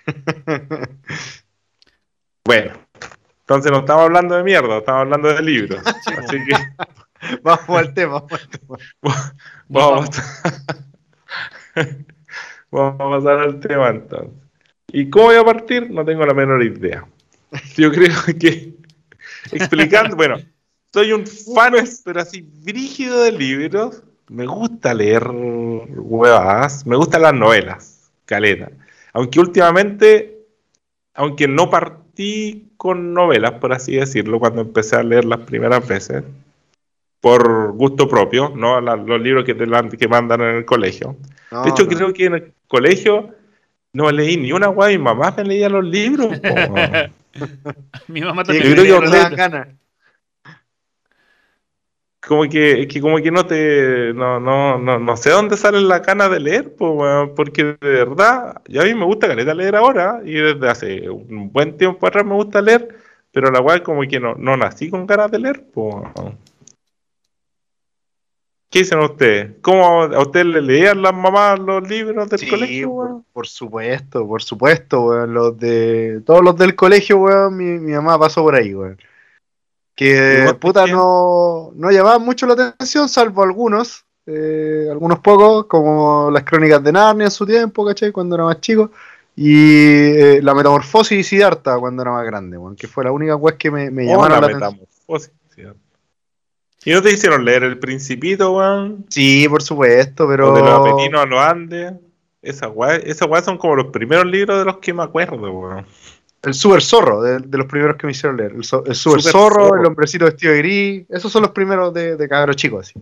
bueno. 2.44 2.72
Entonces 3.40 3.72
no 3.72 3.78
estamos 3.78 4.05
hablando 4.05 4.36
de 4.36 4.42
mierda, 4.44 4.78
estamos 4.78 5.01
hablando 5.03 5.28
de 5.32 5.42
libros. 5.42 5.80
Así 6.18 6.36
que 6.44 6.55
Vamos 7.42 7.68
al 7.68 7.94
tema. 7.94 8.20
vamos 8.20 8.32
al 8.32 8.49
tema. 8.51 8.78
vamos, 9.68 10.18
a- 10.18 10.22
vamos 12.70 13.01
a 13.01 13.09
pasar 13.18 13.38
al 13.40 13.61
tema 13.61 13.88
entonces. 13.88 14.30
¿Y 14.92 15.11
cómo 15.11 15.26
voy 15.26 15.36
a 15.36 15.44
partir? 15.44 15.90
No 15.90 16.05
tengo 16.05 16.24
la 16.24 16.34
menor 16.34 16.62
idea. 16.62 17.07
Yo 17.76 17.90
creo 17.90 18.14
que 18.38 18.74
explicando, 19.53 20.16
bueno, 20.16 20.36
soy 20.92 21.12
un 21.12 21.26
fan, 21.26 21.74
pero 22.05 22.20
así 22.20 22.42
brígido 22.42 23.22
de 23.22 23.32
libros. 23.32 24.03
Me 24.28 24.46
gusta 24.46 24.92
leer 24.94 25.26
huevadas, 25.30 26.86
me 26.86 26.96
gustan 26.96 27.22
las 27.22 27.34
novelas, 27.34 28.11
caleta. 28.26 28.70
Aunque 29.12 29.40
últimamente, 29.40 30.38
aunque 31.14 31.48
no 31.48 31.70
partí 31.70 32.68
con 32.76 33.12
novelas, 33.14 33.52
por 33.52 33.72
así 33.72 33.96
decirlo, 33.96 34.38
cuando 34.38 34.61
empecé 34.62 34.96
a 34.96 35.02
leer 35.02 35.24
las 35.24 35.40
primeras 35.40 35.86
veces, 35.86 36.22
por 37.20 37.72
gusto 37.72 38.09
propio, 38.09 38.52
no 38.54 38.80
La- 38.80 38.94
los 38.96 39.20
libros 39.20 39.44
que 39.44 39.54
te 39.54 39.66
dan- 39.66 39.90
que 39.90 40.06
mandan 40.09 40.40
en 40.42 40.56
el 40.56 40.64
colegio. 40.64 41.16
No, 41.50 41.62
De 41.64 41.70
hecho, 41.70 41.84
no. 41.84 41.88
creo 41.88 42.12
que 42.12 42.24
en 42.26 42.34
el 42.34 42.52
colegio 42.68 43.34
no 43.92 44.11
leí 44.12 44.36
ni 44.36 44.52
una 44.52 44.68
guay, 44.68 44.98
mi 44.98 45.04
mamá 45.04 45.34
me 45.36 45.44
leía 45.44 45.68
los 45.68 45.84
libros. 45.84 46.28
Mi 48.09 48.20
mamá 48.20 48.42
Sí, 48.44 48.48
también. 48.52 48.72
creo 48.74 48.84
que 48.84 48.92
me 48.92 48.98
no 48.98 49.04
usted- 49.06 49.11
te 49.11 49.18
dan 49.22 49.34
ganas. 49.36 49.68
Como 52.29 52.43
que, 52.47 52.83
es 52.83 52.89
que 52.89 53.01
como 53.01 53.16
que 53.16 53.31
no 53.31 53.47
te 53.47 54.12
no, 54.12 54.39
no, 54.39 54.79
no, 54.79 54.99
no 54.99 55.16
sé 55.16 55.31
dónde 55.31 55.57
sale 55.57 55.81
la 55.81 56.01
gana 56.01 56.29
de 56.29 56.39
leer, 56.39 56.74
weón, 56.79 57.33
porque 57.35 57.64
de 57.64 57.76
verdad, 57.81 58.61
ya 58.68 58.83
a 58.83 58.85
mí 58.85 58.95
me 58.95 59.07
gusta 59.07 59.29
caleta 59.29 59.55
leer 59.55 59.74
ahora, 59.74 60.20
y 60.22 60.35
desde 60.35 60.68
hace 60.68 61.09
un 61.09 61.51
buen 61.51 61.79
tiempo 61.79 62.07
atrás 62.07 62.26
me 62.26 62.35
gusta 62.35 62.61
leer, 62.61 62.95
pero 63.33 63.51
la 63.51 63.62
weá 63.62 63.83
como 63.83 64.03
que 64.03 64.20
no, 64.20 64.35
no 64.35 64.59
nací 64.59 64.91
con 64.91 65.07
ganas 65.07 65.31
de 65.31 65.39
leer, 65.39 65.64
po. 65.72 66.03
¿Qué 68.70 68.81
dicen 68.81 68.99
ustedes? 68.99 69.53
¿Cómo 69.62 70.03
a 70.03 70.20
ustedes 70.20 70.45
le 70.45 70.61
leían 70.61 71.01
las 71.01 71.14
mamás 71.14 71.59
los 71.59 71.89
libros 71.89 72.29
del 72.29 72.39
Sí, 72.39 72.49
colegio? 72.51 72.91
por, 72.91 73.22
por 73.33 73.47
supuesto, 73.47 74.29
por 74.29 74.43
supuesto, 74.43 75.01
weón. 75.01 75.33
Los 75.33 75.59
de, 75.59 76.20
todos 76.26 76.45
los 76.45 76.59
del 76.59 76.74
colegio, 76.76 77.16
weón, 77.16 77.57
mi, 77.57 77.79
mi 77.79 77.93
mamá 77.93 78.18
pasó 78.18 78.43
por 78.43 78.55
ahí, 78.55 78.74
weón. 78.74 78.99
¿Y 80.05 80.11
Que 80.11 80.55
puta 80.61 80.86
no, 80.86 81.72
no 81.74 81.90
llamaban 81.90 82.22
mucho 82.22 82.46
la 82.46 82.55
atención, 82.55 83.09
salvo 83.09 83.42
algunos, 83.42 84.05
eh, 84.26 84.86
algunos 84.90 85.18
pocos, 85.20 85.66
como 85.66 86.30
las 86.30 86.44
crónicas 86.44 86.82
de 86.82 86.92
Narnia 86.92 87.24
en 87.26 87.30
su 87.30 87.44
tiempo, 87.46 87.84
¿cachai? 87.84 88.12
Cuando 88.12 88.36
era 88.36 88.44
más 88.44 88.61
chico. 88.61 88.90
Y 89.34 89.55
eh, 89.55 90.40
la 90.42 90.55
metamorfosis 90.55 91.18
y 91.18 91.22
Siddhartha 91.24 91.78
cuando 91.78 92.03
era 92.03 92.11
más 92.12 92.24
grande, 92.26 92.59
weón, 92.59 92.74
que 92.76 92.88
fue 92.88 93.05
la 93.05 93.12
única 93.12 93.36
weá 93.36 93.57
que 93.57 93.70
me, 93.70 93.90
me 93.90 94.05
Oh, 94.05 94.12
llamaron 94.12 94.40
la 94.40 94.40
la 94.40 94.46
atención. 94.46 94.72
metamorfosis. 94.72 95.32
¿Y 96.84 96.92
no 96.92 97.03
te 97.03 97.12
hicieron 97.12 97.44
leer 97.44 97.64
El 97.64 97.78
Principito, 97.78 98.53
weón? 98.53 99.05
Sí, 99.11 99.49
por 99.49 99.62
supuesto, 99.62 100.26
pero. 100.28 100.53
O 100.53 100.55
de 100.57 100.62
los 100.62 100.70
apetinos 100.70 101.20
a 101.20 101.26
los 101.26 101.40
Andes. 101.40 101.92
Esas 102.40 102.70
weas, 102.72 103.01
esas 103.05 103.28
weas 103.28 103.44
son 103.44 103.59
como 103.59 103.74
los 103.74 103.86
primeros 103.86 104.24
libros 104.26 104.59
de 104.59 104.64
los 104.64 104.78
que 104.78 104.94
me 104.94 105.03
acuerdo, 105.03 105.51
weón. 105.53 105.86
El 106.43 106.55
Super 106.55 106.80
Zorro, 106.82 107.20
de, 107.22 107.39
de 107.41 107.59
los 107.59 107.66
primeros 107.66 107.97
que 107.97 108.07
me 108.07 108.12
hicieron 108.12 108.36
leer. 108.36 108.53
El, 108.53 108.64
so- 108.64 108.84
el 108.86 108.95
Super, 108.95 109.20
Super 109.20 109.32
Zorro, 109.32 109.68
Zorro. 109.68 109.80
el 109.80 109.86
Hombrecito 109.86 110.24
Vestido 110.24 110.53
de 110.53 110.59
Gris. 110.59 111.05
Esos 111.09 111.32
son 111.32 111.43
los 111.43 111.51
primeros 111.51 111.93
de, 111.93 112.16
de 112.16 112.28
cabros 112.28 112.57
chicos, 112.57 112.89
así. 112.89 113.01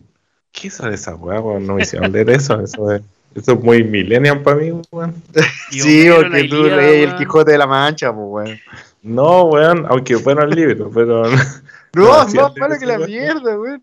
¿Qué 0.52 0.70
son 0.70 0.92
esas 0.92 1.16
weas, 1.18 1.42
weón? 1.42 1.66
No 1.66 1.74
me 1.74 1.82
hicieron 1.82 2.10
leer 2.12 2.30
eso. 2.30 2.58
Eso 2.60 2.90
es, 2.92 3.02
eso 3.34 3.52
es 3.52 3.60
muy 3.60 3.84
millennial 3.84 4.40
para 4.42 4.56
mí, 4.56 4.70
weón. 4.90 5.14
Sí, 5.70 6.06
porque 6.14 6.44
tú 6.44 6.62
lees 6.64 7.10
el. 7.10 7.16
Quijote 7.16 7.52
de 7.52 7.58
la 7.58 7.66
Mancha, 7.66 8.10
pues, 8.12 8.26
weón. 8.26 8.58
No, 9.02 9.44
weón, 9.44 9.84
aunque 9.88 10.16
bueno 10.16 10.42
el 10.42 10.50
libro, 10.50 10.90
pero. 10.92 11.24
No, 11.28 11.36
No, 11.94 12.22
es 12.26 12.34
más 12.34 12.56
malo 12.56 12.78
que 12.78 12.86
la 12.86 12.98
mierda, 12.98 13.58
weón. 13.58 13.82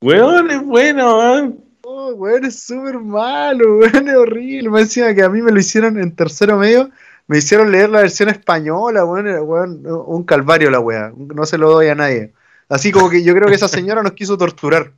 Weón, 0.00 0.50
es 0.50 0.62
bueno, 0.64 1.18
weón. 1.18 1.60
Oh, 1.82 2.12
weón, 2.14 2.44
es 2.46 2.62
súper 2.62 2.98
malo, 2.98 3.76
weón, 3.78 4.08
es 4.08 4.14
horrible. 4.16 4.70
Más 4.70 4.82
encima 4.82 5.14
que 5.14 5.22
a 5.22 5.28
mí 5.28 5.40
me 5.42 5.52
lo 5.52 5.58
hicieron 5.60 5.98
en 6.00 6.14
tercero 6.14 6.56
medio, 6.56 6.90
me 7.28 7.38
hicieron 7.38 7.72
leer 7.72 7.90
la 7.90 8.00
versión 8.02 8.28
española, 8.28 9.04
weón, 9.04 9.26
era, 9.26 9.42
weón, 9.42 9.82
un 9.84 10.24
calvario 10.24 10.70
la 10.70 10.80
weá. 10.80 11.12
No 11.16 11.44
se 11.46 11.58
lo 11.58 11.70
doy 11.70 11.88
a 11.88 11.94
nadie. 11.94 12.32
Así 12.68 12.90
como 12.92 13.10
que 13.10 13.22
yo 13.22 13.34
creo 13.34 13.48
que 13.48 13.54
esa 13.54 13.68
señora 13.68 14.02
nos 14.02 14.12
quiso 14.12 14.36
torturar. 14.38 14.92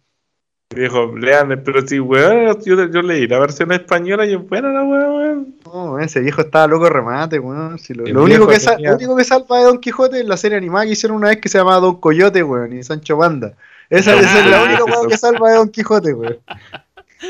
Dijo, 0.75 1.17
lean, 1.17 1.63
pero 1.65 1.87
sí, 1.87 1.99
weón, 1.99 2.61
yo, 2.63 2.85
yo 2.91 3.01
leí 3.03 3.27
la 3.27 3.39
versión 3.39 3.73
española 3.73 4.27
y 4.27 4.35
es 4.35 4.49
buena 4.49 4.69
la 4.71 4.83
weón, 4.85 5.15
weón. 5.15 5.55
No, 5.65 5.99
ese 5.99 6.21
viejo 6.21 6.43
estaba 6.43 6.67
loco 6.67 6.91
remate, 6.91 7.39
weón. 7.39 7.79
Si 7.79 7.95
lo, 7.95 8.05
El 8.05 8.13
lo 8.13 8.25
único 8.25 8.41
viejo 8.47 8.53
que 8.53 8.61
sa- 8.61 8.77
tenía- 8.77 8.91
lo 8.91 8.97
único 8.97 9.17
que 9.17 9.25
salva 9.25 9.59
de 9.59 9.65
Don 9.65 9.79
Quijote 9.81 10.21
es 10.21 10.27
la 10.27 10.37
serie 10.37 10.59
animada 10.59 10.85
que 10.85 10.93
hicieron 10.93 11.17
una 11.17 11.29
vez 11.29 11.39
que 11.41 11.49
se 11.49 11.57
llamaba 11.57 11.81
Don 11.81 11.97
Coyote, 11.99 12.43
weón, 12.43 12.75
y 12.77 12.83
Sancho 12.83 13.17
Banda. 13.17 13.55
Esa, 13.89 14.15
esa 14.21 14.41
es 14.41 14.47
la 14.51 14.61
Ah, 14.61 14.65
única 14.67 14.85
weón 14.85 15.09
que 15.09 15.17
salva 15.17 15.49
de 15.51 15.57
Don 15.57 15.69
Quijote, 15.71 16.13
weón. 16.13 16.37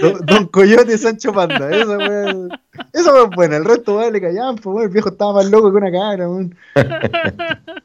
Don, 0.00 0.26
Don 0.26 0.46
Coyote 0.48 0.94
y 0.94 0.98
Sancho 0.98 1.32
Panda, 1.32 1.70
esa 1.70 1.96
weón. 1.96 2.50
Esa 2.92 3.22
es 3.22 3.30
buena, 3.34 3.56
el 3.56 3.64
resto 3.64 3.96
weón 3.96 4.12
le 4.12 4.20
callaban, 4.20 4.56
pues 4.56 4.84
el 4.84 4.90
viejo 4.90 5.08
estaba 5.08 5.34
más 5.34 5.50
loco 5.50 5.70
que 5.70 5.76
una 5.78 5.90
cabra, 5.92 6.28
weón. 6.28 6.56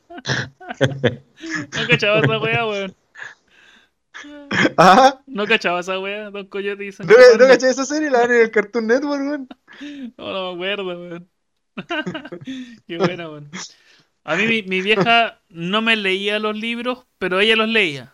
No 1.74 1.88
cachaba 1.88 2.20
esa 2.20 2.39
wea, 2.39 2.66
weón. 2.66 2.95
Ajá. 4.78 5.22
No 5.28 5.45
cachaba 5.45 5.80
esa 5.80 5.99
wea, 5.99 6.30
Don 6.30 6.47
Coyote 6.47 6.86
y 6.86 6.88
¿No, 6.88 6.93
Sancho 6.93 7.14
¿No 7.14 7.38
Panza. 7.38 7.47
cachai 7.47 7.70
esa 7.72 7.86
serie? 7.86 8.10
La 8.10 8.20
dan 8.20 8.32
en 8.32 8.41
el 8.41 8.51
Cartoon 8.51 8.88
Network, 8.88 9.22
weón. 9.22 9.47
No, 10.18 10.32
no 10.34 10.47
me 10.49 10.54
acuerdo, 10.56 10.88
weón. 10.88 11.30
Qué 12.88 12.97
buena, 12.97 13.30
weón. 13.30 13.49
A 14.24 14.36
mí 14.36 14.47
mi, 14.47 14.64
mi 14.64 14.82
vieja 14.82 15.41
no 15.49 15.82
me 15.82 15.95
leía 15.95 16.39
los 16.39 16.56
libros, 16.56 17.06
pero 17.18 17.39
ella 17.39 17.56
los 17.56 17.68
leía. 17.68 18.14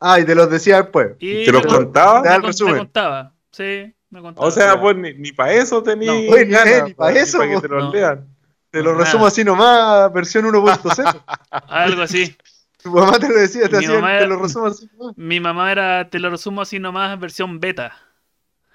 Ah, 0.00 0.18
y 0.18 0.24
te 0.24 0.34
los 0.34 0.48
decía 0.50 0.82
después. 0.82 1.12
Y 1.18 1.44
¿Te 1.44 1.52
los 1.52 1.66
contaba? 1.66 2.22
Me 2.22 2.38
resumen. 2.38 2.78
contaba. 2.78 3.32
Sí, 3.52 3.94
me 4.08 4.20
contaba. 4.22 4.46
O 4.46 4.50
sea, 4.50 4.80
pues 4.80 4.96
ni, 4.96 5.12
ni 5.14 5.32
para 5.32 5.52
eso 5.52 5.82
tenía. 5.82 6.10
No. 6.12 6.18
Oye, 6.32 6.46
ni- 6.46 6.82
ni 6.88 6.94
pa' 6.94 7.12
eso, 7.12 7.38
Para 7.38 7.50
que 7.50 7.54
po. 7.56 7.60
te 7.62 7.68
lo 7.68 7.80
No. 7.80 7.92
lean. 7.92 8.26
Te 8.70 8.82
lo 8.82 8.92
Nada. 8.92 9.04
resumo 9.04 9.26
así 9.26 9.44
nomás, 9.44 10.12
versión 10.12 10.44
1.0. 10.46 11.22
Algo 11.68 12.02
así. 12.02 12.34
Tu 12.82 12.90
mamá 12.90 13.18
te 13.18 13.28
lo 13.28 13.34
decía, 13.34 13.68
te, 13.68 13.78
Mi 13.78 13.84
hacía, 13.84 14.18
te 14.20 14.26
lo 14.26 14.36
resumo 14.40 14.66
así 14.68 14.88
nomás. 14.96 15.16
Mi 15.18 15.38
mamá 15.40 15.70
era, 15.72 16.08
te 16.08 16.18
lo 16.18 16.30
resumo 16.30 16.62
así 16.62 16.78
nomás, 16.78 17.18
versión 17.20 17.60
beta. 17.60 17.92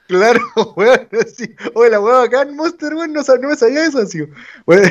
Claro, 0.08 0.40
weón, 0.76 1.08
así. 1.26 1.56
Oye, 1.74 1.90
la 1.90 2.00
weón 2.00 2.24
acá 2.28 2.44
en 2.44 2.56
Monster, 2.56 2.94
weón, 2.94 3.14
no 3.14 3.22
me 3.50 3.56
sabía 3.56 3.86
eso, 3.88 4.00
así. 4.00 4.22
Weón, 4.68 4.84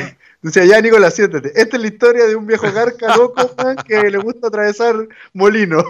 decía, 0.51 0.65
ya, 0.65 0.81
Nicolás, 0.81 1.15
siéntate. 1.15 1.51
Esta 1.55 1.77
es 1.77 1.81
la 1.81 1.87
historia 1.87 2.25
de 2.25 2.35
un 2.35 2.45
viejo 2.45 2.71
carca 2.73 3.15
loco, 3.17 3.55
que 3.87 4.09
le 4.09 4.17
gusta 4.17 4.47
atravesar 4.47 4.95
molino. 5.33 5.83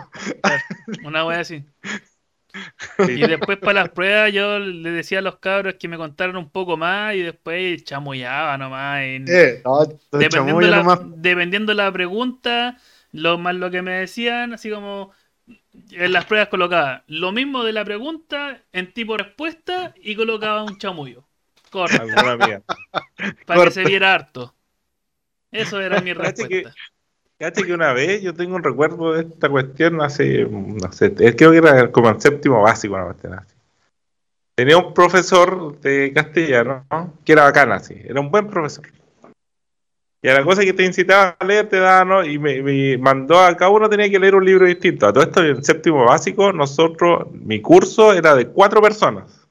Una 1.03 1.26
wea 1.26 1.39
así. 1.39 1.64
Y 2.99 3.28
después 3.28 3.58
para 3.58 3.82
las 3.82 3.89
pruebas 3.89 4.32
yo 4.32 4.60
le 4.60 4.91
decía 4.91 5.20
a 5.20 5.22
los 5.22 5.39
cabros 5.39 5.76
que 5.80 5.88
me 5.88 5.97
contaran 5.97 6.38
un 6.38 6.49
poco 6.49 6.78
más 6.78 7.16
y 7.16 7.22
después 7.22 7.84
chamullaba 7.84 8.58
nomás. 8.58 9.01
Eh, 9.01 9.62
no, 9.66 9.86
dependiendo, 10.12 10.62
la, 10.62 10.78
nomás. 10.78 10.99
dependiendo 11.18 11.74
la 11.74 11.91
pregunta, 11.91 12.78
lo 13.12 13.38
más 13.38 13.56
lo 13.56 13.70
que 13.72 13.82
me 13.82 13.91
decían, 13.91 14.53
así 14.53 14.70
como 14.70 15.12
en 15.91 16.14
las 16.14 16.26
pruebas 16.26 16.49
colocaba 16.49 17.03
lo 17.08 17.32
mismo 17.32 17.64
de 17.64 17.74
la 17.74 17.84
pregunta 17.84 18.64
en 18.72 18.93
tipo 18.93 19.18
respuesta 19.18 19.93
y 20.01 20.16
colocaba 20.16 20.64
un 20.64 20.78
chamullo. 20.78 21.24
Mía. 22.38 22.61
para 23.45 23.65
que 23.65 23.71
se 23.71 23.84
viera 23.84 24.13
harto. 24.13 24.53
Eso 25.51 25.80
era 25.80 26.01
mi 26.01 26.13
que- 26.13 26.19
respuesta. 26.19 26.73
Fíjate 27.38 27.63
que 27.65 27.73
una 27.73 27.91
vez 27.91 28.21
yo 28.21 28.34
tengo 28.34 28.55
un 28.55 28.63
recuerdo 28.63 29.11
de 29.11 29.23
esta 29.23 29.49
cuestión 29.49 30.01
hace, 30.01 30.45
no 30.45 30.89
sé, 30.93 31.13
creo 31.13 31.51
que 31.51 31.57
era 31.57 31.91
como 31.91 32.09
en 32.09 32.21
séptimo 32.21 32.61
básico, 32.61 32.93
una 32.95 33.05
cuestión 33.05 33.34
así. 33.34 33.53
Tenía 34.55 34.78
un 34.78 34.93
profesor 34.93 35.78
de 35.82 36.13
castellano 36.13 36.86
¿no? 36.89 37.13
que 37.26 37.34
era 37.34 37.43
bacán 37.43 37.73
así, 37.73 37.93
era 38.05 38.21
un 38.21 38.32
buen 38.32 38.47
profesor. 38.47 38.86
Y 40.21 40.30
a 40.30 40.34
la 40.34 40.43
cosa 40.45 40.63
que 40.63 40.71
te 40.73 40.86
incitaba 40.86 41.36
a 41.38 41.45
leer 41.45 41.67
te 41.67 41.78
daba, 41.78 42.05
¿no? 42.05 42.26
Y 42.26 42.39
me, 42.39 42.61
me 42.63 42.97
mandó 42.97 43.38
a 43.39 43.55
cada 43.55 43.69
uno 43.69 43.89
tenía 43.89 44.09
que 44.09 44.17
leer 44.17 44.34
un 44.34 44.45
libro 44.45 44.65
distinto. 44.65 45.05
A 45.05 45.13
todo 45.13 45.23
esto 45.23 45.43
en 45.43 45.63
séptimo 45.63 46.05
básico, 46.05 46.51
nosotros, 46.51 47.28
mi 47.34 47.61
curso 47.61 48.11
era 48.13 48.34
de 48.34 48.47
cuatro 48.47 48.82
personas. 48.82 49.45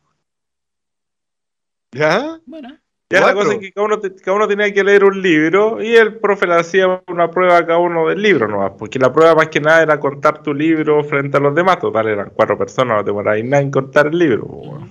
¿Ya? 1.95 2.41
Bueno, 2.47 2.77
Ya 3.11 3.21
la 3.21 3.33
cosa 3.35 3.53
es 3.53 3.59
que 3.61 3.73
cada 3.73 3.87
uno, 3.87 4.01
te- 4.01 4.15
cada 4.17 4.37
uno 4.37 4.49
tenía 4.49 4.73
que 4.73 4.83
leer 4.83 5.05
un 5.05 5.23
libro 5.23 5.81
y 5.83 5.95
el 5.95 6.19
profe 6.19 6.47
le 6.47 6.55
hacía 6.55 7.03
una 7.07 7.31
prueba 7.31 7.59
a 7.59 7.67
cada 7.67 7.79
uno 7.79 8.09
del 8.09 8.21
libro 8.21 8.49
nomás, 8.49 8.73
porque 8.79 8.99
la 8.99 9.13
prueba 9.13 9.35
más 9.37 9.49
que 9.49 9.61
nada 9.61 9.83
era 9.83 10.01
contar 10.01 10.43
tu 10.43 10.53
libro 10.53 11.05
frente 11.05 11.37
a 11.37 11.41
los 11.41 11.55
demás, 11.55 11.79
total 11.79 12.09
eran 12.09 12.33
cuatro 12.35 12.59
personas, 12.59 12.97
no 12.97 13.05
te 13.05 13.11
demoráis 13.11 13.45
nada 13.45 13.63
en 13.63 13.71
contar 13.71 14.09
el 14.09 14.19
libro. 14.19 14.89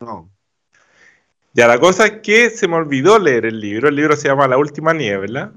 No. 0.00 0.28
Ya 1.52 1.68
la 1.68 1.78
cosa 1.78 2.06
es 2.06 2.12
que 2.20 2.50
se 2.50 2.66
me 2.66 2.74
olvidó 2.74 3.18
leer 3.20 3.46
el 3.46 3.60
libro, 3.60 3.88
el 3.88 3.94
libro 3.94 4.16
se 4.16 4.26
llama 4.26 4.48
La 4.48 4.58
Última 4.58 4.92
Niebla. 4.92 5.52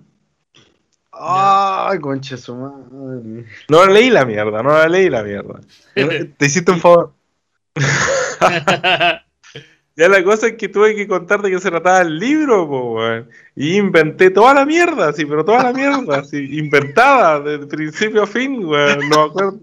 Ay, 1.12 1.98
concha 2.00 2.38
su 2.38 2.56
madre. 2.56 3.46
No 3.70 3.84
la 3.86 3.92
leí 3.92 4.12
la 4.12 4.24
mierda, 4.24 4.62
no 4.62 4.70
la 4.70 4.88
leí 4.88 5.10
la 5.10 5.24
mierda. 5.24 5.60
Te 5.96 6.46
hiciste 6.46 6.72
un 6.72 6.80
favor. 6.80 7.14
Ya 9.98 10.08
la 10.08 10.24
cosa 10.24 10.46
es 10.46 10.54
que 10.54 10.70
tuve 10.70 10.96
que 10.96 11.08
contar 11.08 11.42
de 11.42 11.50
qué 11.50 11.60
se 11.60 11.72
trataba 11.72 12.02
el 12.02 12.20
libro, 12.20 12.68
po, 12.68 12.94
weón. 12.94 13.30
Y 13.56 13.78
inventé 13.78 14.30
toda 14.30 14.54
la 14.54 14.64
mierda, 14.64 15.12
sí, 15.12 15.26
pero 15.26 15.44
toda 15.44 15.64
la 15.64 15.74
mierda, 15.74 16.24
sí, 16.24 16.60
inventada, 16.60 17.40
de 17.40 17.66
principio 17.66 18.22
a 18.22 18.28
fin, 18.28 18.64
weón. 18.64 19.10
No 19.10 19.24
acuerdo. 19.24 19.60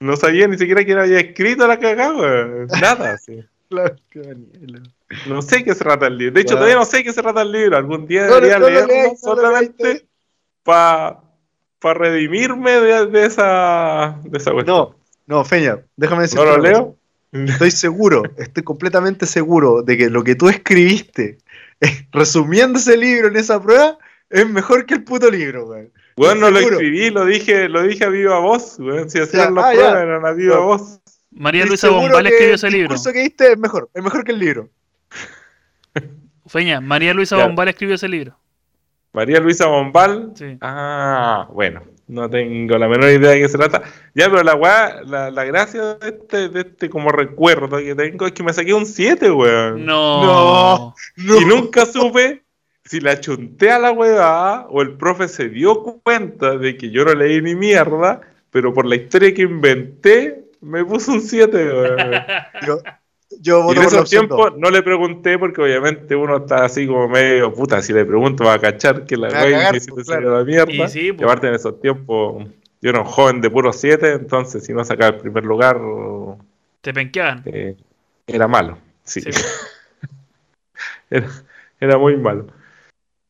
No 0.00 0.16
sabía 0.16 0.48
ni 0.48 0.56
siquiera 0.56 0.82
quién 0.82 0.98
había 0.98 1.20
escrito 1.20 1.66
la 1.66 1.78
cagada, 1.78 2.16
weón. 2.16 2.68
Nada, 2.80 3.18
sí. 3.18 3.44
Claro. 3.68 3.96
No 5.26 5.42
sé 5.42 5.62
qué 5.62 5.74
se 5.74 5.84
trata 5.84 6.06
el 6.06 6.16
libro. 6.16 6.34
De 6.34 6.40
hecho, 6.40 6.54
todavía 6.54 6.76
no 6.76 6.84
sé 6.86 7.04
qué 7.04 7.12
se 7.12 7.20
trata 7.20 7.42
el 7.42 7.52
libro. 7.52 7.76
Algún 7.76 8.06
día 8.06 8.22
No, 8.22 8.28
no, 8.28 8.34
debería 8.36 8.58
no 8.58 8.68
leerlo 8.68 9.16
solamente 9.20 10.06
para 10.62 11.20
redimirme 11.82 12.80
de, 12.80 13.06
de 13.06 13.26
esa, 13.26 14.18
de 14.24 14.38
esa 14.38 14.52
cuestión. 14.52 14.76
No, 14.76 14.96
no, 15.26 15.44
Feña, 15.44 15.80
déjame 15.96 16.22
decirte. 16.22 16.46
¿No 16.46 16.56
lo 16.56 16.62
leo? 16.62 16.96
Estoy 17.44 17.70
seguro, 17.70 18.22
estoy 18.38 18.62
completamente 18.62 19.26
seguro 19.26 19.82
de 19.82 19.96
que 19.96 20.10
lo 20.10 20.24
que 20.24 20.34
tú 20.34 20.48
escribiste, 20.48 21.38
eh, 21.80 22.06
resumiendo 22.12 22.78
ese 22.78 22.96
libro 22.96 23.28
en 23.28 23.36
esa 23.36 23.60
prueba, 23.62 23.98
es 24.30 24.48
mejor 24.48 24.86
que 24.86 24.94
el 24.94 25.04
puto 25.04 25.30
libro, 25.30 25.66
weón. 25.66 25.92
Bueno, 26.16 26.40
no 26.42 26.50
lo 26.50 26.58
escribí, 26.60 27.10
lo 27.10 27.24
dije, 27.26 27.68
lo 27.68 27.82
dije 27.82 28.04
a 28.04 28.08
viva 28.08 28.38
voz, 28.38 28.76
weón. 28.78 29.10
Si 29.10 29.18
hacían 29.18 29.54
las 29.54 29.64
ah, 29.66 29.74
eran 29.74 30.24
a 30.24 30.32
viva 30.32 30.56
No. 30.56 30.64
voz. 30.66 31.00
María 31.30 31.64
Estoy 31.64 31.70
Luisa 31.70 31.90
Bombal 31.90 32.26
escribió 32.26 32.54
ese 32.54 32.66
El 32.68 32.72
libro. 32.72 32.88
curso 32.88 33.12
que 33.12 33.18
diste 33.20 33.52
es 33.52 33.58
mejor, 33.58 33.90
es 33.92 34.02
mejor 34.02 34.24
que 34.24 34.32
el 34.32 34.38
libro. 34.38 34.70
Feña, 36.46 36.80
María 36.80 37.12
Luisa 37.12 37.36
Claro. 37.36 37.50
Bombal 37.50 37.68
escribió 37.68 37.94
ese 37.96 38.08
libro. 38.08 38.38
María 39.12 39.40
Luisa 39.40 39.66
Bombal. 39.66 40.32
Sí. 40.34 40.56
Ah, 40.60 41.48
bueno, 41.52 41.82
no 42.08 42.30
tengo 42.30 42.78
la 42.78 42.88
menor 42.88 43.10
idea 43.10 43.30
de 43.32 43.40
qué 43.40 43.48
se 43.48 43.58
trata. 43.58 43.82
Ya, 44.14 44.30
pero 44.30 44.42
la 44.42 44.54
weá, 44.54 45.02
la, 45.04 45.30
la 45.30 45.44
gracia 45.44 45.94
de 45.94 46.08
este, 46.08 46.48
de 46.48 46.60
este 46.60 46.88
como 46.88 47.10
recuerdo 47.10 47.78
que 47.78 47.94
tengo 47.94 48.26
es 48.26 48.32
que 48.32 48.42
me 48.42 48.52
saqué 48.52 48.74
un 48.74 48.86
7, 48.86 49.30
weón. 49.30 49.84
No. 49.84 50.94
No. 51.16 51.40
Y 51.40 51.44
nunca 51.44 51.84
supe 51.84 52.44
si 52.84 53.00
la 53.00 53.20
chunté 53.20 53.70
a 53.70 53.78
la 53.78 53.90
weá 53.90 54.66
o 54.68 54.82
el 54.82 54.92
profe 54.92 55.26
se 55.26 55.48
dio 55.48 55.82
cuenta 55.82 56.56
de 56.56 56.76
que 56.76 56.90
yo 56.90 57.04
no 57.04 57.14
leí 57.14 57.42
ni 57.42 57.56
mierda, 57.56 58.20
pero 58.50 58.72
por 58.72 58.86
la 58.86 58.94
historia 58.94 59.34
que 59.34 59.42
inventé 59.42 60.44
me 60.60 60.84
puso 60.84 61.12
un 61.12 61.20
7, 61.20 61.56
weón. 61.56 62.80
Yo, 63.40 63.72
yo 63.72 63.72
Y 63.72 63.72
voto 63.76 63.78
en 63.78 63.82
esos 63.86 64.08
tiempos 64.08 64.56
no 64.56 64.70
le 64.70 64.82
pregunté 64.82 65.38
porque 65.38 65.62
obviamente 65.62 66.16
uno 66.16 66.38
está 66.38 66.64
así 66.64 66.86
como 66.86 67.08
medio 67.08 67.52
puta, 67.52 67.82
si 67.82 67.92
le 67.92 68.04
pregunto 68.04 68.44
va 68.44 68.54
a 68.54 68.58
cachar 68.58 69.04
que 69.06 69.16
la 69.16 69.28
cagar, 69.28 69.72
me 69.72 69.76
hiciste 69.78 69.92
pues, 69.92 70.06
claro. 70.06 70.38
la 70.38 70.44
mierda. 70.44 70.72
Y 70.72 70.88
sí, 70.88 71.08
Y 71.08 71.12
pues. 71.12 71.24
aparte 71.24 71.48
en 71.48 71.54
esos 71.54 71.80
tiempos 71.80 72.44
yo 72.80 72.90
era 72.90 73.00
un 73.00 73.06
joven 73.06 73.40
de 73.40 73.50
puro 73.50 73.72
7, 73.72 74.12
entonces 74.12 74.64
si 74.64 74.72
no 74.72 74.84
sacaba 74.84 75.14
el 75.16 75.20
primer 75.20 75.44
lugar 75.44 75.78
Te 76.80 76.94
penqueaban. 76.94 77.42
eh, 77.44 77.76
era 78.26 78.48
malo. 78.48 78.78
Sí. 79.04 79.20
Sí. 79.20 79.30
era, 81.10 81.28
era 81.80 81.98
muy 81.98 82.16
malo. 82.16 82.46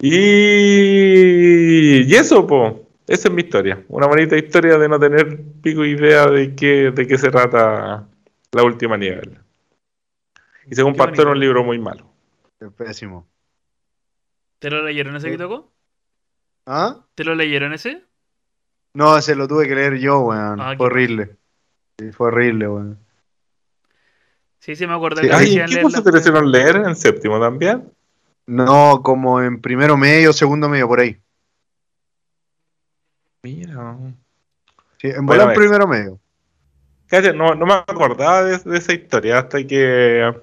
Y, 0.01 2.03
y 2.07 2.15
eso, 2.15 2.47
po. 2.47 2.87
esa 3.07 3.29
es 3.29 3.35
mi 3.35 3.43
historia. 3.43 3.83
Una 3.89 4.07
bonita 4.07 4.37
historia 4.37 4.79
de 4.79 4.89
no 4.89 4.99
tener 4.99 5.41
pico 5.63 5.85
idea 5.85 6.27
de 6.29 6.55
qué, 6.55 6.91
de 6.93 7.07
qué 7.07 7.19
se 7.19 7.31
trata 7.31 8.07
la 8.53 8.63
última 8.65 8.97
nivel. 8.97 9.39
Y 10.69 10.75
según 10.75 10.93
Qué 10.93 10.99
Pastor, 10.99 11.17
bonito. 11.27 11.33
un 11.33 11.41
libro 11.41 11.65
muy 11.65 11.79
malo. 11.79 12.07
Es 12.61 12.73
pésimo. 12.73 13.27
¿Te 14.59 14.71
lo 14.71 14.83
leyeron 14.83 15.17
ese 15.17 15.37
tocó? 15.37 15.73
¿Ah? 16.67 17.05
¿Te 17.15 17.25
lo 17.25 17.35
leyeron 17.35 17.73
ese? 17.73 18.03
No, 18.95 19.17
ese 19.17 19.37
lo 19.37 19.47
tuve 19.47 19.69
que 19.69 19.75
leer 19.75 19.99
yo, 19.99 20.21
weón. 20.21 20.61
Ah, 20.61 20.71
qué 20.73 20.79
fue 20.79 20.87
horrible. 20.87 21.37
Sí, 21.99 22.13
fue 22.13 22.29
horrible, 22.29 22.69
weón. 22.69 22.99
Sí, 24.59 24.75
sí, 24.75 24.87
me 24.87 24.95
acordé 24.95 25.23
Sí, 25.23 25.29
que 25.29 25.35
ay, 25.35 25.59
¿en 25.59 25.67
qué 25.67 25.83
curso 25.83 26.03
te 26.03 26.11
lo 26.11 26.19
hicieron 26.19 26.51
leer? 26.51 26.77
¿En 26.77 26.97
séptimo 26.97 27.39
también? 27.39 27.93
No, 28.47 29.03
como 29.03 29.41
en 29.43 29.61
primero 29.61 29.97
medio, 29.97 30.33
segundo 30.33 30.69
medio, 30.69 30.89
por 30.89 31.01
ahí. 31.01 31.21
Mira. 33.43 33.97
Sí, 34.99 35.09
en 35.09 35.27
Bueno, 35.27 35.53
primero 35.53 35.87
medio. 35.87 36.19
Cállate, 37.07 37.37
no, 37.37 37.55
no 37.55 37.67
me 37.67 37.75
acordaba 37.75 38.43
de, 38.43 38.59
de 38.59 38.79
esa 38.79 38.93
historia 38.93 39.39
hasta 39.39 39.65
que 39.65 40.35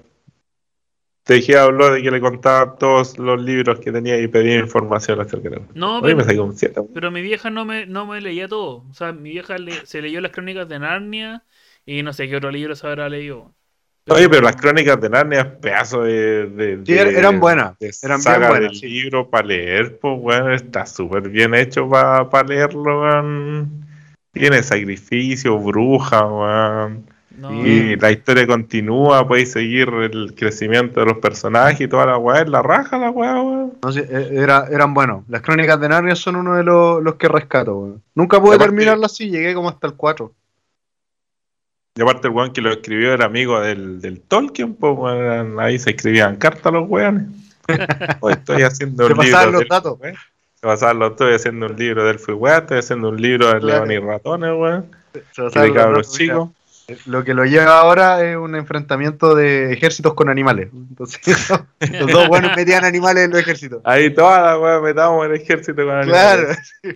te 1.24 1.34
dije 1.34 1.56
habló 1.58 1.90
de 1.90 2.02
que 2.02 2.10
le 2.10 2.20
contaba 2.20 2.76
todos 2.76 3.18
los 3.18 3.40
libros 3.42 3.80
que 3.80 3.90
tenía 3.90 4.20
y 4.20 4.28
pedía 4.28 4.58
información 4.58 5.20
acerca 5.20 5.48
de 5.48 5.56
él. 5.56 5.62
No, 5.74 6.00
me 6.02 6.14
pero, 6.14 6.24
saqué 6.24 6.40
un 6.40 6.56
7. 6.56 6.82
pero 6.92 7.10
mi 7.10 7.22
vieja 7.22 7.48
no 7.50 7.64
me, 7.64 7.86
no 7.86 8.06
me 8.06 8.20
leía 8.20 8.46
todo. 8.46 8.84
O 8.90 8.94
sea, 8.94 9.12
mi 9.12 9.30
vieja 9.30 9.56
le- 9.58 9.86
se 9.86 10.02
leyó 10.02 10.20
las 10.20 10.32
crónicas 10.32 10.68
de 10.68 10.78
Narnia 10.78 11.42
y 11.86 12.02
no 12.02 12.12
sé 12.12 12.28
qué 12.28 12.36
otro 12.36 12.50
libro 12.50 12.76
se 12.76 12.86
habrá 12.86 13.08
leído. 13.08 13.54
Oye, 14.06 14.28
pero 14.28 14.42
las 14.42 14.56
crónicas 14.56 15.00
de 15.00 15.08
Narnia 15.08 15.58
pedazo 15.58 16.02
de, 16.02 16.46
de, 16.50 16.76
Sí, 16.84 16.92
de- 16.92 17.18
eran 17.18 17.40
buenas, 17.40 17.78
de 17.78 17.86
eran 18.02 18.18
bien 18.18 18.20
saga 18.20 18.50
buenas, 18.50 18.72
del 18.72 18.80
sí. 18.80 18.86
libro 18.88 19.30
para 19.30 19.46
leer, 19.46 19.98
pues 19.98 20.20
bueno, 20.20 20.52
está 20.52 20.84
súper 20.84 21.30
bien 21.30 21.54
hecho 21.54 21.88
para 21.88 22.44
leerlo, 22.46 23.00
weón. 23.00 23.86
Tiene 24.30 24.62
sacrificio, 24.62 25.58
bruja, 25.58 26.26
weón. 26.26 27.06
No, 27.36 27.52
Y 27.52 27.96
la 27.96 28.10
historia 28.12 28.46
continúa, 28.46 29.26
podéis 29.26 29.50
seguir 29.52 29.88
el 29.88 30.34
crecimiento 30.36 31.00
de 31.00 31.06
los 31.06 31.18
personajes 31.18 31.80
y 31.80 31.88
toda 31.88 32.06
la 32.06 32.16
weá, 32.18 32.42
es 32.42 32.48
la 32.48 32.62
raja 32.62 32.96
la 32.96 33.10
weá, 33.10 33.40
weón. 33.42 33.72
No 33.82 33.92
sé, 33.92 34.06
eh, 34.08 34.28
era, 34.32 34.66
eran 34.70 34.94
buenos. 34.94 35.24
Las 35.28 35.42
crónicas 35.42 35.80
de 35.80 35.88
Narnia 35.88 36.14
son 36.16 36.36
uno 36.36 36.54
de 36.54 36.62
los, 36.62 37.02
los 37.02 37.16
que 37.16 37.26
rescato, 37.28 37.76
weón. 37.76 38.02
Nunca 38.14 38.40
pude 38.40 38.56
Aparte- 38.56 38.70
terminarlas 38.70 39.12
así, 39.12 39.30
llegué 39.30 39.52
como 39.54 39.68
hasta 39.68 39.86
el 39.88 39.94
4. 39.94 40.32
Y 41.96 42.02
aparte 42.02 42.26
el 42.28 42.34
weón 42.34 42.52
que 42.52 42.60
lo 42.60 42.72
escribió 42.72 43.12
era 43.12 43.26
amigo 43.26 43.60
del, 43.60 44.00
del 44.00 44.20
Tolkien, 44.20 44.74
pues 44.74 44.94
weón, 44.96 45.60
ahí 45.60 45.78
se 45.78 45.90
escribían 45.90 46.36
cartas 46.36 46.72
los 46.72 46.88
weones. 46.88 47.28
Hoy 48.20 48.32
estoy 48.32 48.62
haciendo 48.62 49.06
Se 49.06 49.12
un 49.12 49.18
libro. 49.18 49.32
pasaban 49.32 49.52
los 49.52 49.60
del- 49.60 49.68
datos. 49.68 49.98
weón. 50.00 50.14
Se 50.54 50.66
pasaban 50.66 50.98
los 50.98 51.10
estoy 51.12 51.34
haciendo 51.34 51.66
un 51.66 51.76
libro 51.76 52.04
del 52.04 52.18
weón, 52.28 52.58
estoy 52.62 52.78
haciendo 52.78 53.08
un 53.10 53.20
libro 53.20 53.46
de 53.52 53.60
Claro. 53.60 53.86
León 53.86 53.90
y 54.04 54.06
Ratones, 54.06 54.50
weón. 54.56 54.86
Se 55.32 55.50
saben 55.50 55.52
de 55.52 55.68
los 55.68 55.76
cabros 55.76 56.06
datos, 56.06 56.20
mira. 56.20 56.34
chicos. 56.34 56.48
Lo 57.06 57.24
que 57.24 57.32
lo 57.32 57.44
lleva 57.46 57.78
ahora 57.80 58.22
es 58.24 58.36
un 58.36 58.54
enfrentamiento 58.54 59.34
de 59.34 59.72
ejércitos 59.72 60.12
con 60.14 60.28
animales. 60.28 60.68
Entonces, 60.72 61.20
los 62.00 62.10
dos 62.12 62.28
buenos 62.28 62.54
metían 62.56 62.84
animales 62.84 63.24
en 63.24 63.30
los 63.30 63.40
ejércitos. 63.40 63.80
Ahí 63.84 64.12
toda 64.12 64.40
la 64.42 64.58
weá 64.58 64.80
metamos 64.80 65.24
en 65.24 65.32
el 65.32 65.40
ejército 65.40 65.84
con 65.86 66.02
Claro. 66.02 66.40
animales. 66.42 66.74
sí. 66.82 66.90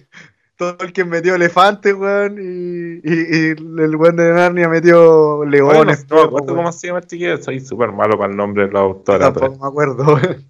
Todo 0.57 0.77
el 0.81 0.93
que 0.93 1.05
metió 1.05 1.37
elefantes, 1.37 1.95
weón, 1.95 2.37
y, 2.39 2.99
y, 3.09 3.13
y 3.15 3.49
el 3.51 3.95
weón 3.97 4.17
de 4.17 4.33
Narnia 4.33 4.69
metió 4.69 5.37
Oye, 5.39 5.61
no, 5.61 5.73
leones. 5.73 6.01
no 6.01 6.03
me 6.03 6.09
perros, 6.09 6.25
acuerdo 6.27 6.47
weón. 6.47 6.57
cómo 6.57 6.73
se 6.73 6.87
llama 6.89 6.99
el 6.99 7.07
chiquillo, 7.07 7.43
soy 7.43 7.61
súper 7.61 7.93
malo 7.93 8.19
para 8.19 8.31
el 8.33 8.37
nombre 8.37 8.67
de 8.67 8.73
los 8.73 8.81
autores. 8.83 9.21
Tampoco 9.21 9.57
me 9.63 9.69
acuerdo, 9.69 10.05
weón. 10.17 10.45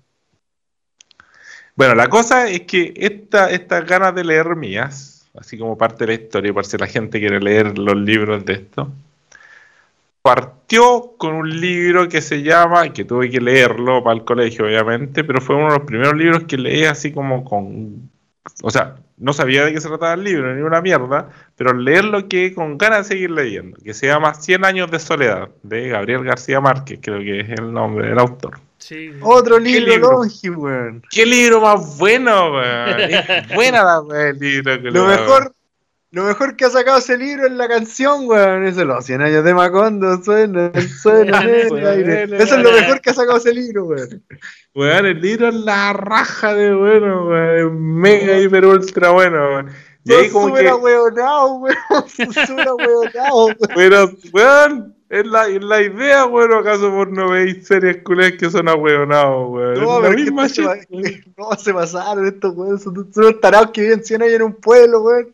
Bueno, 1.77 1.95
la 1.95 2.09
cosa 2.09 2.49
es 2.49 2.63
que 2.63 2.93
esta, 2.97 3.51
estas 3.51 3.87
ganas 3.87 4.15
de 4.15 4.25
leer 4.25 4.57
mías, 4.57 5.29
así 5.39 5.57
como 5.59 5.77
parte 5.79 6.07
de 6.07 6.17
la 6.17 6.23
historia, 6.23 6.53
por 6.53 6.65
si 6.67 6.77
la 6.79 6.87
gente 6.87 7.21
quiere 7.21 7.39
leer 7.39 7.79
los 7.79 7.95
libros 7.97 8.45
de 8.45 8.55
esto, 8.55 8.91
partió 10.29 11.15
con 11.17 11.33
un 11.35 11.59
libro 11.59 12.07
que 12.07 12.21
se 12.21 12.43
llama, 12.43 12.93
que 12.93 13.07
tuve 13.07 13.31
que 13.31 13.41
leerlo 13.41 14.05
para 14.05 14.15
el 14.15 14.27
colegio, 14.27 14.67
obviamente, 14.67 15.25
pero 15.25 15.41
fue 15.41 15.57
uno 15.57 15.73
de 15.73 15.79
los 15.79 15.87
primeros 15.87 16.15
libros 16.15 16.45
que 16.45 16.59
leí 16.59 16.85
así 16.85 17.13
como 17.13 17.45
con... 17.45 18.11
O 18.63 18.71
sea, 18.71 18.97
no 19.17 19.33
sabía 19.33 19.65
de 19.65 19.73
qué 19.73 19.81
se 19.81 19.89
trataba 19.89 20.13
el 20.13 20.25
libro, 20.25 20.55
ni 20.55 20.61
una 20.61 20.83
mierda, 20.83 21.31
pero 21.57 21.73
leerlo 21.73 22.29
que 22.29 22.53
con 22.53 22.77
ganas 22.77 23.09
de 23.09 23.15
seguir 23.15 23.31
leyendo, 23.31 23.79
que 23.83 23.95
se 23.95 24.09
llama 24.09 24.35
Cien 24.35 24.67
años 24.67 24.91
de 24.91 24.99
soledad, 24.99 25.49
de 25.63 25.89
Gabriel 25.89 26.25
García 26.25 26.61
Márquez, 26.61 26.99
creo 27.03 27.21
que 27.21 27.41
es 27.41 27.49
el 27.49 27.73
nombre 27.73 28.11
del 28.11 28.19
autor. 28.19 28.61
sí. 28.77 29.11
Otro 29.23 29.59
libro, 29.59 30.23
libro? 30.23 30.61
weón. 30.61 31.03
¡Qué 31.09 31.25
libro 31.25 31.63
más 31.63 31.97
bueno, 31.97 32.53
weón! 32.53 33.01
Es 33.01 33.49
buena 33.55 33.83
la 33.83 34.03
weá 34.03 34.29
el 34.29 34.39
libro. 34.39 34.83
que 34.83 34.91
Lo 34.91 35.07
mejor, 35.07 35.55
lo 36.11 36.25
mejor 36.25 36.57
que 36.57 36.65
ha 36.65 36.71
sacado 36.71 36.99
ese 36.99 37.19
libro 37.19 37.47
es 37.47 37.53
la 37.53 37.69
canción, 37.69 38.27
weón. 38.27 38.65
Eso 38.65 38.81
es 38.81 38.87
los 38.87 39.05
100 39.05 39.21
años 39.21 39.45
de 39.45 39.55
Macondo, 39.55 40.23
suena, 40.23 40.73
suena 41.03 41.43
en 41.43 41.77
el 41.77 41.87
aire. 41.87 42.23
Eso 42.37 42.57
es 42.57 42.63
lo 42.63 42.73
mejor 42.73 43.01
que 43.01 43.11
ha 43.11 43.15
sacado 43.15 43.37
ese 43.37 43.53
libro, 43.53 43.85
weón. 43.85 44.25
Weón, 44.75 45.07
el 45.07 45.21
libro 45.21 45.49
es 45.49 45.55
la 45.55 45.93
raja 45.93 46.55
de 46.55 46.73
bueno, 46.75 47.27
weón. 47.27 47.83
Mega, 47.95 48.39
hiper, 48.39 48.65
ultra 48.65 49.11
bueno, 49.11 49.37
weón. 49.37 49.71
Y 50.09 50.13
ahí 50.15 50.25
Son 50.25 50.33
como 50.33 50.49
súper 50.49 50.63
que... 50.65 50.69
ahueonados, 50.71 51.51
weón. 51.61 52.09
Súper 52.09 52.69
ahueonados, 52.69 53.47
weón. 53.47 53.57
Pero, 53.75 54.11
weón, 54.33 54.95
es 55.11 55.27
la, 55.27 55.49
es 55.49 55.63
la 55.63 55.83
idea, 55.83 56.27
weón. 56.27 56.53
¿Acaso 56.53 56.91
por 56.91 57.11
no 57.11 57.31
veis 57.31 57.67
series 57.67 58.03
culeras 58.03 58.39
que 58.39 58.51
son 58.51 58.69
ahueonados, 58.69 59.51
weón? 59.51 59.75
No, 59.81 59.99
es 59.99 60.03
la 60.05 60.11
misma 60.11 60.49
se, 60.49 60.63
weón. 60.67 60.81
no, 61.37 61.53
se 61.57 61.75
pasaron 61.75 62.27
estos 62.29 62.55
weón. 62.57 62.79
Son, 62.79 62.95
son 63.13 63.25
unos 63.25 63.41
tarados 63.41 63.71
que 63.73 63.83
viven 63.83 64.03
100 64.05 64.23
años 64.23 64.35
en 64.35 64.43
un 64.43 64.55
pueblo, 64.55 65.01
weón. 65.03 65.33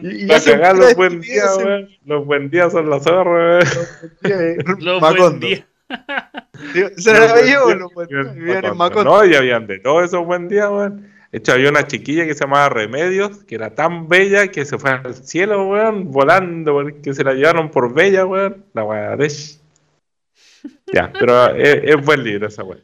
Y, 0.00 0.24
y 0.24 0.26
Para 0.28 0.40
cagar 0.40 0.78
los 0.78 0.94
buen 0.94 1.20
días, 1.20 1.44
estupidez, 1.50 1.66
weón. 1.66 1.88
Los 2.06 2.26
buen 2.26 2.50
días 2.50 2.72
son 2.72 2.88
las 2.90 3.02
zorras, 3.02 3.78
eh, 4.22 4.56
Los 4.78 5.00
Macondo. 5.00 5.28
buen 5.28 5.40
días. 5.40 5.64
¿Se 6.96 7.12
Los 7.12 7.32
buen 7.32 7.44
veía 7.44 7.62
o 7.62 7.66
días 7.66 7.78
los 7.80 7.94
buen 7.94 8.08
días? 8.08 8.34
Vivían 8.34 8.64
en 8.64 8.76
Macondo. 8.76 9.10
Macondo. 9.10 9.10
No, 9.18 9.24
y 9.24 9.34
habían 9.34 9.66
de 9.66 9.78
todos 9.80 10.04
esos 10.04 10.24
buen 10.24 10.48
días, 10.48 10.70
weón. 10.70 11.13
De 11.34 11.38
hecho, 11.38 11.50
había 11.50 11.68
una 11.68 11.88
chiquilla 11.88 12.26
que 12.26 12.34
se 12.34 12.44
llamaba 12.44 12.68
Remedios, 12.68 13.42
que 13.42 13.56
era 13.56 13.74
tan 13.74 14.08
bella 14.08 14.46
que 14.52 14.64
se 14.64 14.78
fue 14.78 14.92
al 14.92 15.16
cielo, 15.16 15.68
weón, 15.68 16.12
volando, 16.12 16.74
porque 16.74 17.12
se 17.12 17.24
la 17.24 17.34
llevaron 17.34 17.72
por 17.72 17.92
bella, 17.92 18.24
weón. 18.24 18.64
La 18.72 18.84
weá 18.84 19.16
de... 19.16 19.32
Ya, 20.92 21.12
pero 21.12 21.52
es, 21.56 21.80
es 21.82 22.04
buen 22.04 22.22
libro 22.22 22.46
esa 22.46 22.62
weá. 22.62 22.78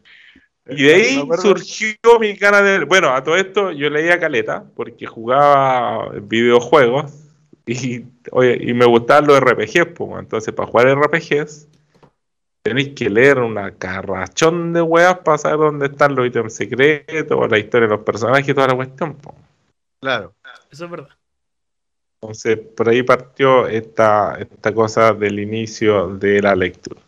Y 0.68 0.82
de 0.82 0.94
ahí 0.94 1.28
surgió 1.40 1.94
mi 2.18 2.34
ganas 2.34 2.64
de... 2.64 2.84
Bueno, 2.86 3.10
a 3.14 3.22
todo 3.22 3.36
esto 3.36 3.70
yo 3.70 3.88
leía 3.88 4.18
caleta, 4.18 4.64
porque 4.74 5.06
jugaba 5.06 6.10
videojuegos 6.20 7.12
y, 7.66 8.02
oye, 8.32 8.58
y 8.60 8.74
me 8.74 8.84
gustaban 8.84 9.28
los 9.28 9.38
RPGs, 9.38 9.92
pues, 9.94 10.10
weón. 10.10 10.24
entonces 10.24 10.52
para 10.52 10.68
jugar 10.68 10.88
RPGs 10.88 11.68
tenéis 12.62 12.90
que 12.90 13.08
leer 13.10 13.38
una 13.38 13.72
carrachón 13.72 14.72
de 14.72 14.82
weas 14.82 15.18
para 15.18 15.38
saber 15.38 15.58
dónde 15.58 15.86
están 15.86 16.14
los 16.14 16.26
ítems 16.26 16.54
secretos, 16.54 17.50
la 17.50 17.58
historia 17.58 17.88
de 17.88 17.94
los 17.96 18.04
personajes 18.04 18.48
y 18.48 18.54
toda 18.54 18.68
la 18.68 18.76
cuestión. 18.76 19.14
po. 19.14 19.34
Claro. 20.00 20.34
Eso 20.70 20.84
es 20.84 20.90
verdad. 20.90 21.08
Entonces, 22.22 22.58
por 22.76 22.88
ahí 22.88 23.02
partió 23.02 23.66
esta, 23.66 24.36
esta 24.38 24.74
cosa 24.74 25.14
del 25.14 25.40
inicio 25.40 26.08
de 26.16 26.42
la 26.42 26.54
lectura. 26.54 27.00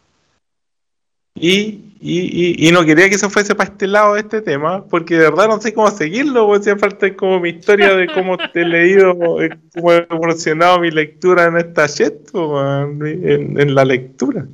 Y, 1.34 1.94
y, 2.00 2.20
y- 2.20 2.68
y 2.68 2.72
no 2.72 2.84
quería 2.84 3.08
que 3.08 3.18
se 3.18 3.28
fuese 3.28 3.54
para 3.54 3.70
este 3.70 3.86
lado 3.86 4.16
este 4.16 4.42
tema, 4.42 4.84
porque 4.86 5.14
de 5.14 5.30
verdad 5.30 5.48
no 5.48 5.60
sé 5.60 5.72
cómo 5.72 5.90
seguirlo, 5.90 6.46
porque 6.46 6.64
siempre 6.64 6.90
falta 6.90 7.14
como 7.16 7.40
mi 7.40 7.50
historia 7.50 7.94
de 7.94 8.06
cómo 8.06 8.36
te 8.36 8.62
he 8.62 8.64
leído, 8.66 9.40
eh, 9.42 9.50
cómo 9.74 9.92
he 9.92 10.06
evolucionado 10.10 10.80
mi 10.80 10.90
lectura 10.90 11.44
en 11.44 11.56
esta 11.56 11.86
shit, 11.86 12.12
en 12.34 13.74
la 13.74 13.84
lectura. 13.84 14.46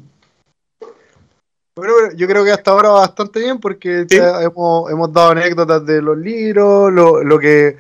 Bueno, 1.78 1.94
pero 1.96 2.16
yo 2.16 2.26
creo 2.26 2.44
que 2.44 2.52
hasta 2.52 2.70
ahora 2.72 2.88
va 2.90 3.00
bastante 3.00 3.40
bien 3.40 3.58
porque 3.58 4.04
Sí. 4.08 4.16
ya 4.16 4.42
hemos, 4.42 4.90
hemos 4.90 5.12
dado 5.12 5.30
anécdotas 5.30 5.84
de 5.86 6.02
los 6.02 6.16
libros, 6.18 6.92
lo, 6.92 7.22
lo 7.22 7.38
que... 7.38 7.76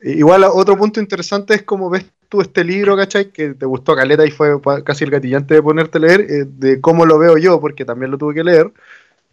Igual 0.00 0.44
otro 0.44 0.76
punto 0.76 1.00
interesante 1.00 1.54
es 1.54 1.62
cómo 1.64 1.90
ves 1.90 2.04
tú 2.28 2.40
este 2.40 2.62
libro, 2.62 2.96
¿cachai? 2.96 3.32
Que 3.32 3.54
te 3.54 3.66
gustó 3.66 3.96
Caleta 3.96 4.24
y 4.24 4.30
fue 4.30 4.60
casi 4.84 5.04
el 5.04 5.10
gatillante 5.10 5.54
de 5.54 5.62
ponerte 5.62 5.98
a 5.98 6.00
leer, 6.02 6.20
eh, 6.20 6.44
de 6.46 6.80
cómo 6.80 7.04
lo 7.06 7.18
veo 7.18 7.36
yo, 7.38 7.60
porque 7.60 7.84
también 7.84 8.10
lo 8.12 8.18
tuve 8.18 8.34
que 8.34 8.44
leer. 8.44 8.70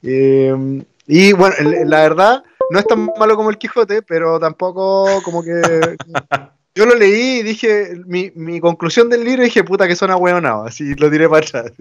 Eh, 0.01 0.84
y 1.07 1.34
bueno, 1.34 1.55
la 1.86 1.99
verdad, 2.01 2.43
no 2.72 2.80
es 2.80 2.88
tan 2.88 3.07
malo 3.20 3.36
como 3.36 3.49
el 3.51 3.57
Quijote, 3.59 4.01
pero 4.01 4.39
tampoco 4.39 5.22
como 5.24 5.43
que... 5.43 5.61
Yo 6.76 6.86
lo 6.86 6.93
leí 6.95 7.39
y 7.39 7.43
dije, 7.43 7.93
mi, 8.05 8.32
mi 8.36 8.59
conclusión 8.59 9.09
del 9.09 9.23
libro, 9.23 9.43
dije, 9.43 9.63
puta 9.63 9.88
que 9.88 9.95
son 9.95 10.11
ahueonados, 10.11 10.67
así 10.67 10.93
lo 10.95 11.09
tiré 11.09 11.30
para 11.30 11.45
atrás. 11.47 11.71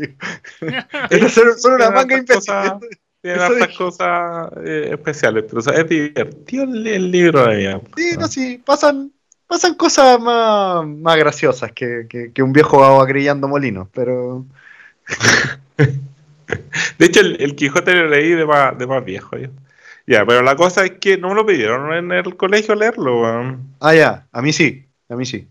son, 1.32 1.59
son 1.59 1.72
una 1.74 1.90
manga 1.90 2.24
cosas- 2.24 2.74
Tiene 3.20 3.40
hartas 3.42 3.68
dije. 3.68 3.78
cosas 3.78 4.53
eh, 4.64 4.90
especiales, 4.92 5.45
pero 5.49 5.59
o 5.59 5.62
sea, 5.62 5.74
es 5.74 5.88
divertido 5.88 6.64
el, 6.64 6.86
el 6.86 7.11
libro 7.11 7.45
de 7.47 7.74
mí. 7.74 7.80
Sí, 7.97 8.16
no, 8.18 8.28
sí, 8.28 8.62
pasan, 8.64 9.11
pasan 9.49 9.74
cosas 9.74 10.20
más, 10.20 10.86
más 10.86 11.16
graciosas 11.16 11.72
que, 11.72 12.07
que, 12.09 12.32
que 12.32 12.42
un 12.42 12.53
viejo 12.53 12.84
acrillando 13.01 13.49
molinos, 13.49 13.88
pero 13.92 14.45
De 16.99 17.07
hecho, 17.07 17.20
el, 17.20 17.40
el 17.40 17.57
Quijote 17.57 17.95
lo 17.95 18.09
leí 18.09 18.30
de 18.30 18.45
más, 18.47 18.76
de 18.78 18.86
más 18.86 19.05
viejo. 19.05 19.36
Ya. 19.38 19.51
Ya, 20.07 20.27
pero 20.27 20.43
la 20.43 20.55
cosa 20.57 20.85
es 20.85 20.93
que 21.01 21.17
no 21.17 21.31
me 21.31 21.35
lo 21.35 21.47
pidieron 21.47 21.93
en 21.95 22.13
el 22.13 22.37
colegio 22.37 22.75
leerlo. 22.75 23.23
weón. 23.23 23.75
ah 23.81 23.95
ya, 23.95 24.27
a 24.33 24.43
mí 24.43 24.53
sí, 24.53 24.87
a 25.09 25.17
mí 25.17 25.25
sí. 25.25 25.49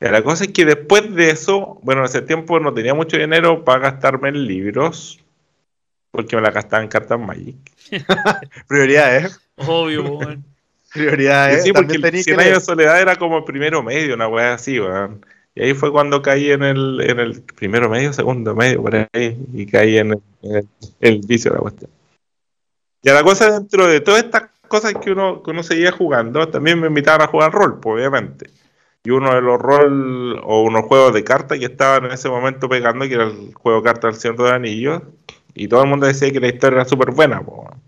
Ya, 0.00 0.10
La 0.12 0.22
cosa 0.22 0.44
es 0.44 0.52
que 0.52 0.64
después 0.64 1.14
de 1.14 1.30
eso, 1.30 1.78
bueno, 1.82 2.02
en 2.02 2.06
ese 2.06 2.22
tiempo 2.22 2.60
no 2.60 2.72
tenía 2.74 2.94
mucho 2.94 3.16
dinero 3.16 3.64
para 3.64 3.80
gastarme 3.90 4.28
en 4.28 4.46
libros, 4.46 5.18
porque 6.10 6.36
me 6.36 6.42
la 6.42 6.50
gastaba 6.50 6.82
en 6.82 6.88
cartas 6.88 7.18
Magic. 7.18 7.56
Prioridades, 8.68 9.40
Obvio, 9.56 10.02
weón. 10.04 10.44
Prioridades. 10.92 11.64
Sí, 11.64 11.72
porque 11.72 11.94
el 11.96 12.02
tenés 12.02 12.24
100 12.24 12.36
que 12.36 12.42
años 12.44 12.58
de 12.60 12.64
soledad 12.64 13.00
era 13.00 13.16
como 13.16 13.44
primero 13.44 13.82
medio, 13.82 14.14
una 14.14 14.28
weá 14.28 14.54
así, 14.54 14.78
weón. 14.78 15.24
Y 15.54 15.62
ahí 15.62 15.74
fue 15.74 15.90
cuando 15.90 16.20
caí 16.22 16.50
en 16.50 16.62
el, 16.62 17.00
en 17.00 17.18
el 17.18 17.42
primero 17.42 17.88
medio, 17.88 18.12
segundo 18.12 18.54
medio, 18.54 18.82
por 18.82 18.94
ahí, 18.94 19.38
y 19.54 19.66
caí 19.66 19.96
en 19.98 20.12
el, 20.12 20.20
en 20.42 20.56
el- 20.56 20.68
el 21.00 21.20
vicio 21.26 21.50
de 21.50 21.56
la 21.56 21.62
cuestión. 21.62 21.90
Y 23.02 23.08
a 23.08 23.14
la 23.14 23.22
cosa 23.22 23.50
dentro 23.50 23.86
de 23.86 24.00
todas 24.00 24.24
estas 24.24 24.50
cosas 24.68 24.94
que 24.94 25.12
uno, 25.12 25.42
que 25.42 25.50
uno 25.50 25.62
seguía 25.62 25.92
jugando, 25.92 26.48
también 26.48 26.80
me 26.80 26.88
invitaban 26.88 27.22
a 27.22 27.28
jugar 27.28 27.52
rol, 27.52 27.80
pues, 27.80 27.94
obviamente. 27.94 28.50
Y 29.04 29.10
uno 29.10 29.34
de 29.34 29.40
los 29.40 29.60
rol 29.60 30.40
o 30.42 30.62
unos 30.62 30.84
juegos 30.86 31.14
de 31.14 31.22
cartas 31.22 31.58
que 31.58 31.66
estaban 31.66 32.06
en 32.06 32.12
ese 32.12 32.28
momento 32.28 32.68
pegando, 32.68 33.06
que 33.06 33.14
era 33.14 33.24
el 33.24 33.54
juego 33.54 33.78
de 33.80 33.84
cartas 33.84 34.14
del 34.14 34.20
Señor 34.20 34.36
de 34.38 34.42
los 34.42 34.52
Anillos, 34.52 35.02
y 35.54 35.68
todo 35.68 35.82
el 35.82 35.88
mundo 35.88 36.06
decía 36.06 36.30
que 36.32 36.40
la 36.40 36.48
historia 36.48 36.80
era 36.80 36.84
súper 36.88 37.12
buena, 37.12 37.40
weón. 37.40 37.80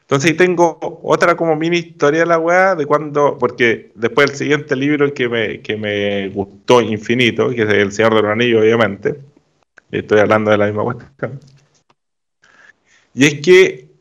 Entonces 0.00 0.36
tengo 0.36 0.78
otra 1.02 1.36
como 1.36 1.56
mini 1.56 1.78
historia 1.78 2.20
de 2.20 2.26
la 2.26 2.38
weá 2.38 2.74
de 2.74 2.84
cuando, 2.86 3.38
porque 3.38 3.90
después 3.94 4.30
el 4.30 4.36
siguiente 4.36 4.76
libro 4.76 5.12
que 5.14 5.28
me, 5.28 5.60
que 5.60 5.76
me 5.76 6.28
gustó 6.28 6.82
infinito, 6.82 7.48
que 7.50 7.62
es 7.62 7.68
El 7.70 7.92
Señor 7.92 8.14
de 8.14 8.22
los 8.22 8.30
Anillos, 8.30 8.60
obviamente, 8.62 9.18
estoy 9.90 10.20
hablando 10.20 10.50
de 10.50 10.58
la 10.58 10.66
misma 10.66 10.82
cuestión, 10.84 11.40
y 13.14 13.24
es 13.26 13.40
que 13.40 13.93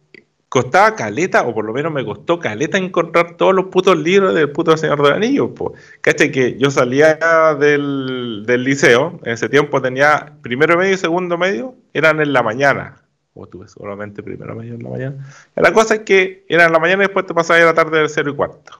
costaba 0.53 0.93
caleta, 0.93 1.41
o 1.47 1.51
por 1.55 1.65
lo 1.65 1.73
menos 1.73 1.91
me 1.91 2.05
costó 2.05 2.37
caleta 2.37 2.77
encontrar 2.77 3.37
todos 3.37 3.55
los 3.55 3.65
putos 3.65 3.97
libros 3.97 4.35
del 4.35 4.51
puto 4.51 4.77
Señor 4.77 5.01
de 5.01 5.09
los 5.09 5.17
Anillos, 5.17 5.49
po. 5.55 5.73
Que 6.03 6.55
yo 6.59 6.69
salía 6.69 7.15
del, 7.59 8.43
del 8.45 8.63
liceo, 8.63 9.19
en 9.23 9.31
ese 9.31 9.49
tiempo 9.49 9.81
tenía 9.81 10.33
primero 10.43 10.77
medio 10.77 10.93
y 10.93 10.97
segundo 10.97 11.39
medio, 11.39 11.73
eran 11.91 12.21
en 12.21 12.33
la 12.33 12.43
mañana, 12.43 13.01
o 13.33 13.47
tuve 13.47 13.67
solamente 13.67 14.21
primero 14.21 14.53
medio 14.53 14.75
en 14.75 14.83
la 14.83 14.89
mañana. 14.91 15.27
La 15.55 15.73
cosa 15.73 15.95
es 15.95 16.01
que 16.01 16.45
era 16.47 16.65
en 16.65 16.71
la 16.71 16.77
mañana 16.77 17.01
y 17.03 17.07
después 17.07 17.25
te 17.25 17.33
pasaba 17.33 17.59
a 17.59 17.65
la 17.65 17.73
tarde 17.73 17.97
del 17.97 18.09
0 18.09 18.29
y 18.29 18.35
cuarto. 18.35 18.79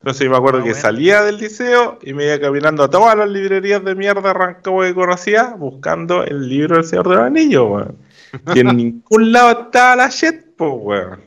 Entonces 0.00 0.24
yo 0.24 0.30
me 0.30 0.38
acuerdo 0.38 0.60
Ah, 0.60 0.62
que 0.62 0.70
bueno. 0.70 0.80
salía 0.80 1.22
del 1.22 1.36
liceo 1.36 1.98
y 2.00 2.14
me 2.14 2.24
iba 2.24 2.38
caminando 2.38 2.82
a 2.82 2.88
todas 2.88 3.14
las 3.14 3.28
librerías 3.28 3.84
de 3.84 3.94
mierda 3.94 4.32
Rancagua 4.32 4.86
que 4.86 4.94
conocía 4.94 5.54
buscando 5.58 6.24
el 6.24 6.48
libro 6.48 6.76
del 6.76 6.84
Señor 6.86 7.10
de 7.10 7.14
los 7.16 7.24
Anillos, 7.24 7.66
weón. 7.68 7.96
Y 8.54 8.60
en 8.60 8.66
ningún 8.76 9.32
lado 9.32 9.64
estaba 9.64 9.96
la 9.96 10.08
shit, 10.08 10.45
po, 10.56 10.70
weón. 10.74 11.20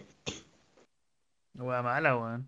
Weá 1.58 1.82
mala, 1.82 2.18
weón. 2.18 2.48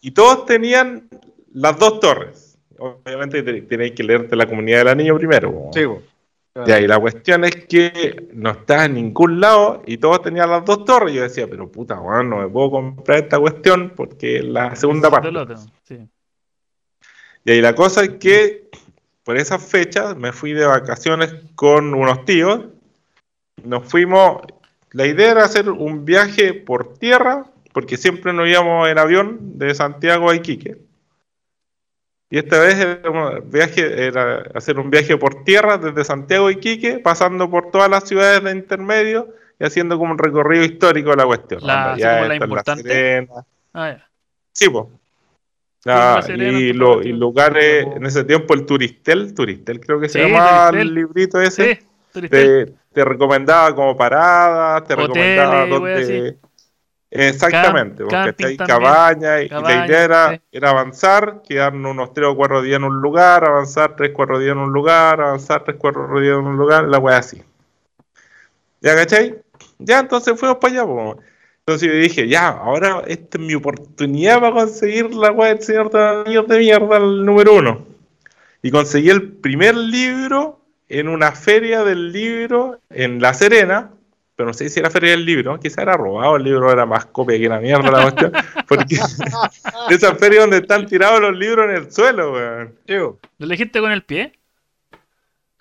Y 0.00 0.10
todos 0.12 0.46
tenían 0.46 1.08
las 1.52 1.78
dos 1.78 2.00
torres. 2.00 2.58
Obviamente 2.78 3.42
te- 3.42 3.62
tenéis 3.62 3.92
que 3.92 4.02
leerte 4.04 4.36
la 4.36 4.46
comunidad 4.46 4.78
del 4.78 4.88
anillo 4.88 5.16
primero. 5.16 5.50
weón. 5.50 5.72
Sí, 5.72 5.84
po. 5.86 6.02
Ya, 6.66 6.78
y 6.80 6.86
la 6.86 7.00
cuestión 7.00 7.44
es 7.44 7.66
que 7.66 8.28
no 8.32 8.50
estaba 8.52 8.84
en 8.84 8.94
ningún 8.94 9.40
lado 9.40 9.82
y 9.86 9.96
todos 9.98 10.22
tenían 10.22 10.50
las 10.50 10.64
dos 10.64 10.84
torres. 10.84 11.12
Y 11.12 11.16
yo 11.16 11.22
decía, 11.22 11.48
pero 11.50 11.70
puta, 11.70 12.00
weón, 12.00 12.30
no 12.30 12.36
me 12.38 12.48
puedo 12.48 12.70
comprar 12.70 13.18
esta 13.24 13.40
cuestión 13.40 13.92
porque 13.96 14.36
es 14.38 14.44
la 14.44 14.76
segunda 14.76 15.10
parte. 15.10 15.30
Sí. 15.82 16.08
Y 17.44 17.50
ahí 17.50 17.60
la 17.60 17.74
cosa 17.74 18.04
es 18.04 18.10
que 18.20 18.70
por 19.24 19.36
esas 19.36 19.64
fechas 19.66 20.16
me 20.16 20.32
fui 20.32 20.52
de 20.52 20.64
vacaciones 20.64 21.34
con 21.56 21.92
unos 21.92 22.24
tíos. 22.24 22.66
Nos 23.64 23.88
fuimos. 23.90 24.42
La 24.94 25.06
idea 25.06 25.32
era 25.32 25.44
hacer 25.44 25.68
un 25.70 26.04
viaje 26.04 26.54
por 26.54 26.94
tierra, 26.98 27.44
porque 27.72 27.96
siempre 27.96 28.32
nos 28.32 28.48
íbamos 28.48 28.88
en 28.88 28.96
avión 28.98 29.58
de 29.58 29.74
Santiago 29.74 30.30
a 30.30 30.36
Iquique. 30.36 30.76
Y 32.30 32.38
esta 32.38 32.58
vez 32.60 32.76
era, 32.78 33.10
un 33.10 33.50
viaje, 33.50 34.06
era 34.06 34.44
hacer 34.54 34.78
un 34.78 34.90
viaje 34.90 35.16
por 35.16 35.44
tierra 35.44 35.78
desde 35.78 36.04
Santiago 36.04 36.46
a 36.46 36.52
Iquique, 36.52 36.98
pasando 37.00 37.50
por 37.50 37.70
todas 37.70 37.90
las 37.90 38.08
ciudades 38.08 38.42
de 38.44 38.52
intermedio 38.52 39.34
y 39.58 39.64
haciendo 39.64 39.98
como 39.98 40.12
un 40.12 40.18
recorrido 40.18 40.64
histórico 40.64 41.10
de 41.10 41.16
la 41.16 41.26
cuestión. 41.26 41.60
La- 41.64 41.96
ya 41.98 42.16
como 42.18 42.28
la 42.28 42.34
importante. 42.36 43.28
Ah, 43.72 43.90
ya. 43.90 44.08
Sí, 44.52 44.68
pues. 44.68 44.86
La 45.84 46.22
Serena, 46.22 46.58
y, 46.58 46.72
lo- 46.72 47.02
y 47.02 47.12
lugares, 47.12 47.86
en 47.94 48.06
ese 48.06 48.24
tiempo 48.24 48.54
el 48.54 48.64
Turistel, 48.64 49.34
Turistel 49.34 49.80
creo 49.80 50.00
que 50.00 50.08
se 50.08 50.22
Sí, 50.22 50.28
llamaba 50.30 50.70
el 50.70 50.94
librito 50.94 51.40
ese, 51.40 51.74
Sí. 51.74 51.86
Te, 52.28 52.66
te 52.92 53.04
recomendaba 53.04 53.74
como 53.74 53.96
paradas, 53.96 54.84
te 54.84 54.94
Hoteles, 54.94 55.08
recomendaba 55.08 55.66
y 55.66 55.70
dónde... 55.70 56.38
Exactamente, 57.16 58.04
Camp- 58.08 58.26
porque 58.26 58.46
hay 58.46 58.56
cabañas 58.56 59.42
y, 59.42 59.44
y 59.44 59.48
Cabañas, 59.48 59.78
la 59.78 59.86
idea 59.86 60.04
era, 60.04 60.34
sí. 60.34 60.40
era 60.50 60.70
avanzar, 60.70 61.42
quedarnos 61.48 61.92
unos 61.92 62.12
3 62.12 62.26
o 62.26 62.34
4 62.34 62.60
días 62.60 62.78
en 62.78 62.84
un 62.84 63.00
lugar, 63.00 63.44
avanzar 63.44 63.94
3 63.94 64.10
o 64.10 64.14
4 64.14 64.40
días 64.40 64.52
en 64.52 64.58
un 64.58 64.72
lugar, 64.72 65.20
avanzar 65.20 65.62
3 65.62 65.76
o 65.76 65.78
4 65.78 66.20
días 66.20 66.36
en 66.36 66.44
un 66.44 66.56
lugar, 66.56 66.84
la 66.84 66.98
wea 66.98 67.18
así. 67.18 67.40
¿Ya 68.80 68.94
cachai? 68.96 69.36
Ya, 69.78 70.00
entonces 70.00 70.38
fuimos 70.38 70.58
para 70.58 70.72
allá, 70.74 70.84
po. 70.86 71.18
Entonces 71.60 71.88
yo 71.88 71.94
dije, 71.94 72.28
ya, 72.28 72.48
ahora 72.48 73.02
esta 73.06 73.38
es 73.38 73.44
mi 73.44 73.54
oportunidad 73.54 74.40
para 74.40 74.52
conseguir 74.52 75.14
la 75.14 75.30
wea 75.30 75.54
del 75.54 75.62
Señor 75.62 75.90
de 75.90 76.42
de 76.42 76.58
mierda, 76.58 76.96
el 76.96 77.24
número 77.24 77.54
uno. 77.54 77.86
Y 78.62 78.70
conseguí 78.72 79.10
el 79.10 79.32
primer 79.34 79.76
libro 79.76 80.63
en 81.00 81.08
una 81.08 81.32
feria 81.32 81.82
del 81.82 82.12
libro 82.12 82.80
en 82.88 83.20
La 83.20 83.34
Serena, 83.34 83.90
pero 84.36 84.46
no 84.46 84.54
sé 84.54 84.68
si 84.68 84.78
era 84.78 84.90
feria 84.90 85.10
del 85.10 85.26
libro, 85.26 85.58
quizá 85.58 85.82
era 85.82 85.96
robado, 85.96 86.36
el 86.36 86.44
libro 86.44 86.70
era 86.70 86.86
más 86.86 87.06
copia 87.06 87.36
que 87.36 87.48
la 87.48 87.58
mierda 87.58 87.90
la 87.90 88.02
cuestión, 88.02 88.32
porque 88.68 88.96
esa 89.90 90.14
feria 90.14 90.42
donde 90.42 90.58
están 90.58 90.86
tirados 90.86 91.20
los 91.20 91.36
libros 91.36 91.68
en 91.68 91.76
el 91.76 91.90
suelo, 91.90 92.32
weón. 92.32 92.74
¿Lo 93.38 93.46
elegiste 93.46 93.80
con 93.80 93.90
el 93.90 94.02
pie? 94.04 94.32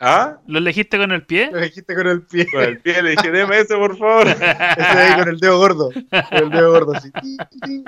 ¿Ah? 0.05 0.37
¿Lo 0.47 0.57
elegiste 0.57 0.97
con 0.97 1.13
el 1.13 1.23
pie? 1.23 1.49
Lo 1.49 1.61
dijiste 1.61 1.95
con 1.95 2.07
el 2.07 2.23
pie. 2.23 2.45
Con 2.51 2.61
el 2.61 2.77
pie 2.79 3.01
le 3.01 3.11
dije, 3.11 3.31
deme 3.31 3.57
ese, 3.57 3.77
por 3.77 3.97
favor. 3.97 4.27
Ese 4.27 4.43
ahí 4.43 5.17
con 5.17 5.29
el 5.29 5.39
dedo 5.39 5.57
gordo. 5.57 5.91
Con 5.91 6.37
el 6.39 6.49
dedo 6.49 6.71
gordo 6.73 6.91
así. 6.91 7.09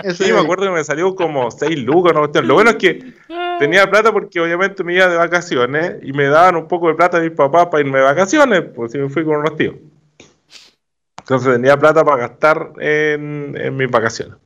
Ese 0.01 0.23
Sí, 0.23 0.31
me 0.31 0.39
acuerdo 0.39 0.63
que 0.63 0.71
me 0.71 0.83
salió 0.85 1.13
como 1.13 1.51
6 1.51 1.77
lucas, 1.79 2.13
una 2.13 2.21
cuestión. 2.21 2.47
Lo 2.47 2.53
bueno 2.53 2.69
es 2.69 2.77
que 2.77 3.13
tenía 3.59 3.89
plata 3.89 4.13
porque 4.13 4.39
obviamente 4.39 4.85
me 4.85 4.93
iba 4.93 5.09
de 5.09 5.17
vacaciones 5.17 5.95
y 6.03 6.13
me 6.13 6.27
daban 6.27 6.55
un 6.55 6.69
poco 6.69 6.87
de 6.87 6.95
plata 6.95 7.17
a 7.17 7.19
mis 7.19 7.31
papás 7.31 7.65
para 7.65 7.83
irme 7.83 7.97
de 7.97 8.05
vacaciones, 8.05 8.63
pues 8.73 8.93
si 8.93 8.97
me 8.97 9.09
fui 9.09 9.25
con 9.25 9.35
unos 9.35 9.57
tíos. 9.57 9.75
Entonces 11.19 11.51
tenía 11.51 11.75
plata 11.75 12.05
para 12.05 12.27
gastar 12.29 12.71
en, 12.79 13.57
en 13.59 13.75
mis 13.75 13.91
vacaciones. 13.91 14.37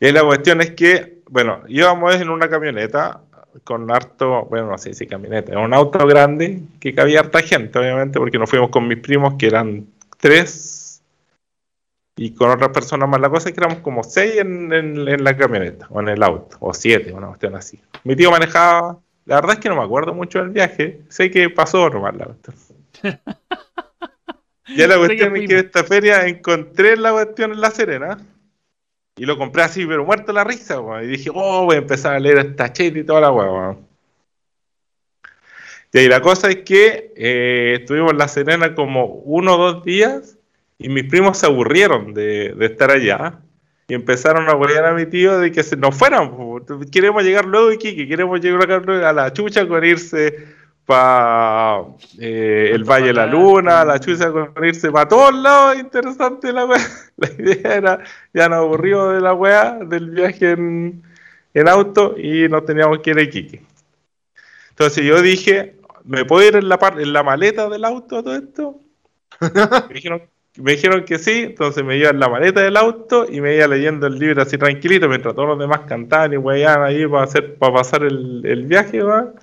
Y 0.00 0.06
ahí 0.06 0.12
la 0.12 0.24
cuestión 0.24 0.62
es 0.62 0.70
que, 0.70 1.18
bueno, 1.28 1.64
íbamos 1.68 2.14
en 2.14 2.30
una 2.30 2.48
camioneta 2.48 3.20
con 3.64 3.90
harto, 3.90 4.44
bueno, 4.46 4.68
no 4.70 4.78
sé 4.78 4.94
si 4.94 5.06
camioneta, 5.06 5.58
un 5.58 5.74
auto 5.74 6.06
grande 6.06 6.62
que 6.80 6.94
cabía 6.94 7.20
harta 7.20 7.40
gente, 7.42 7.78
obviamente, 7.78 8.18
porque 8.18 8.38
nos 8.38 8.48
fuimos 8.50 8.70
con 8.70 8.86
mis 8.88 8.98
primos 8.98 9.34
que 9.38 9.46
eran 9.46 9.86
tres 10.18 11.02
y 12.16 12.34
con 12.34 12.50
otras 12.50 12.70
personas 12.70 13.08
más. 13.08 13.20
La 13.20 13.28
cosa 13.30 13.48
es 13.48 13.54
que 13.54 13.60
éramos 13.60 13.80
como 13.80 14.02
seis 14.02 14.36
en, 14.36 14.72
en- 14.72 15.06
en 15.08 15.24
la 15.24 15.36
camioneta 15.36 15.86
o 15.90 16.00
en 16.00 16.08
el 16.08 16.22
auto, 16.22 16.56
o 16.60 16.72
siete, 16.74 17.12
una 17.12 17.28
cuestión 17.28 17.54
así. 17.56 17.80
Mi 18.04 18.16
tío 18.16 18.30
manejaba, 18.30 18.98
la 19.26 19.34
verdad 19.36 19.54
es 19.54 19.58
que 19.60 19.68
no 19.68 19.76
me 19.76 19.82
acuerdo 19.82 20.14
mucho 20.14 20.38
del 20.38 20.50
viaje, 20.50 21.02
sé 21.08 21.30
que 21.30 21.50
pasó 21.50 21.88
nomás 21.90 22.16
la 22.16 22.24
cuestión. 22.26 22.56
Ya 24.76 24.86
la 24.88 24.96
cuestión 24.98 25.36
es 25.36 25.48
que 25.48 25.58
esta 25.60 25.84
feria 25.84 26.26
encontré 26.26 26.96
la 26.96 27.12
cuestión 27.12 27.52
en 27.52 27.60
La 27.60 27.70
Serena 27.70 28.18
y 29.16 29.24
lo 29.24 29.38
compré 29.38 29.62
así, 29.62 29.86
pero 29.86 30.04
muerto 30.04 30.32
la 30.32 30.44
risa, 30.44 30.80
weón. 30.80 31.04
Y 31.04 31.08
dije, 31.08 31.30
oh, 31.32 31.64
voy 31.64 31.76
a 31.76 31.78
empezar 31.78 32.14
a 32.14 32.20
leer 32.20 32.38
esta 32.38 32.72
cheta 32.72 32.98
y 32.98 33.04
toda 33.04 33.22
la 33.22 33.32
weón. 33.32 33.86
Y 35.92 35.98
ahí 35.98 36.08
la 36.08 36.20
cosa 36.20 36.50
es 36.50 36.56
que 36.56 37.12
eh, 37.16 37.78
estuvimos 37.80 38.12
en 38.12 38.18
La 38.18 38.28
Serena 38.28 38.74
como 38.74 39.06
uno 39.06 39.54
o 39.54 39.72
dos 39.72 39.84
días 39.84 40.36
y 40.78 40.90
mis 40.90 41.04
primos 41.04 41.38
se 41.38 41.46
aburrieron 41.46 42.12
de, 42.12 42.52
de 42.54 42.66
estar 42.66 42.90
allá 42.90 43.40
y 43.88 43.94
empezaron 43.94 44.48
a 44.48 44.52
apoyar 44.52 44.84
a 44.84 44.92
mi 44.92 45.06
tío 45.06 45.38
de 45.38 45.52
que 45.52 45.62
se 45.62 45.76
nos 45.76 45.96
fueran. 45.96 46.30
Queremos 46.92 47.22
llegar 47.22 47.46
luego 47.46 47.72
Iquique, 47.72 48.06
queremos 48.06 48.40
llegar 48.40 48.70
a 48.90 49.12
la 49.12 49.32
chucha 49.32 49.66
con 49.66 49.84
irse 49.84 50.55
para 50.86 51.84
el 52.18 52.84
Valle 52.84 53.08
de 53.08 53.12
la 53.12 53.26
Luna, 53.26 53.84
la 53.84 53.98
chucha 53.98 54.30
con 54.30 54.64
irse 54.64 54.90
para 54.92 55.08
todos 55.08 55.34
lados. 55.34 55.78
Interesante 55.78 56.52
la 56.52 56.64
weá. 56.64 56.80
La 57.16 57.30
idea 57.30 57.74
era, 57.74 58.04
ya 58.34 58.48
nos 58.48 58.58
aburrimos 58.58 59.14
de 59.14 59.20
la 59.22 59.32
weá, 59.32 59.78
del 59.82 60.10
viaje 60.10 60.50
en, 60.50 61.02
en 61.54 61.68
auto 61.68 62.14
y 62.18 62.46
nos 62.48 62.66
teníamos 62.66 62.98
que 62.98 63.10
ir 63.10 63.18
a 63.18 63.22
Iquique. 63.22 63.62
Entonces 64.68 65.02
yo 65.02 65.22
dije, 65.22 65.76
¿me 66.04 66.26
puedo 66.26 66.46
ir 66.46 66.56
en 66.56 66.68
la, 66.68 66.78
en 66.98 67.12
la 67.14 67.22
maleta 67.22 67.70
del 67.70 67.86
auto 67.86 68.18
a 68.18 68.22
todo 68.22 68.36
esto? 68.36 68.80
Me 69.88 69.94
dijeron, 69.94 70.22
me 70.58 70.72
dijeron 70.72 71.04
que 71.04 71.18
sí, 71.18 71.44
entonces 71.44 71.84
me 71.84 71.98
iba 71.98 72.08
en 72.08 72.18
la 72.18 72.28
maleta 72.28 72.60
del 72.60 72.76
auto 72.78 73.26
y 73.30 73.42
me 73.42 73.56
iba 73.56 73.66
leyendo 73.66 74.06
el 74.06 74.18
libro 74.18 74.40
así 74.40 74.56
tranquilito 74.56 75.08
mientras 75.08 75.34
todos 75.34 75.48
los 75.48 75.58
demás 75.58 75.80
cantaban 75.86 76.32
y 76.32 76.36
weían 76.38 76.82
ahí 76.82 77.06
para, 77.06 77.24
hacer, 77.24 77.56
para 77.56 77.74
pasar 77.74 78.04
el, 78.04 78.40
el 78.44 78.64
viaje, 78.64 79.04
weón. 79.04 79.34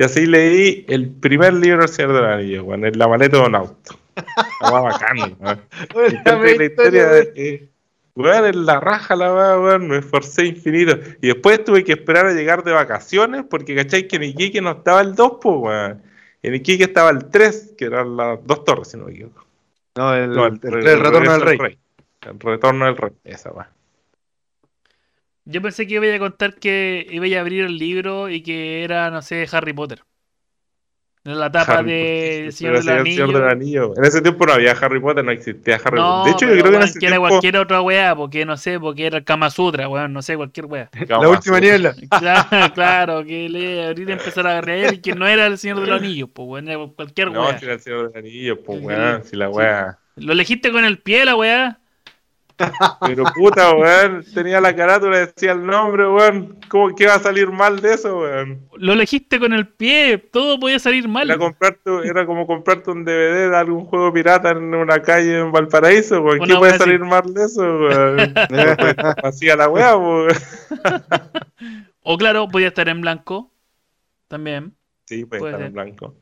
Y 0.00 0.02
así 0.02 0.24
leí 0.24 0.86
el 0.88 1.10
primer 1.10 1.52
libro 1.52 1.80
del 1.80 1.88
Señor 1.90 2.14
del 2.14 2.24
Anillo, 2.24 2.64
weón, 2.64 2.86
en 2.86 2.98
la 2.98 3.06
maleta 3.06 3.36
de 3.36 3.42
un 3.46 3.54
auto. 3.54 3.98
Estaba 4.16 4.80
bacán, 4.80 5.36
weón. 5.38 5.60
La 6.24 6.64
historia, 6.64 7.06
de, 7.08 7.68
Weón, 8.14 8.46
en 8.46 8.64
la 8.66 8.80
raja 8.80 9.14
la 9.14 9.32
weá, 9.32 9.60
weón, 9.60 9.88
me 9.88 9.98
esforcé 9.98 10.46
infinito. 10.46 10.98
Y 11.20 11.28
después 11.28 11.62
tuve 11.64 11.84
que 11.84 11.92
esperar 11.92 12.24
a 12.26 12.32
llegar 12.32 12.64
de 12.64 12.72
vacaciones, 12.72 13.44
porque 13.48 13.74
cachai 13.76 14.08
que 14.08 14.16
en 14.16 14.22
Iquique 14.22 14.62
no 14.62 14.70
estaba 14.70 15.02
el 15.02 15.14
2, 15.14 15.32
pues, 15.40 15.56
weón. 15.58 16.02
En 16.42 16.54
Iquique 16.54 16.84
estaba 16.84 17.10
el 17.10 17.28
3, 17.28 17.74
que 17.76 17.84
eran 17.84 18.16
las 18.16 18.38
dos 18.46 18.64
torres, 18.64 18.88
si 18.88 18.96
no 18.96 19.04
me 19.04 19.12
equivoco. 19.12 19.44
No, 19.96 20.14
el, 20.14 20.30
No, 20.30 20.46
el- 20.46 20.60
el 20.62 21.00
retorno 21.00 21.32
del 21.32 21.58
rey. 21.58 21.78
El 22.22 22.40
retorno 22.40 22.86
del 22.86 22.96
rey, 22.96 23.12
esa 23.24 23.50
weá. 23.52 23.70
Yo 25.50 25.60
pensé 25.62 25.86
que 25.86 25.94
iba 25.94 26.14
a 26.14 26.18
contar 26.18 26.54
que 26.54 27.06
iba 27.10 27.26
a 27.36 27.40
abrir 27.40 27.64
el 27.64 27.76
libro 27.78 28.28
y 28.28 28.42
que 28.42 28.84
era, 28.84 29.10
no 29.10 29.22
sé, 29.22 29.46
Harry 29.52 29.72
Potter. 29.72 30.02
En 31.22 31.38
la 31.38 31.52
tapa 31.52 31.78
Harry 31.78 31.90
de 31.90 31.98
Potter, 31.98 32.44
El 32.46 32.52
Señor 32.52 32.72
del 32.82 32.88
el 32.88 33.06
Señor 33.10 33.32
del 33.32 33.44
Anillo. 33.44 33.46
Anillo. 33.46 33.96
En 33.96 34.04
ese 34.04 34.22
tiempo 34.22 34.46
no 34.46 34.54
había 34.54 34.72
Harry 34.72 35.00
Potter, 35.00 35.22
no 35.22 35.32
existía 35.32 35.76
Harry 35.84 35.96
No, 35.98 36.24
Potter. 36.24 36.24
De 36.24 36.30
hecho, 36.30 36.46
yo 36.54 36.64
creo 36.64 36.70
que 36.70 36.76
en 36.78 36.82
ese 36.82 36.98
que 36.98 37.06
era 37.06 37.16
tiempo. 37.16 37.28
cualquier 37.28 37.56
otra 37.58 37.82
weá, 37.82 38.16
porque 38.16 38.46
no 38.46 38.56
sé, 38.56 38.80
porque 38.80 39.06
era 39.06 39.18
el 39.18 39.24
Kama 39.24 39.50
Sutra, 39.50 39.86
weón, 39.88 40.12
no 40.14 40.22
sé, 40.22 40.36
cualquier 40.36 40.66
weá. 40.66 40.88
La 41.08 41.28
última 41.28 41.60
niebla. 41.60 41.94
Claro, 42.10 42.72
claro, 42.74 43.24
que 43.24 43.48
le 43.50 43.84
abrir 43.86 44.08
y 44.08 44.12
empezar 44.12 44.46
a 44.46 44.60
reír 44.62 44.94
y 44.94 44.98
que 45.00 45.14
no 45.14 45.26
era 45.26 45.46
el 45.46 45.58
Señor 45.58 45.80
de 45.80 45.86
los 45.88 46.00
Anillos, 46.00 46.30
pues 46.32 46.48
weón, 46.48 46.68
era 46.68 46.86
cualquier 46.96 47.30
No, 47.32 47.42
weá. 47.42 47.58
si 47.58 47.64
era 47.66 47.74
el 47.74 47.80
Señor 47.80 48.12
del 48.12 48.18
Anillo, 48.24 48.62
pues 48.62 48.80
weón, 48.82 49.24
si 49.24 49.36
la 49.36 49.50
weá. 49.50 49.98
Lo 50.16 50.32
elegiste 50.32 50.72
con 50.72 50.84
el 50.86 50.98
pie, 51.00 51.24
la 51.26 51.36
weá. 51.36 51.80
Pero 53.00 53.24
puta, 53.34 53.74
weón, 53.74 54.24
tenía 54.34 54.60
la 54.60 54.74
carátula, 54.74 55.18
decía 55.18 55.52
el 55.52 55.64
nombre, 55.66 56.08
weón. 56.08 56.58
¿Cómo 56.68 56.94
que 56.94 57.04
iba 57.04 57.14
a 57.14 57.18
salir 57.20 57.50
mal 57.50 57.80
de 57.80 57.94
eso, 57.94 58.18
weón? 58.20 58.68
Lo 58.76 58.92
elegiste 58.92 59.38
con 59.40 59.52
el 59.52 59.66
pie, 59.68 60.18
todo 60.18 60.58
podía 60.60 60.78
salir 60.78 61.08
mal. 61.08 61.28
Era, 61.28 61.38
comprarte, 61.38 61.90
era 62.04 62.26
como 62.26 62.46
comprarte 62.46 62.90
un 62.90 63.04
DVD 63.04 63.50
de 63.50 63.56
algún 63.56 63.84
juego 63.86 64.12
pirata 64.12 64.50
en 64.50 64.74
una 64.74 65.00
calle 65.02 65.40
en 65.40 65.52
Valparaíso, 65.52 66.20
weón. 66.22 66.40
¿Qué 66.46 66.54
puede 66.54 66.72
así. 66.72 66.80
salir 66.84 67.00
mal 67.00 67.34
de 67.34 67.44
eso, 67.44 67.62
weón? 67.62 68.34
Hacía 69.24 69.56
la 69.56 69.68
weá, 69.68 69.96
weón. 69.96 70.28
O 72.02 72.16
claro, 72.16 72.48
podía 72.48 72.68
estar 72.68 72.88
en 72.88 73.00
blanco. 73.02 73.52
También. 74.28 74.74
Sí, 75.06 75.24
puede, 75.24 75.40
Puede 75.40 75.52
estar 75.52 75.60
ser. 75.60 75.66
en 75.66 75.72
blanco. 75.74 76.14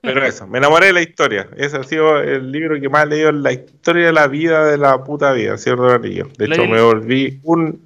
Pero 0.00 0.24
eso, 0.24 0.46
me 0.46 0.58
enamoré 0.58 0.86
de 0.86 0.92
la 0.94 1.02
historia. 1.02 1.48
Ese 1.56 1.76
ha 1.76 1.82
sido 1.84 2.18
el 2.20 2.50
libro 2.52 2.80
que 2.80 2.88
más 2.88 3.04
he 3.04 3.08
leído 3.08 3.28
en 3.30 3.42
la 3.42 3.52
historia 3.52 4.06
de 4.06 4.12
la 4.12 4.26
vida 4.26 4.64
de 4.66 4.78
la 4.78 5.02
puta 5.04 5.32
vida, 5.32 5.56
del 5.56 5.94
Anillo. 5.94 6.28
De 6.38 6.46
hecho, 6.46 6.62
he- 6.62 6.68
me 6.68 6.80
volví 6.80 7.40
un, 7.42 7.80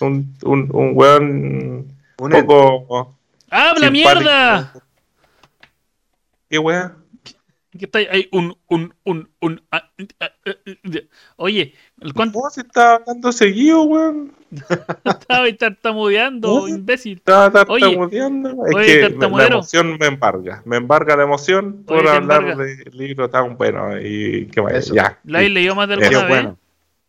un, 0.00 0.34
un, 0.42 0.68
un 0.72 0.90
weón 0.94 1.86
un 2.18 2.30
poco. 2.30 3.16
¡Habla 3.50 3.88
simpático. 3.88 3.90
mierda! 3.90 4.72
¿Qué 6.48 6.58
weá? 6.58 6.92
Está 7.78 8.00
hay 8.00 8.28
un, 8.32 8.54
un, 8.68 8.94
un, 9.04 9.30
un. 9.40 9.62
ah, 9.70 9.90
ah, 10.20 10.30
ah, 10.46 10.50
Oye, 11.36 11.74
el 12.00 12.12
cuánto 12.12 12.38
¿Cómo 12.38 12.50
se 12.50 12.60
estaba 12.60 12.96
hablando 12.96 13.32
seguido, 13.32 13.82
weón? 13.84 14.32
estaba 15.04 15.50
tartamudeando, 15.56 16.68
imbécil. 16.68 17.16
Estaba 17.18 17.46
Oye, 17.68 17.80
tartamudeando. 17.80 18.50
Es 18.66 18.74
oye, 18.74 18.86
que 18.86 19.08
la 19.10 19.46
emoción 19.46 19.96
me 19.98 20.06
embarga. 20.06 20.62
Me 20.66 20.76
embarga 20.76 21.16
la 21.16 21.22
emoción 21.22 21.82
por 21.84 22.06
hablar 22.06 22.42
embarga. 22.42 22.56
de 22.62 22.90
libro 22.92 23.30
tan 23.30 23.56
bueno. 23.56 23.98
Y 23.98 24.46
que 24.48 24.60
vaya, 24.60 24.78
Eso. 24.78 24.94
ya. 24.94 25.18
¿Lo 25.24 25.38
has 25.38 25.48
leído 25.48 25.74
más 25.74 25.88
de 25.88 25.96
Qué 25.96 26.04
alguna 26.04 26.20
Qué 26.20 26.24
vez? 26.26 26.42
bueno. 26.42 26.58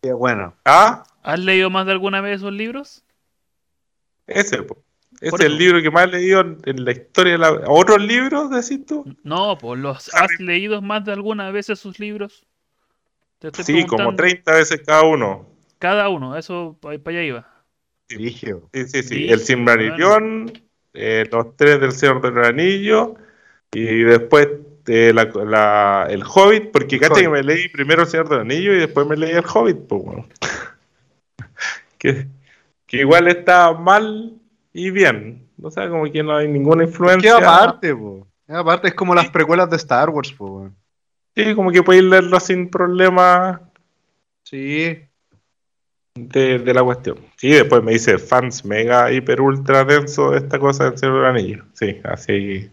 Qué 0.00 0.12
bueno. 0.14 0.54
Ah, 0.64 1.04
¿Has 1.22 1.40
leído 1.40 1.68
más 1.70 1.84
de 1.86 1.92
alguna 1.92 2.20
vez 2.22 2.36
esos 2.36 2.52
libros? 2.52 3.04
ese, 4.26 4.62
po. 4.62 4.78
Por 5.28 5.40
es 5.40 5.40
el 5.40 5.52
eso. 5.52 5.58
libro 5.58 5.82
que 5.82 5.90
más 5.90 6.04
he 6.04 6.08
leído 6.08 6.40
en, 6.40 6.84
la 6.84 6.92
historia 6.92 7.32
de 7.32 7.38
la... 7.38 7.52
¿Otros 7.68 8.00
libros, 8.02 8.50
decís 8.50 8.84
tú? 8.86 9.04
No, 9.22 9.58
pues 9.58 9.80
los 9.80 10.10
Harry- 10.14 10.34
has 10.34 10.40
leído 10.40 10.80
más 10.82 11.04
de 11.04 11.12
alguna 11.12 11.50
vez 11.50 11.68
esos 11.70 11.98
libros. 11.98 12.46
Te 13.38 13.48
estoy 13.48 13.64
Sí, 13.64 13.84
como 13.86 14.10
preguntando. 14.10 14.16
30 14.16 14.54
veces 14.54 14.82
cada 14.84 15.02
uno. 15.02 15.46
Cada 15.78 16.08
uno, 16.08 16.36
eso 16.36 16.76
para 16.80 16.94
allá 16.96 17.22
iba. 17.22 17.64
Sí, 18.08 18.30
sí, 18.30 18.84
sí. 19.02 19.02
Sí, 19.02 19.28
el 19.28 19.40
Silmarillion, 19.40 20.52
eh, 20.92 21.24
los 21.30 21.56
tres 21.56 21.80
del 21.80 21.92
Señor 21.92 22.20
del 22.20 22.44
Anillo, 22.44 23.14
y 23.72 23.82
después 24.04 24.48
eh, 24.86 25.12
la- 25.14 25.24
la- 25.44 26.06
el 26.10 26.22
Hobbit, 26.22 26.70
porque 26.70 26.96
El 26.96 27.00
cacha 27.00 27.20
que 27.22 27.28
me 27.30 27.42
leí 27.42 27.68
primero 27.70 28.02
el 28.02 28.08
Señor 28.08 28.28
del 28.28 28.40
Anillo 28.40 28.74
y 28.74 28.78
después 28.78 29.06
me 29.06 29.16
leí 29.16 29.32
el 29.32 29.44
Hobbit, 29.46 29.78
pues, 29.88 30.02
bueno. 30.02 30.26
que, 31.98 32.28
que 32.86 32.98
igual 32.98 33.28
está 33.28 33.72
mal 33.72 34.40
y 34.74 34.90
bien. 34.90 35.48
O 35.62 35.70
sea, 35.70 35.88
como 35.88 36.04
que 36.04 36.22
no 36.22 36.36
hay 36.36 36.48
ninguna 36.48 36.84
¿Qué 36.84 36.90
influencia. 36.90 37.36
aparte, 37.38 37.94
po? 37.94 38.26
Aparte 38.48 38.88
es 38.88 38.94
como 38.94 39.14
las 39.14 39.30
precuelas 39.30 39.70
de 39.70 39.76
Star 39.76 40.10
Wars, 40.10 40.32
po. 40.32 40.68
Sí, 41.34 41.54
como 41.54 41.70
que 41.70 41.82
podéis 41.82 42.04
leerlo 42.04 42.38
sin 42.40 42.68
problema 42.68 43.62
Sí. 44.44 44.98
de, 46.14 46.58
de 46.58 46.74
la 46.74 46.82
cuestión. 46.82 47.16
Sí, 47.36 47.48
después 47.50 47.82
me 47.82 47.92
dice 47.92 48.18
fans 48.18 48.64
mega, 48.64 49.10
hiper, 49.10 49.40
ultra 49.40 49.84
denso 49.84 50.32
de 50.32 50.38
esta 50.38 50.58
cosa 50.58 50.84
del 50.90 50.98
Señor 50.98 51.16
del 51.16 51.24
Anillo. 51.26 51.64
Sí, 51.72 52.00
así. 52.04 52.70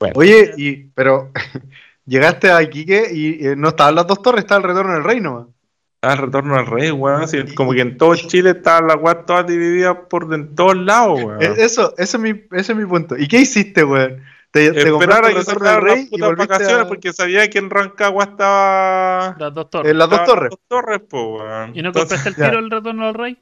Bueno. 0.00 0.14
Oye, 0.16 0.52
y, 0.56 0.76
pero 0.94 1.30
llegaste 2.06 2.50
a 2.50 2.62
Iquique 2.62 3.08
y 3.12 3.46
eh, 3.46 3.56
no 3.56 3.68
estaban 3.68 3.94
las 3.94 4.06
dos 4.06 4.22
torres, 4.22 4.40
estaba 4.44 4.60
el 4.60 4.68
retorno 4.68 4.92
del 4.94 5.04
reino. 5.04 5.52
El 6.00 6.16
retorno 6.16 6.54
al 6.56 6.66
rey, 6.66 6.90
weón. 6.92 7.26
sí, 7.26 7.42
como 7.56 7.72
que 7.72 7.80
en 7.80 7.98
todo 7.98 8.14
Chile 8.14 8.50
estaban 8.50 8.86
las 8.86 8.96
weas 8.98 9.26
todas 9.26 9.46
divididas 9.46 9.96
por 10.08 10.32
en 10.32 10.54
todos 10.54 10.76
lados, 10.76 11.22
weón. 11.24 11.42
Eh, 11.42 11.54
Eso, 11.58 11.92
ese 11.98 12.16
es 12.16 12.22
mi, 12.22 12.30
ese 12.52 12.72
es 12.72 12.76
mi 12.78 12.86
punto. 12.86 13.16
¿Y 13.18 13.26
qué 13.26 13.40
hiciste, 13.40 13.82
weón? 13.82 14.22
Te, 14.50 14.70
te 14.72 14.78
Esperar 14.88 14.92
compraste 14.92 15.26
a 15.26 15.28
el 15.30 15.34
que 15.36 15.42
sacaran 15.44 15.74
las 15.74 15.82
rey 15.82 16.02
y 16.04 16.10
putas 16.10 16.28
volviste 16.28 16.52
vacaciones 16.52 16.84
a... 16.86 16.88
porque 16.88 17.12
sabía 17.12 17.50
que 17.50 17.58
en 17.58 17.68
Rancagua 17.68 18.24
estaba. 18.24 19.36
Las 19.38 19.54
dos 19.54 19.70
torres. 19.70 19.90
en 19.90 19.98
las 19.98 20.08
dos 20.08 20.24
torres. 20.24 20.50
Las 20.50 20.50
dos 20.50 20.60
torres, 20.68 21.00
po, 21.00 21.36
weón. 21.38 21.72
¿Y 21.76 21.82
no 21.82 21.88
Entonces- 21.88 22.18
compraste 22.22 22.28
el 22.28 22.36
ya. 22.36 22.50
tiro 22.50 22.58
el 22.60 22.70
retorno 22.70 23.08
al 23.08 23.14
rey? 23.14 23.38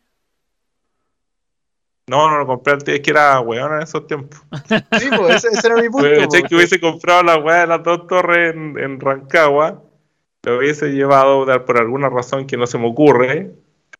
No, 2.08 2.30
no 2.30 2.38
lo 2.38 2.46
compré 2.46 2.74
es 2.86 3.00
que 3.00 3.10
era 3.10 3.40
weón 3.40 3.74
en 3.76 3.82
esos 3.82 4.06
tiempos. 4.06 4.40
Sí, 4.98 5.08
pues, 5.16 5.44
ese, 5.44 5.48
ese 5.56 5.66
era 5.66 5.76
mi 5.76 5.88
punto. 5.88 6.08
Pero 6.08 6.24
po. 6.24 6.30
sé 6.30 6.42
que 6.44 6.54
hubiese 6.54 6.80
comprado 6.80 7.22
la 7.24 7.36
weá 7.36 7.60
de 7.62 7.66
las 7.66 7.82
dos 7.82 8.06
torres 8.06 8.54
en, 8.54 8.78
en 8.78 9.00
Rancagua, 9.00 9.82
lo 10.50 10.58
hubiese 10.58 10.92
llevado 10.92 11.44
dar 11.44 11.64
por 11.64 11.78
alguna 11.78 12.08
razón 12.08 12.46
que 12.46 12.56
no 12.56 12.66
se 12.66 12.78
me 12.78 12.86
ocurre, 12.86 13.52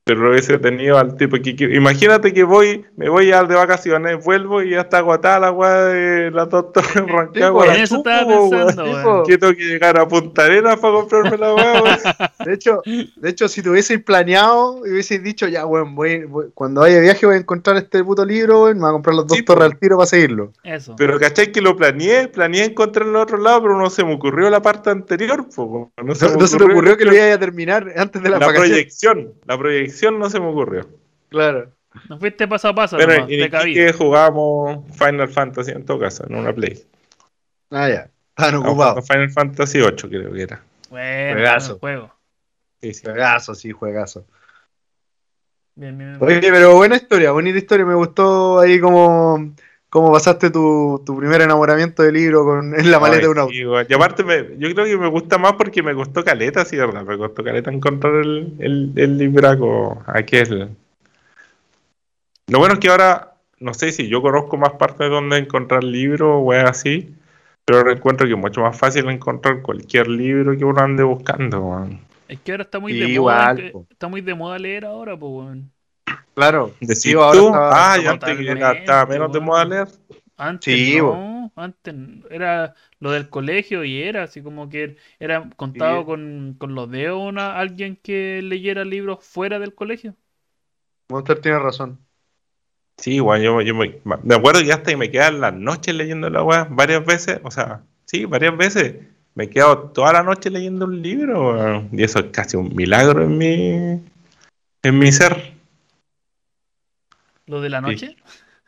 pero 0.07 0.21
lo 0.21 0.31
hubiese 0.31 0.57
tenido 0.59 0.99
al 0.99 1.17
tipo 1.17 1.37
que, 1.43 1.57
que- 1.57 1.65
imagínate 1.75 2.33
que 2.33 2.45
voy, 2.45 2.85
me 2.97 3.09
voy 3.09 3.33
al 3.33 3.49
de 3.49 3.57
vacaciones, 3.57 4.25
vuelvo 4.25 4.63
y 4.63 4.71
ya 4.71 4.83
está 4.83 4.99
agotada 4.99 5.41
la 5.41 5.51
weá 5.51 5.83
de 5.87 6.31
las 6.31 6.49
dos 6.49 6.73
torres 6.73 6.95
en 6.95 7.09
Rancagua. 7.09 7.65
pues, 7.65 7.69
la 7.71 7.77
En 7.77 7.83
eso 7.83 7.97
estaba 7.97 8.29
pensando. 8.29 9.25
Que 9.27 9.37
tengo 9.37 9.53
que 9.55 9.65
llegar 9.65 9.99
a 9.99 10.07
Punta 10.07 10.45
Arenas 10.45 10.79
para 10.79 10.95
comprarme 10.95 11.37
la 11.37 11.55
weá. 11.55 12.33
De 12.47 12.55
hecho, 12.55 12.81
de 12.85 13.29
hecho, 13.29 13.49
si 13.49 13.61
te 13.61 13.69
hubieseis 13.71 14.01
planeado 14.05 14.87
y 14.87 14.91
hubieseis 14.93 15.21
dicho, 15.25 15.49
ya, 15.49 15.67
weón, 15.67 15.97
voy, 15.97 16.23
voy- 16.27 16.47
cuando 16.55 16.83
vaya 16.83 16.95
de 16.95 17.01
viaje 17.01 17.27
voy 17.27 17.35
a 17.35 17.39
encontrar 17.39 17.77
este 17.77 18.05
puto 18.05 18.25
libro, 18.25 18.63
weón, 18.63 18.77
me 18.77 18.83
voy 18.83 18.91
a 18.91 18.93
comprar 18.93 19.17
las 19.17 19.27
dos 19.27 19.37
Sí, 19.37 19.43
torres 19.43 19.65
al 19.65 19.77
tiro 19.81 19.97
para 19.97 20.07
seguirlo. 20.07 20.53
Eso. 20.63 20.95
Pero 20.97 21.19
cachai 21.19 21.51
que 21.51 21.61
lo 21.61 21.75
planeé, 21.77 22.29
planeé 22.29 22.67
encontrarlo 22.67 23.11
en 23.17 23.23
otro 23.23 23.39
lado, 23.39 23.61
pero 23.63 23.77
no 23.77 23.91
se 23.91 24.05
me 24.05 24.15
ocurrió 24.15 24.49
la 24.51 24.63
parte 24.63 24.91
anterior, 24.91 25.49
po. 25.53 25.91
No 25.97 26.05
No, 26.05 26.09
no 26.39 26.47
se 26.47 26.57
te 26.59 26.63
ocurrió 26.65 26.97
que 26.97 27.05
lo 27.05 27.13
iba 27.13 27.33
a 27.35 27.39
terminar 27.41 27.93
antes 27.97 28.23
de 28.23 28.29
la, 28.31 28.39
la 28.39 28.47
vacación. 28.47 28.69
proyección, 28.71 29.33
la 29.45 29.59
proyección 29.59 29.96
no 30.19 30.31
se 30.31 30.41
me 30.41 30.47
ocurrió. 30.47 30.89
Claro. 31.29 31.73
No 32.09 32.19
fuiste 32.19 32.47
paso 32.47 32.69
a 32.69 32.75
paso, 32.75 32.97
Pero 32.97 33.15
nomás, 33.15 33.31
en 33.31 33.41
te 33.41 33.51
cabía. 33.51 33.73
Iquique 33.73 33.93
jugamos 33.93 34.85
Final 34.97 35.29
Fantasy 35.29 35.73
en 35.73 35.85
todo 35.85 35.99
caso, 35.99 36.27
en 36.29 36.35
una 36.35 36.53
Play. 36.53 36.85
Ah, 37.71 37.89
ya. 37.89 38.11
Estaban 38.31 38.57
ocupados. 38.57 39.07
Final 39.07 39.31
Fantasy 39.31 39.81
8 39.81 40.09
creo 40.09 40.33
que 40.33 40.43
era. 40.43 40.63
Bueno, 40.91 41.33
Juegazo. 41.35 41.79
juego. 41.79 42.15
Sí, 42.81 42.95
sí. 42.95 43.03
Juegazo, 43.05 43.55
sí, 43.55 43.73
juegazo. 43.73 44.27
Bien, 45.75 45.97
bien, 45.97 46.19
bien. 46.19 46.23
Oye, 46.23 46.41
pero 46.41 46.77
buena 46.77 46.97
historia, 46.97 47.33
bonita 47.33 47.59
historia. 47.59 47.85
Me 47.85 47.95
gustó 47.95 48.61
ahí 48.61 48.79
como, 48.79 49.55
como 49.97 50.13
pasaste 50.13 50.51
tu, 50.51 51.03
tu 51.07 51.17
primer 51.17 51.41
enamoramiento 51.43 52.03
de 52.03 52.13
libro 52.13 52.45
con, 52.45 52.79
en 52.79 52.91
la 52.91 52.99
maleta 53.01 53.21
Ay, 53.21 53.23
de 53.23 53.29
un 53.29 53.39
auto. 53.39 53.55
Y 53.89 53.95
aparte, 53.95 54.25
me- 54.25 54.57
yo 54.59 54.73
creo 54.75 54.85
que 54.87 54.97
me 54.97 55.09
gusta 55.09 55.39
más 55.39 55.55
porque 55.55 55.83
me 55.83 55.95
costó 55.95 56.25
caleta, 56.25 56.65
sí, 56.65 56.77
verdad. 56.77 57.05
Me 57.05 57.17
costó 57.19 57.43
caleta 57.45 57.71
encontrar 57.71 58.15
el, 58.17 58.53
el, 58.59 58.93
el 58.97 59.19
libraco 59.19 60.03
aquel. 60.07 60.71
Lo 62.49 62.59
bueno 62.59 62.75
es 62.75 62.81
que 62.81 62.89
ahora, 62.89 63.35
no 63.61 63.75
sé 63.75 63.93
si 63.93 64.09
yo 64.09 64.23
conozco 64.23 64.57
más 64.57 64.73
partes 64.73 64.99
de 64.99 65.09
donde 65.09 65.39
encontrar 65.39 65.83
libros 65.85 66.31
o 66.43 66.53
así, 66.53 67.15
pero 67.65 67.91
encuentro 67.91 68.27
que 68.27 68.35
es 68.35 68.39
mucho 68.39 68.61
más 68.63 68.79
fácil 68.79 69.09
encontrar 69.09 69.63
cualquier 69.63 70.09
libro 70.09 70.57
que 70.57 70.65
uno 70.65 70.81
ande 70.81 71.03
buscando, 71.03 71.61
weón. 71.61 72.01
Es 72.29 72.41
que 72.41 72.53
ahora 72.53 72.65
está 72.65 72.79
muy 72.81 72.93
Sí, 72.93 73.01
de 73.01 73.09
igual, 73.09 73.57
moda. 73.57 73.71
po. 73.73 73.87
Está 73.91 74.09
muy 74.09 74.21
de 74.21 74.35
moda 74.35 74.59
leer 74.59 74.85
ahora, 74.85 75.17
pues, 75.19 75.31
weón. 75.33 75.73
Claro. 76.35 76.73
Decís 76.81 77.03
Sí, 77.03 77.13
ahora 77.15 77.39
tú, 77.39 77.51
ah, 77.55 77.95
está 77.97 78.03
y 78.03 78.07
antes 78.07 78.29
que 78.29 78.35
totalmente, 78.45 78.61
era- 78.61 78.73
estaba 78.73 79.07
menos 79.07 79.33
de 79.33 79.41
moda 79.41 79.65
leer. 79.65 79.89
Antes 80.39 80.75
Sí, 80.75 80.99
no, 80.99 81.51
antes 81.57 81.95
era 82.31 82.75
lo 83.01 83.11
del 83.11 83.31
colegio 83.31 83.85
y 83.85 84.03
era 84.03 84.25
así 84.25 84.43
como 84.43 84.69
que 84.69 84.97
era 85.19 85.49
contado 85.57 86.01
Sí. 86.01 86.05
con, 86.07 86.57
con 86.59 86.75
los 86.75 86.91
dedos 86.91 87.23
una, 87.27 87.59
alguien 87.59 87.97
que 88.03 88.41
leyera 88.43 88.85
libros 88.85 89.25
fuera 89.25 89.59
del 89.59 89.75
colegio. 89.75 90.15
Monster 91.09 91.41
tiene 91.41 91.59
razón. 91.59 91.99
Sí, 92.99 93.21
weón, 93.21 93.43
yo, 93.43 93.61
yo 93.63 93.75
me, 93.75 93.99
me 94.23 94.35
acuerdo 94.35 94.61
que 94.63 94.73
hasta 94.73 94.91
que 94.91 94.97
me 94.97 95.11
quedan 95.11 95.41
las 95.41 95.55
noches 95.55 95.95
leyendo 95.95 96.29
la 96.29 96.43
weá 96.43 96.67
varias 96.71 97.05
veces, 97.05 97.41
o 97.43 97.51
sea, 97.51 97.83
sí, 98.05 98.25
varias 98.27 98.57
veces. 98.57 98.97
me 99.35 99.45
he 99.45 99.51
quedado 99.51 99.91
toda 99.91 100.13
la 100.15 100.23
noche 100.23 100.51
leyendo 100.51 100.85
un 100.87 101.01
libro, 101.03 101.53
weón. 101.53 101.89
Y 101.93 102.03
eso 102.03 102.19
es 102.21 102.27
casi 102.27 102.57
un 102.59 102.75
milagro 102.75 103.23
en 103.23 103.37
mi, 103.39 104.03
en 104.83 104.99
mi 104.99 105.13
ser. 105.13 105.56
¿Lo 107.47 107.61
de 107.61 107.71
la 107.71 107.81
noche? 107.81 108.17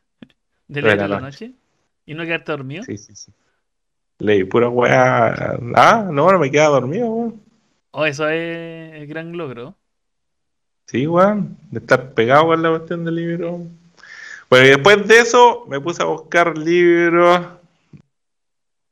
¿De 0.68 0.82
Lo 0.82 0.88
de 0.88 0.96
leer 0.96 0.98
la 0.98 1.04
a 1.04 1.08
la 1.08 1.20
noche. 1.20 1.48
noche? 1.48 1.58
¿Y 2.06 2.14
no 2.14 2.24
quedarte 2.24 2.52
dormido? 2.52 2.82
Sí, 2.84 2.96
sí, 2.96 3.14
sí. 3.14 3.32
Leí 4.18 4.44
pura 4.44 4.68
weá. 4.68 5.56
Ah, 5.74 6.08
no, 6.10 6.32
no 6.32 6.38
me 6.38 6.50
queda 6.50 6.66
dormido, 6.66 7.08
weón. 7.08 7.42
Oh, 7.92 8.04
eso 8.04 8.28
es 8.28 8.94
el 8.94 9.06
gran 9.06 9.36
logro. 9.36 9.76
Sí, 10.86 11.06
weón. 11.06 11.56
De 11.70 11.80
estar 11.80 12.12
pegado 12.14 12.46
con 12.46 12.62
la 12.62 12.70
cuestión 12.70 13.04
del 13.04 13.14
libro. 13.14 13.60
Bueno, 14.50 14.66
y 14.66 14.68
después 14.70 15.06
de 15.06 15.18
eso 15.18 15.66
me 15.68 15.80
puse 15.80 16.02
a 16.02 16.06
buscar 16.06 16.56
libros 16.56 17.46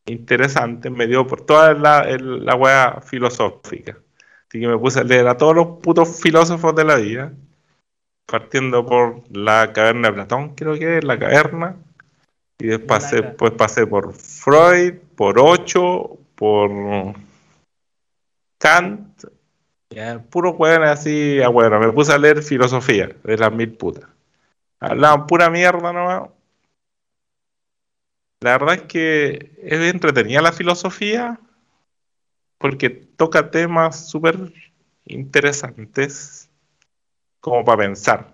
interesantes. 0.07 0.93
Me 0.93 1.07
dio 1.07 1.27
por 1.27 1.45
toda 1.45 1.75
la, 1.75 2.05
la 2.19 2.55
weá 2.55 3.01
filosófica. 3.01 3.99
Así 4.49 4.61
que 4.61 4.69
me 4.69 4.79
puse 4.79 5.01
a 5.01 5.05
leer 5.05 5.27
a 5.27 5.37
todos 5.37 5.57
los 5.57 5.67
putos 5.83 6.21
filósofos 6.21 6.75
de 6.75 6.85
la 6.85 6.97
vida. 6.97 7.33
Partiendo 8.27 8.85
por 8.85 9.23
la 9.31 9.73
caverna 9.73 10.09
de 10.09 10.15
Platón, 10.15 10.55
creo 10.55 10.75
que 10.75 10.99
es, 10.99 11.05
la 11.05 11.19
caverna. 11.19 11.77
Y 12.59 12.67
después 12.67 13.03
pasé, 13.03 13.23
pues 13.23 13.53
pasé 13.53 13.87
por 13.87 14.13
Freud, 14.15 14.95
por 15.15 15.39
Ocho, 15.39 16.19
por 16.35 16.71
Kant. 18.59 19.25
Ya, 19.91 20.19
puro 20.19 20.51
weón 20.53 20.83
así, 20.83 21.41
ah, 21.43 21.49
bueno, 21.49 21.79
me 21.79 21.93
puse 21.93 22.13
a 22.13 22.19
leer 22.19 22.43
filosofía 22.43 23.15
de 23.23 23.37
las 23.37 23.53
mil 23.53 23.73
putas. 23.73 24.09
Hablaban 24.81 25.27
pura 25.27 25.49
mierda 25.49 25.93
nomás. 25.93 26.31
La 28.41 28.59
verdad 28.59 28.75
es 28.75 28.83
que 28.83 29.53
es 29.63 29.81
entretenida 29.93 30.43
la 30.43 30.53
filosofía 30.53 31.41
porque 32.59 32.91
toca 32.91 33.51
temas 33.51 34.09
súper 34.09 34.53
interesantes 35.05 36.51
como 37.47 37.65
para 37.65 37.79
pensar. 37.79 38.27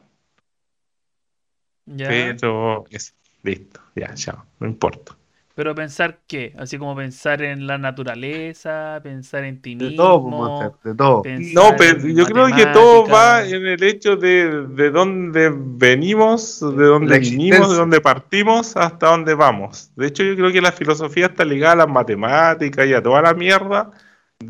Ya. 1.85 2.09
Pero 2.09 2.85
es 2.89 3.15
listo, 3.43 3.81
ya, 3.95 4.15
ya, 4.15 4.43
no 4.59 4.67
importa. 4.67 5.15
Pero 5.55 5.75
pensar 5.75 6.21
qué? 6.27 6.55
Así 6.57 6.79
como 6.79 6.97
pensar 6.97 7.43
en 7.43 7.67
la 7.67 7.77
naturaleza, 7.77 8.99
pensar 9.03 9.45
en 9.45 9.61
ti 9.61 9.75
De 9.75 9.91
mismo. 9.91 10.03
todo, 10.03 10.23
pues, 10.23 10.35
Monster, 10.35 10.73
de 10.83 10.95
todo. 10.97 11.23
No, 11.53 11.77
pero 11.77 12.01
en 12.01 12.17
yo 12.17 12.25
creo 12.25 12.47
que 12.57 12.67
todo 12.73 13.07
va 13.07 13.45
en 13.45 13.67
el 13.67 13.83
hecho 13.83 14.17
de, 14.17 14.67
de 14.69 14.91
dónde 14.91 15.53
venimos, 15.55 16.61
de 16.61 16.85
dónde 16.87 17.19
vinimos, 17.19 17.71
de 17.71 17.77
dónde 17.77 18.01
partimos, 18.01 18.75
hasta 18.79 19.09
dónde 19.09 19.35
vamos. 19.35 19.91
De 19.95 20.07
hecho, 20.07 20.23
yo 20.23 20.35
creo 20.37 20.53
que 20.53 20.63
la 20.63 20.73
filosofía 20.73 21.27
está 21.27 21.45
ligada 21.45 21.75
a 21.75 21.77
las 21.77 21.89
matemáticas 21.89 22.87
y 22.87 22.95
a 22.95 23.03
toda 23.03 23.21
la 23.21 23.35
mierda 23.35 23.91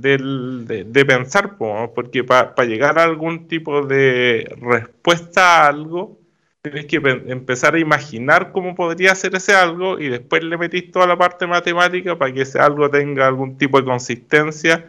del- 0.01 0.65
de, 0.67 0.85
de 0.85 1.05
pensar, 1.05 1.57
porque 1.95 2.25
para 2.25 2.55
llegar 2.65 2.99
a 2.99 3.05
algún 3.05 3.49
tipo 3.49 3.83
de 3.87 4.55
respuesta 4.61 5.65
a 5.65 5.69
algo, 5.69 6.19
tienes 6.63 6.87
que 6.87 7.01
pe- 7.01 7.23
empezar 7.27 7.75
a 7.75 7.79
imaginar 7.81 8.53
cómo 8.53 8.75
podría 8.75 9.15
ser 9.15 9.35
ese 9.35 9.55
algo 9.55 9.99
y 9.99 10.09
después 10.09 10.43
le 10.45 10.57
metís 10.59 10.91
toda 10.93 11.07
la 11.07 11.17
parte 11.19 11.47
matemática 11.47 12.17
para 12.19 12.33
que 12.33 12.43
ese 12.43 12.59
algo 12.61 12.89
tenga 12.91 13.27
algún 13.27 13.59
tipo 13.59 13.79
de 13.79 13.85
consistencia 13.85 14.87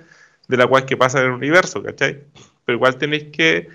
de 0.48 0.58
la 0.58 0.68
cual 0.68 0.86
que 0.86 0.98
pasa 0.98 1.20
en 1.20 1.26
el 1.28 1.32
universo, 1.32 1.82
¿cachai? 1.84 2.20
Pero 2.66 2.76
igual 2.78 2.98
tenéis 2.98 3.26
que 3.26 3.70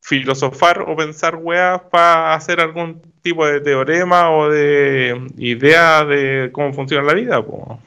filosofar 0.00 0.82
o 0.82 0.96
pensar 0.96 1.36
weas 1.36 1.80
para 1.90 2.34
hacer 2.34 2.60
algún 2.60 3.00
tipo 3.22 3.46
de 3.46 3.60
teorema 3.60 4.30
o 4.30 4.48
de 4.48 5.28
idea 5.36 6.04
de 6.04 6.50
cómo 6.52 6.72
funciona 6.72 7.04
la 7.06 7.14
vida, 7.14 7.44
po. 7.44 7.78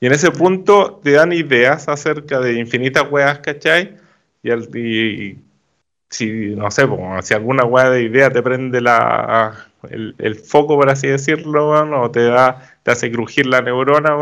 Y 0.00 0.06
en 0.06 0.12
ese 0.12 0.30
punto 0.30 1.00
te 1.02 1.12
dan 1.12 1.32
ideas 1.32 1.88
acerca 1.88 2.40
de 2.40 2.54
infinitas 2.58 3.10
weas, 3.10 3.40
¿cachai? 3.40 3.96
Y, 4.42 4.50
al- 4.50 4.74
y 4.76 5.38
si, 6.10 6.54
no 6.56 6.70
sé, 6.70 6.86
po, 6.88 6.98
si 7.22 7.34
alguna 7.34 7.64
wea 7.64 7.90
de 7.90 8.02
idea 8.04 8.30
te 8.30 8.42
prende 8.42 8.80
la, 8.80 9.68
el, 9.90 10.14
el 10.18 10.36
foco, 10.36 10.76
por 10.76 10.90
así 10.90 11.08
decirlo, 11.08 11.70
o 11.70 12.10
te 12.10 12.24
da, 12.24 12.78
te 12.82 12.90
hace 12.92 13.12
crujir 13.12 13.46
la 13.46 13.62
neurona, 13.62 14.16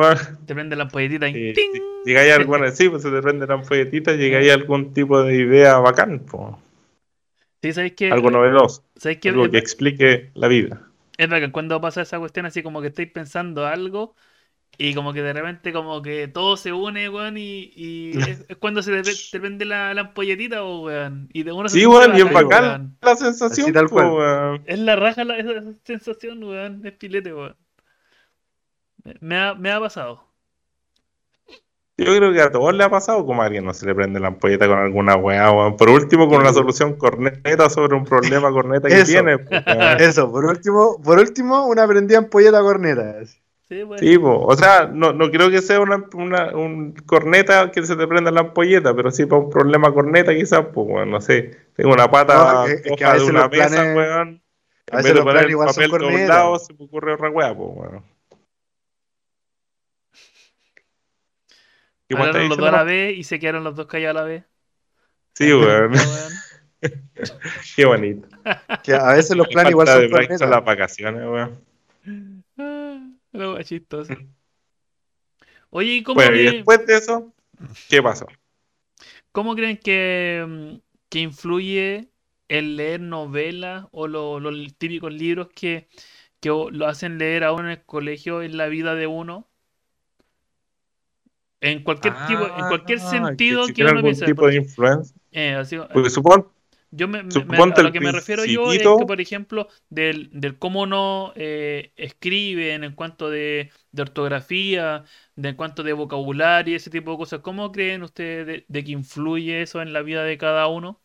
Te 0.47 0.55
prende 0.55 0.77
la 0.77 0.85
ampolletita 0.85 1.29
y 1.29 1.55
llegáis 2.05 2.33
a 2.33 2.37
alguna, 2.37 2.71
sí, 2.73 2.89
pues 2.89 3.03
se 3.03 3.11
te 3.11 3.23
prende 3.23 3.47
la 3.47 3.55
ampolletita, 3.55 4.13
llegáis 4.15 4.51
a 4.51 4.55
algún 4.55 4.95
tipo 4.95 5.23
de 5.23 5.37
idea 5.37 5.79
bacán, 5.79 6.21
po, 6.21 6.59
Sí, 7.63 7.73
¿sabéis 7.73 7.95
qué? 7.97 8.11
algo 8.13 8.31
novedoso, 8.31 8.83
¿Sabéis 8.97 9.19
qué? 9.21 9.29
algo 9.31 9.51
que 9.51 9.59
explique 9.59 10.31
la 10.35 10.49
vida. 10.49 10.83
es 11.17 11.29
bacán 11.29 11.51
cuando 11.51 11.81
pasa 11.81 12.03
esa 12.03 12.19
cuestión 12.19 12.47
así 12.47 12.63
como 12.63 12.81
que 12.81 12.89
estáis 12.89 13.11
pensando 13.13 13.67
algo 13.67 14.15
y 14.79 14.95
como 14.95 15.13
que 15.13 15.23
de 15.23 15.33
repente 15.33 15.73
como 15.73 16.01
que 16.03 16.29
todo 16.29 16.57
se 16.57 16.73
une, 16.73 17.09
weón, 17.09 17.37
y, 17.37 17.71
y 17.75 18.13
es, 18.19 18.45
es 18.49 18.57
cuando 18.59 18.83
se 18.83 18.93
te, 18.93 19.03
pre- 19.03 19.15
te 19.33 19.41
prende 19.41 19.65
la, 19.65 19.93
la 19.95 20.03
ampolletita, 20.03 20.63
oh, 20.63 20.83
weón. 20.85 21.29
Y 21.33 21.43
de 21.43 21.53
uno 21.53 21.69
se 21.69 21.81
Sí, 21.81 21.87
weón, 21.87 22.15
es 22.15 22.33
bacán, 22.33 22.65
weón. 22.65 22.99
la 23.03 23.17
sensación, 23.17 23.65
Así 23.65 23.73
tal 23.73 23.89
po, 23.89 23.95
cual. 23.97 24.11
weón. 24.13 24.63
Es 24.67 24.79
la 24.79 24.97
raja 24.97 25.25
la, 25.25 25.37
esa, 25.39 25.63
sensación, 25.85 26.43
weón. 26.45 26.87
Es 26.87 26.93
pilete, 26.93 27.35
weón. 27.35 27.57
Me- 29.21 29.37
ha, 29.39 29.55
me 29.55 29.71
ha 29.73 29.81
pasado. 29.81 30.25
Yo 31.97 32.15
creo 32.17 32.33
que 32.33 32.41
a 32.41 32.53
todos 32.53 32.73
le 32.75 32.85
ha 32.85 32.91
pasado 32.91 33.27
como 33.27 33.43
a 33.43 33.47
alguien 33.47 33.65
no 33.65 33.75
se 33.75 33.85
le 33.85 33.93
prende 33.95 34.21
la 34.21 34.29
ampolleta 34.29 34.69
con 34.69 34.79
alguna 34.79 35.17
weá, 35.17 35.51
weón. 35.51 35.77
Por 35.77 35.91
último, 35.91 36.29
con 36.29 36.41
una 36.41 36.53
solución 36.53 36.95
corneta 36.97 37.69
sobre 37.71 37.97
un 37.97 38.05
problema 38.05 38.53
corneta 38.53 38.87
que 38.89 39.01
Eso. 39.01 39.07
tiene. 39.07 39.37
Eso, 39.99 40.31
por 40.31 40.45
último, 40.45 41.01
por 41.03 41.19
último, 41.19 41.67
una 41.67 41.87
prendida 41.89 42.19
ampolleta 42.19 42.61
corneta. 42.61 43.17
Sí, 43.69 43.83
weón. 43.83 43.99
Sí, 43.99 44.19
po. 44.19 44.47
o 44.47 44.57
sea, 44.57 44.87
no, 44.93 45.13
no 45.13 45.31
creo 45.31 45.51
que 45.51 45.61
sea 45.61 45.81
una, 45.81 46.03
una- 46.15 46.57
un 46.57 46.93
corneta 47.07 47.71
que 47.71 47.85
se 47.85 47.97
te 47.97 48.07
prenda 48.07 48.31
la 48.31 48.41
ampolleta, 48.41 48.95
pero 48.95 49.11
sí 49.11 49.27
para 49.27 49.43
un 49.43 49.51
problema 49.51 49.93
corneta 49.93 50.35
quizás, 50.35 50.65
pues, 50.73 50.87
weón, 50.89 51.11
no 51.11 51.21
sé. 51.21 51.55
Tengo 51.75 51.93
una 51.93 52.11
pata 52.11 52.35
No, 52.35 52.65
es 52.67 52.81
que- 52.83 52.89
es 52.91 52.97
que 52.97 53.05
a 53.05 53.09
coja 53.09 53.13
de 53.13 53.13
veces 53.19 53.29
una 53.31 53.41
los 53.43 53.51
mesa, 53.51 53.69
planes- 53.69 53.97
weón. 53.97 54.43
a 54.91 54.97
En 54.97 54.97
veces 54.97 55.05
vez 55.05 55.05
de 55.05 55.15
los 55.15 55.21
poner 55.25 55.33
planes 55.35 55.45
el 55.45 55.51
igual 55.51 55.69
son 55.69 55.75
papel 55.75 55.91
de 55.91 55.97
un 55.97 56.03
cornetas. 56.13 56.29
lado, 56.29 56.59
se 56.59 56.73
me 56.75 56.85
ocurre 56.87 57.13
otra 57.15 57.31
weá, 57.31 57.55
pues, 57.57 57.69
weón. 57.75 58.05
¿Qué 62.09 62.15
más 62.15 62.27
Hablaron 62.29 62.49
los 62.49 62.59
dos 62.59 62.69
a 62.69 62.73
la 62.73 62.85
vez 62.85 63.19
y 63.19 63.23
se 63.25 63.39
quedaron 63.39 63.65
los 63.65 63.77
dos 63.77 63.87
callados 63.87 64.17
a 64.17 64.23
la 64.23 64.27
vez. 64.29 64.45
Sí, 65.35 65.53
weón. 65.53 65.93
Qué 67.77 67.85
bonito. 67.85 68.29
Que 68.83 68.95
a 68.95 69.13
veces 69.13 69.37
los 69.37 69.47
planes 69.49 69.73
igual 69.73 69.87
son 69.89 69.97
son 70.01 70.11
las 70.11 70.21
cornetas. 70.39 70.65
vacaciones, 70.65 71.23
weón. 71.23 71.68
La 73.33 73.53
wea 73.53 73.65
chistosa. 73.65 74.17
Oye, 75.71 75.95
¿y 75.97 76.03
cómo, 76.03 76.17
Bueno, 76.17 76.37
y 76.37 76.39
que- 76.45 76.53
después 76.53 76.87
de 76.87 76.97
eso, 76.97 77.33
¿qué 77.89 78.03
pasó? 78.03 78.27
cómo 79.33 79.55
creen 79.55 79.77
que, 79.77 80.45
mm, 80.49 80.77
que 81.11 81.21
influye 81.21 82.09
el 82.49 82.77
leer 82.77 83.01
novelas 83.01 83.87
o 83.93 84.09
lo- 84.09 84.41
los 84.41 84.75
típicos 84.79 85.13
libros 85.13 85.49
que, 85.55 85.89
que 86.41 86.49
lo 86.49 86.87
hacen 86.87 87.19
leer 87.19 87.45
a 87.45 87.53
uno 87.53 87.65
en 87.65 87.71
el 87.79 87.85
colegio 87.85 88.43
en 88.43 88.57
la 88.57 88.67
vida 88.69 88.95
de 88.95 89.07
uno? 89.07 89.47
En 91.61 91.83
cualquier 91.83 92.15
tipo, 92.27 92.47
en 92.47 92.67
cualquier 92.69 93.01
Ah, 93.01 93.11
sentido 93.11 93.59
que, 93.59 93.63
existiera 93.65 93.91
uno 93.91 93.99
algún 93.99 94.13
piense. 94.13 94.27
tipo 94.27 94.47
de 94.47 94.55
porque, 94.57 94.57
influencia. 94.69 95.17
eh, 95.33 95.55
así- 95.55 95.77
Porque 95.93 96.11
supón, 96.11 96.49
Yo 96.91 97.07
me, 97.07 97.19
a 97.19 97.83
lo 97.83 97.93
que 97.93 98.01
me 98.01 98.13
refiero 98.13 98.47
yo 98.47 98.73
es 98.73 98.79
que, 98.79 99.07
por 99.07 99.21
ejemplo, 99.21 99.69
del, 99.91 100.31
del 100.33 100.59
cómo 100.59 100.87
no 100.87 101.33
eh, 101.37 101.93
escriben 101.97 102.83
en 102.83 102.95
cuanto 102.95 103.29
de, 103.29 103.71
de 103.93 104.03
ortografía, 104.03 105.05
de 105.37 105.51
en 105.51 105.57
cuanto 105.57 105.83
de 105.83 105.93
vocabulario 105.93 106.73
y 106.73 106.77
ese 106.77 106.89
tipo 106.89 107.11
de 107.13 107.19
cosas, 107.19 107.41
¿cómo 107.41 107.73
creen 107.73 108.03
ustedes 108.03 108.47
de, 108.47 108.65
de 108.67 108.85
que 108.85 108.93
influye 108.93 109.61
eso 109.61 109.83
en 109.83 109.93
la 109.93 110.01
vida 110.01 110.25
de 110.25 110.39
cada 110.39 110.67
uno? 110.69 110.99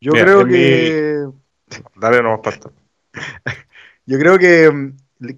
Yo 0.00 0.12
Mira, 0.12 0.24
creo 0.24 0.46
que. 0.46 1.26
dale 1.96 2.22
nomás 2.22 2.40
pastor. 2.40 2.72
Yo 4.06 4.18
creo 4.18 4.38
que, 4.38 4.92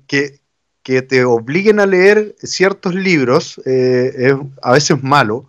que, 0.07 0.41
que 0.83 1.03
te 1.03 1.25
obliguen 1.25 1.79
a 1.81 1.87
leer 1.87 2.35
ciertos 2.39 2.95
libros 2.95 3.61
eh, 3.65 4.13
es 4.17 4.35
a 4.63 4.73
veces 4.73 5.03
malo, 5.03 5.49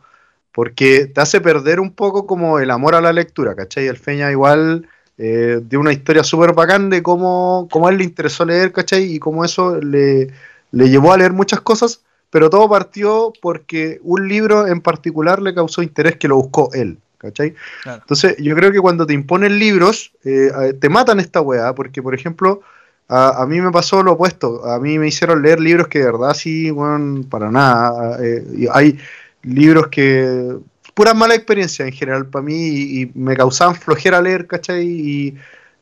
porque 0.54 1.08
te 1.08 1.20
hace 1.20 1.41
perder 1.41 1.80
un 1.80 1.91
poco 1.91 2.26
como 2.26 2.60
el 2.60 2.72
amor 2.72 2.95
a 2.95 3.01
la 3.01 3.12
lectura, 3.12 3.56
¿cachai? 3.56 3.88
El 3.88 3.97
Feña 3.97 4.32
igual 4.32 4.88
eh, 5.18 5.60
dio 5.68 5.80
una 5.80 5.91
historia 5.91 6.24
súper 6.24 6.54
bacán 6.54 6.89
de 6.89 7.01
cómo, 7.01 7.68
cómo 7.72 7.88
a 7.88 7.91
él 7.91 7.97
le 7.97 8.04
interesó 8.04 8.45
leer, 8.45 8.72
¿cachai? 8.72 9.16
Y 9.16 9.20
cómo 9.20 9.43
eso 9.43 9.80
le, 9.82 10.30
le 10.72 10.89
llevó 10.89 11.12
a 11.12 11.18
leer 11.18 11.34
muchas 11.34 11.62
cosas, 11.62 12.01
pero 12.30 12.49
todo 12.49 12.70
partió 12.70 13.34
porque 13.41 13.99
un 14.04 14.28
libro 14.28 14.68
en 14.68 14.82
particular 14.82 15.41
le 15.41 15.56
causó 15.56 15.82
interés 15.82 16.18
que 16.18 16.28
lo 16.28 16.36
buscó 16.36 16.70
él, 16.74 16.99
¿cachai? 17.18 17.56
Claro. 17.82 18.01
Entonces, 18.01 18.38
yo 18.38 18.56
creo 18.56 18.72
que 18.72 18.80
cuando 18.80 19.08
te 19.08 19.14
imponen 19.14 19.58
libros, 19.58 20.12
eh, 20.24 20.74
te 20.80 20.89
matan 20.89 21.20
esta 21.20 21.41
weá, 21.41 21.74
porque, 21.74 22.01
por 22.04 22.14
ejemplo, 22.14 22.62
a, 23.08 23.41
a 23.41 23.47
mí 23.47 23.60
me 23.60 23.72
pasó 23.72 24.04
lo 24.04 24.14
opuesto. 24.14 24.66
A 24.66 24.80
mí 24.80 24.99
me 24.99 25.08
hicieron 25.08 25.41
leer 25.41 25.60
libros 25.60 25.88
que 25.88 25.99
de 25.99 26.06
verdad 26.06 26.34
sí, 26.36 26.70
bueno, 26.70 27.24
para 27.30 27.49
nada. 27.49 28.18
eh, 28.24 28.68
hay 28.72 28.99
libros 29.44 29.88
que. 29.88 30.58
Pura 30.94 31.16
mala 31.16 31.34
experiencia 31.34 31.86
en 31.88 31.91
general 31.91 32.28
para 32.28 32.46
mí 32.46 32.54
y, 32.54 33.12
me 33.16 33.36
causaban 33.36 33.76
flojera 33.76 34.22
leer, 34.22 34.46
¿cachai? 34.46 34.86
Y, 34.86 35.28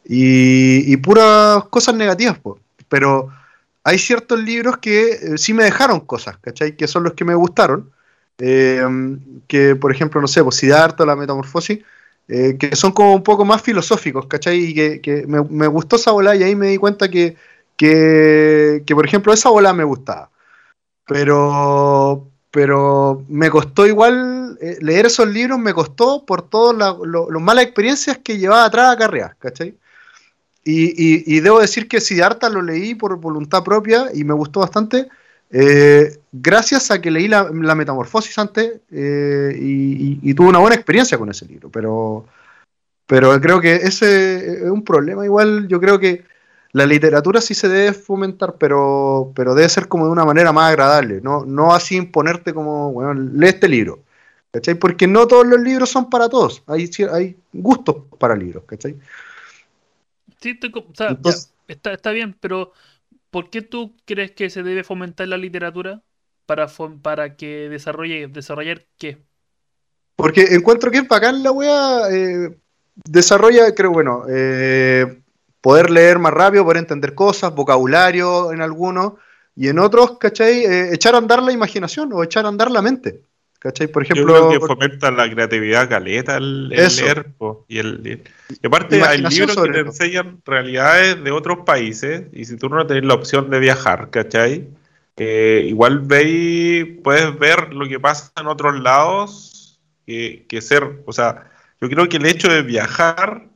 y, 0.05 0.93
y 0.93 0.97
puras 0.97 1.65
cosas 1.65 1.95
negativas, 1.95 2.39
po. 2.39 2.59
Pero 2.87 3.29
hay 3.83 3.97
ciertos 3.97 4.39
libros 4.41 4.77
que 4.77 5.11
eh, 5.11 5.37
sí 5.37 5.53
me 5.53 5.63
dejaron 5.63 6.01
cosas, 6.01 6.37
¿cachai? 6.37 6.75
Que 6.75 6.87
son 6.87 7.03
los 7.03 7.13
que 7.13 7.25
me 7.25 7.35
gustaron. 7.35 7.91
Eh, 8.37 8.81
que, 9.47 9.75
por 9.75 9.91
ejemplo, 9.91 10.21
no 10.21 10.27
sé, 10.27 10.43
pues 10.43 10.55
Siddhartha, 10.55 11.05
la 11.05 11.15
metamorfosis, 11.15 11.79
eh, 12.27 12.57
que 12.59 12.75
son 12.75 12.91
como 12.91 13.13
un 13.13 13.23
poco 13.23 13.45
más 13.45 13.61
filosóficos, 13.61 14.25
¿cachai? 14.27 14.57
Y 14.57 14.73
que, 14.73 15.01
que 15.01 15.27
me, 15.27 15.43
me, 15.43 15.67
gustó 15.67 15.97
esa 15.97 16.11
bola 16.11 16.35
y 16.35 16.43
ahí 16.43 16.55
me 16.55 16.67
di 16.67 16.77
cuenta 16.77 17.09
que, 17.09 17.35
que, 17.77 18.83
que, 18.85 18.95
por 18.95 19.05
ejemplo, 19.05 19.33
esa 19.33 19.49
bola 19.49 19.73
me 19.73 19.83
gustaba. 19.83 20.31
Pero, 21.05 22.30
pero 22.51 23.23
me 23.29 23.49
costó 23.49 23.87
igual, 23.87 24.57
eh, 24.61 24.77
leer 24.81 25.05
esos 25.05 25.27
libros 25.27 25.57
me 25.57 25.73
costó 25.73 26.25
por 26.25 26.41
todas 26.41 26.77
las 26.77 27.41
malas 27.41 27.63
experiencias 27.63 28.17
que 28.17 28.37
llevaba 28.37 28.65
atrás 28.65 28.93
acarreadas, 28.93 29.35
¿cachai? 29.37 29.75
Y, 30.63 31.35
y, 31.35 31.39
debo 31.39 31.59
decir 31.59 31.87
que 31.87 31.99
Siddhartha 31.99 32.47
lo 32.47 32.61
leí 32.61 32.93
por 32.93 33.17
voluntad 33.19 33.63
propia 33.63 34.09
y 34.13 34.23
me 34.23 34.35
gustó 34.35 34.59
bastante, 34.59 35.07
eh, 35.49 36.19
gracias 36.31 36.91
a 36.91 37.01
que 37.01 37.09
leí 37.09 37.27
la, 37.27 37.49
la 37.51 37.73
Metamorfosis 37.73 38.37
antes 38.37 38.79
eh, 38.91 39.57
y, 39.59 40.19
y, 40.21 40.33
tuve 40.35 40.49
una 40.49 40.59
buena 40.59 40.75
experiencia 40.75 41.17
con 41.17 41.31
ese 41.31 41.47
libro. 41.47 41.69
Pero, 41.71 42.27
pero 43.07 43.41
creo 43.41 43.59
que 43.59 43.75
ese 43.75 44.65
es 44.65 44.69
un 44.69 44.83
problema 44.83 45.25
igual, 45.25 45.67
yo 45.67 45.79
creo 45.81 45.97
que 45.97 46.25
la 46.73 46.85
literatura 46.85 47.41
sí 47.41 47.53
se 47.53 47.67
debe 47.67 47.93
fomentar, 47.93 48.55
pero, 48.57 49.31
pero 49.35 49.53
debe 49.53 49.67
ser 49.69 49.87
como 49.87 50.05
de 50.05 50.11
una 50.11 50.25
manera 50.25 50.51
más 50.51 50.69
agradable, 50.69 51.19
no, 51.21 51.45
no 51.45 51.73
así 51.73 51.95
imponerte 51.95 52.53
como, 52.53 52.91
bueno, 52.93 53.13
lee 53.13 53.47
este 53.47 53.67
libro, 53.67 54.03
¿cachai? 54.51 54.75
Porque 54.75 55.07
no 55.07 55.27
todos 55.27 55.45
los 55.45 55.59
libros 55.59 55.89
son 55.89 56.09
para 56.09 56.29
todos, 56.29 56.63
hay, 56.67 56.89
hay 57.11 57.37
gustos 57.51 57.97
para 58.17 58.35
libros, 58.35 58.63
¿cachai? 58.65 58.95
Sí, 60.39 60.55
te, 60.55 60.67
o 60.67 60.85
sea, 60.93 61.09
Entonces, 61.09 61.53
está, 61.67 61.93
está 61.93 62.11
bien, 62.11 62.35
pero 62.39 62.71
¿por 63.29 63.49
qué 63.49 63.61
tú 63.61 63.95
crees 64.05 64.31
que 64.31 64.49
se 64.49 64.63
debe 64.63 64.83
fomentar 64.83 65.27
la 65.27 65.37
literatura 65.37 66.01
para, 66.45 66.67
para 67.01 67.35
que 67.35 67.69
desarrolle, 67.69 68.27
desarrollar 68.27 68.85
qué? 68.97 69.17
Porque 70.15 70.53
encuentro 70.53 70.91
que 70.91 70.99
es 70.99 71.07
bacán 71.07 71.43
la 71.43 71.51
wea, 71.51 72.09
eh, 72.11 72.57
desarrolla, 73.05 73.73
creo, 73.73 73.91
bueno, 73.91 74.23
eh, 74.29 75.20
poder 75.61 75.89
leer 75.89 76.19
más 76.19 76.33
rápido, 76.33 76.63
poder 76.63 76.77
entender 76.77 77.15
cosas, 77.15 77.53
vocabulario 77.53 78.51
en 78.51 78.61
algunos, 78.61 79.13
y 79.55 79.67
en 79.67 79.79
otros, 79.79 80.17
¿cachai? 80.17 80.65
Eh, 80.65 80.93
echar 80.93 81.15
a 81.15 81.19
andar 81.19 81.41
la 81.43 81.51
imaginación 81.51 82.11
o 82.13 82.23
echar 82.23 82.45
a 82.45 82.49
andar 82.49 82.71
la 82.71 82.81
mente. 82.81 83.21
¿Cachai? 83.59 83.87
Por 83.87 84.01
ejemplo. 84.01 84.35
Yo 84.35 84.47
creo 84.47 84.59
que 84.59 84.65
fomenta 84.65 85.11
la 85.11 85.29
creatividad 85.29 85.87
caleta 85.87 86.37
el, 86.37 86.73
el 86.73 86.95
leer. 86.95 87.27
Po, 87.37 87.63
y, 87.67 87.77
el, 87.77 88.23
y 88.49 88.65
aparte, 88.65 89.03
hay 89.03 89.19
libros 89.19 89.55
que 89.55 89.69
te 89.69 89.81
eso. 89.81 89.89
enseñan 89.89 90.41
realidades 90.43 91.23
de 91.23 91.29
otros 91.29 91.59
países, 91.63 92.23
y 92.33 92.45
si 92.45 92.57
tú 92.57 92.69
no 92.69 92.87
tienes 92.87 93.05
la 93.05 93.13
opción 93.13 93.51
de 93.51 93.59
viajar, 93.59 94.09
¿cachai? 94.09 94.67
Eh, 95.17 95.65
igual 95.67 95.99
veis, 95.99 96.87
puedes 97.03 97.37
ver 97.37 97.71
lo 97.71 97.87
que 97.87 97.99
pasa 97.99 98.31
en 98.39 98.47
otros 98.47 98.79
lados 98.79 99.79
que, 100.07 100.45
que 100.49 100.59
ser. 100.61 101.03
O 101.05 101.13
sea, 101.13 101.51
yo 101.79 101.87
creo 101.87 102.09
que 102.09 102.17
el 102.17 102.25
hecho 102.25 102.49
de 102.49 102.63
viajar 102.63 103.50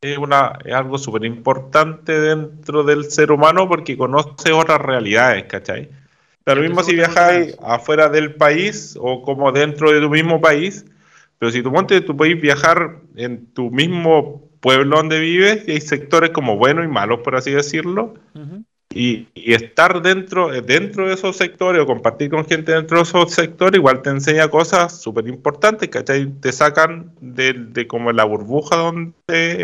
es, 0.00 0.18
una, 0.18 0.58
es 0.64 0.72
algo 0.74 0.98
súper 0.98 1.24
importante 1.24 2.18
dentro 2.20 2.84
del 2.84 3.10
ser 3.10 3.32
humano 3.32 3.68
porque 3.68 3.96
conoce 3.96 4.52
otras 4.52 4.80
realidades, 4.80 5.44
¿cachai? 5.44 5.90
Lo 6.46 6.62
mismo 6.62 6.82
si 6.82 6.94
viajáis 6.94 7.56
afuera 7.62 8.08
del 8.08 8.34
país 8.34 8.96
o 8.98 9.22
como 9.22 9.52
dentro 9.52 9.92
de 9.92 10.00
tu 10.00 10.08
mismo 10.08 10.40
país, 10.40 10.86
pero 11.38 11.52
si 11.52 11.62
tú 11.62 11.70
montes, 11.70 12.04
tú 12.06 12.16
puedes 12.16 12.40
viajar 12.40 13.00
en 13.16 13.52
tu 13.52 13.70
mismo 13.70 14.48
pueblo 14.60 14.96
donde 14.96 15.20
vives 15.20 15.64
y 15.66 15.72
hay 15.72 15.80
sectores 15.82 16.30
como 16.30 16.56
buenos 16.56 16.86
y 16.86 16.88
malos, 16.88 17.20
por 17.20 17.36
así 17.36 17.50
decirlo, 17.50 18.14
uh 18.34 18.38
-huh. 18.38 18.64
Y, 18.90 19.28
y, 19.34 19.52
estar 19.52 20.00
dentro, 20.00 20.48
dentro 20.62 21.08
de 21.08 21.14
esos 21.14 21.36
sectores 21.36 21.82
o 21.82 21.86
compartir 21.86 22.30
con 22.30 22.46
gente 22.46 22.72
dentro 22.72 22.98
de 22.98 23.02
esos 23.02 23.32
sectores 23.32 23.78
igual 23.78 24.00
te 24.02 24.10
enseña 24.10 24.48
cosas 24.48 25.00
súper 25.00 25.28
importantes, 25.28 25.88
¿cachai? 25.88 26.26
Te 26.40 26.52
sacan 26.52 27.12
de, 27.20 27.52
de, 27.52 27.86
como 27.86 28.12
la 28.12 28.24
burbuja 28.24 28.76
donde 28.76 29.14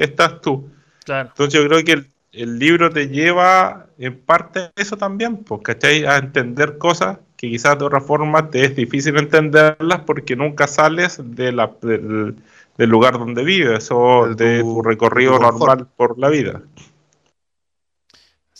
estás 0.02 0.40
tú. 0.40 0.68
Claro. 1.04 1.30
Entonces 1.30 1.58
yo 1.58 1.66
creo 1.66 1.82
que 1.84 1.92
el, 1.92 2.06
el 2.32 2.58
libro 2.58 2.90
te 2.90 3.08
lleva 3.08 3.86
en 3.98 4.18
parte 4.18 4.60
a 4.60 4.72
eso 4.76 4.96
también, 4.96 5.38
pues, 5.38 5.62
¿cachai? 5.62 6.04
A 6.04 6.18
entender 6.18 6.78
cosas 6.78 7.18
que 7.36 7.48
quizás 7.48 7.78
de 7.78 7.84
otra 7.84 8.00
forma 8.00 8.50
te 8.50 8.64
es 8.64 8.76
difícil 8.76 9.16
entenderlas 9.18 10.00
porque 10.00 10.36
nunca 10.36 10.66
sales 10.66 11.20
de 11.22 11.52
la, 11.52 11.72
del, 11.80 12.36
del 12.76 12.90
lugar 12.90 13.18
donde 13.18 13.42
vives 13.42 13.88
o 13.90 14.28
de 14.28 14.34
tu, 14.34 14.44
de 14.44 14.60
tu 14.60 14.82
recorrido 14.82 15.36
tu 15.36 15.42
normal 15.42 15.86
por 15.96 16.18
la 16.18 16.28
vida. 16.28 16.62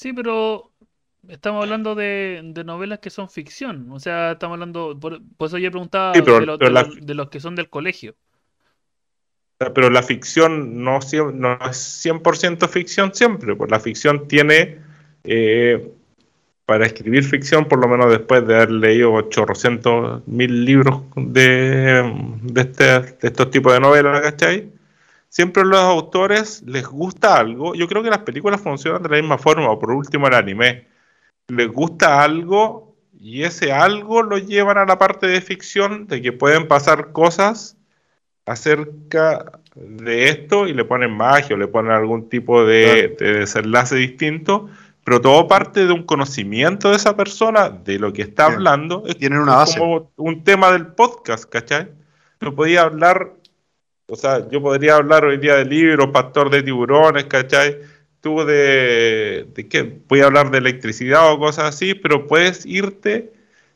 Sí, 0.05 0.13
pero 0.13 0.71
estamos 1.31 1.63
hablando 1.63 1.95
de, 1.95 2.43
de, 2.45 2.63
novelas 2.63 2.99
que 2.99 3.09
son 3.09 3.31
ficción. 3.31 3.91
O 3.91 3.99
sea, 3.99 4.33
estamos 4.33 4.57
hablando. 4.57 5.01
Por, 5.01 5.23
por 5.39 5.47
eso 5.47 5.57
yo 5.57 5.71
preguntaba 5.71 6.13
sí, 6.13 6.21
pero, 6.21 6.41
de, 6.41 6.45
lo, 6.45 6.59
de, 6.59 6.71
la... 6.71 6.83
los, 6.83 7.07
de, 7.07 7.15
los, 7.15 7.31
que 7.31 7.41
son 7.41 7.55
del 7.55 7.71
colegio. 7.71 8.15
Pero 9.57 9.89
la 9.89 10.03
ficción 10.03 10.85
no, 10.85 10.99
no 11.33 11.53
es 11.71 12.05
100% 12.05 12.69
ficción 12.69 13.15
siempre. 13.15 13.57
Pues 13.57 13.71
la 13.71 13.81
ficción 13.81 14.29
tiene. 14.29 14.77
Eh, 15.25 15.91
para 16.67 16.85
escribir 16.85 17.25
ficción, 17.25 17.65
por 17.65 17.79
lo 17.79 17.89
menos 17.89 18.11
después 18.11 18.47
de 18.47 18.57
haber 18.57 18.73
leído 18.73 19.11
800 19.15 20.27
mil 20.27 20.67
libros 20.67 21.01
de, 21.17 22.13
de, 22.43 22.61
este, 22.61 22.85
de 22.85 23.17
estos 23.23 23.51
tipos 23.51 23.73
de 23.73 23.81
novelas, 23.81 24.21
¿cachai? 24.21 24.71
Siempre 25.35 25.63
a 25.65 25.67
los 25.67 25.81
autores 25.81 26.63
les 26.65 26.87
gusta 26.87 27.37
algo. 27.37 27.75
Yo 27.75 27.89
creo 27.89 28.05
que 28.05 28.11
las 28.11 28.21
películas 28.21 28.61
funcionan 28.61 29.03
de 29.03 29.09
la 29.09 29.17
misma 29.17 29.37
forma, 29.37 29.69
o 29.69 29.81
por 29.81 29.91
último 29.91 30.29
el 30.29 30.35
anime. 30.35 30.87
Les 31.49 31.69
gusta 31.69 32.23
algo 32.23 32.95
y 33.19 33.43
ese 33.43 33.73
algo 33.73 34.23
lo 34.23 34.39
llevan 34.39 34.79
a 34.79 34.87
la 34.87 34.97
parte 34.97 35.27
de 35.27 35.41
ficción, 35.41 36.07
de 36.07 36.23
que 36.23 36.31
pueden 36.31 36.69
pasar 36.69 37.11
cosas 37.11 37.77
acerca 38.47 39.61
de 39.75 40.29
esto 40.29 40.69
y 40.69 40.73
le 40.73 40.85
ponen 40.85 41.11
magia 41.11 41.57
o 41.57 41.59
le 41.59 41.67
ponen 41.67 41.91
algún 41.91 42.29
tipo 42.29 42.65
de, 42.65 43.17
de 43.19 43.33
desenlace 43.41 43.97
distinto, 43.97 44.69
pero 45.03 45.21
todo 45.21 45.49
parte 45.49 45.85
de 45.85 45.93
un 45.93 46.05
conocimiento 46.05 46.91
de 46.91 46.97
esa 46.97 47.17
persona, 47.17 47.71
de 47.71 47.99
lo 47.99 48.13
que 48.13 48.23
está 48.23 48.47
Bien. 48.47 48.59
hablando. 48.59 49.03
Tienen 49.19 49.41
una 49.41 49.57
base. 49.57 49.81
como 49.81 50.13
un 50.15 50.45
tema 50.45 50.71
del 50.71 50.87
podcast, 50.87 51.51
¿cachai? 51.51 51.89
No 52.41 52.55
podía 52.55 52.83
hablar 52.83 53.33
o 54.07 54.17
sea, 54.17 54.49
yo 54.49 54.61
podría 54.63 54.97
hablar 54.97 55.25
hoy 55.25 55.39
día 55.39 55.57
de 55.57 55.65
libros, 55.65 56.11
Pastor 56.13 56.51
de 56.51 56.63
Tiburones, 56.63 57.25
¿cachai? 57.25 57.79
Tú 58.21 58.45
de, 58.45 59.47
de 59.55 59.69
qué? 59.69 60.01
Voy 60.09 60.21
a 60.21 60.27
hablar 60.27 60.51
de 60.51 60.59
electricidad 60.59 61.33
o 61.33 61.39
cosas 61.39 61.67
así, 61.75 61.95
pero 61.95 62.27
puedes 62.27 62.67
irte, 62.67 63.33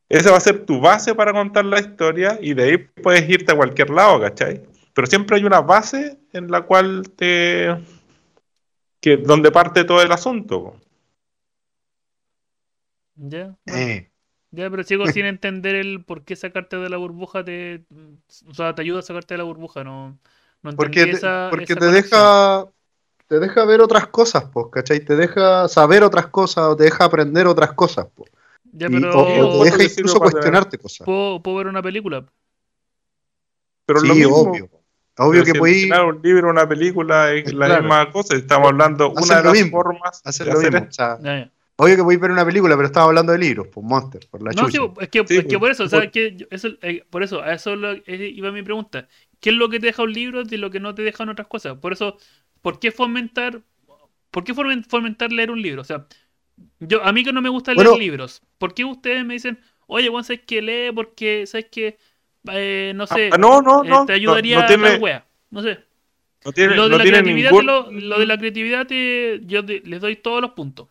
esa 0.09 0.31
va 0.31 0.39
a 0.39 0.41
ser 0.41 0.65
tu 0.67 0.81
base 0.81 1.15
para 1.15 1.33
contar 1.33 1.65
la 1.65 1.81
historia 1.81 2.39
y 2.41 2.55
de 2.55 2.63
ahí 2.65 2.79
puedes 2.79 3.29
irte 3.29 3.53
a 3.53 3.57
cualquier 3.57 3.91
lado, 3.91 4.21
¿cachai? 4.21 4.63
Pero 4.95 5.07
siempre 5.07 5.37
hay 5.37 5.45
una 5.45 5.61
base 5.61 6.19
en 6.33 6.51
la 6.51 6.63
cual 6.63 7.11
te... 7.17 7.69
que 9.01 9.17
donde 9.17 9.51
parte 9.51 9.85
todo 9.85 10.03
el 10.03 10.13
asunto. 10.13 10.77
Ya. 13.17 13.57
Yeah. 13.67 13.79
Eh. 13.79 14.08
Ya, 14.51 14.71
pero 14.71 14.83
sigo 14.83 15.07
sin 15.07 15.27
entender 15.27 15.75
el 15.75 16.05
por 16.05 16.25
qué 16.25 16.35
sacarte 16.35 16.77
de 16.77 16.89
la 16.89 16.97
burbuja 16.97 17.45
te. 17.45 17.85
O 18.49 18.55
sea, 18.55 18.75
te 18.75 18.83
ayuda 18.83 19.01
a 19.01 19.03
sacarte 19.03 19.35
de 19.35 19.39
la 19.39 19.45
burbuja, 19.45 19.85
no. 19.85 20.19
no 20.63 20.73
porque 20.73 21.05
te, 21.05 21.11
esa, 21.11 21.49
porque 21.51 21.65
esa 21.65 21.81
te 21.81 21.87
deja. 21.87 22.67
Te 23.27 23.39
deja 23.41 23.67
ver 23.67 23.83
otras 23.83 24.07
cosas, 24.07 24.47
pues, 24.51 24.69
¿cachai? 24.73 25.01
Te 25.01 25.15
deja 25.15 25.69
saber 25.69 26.03
otras 26.03 26.29
cosas 26.29 26.65
o 26.65 26.77
te 26.77 26.85
deja 26.85 27.05
aprender 27.05 27.47
otras 27.47 27.75
cosas, 27.75 28.07
pues. 28.15 28.31
Ya, 28.73 28.89
pero. 28.89 29.11
Y, 29.11 29.41
o, 29.41 29.49
o, 29.49 29.65
te 29.65 29.71
deja 29.71 29.83
incluso 29.85 30.19
cuestionarte 30.19 30.79
cosas. 30.79 31.05
¿Puedo, 31.05 31.43
¿Puedo, 31.43 31.59
ver 31.59 31.67
una 31.67 31.83
película. 31.83 32.25
Pero 33.85 34.01
sí, 34.01 34.09
lo 34.09 34.15
mismo. 34.15 34.37
obvio. 34.37 34.71
Obvio 35.19 35.45
que 35.45 35.55
puedes. 35.55 35.91
un 35.91 36.23
libro, 36.23 36.49
una 36.49 36.67
película, 36.67 37.33
es 37.33 37.53
la 37.53 37.67
claro. 37.67 37.83
misma 37.83 38.11
cosa. 38.13 38.37
Estamos 38.37 38.69
hablando 38.69 39.13
hacer 39.15 39.25
una 39.25 39.37
de 39.37 39.43
las 39.43 39.53
mismo, 39.53 39.71
formas 39.83 40.23
hacer 40.25 40.47
de 40.47 40.53
hacer 40.53 40.75
esto. 40.77 40.89
O 40.89 40.93
sea, 40.93 41.19
ya, 41.21 41.39
ya. 41.45 41.53
Obvio 41.81 41.95
que 41.95 42.03
voy 42.03 42.17
a 42.17 42.19
ver 42.19 42.33
una 42.33 42.45
película, 42.45 42.75
pero 42.75 42.89
estamos 42.89 43.11
hablando 43.11 43.31
de 43.31 43.39
libros, 43.39 43.69
pues 43.69 43.87
Monster, 43.87 44.27
por 44.29 44.43
la 44.43 44.51
No, 44.51 44.69
chucha. 44.69 44.79
sí, 44.79 44.93
es 45.01 45.09
que, 45.11 45.27
sí, 45.29 45.37
es 45.37 45.45
que 45.47 45.59
por 45.61 45.71
eso, 45.71 45.85
o 45.85 45.89
sea, 45.89 46.11
que 46.11 46.49
eso, 46.51 46.71
eh, 46.83 47.05
por 47.09 47.23
eso, 47.23 47.41
a 47.41 47.53
eso 47.53 47.77
lo, 47.77 47.93
eh, 47.93 48.33
iba 48.35 48.51
mi 48.51 48.65
pregunta. 48.65 49.07
¿Qué 49.39 49.51
es 49.51 49.57
lo 49.57 49.69
que 49.69 49.79
te 49.79 49.87
deja 49.87 50.03
un 50.03 50.13
libro 50.13 50.43
de 50.43 50.59
lo 50.59 50.73
que 50.73 50.81
no 50.81 50.93
te 50.97 51.03
dejan 51.03 51.29
otras 51.29 51.47
cosas? 51.47 51.79
Por 51.79 51.93
eso, 51.93 52.19
¿por 52.63 52.81
qué 52.81 52.91
fomentar, 52.91 53.63
por 54.33 54.43
qué 54.43 54.55
fomentar 54.55 55.31
leer 55.31 55.53
un 55.53 55.63
libro? 55.63 55.83
O 55.83 55.85
sea, 55.85 56.09
yo, 56.81 57.05
a 57.05 57.13
mí 57.13 57.23
que 57.23 57.33
no 57.33 57.41
me 57.43 57.49
gusta 57.49 57.73
leer 57.75 57.87
bueno, 57.87 58.01
libros, 58.01 58.43
¿por 58.59 58.75
qué 58.75 58.85
ustedes 58.85 59.25
me 59.25 59.35
dicen, 59.35 59.61
oye, 59.87 60.09
Juan, 60.09 60.25
¿sabes 60.25 60.43
qué 60.49 60.61
lee? 60.61 60.91
Porque, 60.93 61.47
¿sabes 61.47 61.67
qué? 61.71 61.97
Eh, 62.51 62.93
no 62.97 63.07
sé, 63.07 63.31
ah, 63.33 63.39
no, 63.39 63.63
no, 63.63 63.85
no, 63.85 64.05
te 64.05 64.15
ayudaría 64.15 64.63
no, 64.63 64.67
tiene, 64.67 64.89
a 64.89 64.93
la 64.95 64.99
wea, 64.99 65.27
no 65.51 65.63
sé. 65.63 65.79
No 66.45 66.51
tiene, 66.51 66.75
lo, 66.75 66.85
de 66.85 66.91
no 66.91 66.97
la 66.99 67.05
tiene 67.05 67.19
creatividad 67.19 67.51
ningún... 67.53 67.67
lo, 67.67 67.93
lo, 67.93 68.19
de 68.19 68.27
la 68.27 68.37
creatividad 68.37 68.85
te, 68.89 69.41
yo 69.45 69.65
te, 69.65 69.81
les 69.85 70.01
doy 70.01 70.17
todos 70.17 70.41
los 70.41 70.51
puntos. 70.51 70.89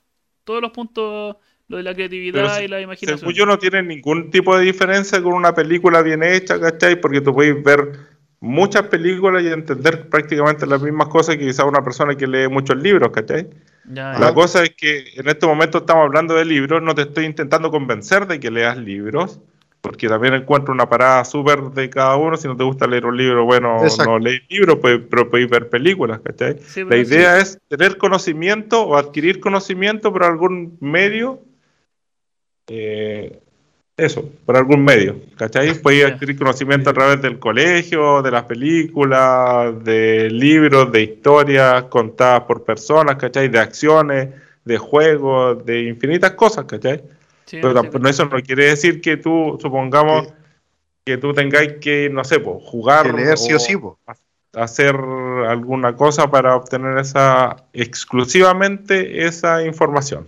Todos 0.48 0.62
los 0.62 0.72
puntos 0.72 1.36
lo 1.68 1.76
de 1.76 1.84
la 1.84 1.94
creatividad 1.94 2.54
Pero, 2.54 2.64
y 2.64 2.68
la 2.70 2.80
imaginación. 2.80 3.20
Según 3.20 3.34
yo 3.34 3.46
no 3.46 3.60
tiene 3.60 3.84
ningún 3.84 4.32
tipo 4.32 4.58
de 4.58 4.64
diferencia 4.64 5.22
con 5.22 5.34
una 5.34 5.54
película 5.54 6.02
bien 6.02 6.24
hecha, 6.24 6.58
¿cachai? 6.58 7.02
Porque 7.02 7.20
tú 7.20 7.34
puedes 7.34 7.62
ver 7.62 8.00
muchas 8.40 8.84
películas 8.84 9.44
y 9.44 9.48
entender 9.48 10.08
prácticamente 10.08 10.66
las 10.66 10.82
mismas 10.82 11.10
cosas 11.10 11.36
que 11.36 11.48
quizá 11.48 11.66
una 11.66 11.84
persona 11.84 12.16
que 12.16 12.28
lee 12.28 12.48
muchos 12.48 12.78
libros, 12.78 13.10
¿cachai? 13.12 13.50
Ya, 13.92 14.18
La 14.18 14.34
cosa 14.34 14.64
es 14.64 14.70
que 14.70 15.04
en 15.16 15.28
este 15.28 15.46
momento 15.46 15.80
estamos 15.80 16.06
hablando 16.06 16.34
de 16.36 16.46
libros, 16.46 16.82
no 16.82 16.96
te 16.96 17.02
estoy 17.02 17.26
intentando 17.26 17.70
convencer 17.70 18.26
de 18.26 18.40
que 18.40 18.50
leas 18.50 18.78
libros, 18.78 19.42
porque 19.88 20.08
también 20.10 20.34
encuentro 20.34 20.74
una 20.74 20.88
parada 20.90 21.24
súper 21.24 21.62
de 21.72 21.90
cada 21.90 22.16
uno. 22.18 22.36
Si 22.38 22.48
no 22.48 22.56
te 22.58 22.64
gusta 22.64 22.86
leer 22.88 23.06
un 23.06 23.16
libro, 23.16 23.46
bueno, 23.46 23.82
Exacto. 23.84 24.12
no 24.12 24.20
lees 24.20 24.42
libros, 24.50 24.78
pues, 24.82 25.00
pero 25.10 25.30
podéis 25.30 25.50
ver 25.50 25.70
películas, 25.70 26.20
¿cachai? 26.22 26.58
Sí, 26.60 26.84
La 26.84 26.98
idea 26.98 27.40
es 27.40 27.58
tener 27.70 27.98
conocimiento 27.98 28.84
o 28.84 28.98
adquirir 28.98 29.40
conocimiento 29.40 30.12
por 30.12 30.24
algún 30.24 30.78
medio. 30.82 31.40
eh, 32.68 33.40
eso, 33.96 34.30
por 34.46 34.56
algún 34.56 34.84
medio, 34.84 35.16
¿cachai? 35.38 35.74
Ya. 35.98 36.08
adquirir 36.08 36.38
conocimiento 36.38 36.90
a 36.92 36.94
través 36.94 37.20
del 37.22 37.40
colegio, 37.40 38.22
de 38.22 38.30
las 38.30 38.44
películas, 38.44 39.84
de 39.84 40.30
libros, 40.30 40.92
de 40.92 41.02
historias 41.02 41.84
contadas 41.86 42.42
por 42.42 42.64
personas, 42.64 43.16
¿cachai? 43.16 43.48
De 43.48 43.58
acciones, 43.58 44.30
de 44.64 44.78
juegos, 44.78 45.66
de 45.66 45.84
infinitas 45.84 46.32
cosas, 46.32 46.66
¿cachai? 46.66 47.02
Sí, 47.48 47.60
Pero 47.60 47.74
sí, 47.76 47.90
eso 48.08 48.26
no 48.26 48.42
quiere 48.42 48.66
decir 48.66 49.02
que 49.02 49.18
tú, 49.18 49.58
supongamos, 49.62 50.34
que 51.06 51.18
tú 51.18 51.34
tengáis 51.34 51.74
que, 51.82 52.10
no 52.12 52.24
sé, 52.24 52.40
pues, 52.42 52.58
jugar 52.66 53.14
leer 53.14 53.38
sí 53.38 53.54
o 53.54 53.60
o 53.60 53.60
sí, 53.60 53.78
po. 53.78 54.00
hacer 54.54 54.96
alguna 54.96 55.96
cosa 55.96 56.30
para 56.32 56.56
obtener 56.56 56.98
esa 57.00 57.56
exclusivamente 57.74 59.26
esa 59.28 59.64
información. 59.66 60.28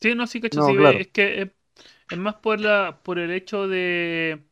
Sí, 0.00 0.14
no, 0.14 0.26
sí, 0.26 0.40
cacho, 0.40 0.60
No, 0.60 0.62
sí, 0.62 0.74
claro. 0.74 1.00
es 1.00 1.08
que 1.08 1.42
es, 1.42 1.50
es 2.10 2.18
más 2.18 2.36
por 2.36 2.60
la, 2.60 3.00
por 3.04 3.18
el 3.18 3.30
hecho 3.32 3.68
de, 3.68 4.46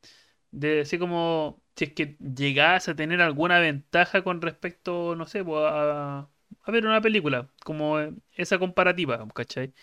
de 0.50 0.82
así 0.82 0.98
como 0.98 1.62
si 1.76 1.86
es 1.86 1.92
que 1.94 2.16
llegás 2.20 2.88
a 2.88 2.96
tener 2.96 3.20
alguna 3.22 3.58
ventaja 3.60 4.24
con 4.24 4.42
respecto, 4.42 5.16
no 5.16 5.26
sé, 5.26 5.44
a, 5.48 6.30
a 6.62 6.70
ver 6.72 6.86
una 6.86 7.00
película, 7.02 7.50
como 7.64 7.98
esa 8.32 8.58
comparativa, 8.58 9.26
¿cachai? 9.34 9.74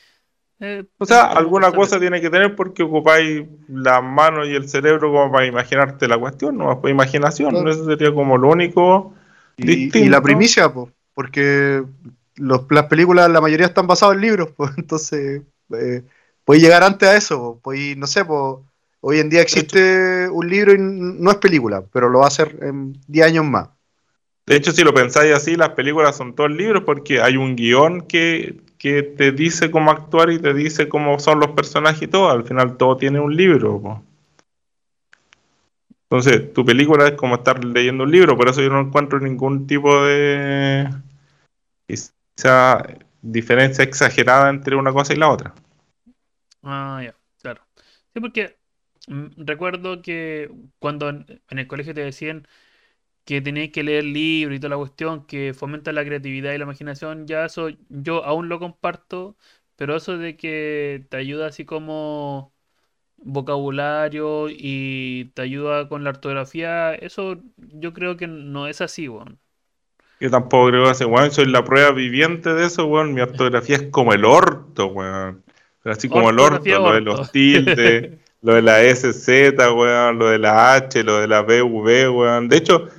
Eh, 0.61 0.85
O 0.99 1.05
sea, 1.05 1.29
como 1.29 1.39
alguna 1.39 1.71
cosa 1.71 1.99
tiene 1.99 2.21
que 2.21 2.29
tener 2.29 2.55
porque 2.55 2.83
ocupáis 2.83 3.43
las 3.67 4.03
manos 4.03 4.47
y 4.47 4.55
el 4.55 4.69
cerebro 4.69 5.11
como 5.11 5.31
para 5.31 5.47
imaginarte 5.47 6.07
la 6.07 6.19
cuestión, 6.19 6.57
no 6.57 6.79
pues 6.79 6.91
imaginación, 6.91 7.49
Claro. 7.49 7.69
eso 7.71 7.85
sería 7.85 8.13
como 8.13 8.38
lo 8.38 8.49
único. 8.49 9.13
Y, 9.57 9.65
distinto. 9.65 9.97
y 9.97 10.09
la 10.09 10.21
primicia, 10.21 10.71
po, 10.71 10.91
porque 11.15 11.83
los, 12.35 12.61
las 12.69 12.85
películas, 12.85 13.29
la 13.29 13.41
mayoría 13.41 13.65
están 13.65 13.88
basadas 13.88 14.15
en 14.15 14.21
libros, 14.21 14.49
pues 14.55 14.71
entonces 14.77 15.41
eh, 15.73 16.03
puedes 16.45 16.61
llegar 16.61 16.83
antes 16.83 17.09
a 17.09 17.17
eso, 17.17 17.59
podéis, 17.63 17.97
no 17.97 18.05
sé, 18.05 18.23
pues 18.23 18.57
hoy 19.01 19.19
en 19.19 19.29
día 19.29 19.41
existe 19.41 20.29
un 20.29 20.47
libro 20.47 20.73
y 20.73 20.77
no 20.79 21.31
es 21.31 21.38
película, 21.38 21.83
pero 21.91 22.07
lo 22.07 22.19
va 22.19 22.25
a 22.25 22.27
hacer 22.27 22.57
en 22.61 22.93
10 23.07 23.25
años 23.25 23.45
más. 23.45 23.69
De 24.45 24.55
hecho, 24.55 24.71
si 24.71 24.83
lo 24.83 24.93
pensáis 24.93 25.33
así, 25.33 25.55
las 25.55 25.69
películas 25.69 26.15
son 26.15 26.35
todos 26.35 26.51
libros 26.51 26.83
porque 26.85 27.21
hay 27.21 27.38
un 27.38 27.55
guion 27.55 28.01
que, 28.01 28.61
que 28.81 29.03
te 29.03 29.31
dice 29.31 29.69
cómo 29.69 29.91
actuar 29.91 30.31
y 30.31 30.39
te 30.39 30.55
dice 30.55 30.89
cómo 30.89 31.19
son 31.19 31.39
los 31.39 31.51
personajes 31.51 32.01
y 32.01 32.07
todo. 32.07 32.31
Al 32.31 32.43
final 32.43 32.77
todo 32.77 32.97
tiene 32.97 33.19
un 33.19 33.35
libro. 33.35 34.03
Entonces, 36.09 36.51
tu 36.51 36.65
película 36.65 37.09
es 37.09 37.11
como 37.13 37.35
estar 37.35 37.63
leyendo 37.63 38.05
un 38.05 38.11
libro, 38.11 38.35
por 38.35 38.49
eso 38.49 38.59
yo 38.59 38.71
no 38.71 38.79
encuentro 38.79 39.19
ningún 39.19 39.67
tipo 39.67 40.03
de 40.03 40.89
quizá, 41.85 42.83
diferencia 43.21 43.83
exagerada 43.83 44.49
entre 44.49 44.75
una 44.75 44.91
cosa 44.91 45.13
y 45.13 45.17
la 45.17 45.29
otra. 45.29 45.53
Ah, 46.63 47.01
ya, 47.03 47.13
claro. 47.39 47.61
Sí, 48.15 48.19
porque 48.19 48.57
mm, 49.07 49.25
recuerdo 49.45 50.01
que 50.01 50.49
cuando 50.79 51.09
en 51.09 51.39
el 51.49 51.67
colegio 51.67 51.93
te 51.93 52.01
decían 52.01 52.47
que 53.31 53.39
tenías 53.39 53.69
que 53.69 53.81
leer 53.81 54.03
libros 54.03 54.57
y 54.57 54.59
toda 54.59 54.71
la 54.71 54.75
cuestión 54.75 55.25
que 55.25 55.53
fomenta 55.53 55.93
la 55.93 56.03
creatividad 56.03 56.51
y 56.51 56.57
la 56.57 56.65
imaginación, 56.65 57.27
ya 57.27 57.45
eso 57.45 57.69
yo 57.87 58.25
aún 58.25 58.49
lo 58.49 58.59
comparto, 58.59 59.37
pero 59.77 59.95
eso 59.95 60.17
de 60.17 60.35
que 60.35 61.05
te 61.07 61.15
ayuda 61.15 61.47
así 61.47 61.63
como 61.63 62.51
vocabulario 63.15 64.47
y 64.49 65.31
te 65.33 65.43
ayuda 65.43 65.87
con 65.87 66.03
la 66.03 66.09
ortografía, 66.09 66.93
eso 66.93 67.37
yo 67.55 67.93
creo 67.93 68.17
que 68.17 68.27
no 68.27 68.67
es 68.67 68.81
así, 68.81 69.07
weón. 69.07 69.39
Yo 70.19 70.29
tampoco 70.29 70.67
creo 70.67 70.83
que 70.83 70.91
ese 70.91 71.05
weón, 71.05 71.31
soy 71.31 71.45
la 71.45 71.63
prueba 71.63 71.91
viviente 71.91 72.53
de 72.53 72.65
eso, 72.65 72.85
weón. 72.85 73.13
Mi 73.13 73.21
ortografía 73.21 73.77
es 73.77 73.83
como 73.91 74.11
el 74.11 74.25
orto, 74.25 74.87
weón. 74.87 75.41
Así 75.85 76.09
como 76.09 76.31
el 76.31 76.37
orto, 76.37 76.67
lo 76.67 76.93
de 76.95 77.01
los 77.01 77.31
tildes, 77.31 78.19
lo 78.41 78.55
de 78.55 78.61
la 78.61 78.83
SZ, 78.93 79.57
weón, 79.73 80.19
lo 80.19 80.27
de 80.27 80.37
la 80.37 80.73
H, 80.73 81.01
lo 81.05 81.21
de 81.21 81.29
la 81.29 81.43
BV, 81.43 82.09
weón. 82.09 82.49
De 82.49 82.57
hecho, 82.57 82.89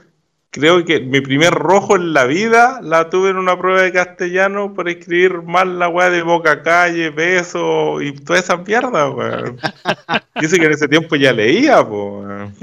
creo 0.52 0.84
que 0.84 1.00
mi 1.00 1.20
primer 1.22 1.52
rojo 1.54 1.96
en 1.96 2.12
la 2.14 2.26
vida 2.26 2.80
la 2.82 3.10
tuve 3.10 3.30
en 3.30 3.38
una 3.38 3.58
prueba 3.58 3.82
de 3.82 3.92
castellano 3.92 4.74
por 4.74 4.88
escribir 4.88 5.42
mal 5.42 5.78
la 5.80 5.88
weá 5.88 6.10
de 6.10 6.22
boca 6.22 6.62
calle, 6.62 7.10
beso 7.10 8.00
y 8.02 8.14
toda 8.14 8.38
esa 8.40 8.58
mierda, 8.58 9.10
weón. 9.10 9.58
Dice 10.38 10.60
que 10.60 10.66
en 10.66 10.72
ese 10.72 10.88
tiempo 10.88 11.16
ya 11.16 11.32
leía, 11.32 11.84
po, 11.86 12.20
weón. 12.20 12.54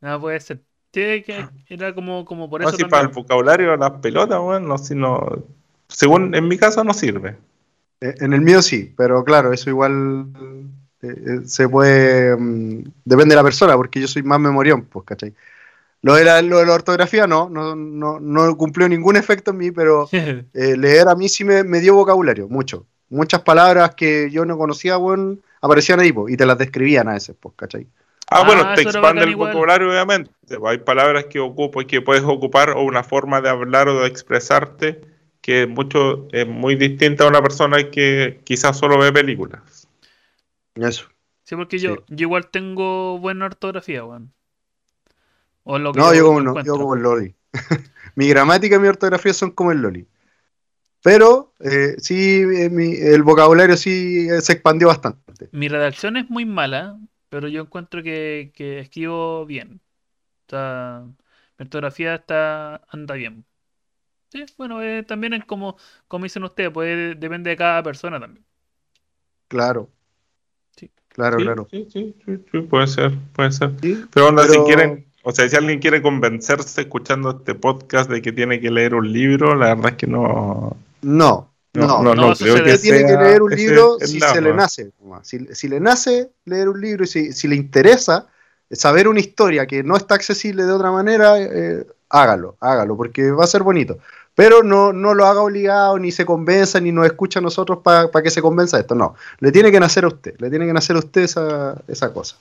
Nada 0.00 0.20
puede 0.20 0.40
ser. 0.40 0.58
Sí, 0.92 1.22
que 1.22 1.50
era 1.68 1.94
como, 1.94 2.24
como 2.24 2.48
por 2.48 2.62
No, 2.62 2.68
eso 2.68 2.78
si 2.78 2.84
para 2.84 3.02
el 3.02 3.08
vocabulario 3.08 3.76
las 3.76 3.92
pelotas, 4.00 4.40
weón, 4.40 4.66
no, 4.66 4.78
si 4.78 4.94
no. 4.94 5.44
Según 5.88 6.34
en 6.34 6.48
mi 6.48 6.56
caso 6.56 6.82
no 6.84 6.94
sirve. 6.94 7.36
Eh, 8.00 8.14
En 8.20 8.32
el 8.32 8.40
mío 8.42 8.62
sí, 8.62 8.94
pero 8.96 9.24
claro, 9.24 9.52
eso 9.52 9.70
igual 9.70 10.26
eh, 11.02 11.08
eh, 11.08 11.40
se 11.46 11.68
puede. 11.68 12.36
mm, 12.36 12.84
depende 13.04 13.34
de 13.34 13.36
la 13.36 13.44
persona, 13.44 13.76
porque 13.76 14.00
yo 14.00 14.08
soy 14.08 14.22
más 14.22 14.40
memorión, 14.40 14.86
pues, 14.86 15.04
¿cachai? 15.06 15.34
Lo 16.02 16.14
de 16.14 16.24
la, 16.24 16.40
lo 16.42 16.58
de 16.58 16.66
la 16.66 16.74
ortografía 16.74 17.26
no, 17.26 17.48
no, 17.48 17.74
no, 17.74 18.20
no 18.20 18.56
cumplió 18.56 18.88
ningún 18.88 19.16
efecto 19.16 19.50
en 19.50 19.56
mí, 19.58 19.70
pero 19.72 20.08
eh, 20.12 20.76
leer 20.76 21.08
a 21.08 21.14
mí 21.16 21.28
sí 21.28 21.44
me, 21.44 21.64
me 21.64 21.80
dio 21.80 21.94
vocabulario, 21.94 22.48
mucho. 22.48 22.86
Muchas 23.08 23.42
palabras 23.42 23.94
que 23.94 24.30
yo 24.30 24.44
no 24.44 24.58
conocía, 24.58 24.96
bueno, 24.96 25.36
aparecían 25.60 26.00
ahí, 26.00 26.12
pues, 26.12 26.32
y 26.34 26.36
te 26.36 26.44
las 26.46 26.58
describían 26.58 27.08
a 27.08 27.12
veces, 27.14 27.36
pues, 27.38 27.54
¿cachai? 27.56 27.86
Ah, 28.30 28.40
Ah, 28.40 28.44
bueno, 28.44 28.62
te 28.74 28.80
eso 28.80 28.90
era 28.90 28.98
expande 28.98 29.22
el 29.24 29.30
igual. 29.30 29.50
vocabulario, 29.50 29.88
obviamente. 29.88 30.30
Hay 30.66 30.78
palabras 30.78 31.26
que 31.26 31.38
ocupo 31.38 31.80
y 31.80 31.86
que 31.86 32.00
puedes 32.02 32.24
ocupar 32.24 32.70
o 32.70 32.82
una 32.82 33.04
forma 33.04 33.40
de 33.40 33.48
hablar 33.48 33.88
o 33.88 34.00
de 34.00 34.08
expresarte 34.08 35.00
que 35.40 35.62
es 35.62 35.68
mucho, 35.68 36.26
es 36.32 36.44
muy 36.48 36.74
distinta 36.74 37.22
a 37.24 37.28
una 37.28 37.40
persona 37.40 37.88
que 37.90 38.40
quizás 38.42 38.76
solo 38.76 38.98
ve 38.98 39.12
películas. 39.12 39.86
Eso. 40.74 41.06
Sí, 41.44 41.54
porque 41.54 41.78
yo, 41.78 41.94
Sí. 41.94 42.00
yo 42.08 42.24
igual 42.26 42.50
tengo 42.50 43.20
buena 43.20 43.46
ortografía, 43.46 44.04
weón. 44.04 44.32
O 45.68 45.78
lo 45.78 45.92
que 45.92 45.98
No, 45.98 46.14
yo 46.14 46.26
como 46.26 46.40
no, 46.40 46.62
yo 46.64 46.74
como 46.76 46.94
el 46.94 47.02
Loli. 47.02 47.34
mi 48.14 48.28
gramática 48.28 48.76
y 48.76 48.78
mi 48.78 48.86
ortografía 48.88 49.32
son 49.34 49.50
como 49.50 49.72
el 49.72 49.82
Loli. 49.82 50.06
Pero 51.02 51.52
eh, 51.60 51.96
sí, 51.98 52.40
eh, 52.42 52.70
mi- 52.70 52.94
el 52.96 53.22
vocabulario 53.22 53.76
sí 53.76 54.28
eh, 54.30 54.40
se 54.40 54.52
expandió 54.54 54.88
bastante. 54.88 55.48
Mi 55.52 55.68
redacción 55.68 56.16
es 56.16 56.30
muy 56.30 56.44
mala, 56.44 56.98
pero 57.28 57.48
yo 57.48 57.62
encuentro 57.62 58.02
que, 58.02 58.52
que 58.54 58.78
escribo 58.80 59.44
bien. 59.46 59.80
O 60.46 60.50
sea, 60.50 61.02
mi 61.58 61.64
ortografía 61.64 62.14
está, 62.14 62.76
anda 62.88 63.14
bien. 63.14 63.44
Sí, 64.32 64.44
bueno, 64.58 64.82
eh, 64.82 65.02
también 65.02 65.32
es 65.34 65.44
como, 65.44 65.76
como 66.08 66.24
dicen 66.24 66.44
ustedes, 66.44 66.70
pues 66.70 67.18
depende 67.18 67.50
de 67.50 67.56
cada 67.56 67.82
persona 67.82 68.18
también. 68.20 68.44
Claro. 69.48 69.88
Sí. 70.76 70.90
Claro, 71.08 71.38
Sí, 71.38 71.44
claro. 71.44 71.68
sí, 71.70 71.86
sí, 71.92 72.14
sí, 72.24 72.44
sí, 72.50 72.60
puede 72.62 72.86
ser, 72.88 73.12
puede 73.32 73.52
ser. 73.52 73.72
Sí, 73.80 74.04
Pero, 74.12 74.28
onda, 74.28 74.42
Pero- 74.42 74.54
si 74.54 74.60
quieren, 74.66 75.05
o 75.28 75.32
sea, 75.32 75.48
si 75.48 75.56
alguien 75.56 75.80
quiere 75.80 76.00
convencerse 76.00 76.82
escuchando 76.82 77.30
este 77.30 77.56
podcast 77.56 78.08
de 78.08 78.22
que 78.22 78.30
tiene 78.30 78.60
que 78.60 78.70
leer 78.70 78.94
un 78.94 79.12
libro, 79.12 79.56
la 79.56 79.74
verdad 79.74 79.90
es 79.90 79.96
que 79.96 80.06
no, 80.06 80.76
No, 81.02 81.50
no, 81.74 81.86
no, 82.00 82.02
no, 82.02 82.14
no 82.14 82.34
creo 82.36 82.54
que 82.62 82.74
Usted 82.74 82.80
tiene 82.80 83.06
que 83.06 83.16
leer 83.16 83.42
un 83.42 83.50
libro 83.50 83.98
si 83.98 84.20
se 84.20 84.40
le 84.40 84.54
nace. 84.54 84.92
Si, 85.22 85.44
si 85.52 85.66
le 85.66 85.80
nace 85.80 86.30
leer 86.44 86.68
un 86.68 86.80
libro 86.80 87.02
y 87.02 87.08
si, 87.08 87.32
si 87.32 87.48
le 87.48 87.56
interesa 87.56 88.28
saber 88.70 89.08
una 89.08 89.18
historia 89.18 89.66
que 89.66 89.82
no 89.82 89.96
está 89.96 90.14
accesible 90.14 90.62
de 90.62 90.70
otra 90.70 90.92
manera, 90.92 91.40
eh, 91.40 91.84
hágalo, 92.08 92.56
hágalo, 92.60 92.96
porque 92.96 93.32
va 93.32 93.42
a 93.42 93.48
ser 93.48 93.64
bonito. 93.64 93.98
Pero 94.36 94.62
no, 94.62 94.92
no 94.92 95.12
lo 95.12 95.26
haga 95.26 95.40
obligado, 95.40 95.98
ni 95.98 96.12
se 96.12 96.24
convenza, 96.24 96.78
ni 96.78 96.92
nos 96.92 97.04
escucha 97.04 97.40
a 97.40 97.42
nosotros 97.42 97.80
para 97.82 98.22
que 98.22 98.30
se 98.30 98.40
convenza 98.40 98.76
de 98.76 98.82
esto. 98.82 98.94
No, 98.94 99.16
le 99.40 99.50
tiene 99.50 99.72
que 99.72 99.80
nacer 99.80 100.04
a 100.04 100.08
usted, 100.08 100.36
le 100.38 100.50
tiene 100.50 100.66
que 100.66 100.72
nacer 100.72 100.94
a 100.94 101.00
usted 101.00 101.22
esa, 101.22 101.82
esa 101.88 102.12
cosa. 102.12 102.36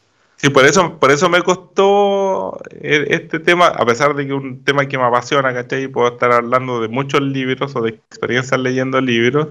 Sí, 0.46 0.52
por 0.52 0.64
eso, 0.66 1.00
por 1.00 1.10
eso 1.10 1.28
me 1.28 1.42
costó 1.42 2.60
eh, 2.70 3.08
este 3.10 3.40
tema, 3.40 3.66
a 3.66 3.84
pesar 3.84 4.14
de 4.14 4.28
que 4.28 4.32
es 4.32 4.38
un 4.38 4.64
tema 4.64 4.88
que 4.88 4.96
me 4.96 5.04
apasiona, 5.04 5.52
¿cachai? 5.56 5.86
Y 5.86 5.88
puedo 5.88 6.10
estar 6.10 6.32
hablando 6.32 6.82
de 6.82 6.88
muchos 6.88 7.22
libros 7.22 7.76
o 7.76 7.82
de 7.82 7.90
experiencias 7.90 8.60
leyendo 8.62 9.02
libros, 9.02 9.48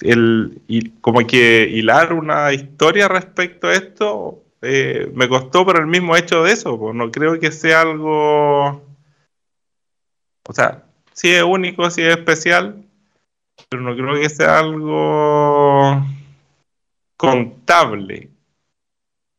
el, 0.00 0.60
y 0.66 0.90
como 1.00 1.20
que 1.24 1.68
hilar 1.70 2.12
una 2.14 2.52
historia 2.52 3.06
respecto 3.06 3.68
a 3.68 3.74
esto 3.74 4.42
eh, 4.62 5.08
me 5.14 5.28
costó 5.28 5.64
por 5.64 5.78
el 5.78 5.86
mismo 5.86 6.16
hecho 6.16 6.42
de 6.42 6.50
eso, 6.52 6.76
pues 6.80 6.96
no 6.96 7.12
creo 7.12 7.38
que 7.38 7.52
sea 7.52 7.82
algo, 7.82 8.82
o 10.48 10.52
sea, 10.52 10.82
sí 11.12 11.30
es 11.30 11.44
único, 11.44 11.88
sí 11.90 12.02
es 12.02 12.16
especial, 12.16 12.84
pero 13.68 13.82
no 13.82 13.94
creo 13.94 14.20
que 14.20 14.28
sea 14.30 14.58
algo 14.58 16.02
contable. 17.16 18.33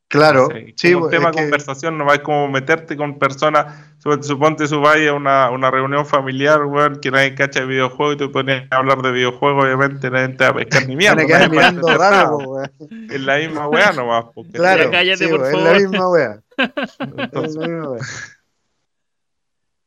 Claro, 0.08 0.50
Sí, 0.54 0.74
sí, 0.78 0.94
como 0.94 1.06
un 1.06 1.12
tema 1.12 1.30
de 1.32 1.36
que- 1.36 1.42
conversación, 1.42 1.98
no 1.98 2.06
va 2.06 2.18
como 2.20 2.48
meterte 2.48 2.96
con 2.96 3.18
personas. 3.18 3.66
sup- 4.04 4.22
Suponte 4.22 4.68
su 4.68 4.80
vaya 4.80 5.10
a 5.10 5.14
una, 5.14 5.50
una 5.50 5.72
reunión 5.72 6.06
familiar, 6.06 6.64
weón, 6.66 7.00
que 7.02 7.10
nadie 7.10 7.34
cacha 7.34 7.62
de 7.62 7.66
videojuegos 7.66 8.16
y 8.16 8.18
tú 8.20 8.32
pones 8.32 8.72
a 8.72 8.76
hablar 8.78 9.02
de 9.02 9.12
videojuos, 9.12 9.54
obviamente 9.64 10.12
nadie 10.12 10.30
te 10.36 10.44
va 10.44 10.52
a 10.52 10.54
pescar 10.54 10.88
ni 10.88 10.96
mierda. 10.96 11.24
nadie 11.28 11.50
mirando 11.50 11.98
raro, 11.98 12.38
weón. 12.38 12.72
Es 13.12 13.20
la 13.22 13.38
misma 13.38 13.68
weá 13.68 13.92
nomás. 13.94 14.26
porque- 14.34 14.52
Claro, 14.54 14.92
cállate, 14.92 15.26
sí, 15.26 15.28
por 15.32 15.44
es 15.46 15.52
favor. 15.52 15.72
la 15.74 15.80
misma 15.80 16.10
wea. 16.12 16.40
Es 16.58 16.98
Entonces, 17.00 17.56
la 17.56 17.68
misma 17.68 17.90
wea. 17.90 18.02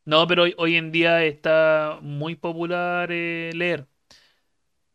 No, 0.04 0.26
pero 0.26 0.42
hoy, 0.44 0.54
hoy 0.58 0.76
en 0.76 0.90
día 0.90 1.22
está 1.24 1.98
muy 2.02 2.34
popular 2.34 3.08
eh, 3.12 3.50
leer. 3.54 3.86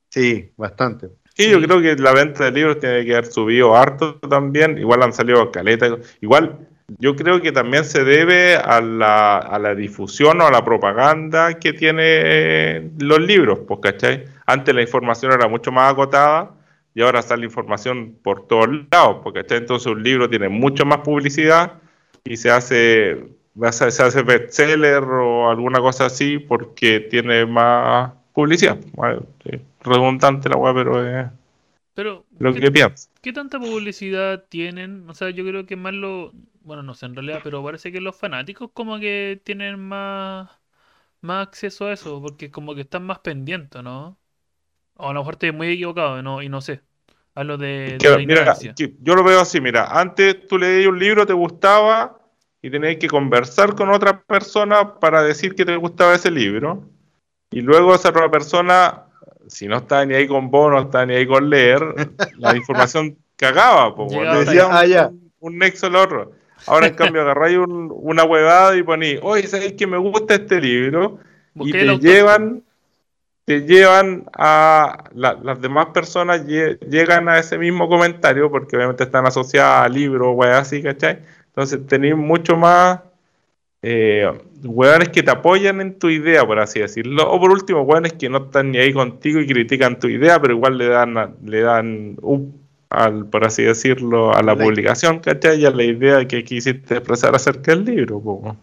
Sí, 0.09 0.51
bastante. 0.57 1.09
Sí, 1.35 1.49
yo 1.49 1.60
creo 1.61 1.81
que 1.81 1.95
la 1.95 2.14
venta 2.14 2.45
de 2.45 2.51
libros 2.51 2.80
tiene 2.80 3.03
que 3.05 3.14
haber 3.14 3.26
subido 3.26 3.76
harto 3.76 4.15
también. 4.19 4.77
Igual 4.77 5.01
han 5.01 5.14
salido 5.14 5.51
caleta. 5.51 5.97
Igual, 6.22 6.68
yo 6.99 7.15
creo 7.15 7.41
que 7.41 7.51
también 7.51 7.85
se 7.85 8.03
debe 8.03 8.55
a 8.55 8.81
la, 8.81 9.38
a 9.38 9.57
la 9.57 9.73
difusión 9.73 10.41
o 10.41 10.47
a 10.47 10.51
la 10.51 10.64
propaganda 10.64 11.60
que 11.60 11.73
tiene 11.73 12.03
eh, 12.05 12.91
los 12.99 13.19
libros, 13.19 13.60
pues, 13.68 13.80
¿cachai? 13.81 14.26
Antes 14.45 14.76
la 14.76 14.81
información 14.81 15.31
era 15.31 15.47
mucho 15.47 15.72
más 15.72 15.91
acotada 15.91 16.51
y 16.93 17.01
ahora 17.01 17.22
sale 17.22 17.45
información 17.45 18.15
por 18.22 18.47
todos 18.47 18.69
lados, 18.91 19.23
¿cachai? 19.34 19.60
Entonces 19.60 19.88
un 19.88 20.03
libro 20.03 20.30
tiene 20.30 20.49
mucho 20.49 20.85
más 20.85 20.99
publicidad 20.99 21.73
y 22.23 22.38
se 22.38 22.51
hace, 22.51 23.26
se 23.72 24.03
hace 24.03 24.22
bestseller 24.22 25.03
o 25.03 25.49
alguna 25.49 25.80
cosa 25.80 26.05
así 26.05 26.38
porque 26.38 26.99
tiene 26.99 27.45
más 27.45 28.11
publicidad. 28.34 28.77
Bueno, 28.93 29.23
sí, 29.43 29.60
redundante 29.84 30.49
la 30.49 30.57
weá, 30.57 30.73
pero 30.73 31.07
es 31.07 31.27
Pero, 31.93 32.26
lo 32.39 32.53
¿qué, 32.53 32.61
que 32.61 32.72
pienso. 32.72 33.10
qué 33.22 33.34
tanta 33.34 33.60
publicidad 33.60 34.45
tienen? 34.49 35.10
O 35.10 35.14
sea, 35.14 35.30
yo 35.30 35.45
creo 35.45 35.65
que 35.65 35.76
más 35.76 35.93
lo... 35.93 36.31
Bueno, 36.61 36.84
no 36.84 36.93
sé 36.93 37.05
en 37.07 37.15
realidad, 37.15 37.41
pero 37.43 37.64
parece 37.64 37.91
que 37.91 38.01
los 38.01 38.15
fanáticos 38.15 38.72
como 38.73 38.99
que 38.99 39.41
tienen 39.43 39.80
más, 39.80 40.49
más 41.22 41.47
acceso 41.47 41.88
a 41.88 41.93
eso, 41.93 42.22
porque 42.22 42.51
como 42.51 42.76
que 42.76 42.81
están 42.81 43.05
más 43.05 43.19
pendientes, 43.19 43.84
¿no? 43.84 44.19
O 44.95 45.10
a 45.10 45.14
lo 45.14 45.22
mejor 45.22 45.35
estoy 45.35 45.51
muy 45.53 45.69
equivocado 45.73 46.22
no, 46.23 46.41
y 46.43 46.49
no 46.49 46.61
sé. 46.61 46.84
Hablo 47.35 47.57
de, 47.57 47.99
de 48.01 48.10
la 48.10 48.19
mira, 48.19 48.53
yo 49.01 49.15
lo 49.15 49.23
veo 49.23 49.39
así, 49.39 49.61
mira, 49.61 49.85
antes 49.99 50.47
tú 50.47 50.57
leías 50.57 50.88
un 50.89 50.99
libro, 50.99 51.26
te 51.26 51.34
gustaba 51.34 52.19
y 52.61 52.69
tenías 52.69 52.97
que 52.97 53.07
conversar 53.07 53.76
con 53.76 53.89
otra 53.89 54.22
persona 54.23 54.99
para 54.99 55.22
decir 55.22 55.53
que 55.55 55.65
te 55.65 55.76
gustaba 55.76 56.15
ese 56.15 56.31
libro. 56.31 56.89
Y 57.51 57.61
luego 57.61 57.95
esa 57.95 58.10
otra 58.10 58.31
persona, 58.31 59.05
si 59.48 59.68
no 59.68 59.78
estaba 59.78 60.06
ni 60.06 60.14
ahí 60.15 60.28
con 60.28 60.49
vos, 60.52 60.72
no 60.72 60.80
estaba 60.82 61.06
ni 61.06 61.15
ahí 61.15 61.28
con 61.28 61.49
leer, 61.49 61.82
la 62.38 62.56
información 62.56 63.18
cagaba, 63.36 63.95
pues, 63.95 64.14
hasta 64.15 64.40
decía 64.40 64.68
un. 64.68 64.74
Ah, 64.74 64.86
ya. 64.86 65.11
un 65.40 65.57
nexo 65.57 65.88
al 65.88 65.95
otro. 65.95 66.32
Ahora 66.68 66.88
en 66.88 66.94
cambio 66.95 67.22
agarráis 67.22 67.57
un- 67.57 67.90
una 67.94 68.24
huevada 68.24 68.76
y 68.78 68.84
poní, 68.84 69.18
oye, 69.22 69.45
¿sabéis 69.48 69.74
que 69.74 69.86
me 69.86 69.98
gusta 69.98 70.36
este 70.36 70.61
libro? 70.61 71.20
Y 71.56 71.72
te 71.74 71.90
autor. 71.90 72.02
llevan 72.10 72.64
te 73.45 73.64
llevan 73.64 74.24
a 74.38 75.03
la- 75.14 75.38
las 75.44 75.60
demás 75.60 75.88
personas 75.88 76.45
lle- 76.48 76.80
llegan 76.88 77.28
a 77.28 77.40
ese 77.40 77.57
mismo 77.57 77.90
comentario 77.90 78.49
porque 78.49 78.78
obviamente 78.78 79.03
están 79.03 79.26
asociadas 79.26 79.86
a 79.86 79.90
libros 79.90 80.30
o 80.30 80.32
weas 80.32 80.61
así, 80.61 80.82
¿cachai? 80.82 81.20
Entonces 81.48 81.86
tenéis 81.86 82.15
mucho 82.15 82.56
más 82.56 83.02
eh, 83.84 84.31
weones 84.64 85.10
que 85.10 85.23
te 85.23 85.31
apoyan 85.31 85.81
en 85.81 85.99
tu 85.99 86.10
idea, 86.10 86.45
por 86.45 86.60
así 86.60 86.80
decirlo, 86.80 87.30
o 87.31 87.39
por 87.39 87.51
último, 87.51 87.81
weones 87.84 88.14
que 88.14 88.30
no 88.30 88.45
están 88.45 88.72
ni 88.72 88.80
ahí 88.80 88.93
contigo 88.93 89.39
y 89.41 89.47
critican 89.47 89.99
tu 89.99 90.07
idea, 90.07 90.41
pero 90.41 90.53
igual 90.55 90.77
le 90.77 90.88
dan 90.88 91.18
a- 91.18 91.31
le 91.43 91.61
dan 91.61 92.18
up 92.22 92.53
al, 92.89 93.26
por 93.27 93.45
así 93.45 93.64
decirlo, 93.64 94.34
a 94.35 94.43
la 94.43 94.55
Like. 94.55 94.64
publicación, 94.64 95.19
¿cachai? 95.19 95.60
Y 95.61 95.65
a 95.65 95.72
la 95.72 95.84
idea 95.84 96.27
que 96.27 96.43
quisiste 96.43 96.95
expresar 96.95 97.35
acerca 97.35 97.72
del 97.76 97.85
libro, 97.85 98.22
po. 98.22 98.57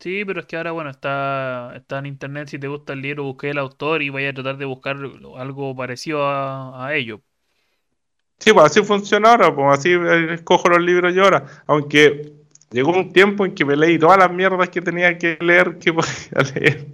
Sí, 0.00 0.24
pero 0.24 0.40
es 0.40 0.46
que 0.46 0.56
ahora, 0.56 0.72
bueno, 0.72 0.90
está, 0.90 1.72
está 1.76 1.98
en 2.00 2.06
internet. 2.06 2.48
Si 2.48 2.58
te 2.58 2.66
gusta 2.66 2.92
el 2.92 3.02
libro, 3.02 3.22
busqué 3.24 3.50
el 3.50 3.58
autor 3.58 4.02
y 4.02 4.10
vaya 4.10 4.30
a 4.30 4.34
tratar 4.34 4.56
de 4.58 4.64
buscar 4.64 4.96
algo 5.36 5.76
parecido 5.76 6.26
a, 6.26 6.86
a 6.86 6.94
ello. 6.96 7.22
Sí, 8.38 8.52
pues 8.52 8.66
así 8.66 8.82
funciona 8.82 9.30
ahora, 9.30 9.54
pues 9.54 9.78
así 9.78 9.90
eh, 9.92 10.34
escojo 10.34 10.68
los 10.68 10.80
libros 10.80 11.14
yo 11.14 11.22
ahora. 11.24 11.46
Aunque 11.66 12.32
llegó 12.72 12.90
un 12.92 13.12
tiempo 13.12 13.44
en 13.46 13.54
que 13.54 13.64
me 13.64 13.76
leí 13.76 13.98
todas 13.98 14.18
las 14.18 14.32
mierdas 14.32 14.68
que 14.70 14.80
tenía 14.80 15.16
que 15.18 15.38
leer, 15.40 15.78
que 15.78 15.92
podía 15.94 16.52
leer. 16.54 16.86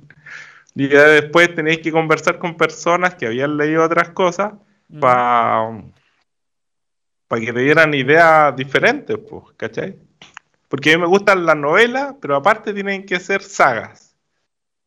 Y 0.75 0.89
ya 0.89 1.05
después 1.05 1.55
tenéis 1.55 1.79
que 1.79 1.91
conversar 1.91 2.39
con 2.39 2.57
personas 2.57 3.15
que 3.15 3.27
habían 3.27 3.57
leído 3.57 3.85
otras 3.85 4.11
cosas 4.11 4.53
Mm. 4.89 5.01
para 5.01 5.83
que 7.45 7.53
te 7.53 7.61
dieran 7.61 7.93
ideas 7.95 8.57
diferentes, 8.57 9.19
pues, 9.19 9.45
¿cachai? 9.57 9.97
Porque 10.69 10.93
a 10.93 10.97
mí 10.97 11.03
me 11.03 11.09
gustan 11.09 11.45
las 11.45 11.57
novelas, 11.57 12.15
pero 12.21 12.37
aparte 12.37 12.73
tienen 12.73 13.05
que 13.05 13.21
ser 13.21 13.43
sagas. 13.43 14.17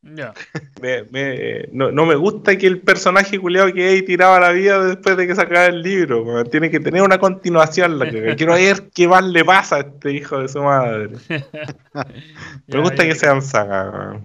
Ya. 0.01 0.33
Me- 0.81 1.03
me- 1.03 1.67
no, 1.71 1.91
no 1.91 2.05
me 2.05 2.15
gusta 2.15 2.57
que 2.57 2.67
el 2.67 2.81
personaje 2.81 3.39
culiado 3.39 3.71
que 3.73 3.87
ahí 3.87 4.01
tiraba 4.01 4.39
la 4.39 4.51
vida 4.51 4.83
después 4.83 5.15
de 5.15 5.27
que 5.27 5.35
sacaba 5.35 5.67
el 5.67 5.81
libro. 5.81 6.43
Tiene 6.45 6.71
que 6.71 6.79
tener 6.79 7.03
una 7.03 7.19
continuación. 7.19 7.99
La 7.99 8.09
que, 8.09 8.35
quiero 8.35 8.53
ver 8.53 8.89
qué 8.93 9.07
más 9.07 9.23
le 9.23 9.45
pasa 9.45 9.77
a 9.77 9.79
este 9.81 10.11
hijo 10.13 10.39
de 10.39 10.47
su 10.47 10.61
madre. 10.61 11.09
Me 12.67 12.79
gusta 12.79 13.03
ya 13.03 13.09
que 13.09 13.15
sean 13.15 13.41
sagas. 13.41 14.21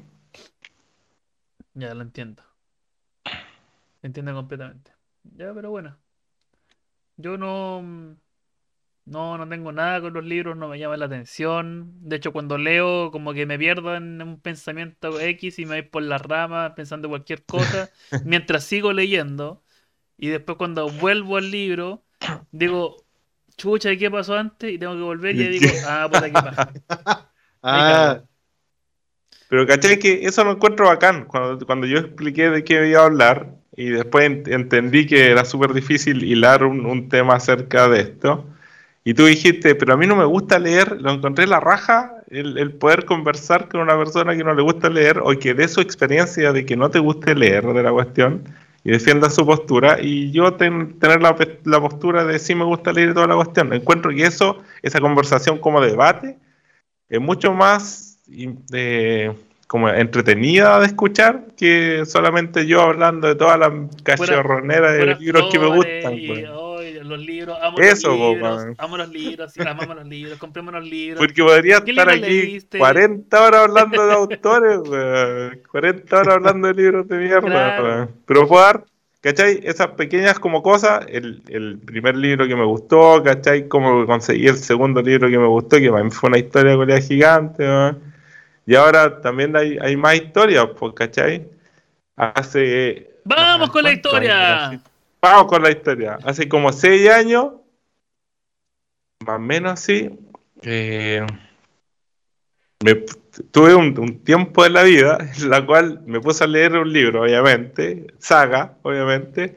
Ya 1.74 1.94
lo 1.94 2.02
entiendo. 2.02 2.42
Entiendo 4.02 4.34
completamente. 4.34 4.92
Ya, 5.36 5.52
pero 5.52 5.70
bueno. 5.70 5.96
Yo 7.18 7.36
no, 7.36 8.16
no, 9.06 9.38
no 9.38 9.48
tengo 9.48 9.72
nada 9.72 10.00
con 10.00 10.12
los 10.14 10.24
libros, 10.24 10.56
no 10.56 10.68
me 10.68 10.78
llama 10.78 10.96
la 10.98 11.06
atención. 11.06 11.92
De 12.08 12.16
hecho, 12.16 12.32
cuando 12.32 12.58
leo, 12.58 13.10
como 13.12 13.32
que 13.34 13.46
me 13.46 13.58
pierdo 13.58 13.96
en 13.96 14.20
un 14.22 14.40
pensamiento 14.40 15.20
X 15.20 15.58
y 15.60 15.66
me 15.66 15.80
voy 15.82 15.88
por 15.88 16.02
las 16.04 16.22
ramas 16.22 16.72
pensando 16.76 17.08
cualquier 17.08 17.44
cosa, 17.46 17.90
mientras 18.24 18.64
sigo 18.64 18.92
leyendo. 18.92 19.62
Y 20.18 20.28
después 20.28 20.58
cuando 20.58 20.90
vuelvo 20.90 21.36
al 21.38 21.50
libro, 21.50 22.04
digo, 22.52 23.06
chucha, 23.56 23.92
¿y 23.92 23.98
qué 23.98 24.10
pasó 24.10 24.36
antes? 24.36 24.72
Y 24.72 24.78
tengo 24.78 24.94
que 24.94 25.02
volver 25.02 25.36
y 25.36 25.42
ahí 25.44 25.50
digo, 25.50 25.80
ah, 25.84 26.06
puta, 26.10 26.30
qué 26.30 26.42
paja. 26.42 26.72
Ah, 27.62 28.22
Pero 29.48 29.66
caché 29.66 29.98
que 29.98 30.24
eso 30.26 30.44
lo 30.44 30.52
encuentro 30.52 30.86
bacán. 30.86 31.24
Cuando, 31.26 31.64
cuando 31.66 31.86
yo 31.86 31.98
expliqué 31.98 32.50
de 32.50 32.64
qué 32.64 32.88
iba 32.88 33.00
a 33.02 33.06
hablar 33.06 33.54
y 33.76 33.90
después 33.90 34.24
en- 34.26 34.42
entendí 34.52 35.06
que 35.06 35.30
era 35.30 35.44
súper 35.44 35.72
difícil 35.72 36.24
hilar 36.24 36.64
un, 36.64 36.84
un 36.86 37.08
tema 37.08 37.34
acerca 37.36 37.88
de 37.88 38.00
esto. 38.00 38.46
Y 39.08 39.14
tú 39.14 39.24
dijiste, 39.24 39.76
pero 39.76 39.94
a 39.94 39.96
mí 39.96 40.04
no 40.06 40.16
me 40.16 40.24
gusta 40.24 40.58
leer, 40.58 41.00
lo 41.00 41.12
encontré 41.12 41.46
la 41.46 41.60
raja, 41.60 42.12
el, 42.28 42.58
el 42.58 42.72
poder 42.72 43.04
conversar 43.04 43.68
con 43.68 43.80
una 43.80 43.96
persona 43.96 44.36
que 44.36 44.42
no 44.42 44.52
le 44.52 44.62
gusta 44.62 44.88
leer 44.90 45.20
o 45.22 45.30
que 45.38 45.54
dé 45.54 45.68
su 45.68 45.80
experiencia 45.80 46.52
de 46.52 46.66
que 46.66 46.74
no 46.76 46.90
te 46.90 46.98
guste 46.98 47.36
leer 47.36 47.64
de 47.64 47.82
la 47.84 47.92
cuestión 47.92 48.42
y 48.82 48.90
defienda 48.90 49.30
su 49.30 49.46
postura. 49.46 49.98
Y 50.02 50.32
yo 50.32 50.54
ten- 50.54 50.98
tener 50.98 51.22
la, 51.22 51.36
la 51.64 51.80
postura 51.80 52.24
de 52.24 52.40
sí 52.40 52.56
me 52.56 52.64
gusta 52.64 52.92
leer 52.92 53.14
toda 53.14 53.28
la 53.28 53.36
cuestión. 53.36 53.72
Encuentro 53.72 54.10
que 54.10 54.24
eso, 54.24 54.58
esa 54.82 54.98
conversación 55.00 55.58
como 55.58 55.80
debate, 55.80 56.36
es 57.08 57.20
mucho 57.20 57.52
más 57.52 58.18
eh, 58.72 59.32
como 59.68 59.88
entretenida 59.88 60.80
de 60.80 60.86
escuchar 60.86 61.44
que 61.56 62.02
solamente 62.06 62.66
yo 62.66 62.82
hablando 62.82 63.28
de 63.28 63.36
todas 63.36 63.56
las 63.56 63.70
cachorroneras 64.02 64.92
de 64.94 64.98
libros 65.20 65.44
que 65.52 65.58
me 65.60 65.66
gustan. 65.76 66.12
pues. 66.26 66.44
Los 67.08 67.18
libros, 67.18 67.58
amo 67.62 67.78
Eso, 67.78 68.08
los 68.08 68.18
libros, 68.18 68.64
man. 68.64 68.74
amo 68.78 68.96
los 68.96 69.08
libros, 69.08 69.52
sí, 69.52 69.60
amamos 69.60 69.96
los 69.96 70.06
libros, 70.06 70.38
compremos 70.38 70.74
los 70.74 70.84
libros. 70.84 71.18
Porque 71.18 71.42
podría 71.42 71.80
¿Qué 71.82 71.90
estar 71.90 72.08
aquí 72.08 72.20
leíste? 72.20 72.78
40 72.78 73.42
horas 73.42 73.60
hablando 73.62 74.06
de 74.06 74.12
autores, 74.12 74.78
weón. 74.88 75.60
40 75.70 76.16
horas 76.16 76.34
hablando 76.34 76.68
de 76.68 76.74
libros 76.74 77.08
de 77.08 77.16
mierda, 77.16 77.40
Claro. 77.40 78.08
Pero 78.26 78.48
puedo 78.48 78.62
dar, 78.62 78.84
¿cachai? 79.20 79.60
Esas 79.62 79.88
pequeñas 79.88 80.38
como 80.38 80.62
cosas, 80.62 81.04
el, 81.08 81.42
el 81.48 81.78
primer 81.78 82.16
libro 82.16 82.46
que 82.46 82.56
me 82.56 82.64
gustó, 82.64 83.22
¿cachai? 83.22 83.68
Cómo 83.68 84.06
conseguí 84.06 84.46
el 84.46 84.56
segundo 84.56 85.02
libro 85.02 85.28
que 85.28 85.38
me 85.38 85.46
gustó, 85.48 85.78
que 85.78 85.90
para 85.90 86.04
mí 86.04 86.10
fue 86.10 86.28
una 86.28 86.38
historia 86.38 86.76
de 86.76 87.02
gigante. 87.02 87.64
Y 88.66 88.74
ahora 88.74 89.20
también 89.20 89.56
hay, 89.56 89.78
hay 89.80 89.96
más 89.96 90.16
historias, 90.16 90.66
pues, 90.78 90.92
¿cachai? 90.94 91.46
Hace... 92.16 93.10
¡Vamos 93.24 93.70
con 93.70 93.82
la 93.84 93.90
¿cuántos 93.90 94.14
años? 94.14 94.82
Vamos 95.28 95.46
con 95.46 95.60
la 95.60 95.70
historia. 95.72 96.18
Hace 96.22 96.48
como 96.48 96.72
seis 96.72 97.10
años, 97.10 97.54
más 99.26 99.36
o 99.36 99.40
menos 99.40 99.72
así, 99.72 100.08
eh, 100.62 101.26
me, 102.84 102.94
tuve 103.50 103.74
un, 103.74 103.98
un 103.98 104.22
tiempo 104.22 104.62
de 104.62 104.70
la 104.70 104.84
vida 104.84 105.18
en 105.36 105.50
la 105.50 105.66
cual 105.66 106.00
me 106.06 106.20
puse 106.20 106.44
a 106.44 106.46
leer 106.46 106.76
un 106.76 106.92
libro, 106.92 107.22
obviamente, 107.22 108.06
saga, 108.20 108.76
obviamente, 108.82 109.56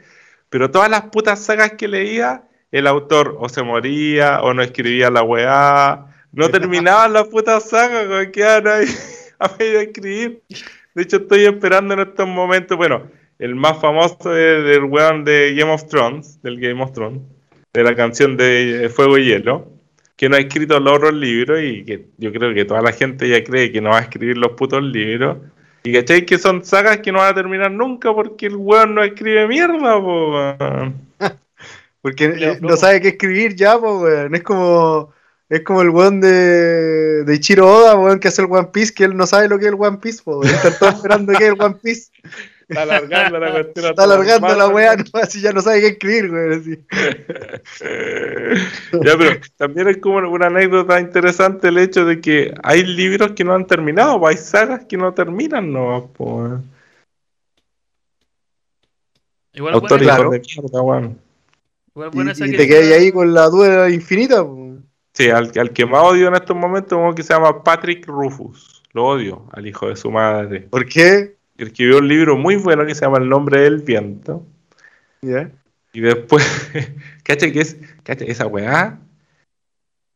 pero 0.50 0.72
todas 0.72 0.90
las 0.90 1.04
putas 1.04 1.46
sagas 1.46 1.74
que 1.74 1.88
leía, 1.88 2.46
el 2.72 2.88
autor 2.88 3.38
o 3.40 3.48
se 3.48 3.62
moría 3.62 4.42
o 4.42 4.56
no 4.56 4.64
escribía 4.64 5.12
la 5.12 5.22
weá, 5.22 6.08
no 6.32 6.50
terminaban 6.50 7.14
las 7.14 7.28
putas 7.28 7.70
sagas, 7.70 8.08
como 8.08 8.32
quedaban 8.32 8.68
ahí 8.68 8.88
a 9.40 9.52
medio 9.60 9.78
de 9.78 9.84
escribir. 9.84 10.44
De 10.96 11.04
hecho, 11.04 11.18
estoy 11.18 11.46
esperando 11.46 11.94
en 11.94 12.00
estos 12.00 12.28
momentos, 12.28 12.76
bueno, 12.76 13.19
el 13.40 13.56
más 13.56 13.80
famoso 13.80 14.36
es 14.36 14.64
del 14.66 14.84
weón 14.84 15.24
de 15.24 15.56
Game 15.56 15.72
of 15.72 15.88
Thrones, 15.88 16.42
del 16.42 16.60
Game 16.60 16.84
of 16.84 16.92
Thrones, 16.92 17.22
de 17.74 17.84
la 17.84 17.96
canción 17.96 18.36
de 18.36 18.92
Fuego 18.94 19.18
y 19.18 19.26
Hielo. 19.26 19.72
que 20.18 20.28
no 20.28 20.36
ha 20.36 20.40
escrito 20.40 20.78
los 20.80 20.98
otros 20.98 21.14
libros 21.14 21.62
y 21.64 21.86
que 21.86 22.08
yo 22.18 22.34
creo 22.34 22.54
que 22.54 22.66
toda 22.66 22.82
la 22.82 22.92
gente 22.92 23.30
ya 23.30 23.42
cree 23.42 23.72
que 23.72 23.80
no 23.80 23.92
va 23.92 24.00
a 24.00 24.02
escribir 24.02 24.38
los 24.38 24.52
putos 24.52 24.84
libros. 24.84 25.38
Y 25.84 25.94
cachai 25.94 26.26
que 26.26 26.38
son 26.38 26.66
sagas 26.66 26.98
que 26.98 27.14
no 27.14 27.20
van 27.20 27.32
a 27.32 27.36
terminar 27.36 27.72
nunca 27.72 28.14
porque 28.14 28.48
el 28.48 28.58
weón 28.58 28.94
no 28.96 29.04
escribe 29.04 29.48
mierda, 29.48 30.00
po. 30.00 30.32
weón. 30.34 31.10
Porque 32.02 32.26
eh, 32.26 32.58
no 32.62 32.70
no. 32.70 32.78
sabe 32.78 33.02
qué 33.02 33.10
escribir 33.10 33.56
ya, 33.56 33.78
pues, 33.78 33.94
weón. 33.94 34.36
Es 34.36 34.44
como, 34.44 35.14
es 35.50 35.64
como 35.64 35.82
el 35.82 35.90
weón 35.90 36.22
de, 36.22 37.26
de 37.26 37.36
Ichiro 37.36 37.68
Oda, 37.68 37.96
weón, 37.98 38.20
que 38.20 38.30
hace 38.30 38.42
el 38.42 38.52
One 38.52 38.70
Piece, 38.72 38.94
que 38.94 39.04
él 39.04 39.18
no 39.18 39.28
sabe 39.28 39.50
lo 39.50 39.60
que 39.60 39.66
es 39.66 39.74
el 39.74 39.78
One 39.78 39.98
Piece, 39.98 40.22
pues, 40.24 40.38
weón. 40.38 40.56
Está 40.56 40.78
todo 40.78 40.90
esperando 40.90 41.34
que 41.34 41.46
es 41.46 41.54
el 41.54 41.62
One 41.62 41.76
Piece. 41.82 42.12
Está 42.70 42.84
alargando 42.84 43.40
la 43.40 43.52
cuestión. 43.52 43.86
Está 43.88 44.04
alargando 44.04 44.56
la 44.56 44.68
weá, 44.68 44.96
no, 44.96 45.04
así 45.14 45.42
ya 45.42 45.52
no 45.52 45.62
sabe 45.62 45.82
qué 45.82 45.88
escribir, 45.88 46.32
weón. 46.32 46.52
así. 46.54 46.78
ya, 49.04 49.18
pero 49.18 49.42
también 49.58 49.88
es 49.88 49.98
como 49.98 50.20
una 50.30 50.48
anécdota 50.48 51.00
interesante 51.00 51.70
el 51.70 51.80
hecho 51.80 52.06
de 52.06 52.22
que 52.22 52.54
hay 52.62 52.84
libros 52.84 53.32
que 53.32 53.44
no 53.44 53.56
han 53.56 53.66
terminado, 53.66 54.20
pues 54.20 54.38
hay 54.38 54.44
sagas 54.46 54.86
que 54.86 54.98
no 54.98 55.12
terminan, 55.16 55.74
no, 55.74 56.12
pues. 56.14 56.62
Igual 59.54 59.80
buena, 59.80 59.98
claro. 59.98 60.30
de 60.30 60.40
mierda, 60.40 61.16
igual 61.88 62.10
buena 62.12 62.32
y 62.34 62.36
que 62.36 62.58
te 62.58 62.68
quedas 62.68 63.00
ahí 63.00 63.12
con 63.12 63.34
la 63.34 63.50
duda 63.50 63.90
infinita, 63.90 64.46
pues. 64.46 64.78
Sí, 65.16 65.32
al, 65.32 65.52
al 65.60 65.74
que 65.74 65.88
más 65.88 66.04
odio 66.04 66.28
en 66.28 66.36
estos 66.36 66.56
momentos 66.56 66.92
es 66.92 67.04
uno 67.04 67.16
que 67.16 67.24
se 67.24 67.34
llama 67.34 67.64
Patrick 67.64 68.06
Rufus. 68.06 68.84
Lo 68.94 69.08
odio, 69.08 69.48
al 69.54 69.66
hijo 69.66 69.90
de 69.90 69.96
su 69.96 70.12
madre. 70.12 70.62
¿Por 70.62 70.86
qué? 70.86 71.39
Escribió 71.60 71.98
un 71.98 72.08
libro 72.08 72.38
muy 72.38 72.56
bueno 72.56 72.86
que 72.86 72.96
se 72.96 73.02
llama 73.02 73.18
El 73.18 73.28
nombre 73.28 73.60
del 73.60 73.80
viento. 73.80 74.46
Ya. 75.22 75.52
Y 75.92 76.00
después, 76.00 76.44
cacha 77.24 77.52
que 77.52 77.62
es, 77.62 77.78
cacha, 78.04 78.24
esa 78.26 78.48
weá, 78.48 79.00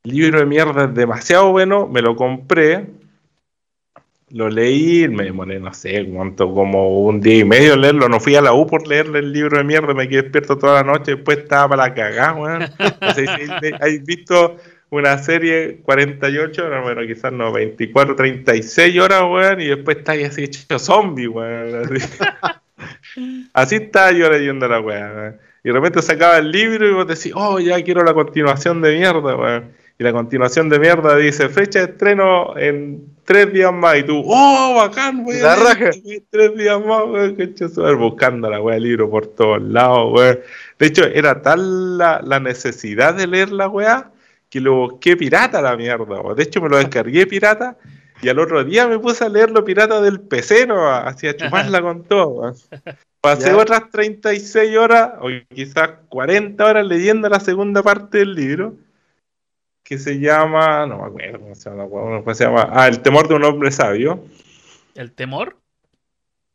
libro 0.04 0.40
de 0.40 0.46
mierda 0.46 0.86
es 0.86 0.94
demasiado 0.94 1.52
bueno, 1.52 1.88
me 1.88 2.02
lo 2.02 2.16
compré, 2.16 2.88
lo 4.30 4.50
leí, 4.50 5.08
me 5.10 5.26
demoré, 5.26 5.60
no 5.60 5.74
sé, 5.74 6.06
cuánto, 6.06 6.54
como 6.54 7.02
un 7.02 7.20
día 7.20 7.40
y 7.40 7.44
medio 7.44 7.76
leerlo, 7.76 8.08
no 8.08 8.20
fui 8.20 8.36
a 8.36 8.42
la 8.42 8.54
U 8.54 8.66
por 8.66 8.88
leerle 8.88 9.20
el 9.20 9.34
libro 9.34 9.58
de 9.58 9.64
mierda, 9.66 9.94
me 9.94 10.08
quedé 10.08 10.24
despierto 10.24 10.58
toda 10.58 10.82
la 10.82 10.92
noche, 10.92 11.16
después 11.16 11.40
estaba 11.40 11.70
para 11.70 11.90
la 11.90 11.94
cagada, 11.94 12.34
weón. 12.34 12.60
No 13.02 13.14
sé 13.14 13.28
si 13.28 13.74
habéis 13.80 14.04
visto 14.06 14.58
una 14.94 15.18
serie 15.18 15.80
48 15.84 16.66
horas, 16.66 16.84
bueno, 16.84 17.02
quizás 17.02 17.34
no, 17.34 17.52
24, 17.52 18.16
36 18.16 19.00
horas, 19.00 19.24
weón, 19.24 19.60
y 19.60 19.68
después 19.68 19.98
está 19.98 20.12
ahí 20.12 20.24
así 20.24 20.44
hecho 20.44 20.78
zombie, 20.78 21.28
weón. 21.28 21.86
Así, 21.86 22.08
Así 23.54 23.76
estaba 23.76 24.12
yo 24.12 24.30
leyendo 24.30 24.68
la 24.68 24.80
weá, 24.80 25.12
weón. 25.14 25.40
Y 25.64 25.70
de 25.70 25.74
repente 25.74 26.02
sacaba 26.02 26.38
el 26.38 26.52
libro 26.52 26.88
y 26.88 26.94
vos 26.94 27.08
decís, 27.08 27.32
oh, 27.36 27.60
ya 27.60 27.82
quiero 27.84 28.04
la 28.04 28.14
continuación 28.14 28.82
de 28.82 28.96
mierda, 28.96 29.36
weón. 29.36 29.72
Y 29.98 30.04
la 30.04 30.12
continuación 30.12 30.70
de 30.70 30.80
mierda 30.80 31.16
dice, 31.16 31.50
fecha 31.50 31.80
de 31.80 31.86
estreno 31.86 32.58
en 32.58 33.06
tres 33.24 33.52
días 33.52 33.74
más. 33.74 33.98
Y 33.98 34.04
tú, 34.04 34.22
oh, 34.26 34.76
bacán, 34.76 35.24
weón. 35.26 35.42
La 35.42 35.56
raja. 35.56 35.90
Tres 36.30 36.56
días 36.56 36.80
más, 36.86 37.04
weón. 37.06 37.38
Buscando 37.98 38.50
la 38.50 38.62
weá, 38.62 38.78
el 38.78 38.84
libro 38.84 39.10
por 39.10 39.26
todos 39.26 39.62
lados, 39.62 40.12
weón. 40.14 40.40
De 40.78 40.86
hecho, 40.86 41.06
era 41.06 41.42
tal 41.42 41.98
la, 41.98 42.22
la 42.24 42.40
necesidad 42.40 43.16
de 43.16 43.26
leer 43.26 43.52
la 43.52 43.68
weá 43.70 44.12
que 44.54 44.62
lo 44.62 44.76
busqué 44.76 45.18
pirata 45.18 45.64
la 45.64 45.76
mierda, 45.76 46.22
weón. 46.22 46.36
De 46.36 46.44
hecho, 46.44 46.62
me 46.62 46.70
lo 46.70 46.78
descargué 46.78 47.26
pirata. 47.26 47.76
Y 48.22 48.30
al 48.30 48.38
otro 48.38 48.64
día 48.64 48.88
me 48.88 49.00
puse 49.00 49.24
a 49.24 49.30
leerlo 49.30 49.66
pirata 49.66 50.00
del 50.00 50.22
PC, 50.22 50.68
¿no? 50.68 50.88
Así 50.88 51.28
a 51.28 51.36
chuparla 51.36 51.82
con 51.82 52.04
todo. 52.04 52.54
Pasé 53.20 53.48
Ya. 53.48 53.58
otras 53.58 53.90
36 53.90 54.78
horas, 54.78 55.14
o 55.20 55.30
quizás 55.50 55.94
40 56.08 56.64
horas 56.64 56.86
leyendo 56.86 57.28
la 57.30 57.40
segunda 57.40 57.82
parte 57.82 58.20
del 58.20 58.36
libro, 58.36 58.76
que 59.82 59.98
se 59.98 60.20
llama, 60.20 60.86
no 60.86 61.00
me 61.00 61.08
acuerdo 61.08 61.40
cómo 61.40 61.56
se 61.56 61.70
llama, 61.72 61.90
cómo 61.90 62.34
se 62.36 62.44
llama, 62.44 62.70
ah, 62.74 62.88
El 62.88 63.02
temor 63.02 63.28
de 63.28 63.34
un 63.34 63.46
hombre 63.46 63.72
sabio. 63.72 64.24
¿El 64.94 65.14
temor? 65.14 65.58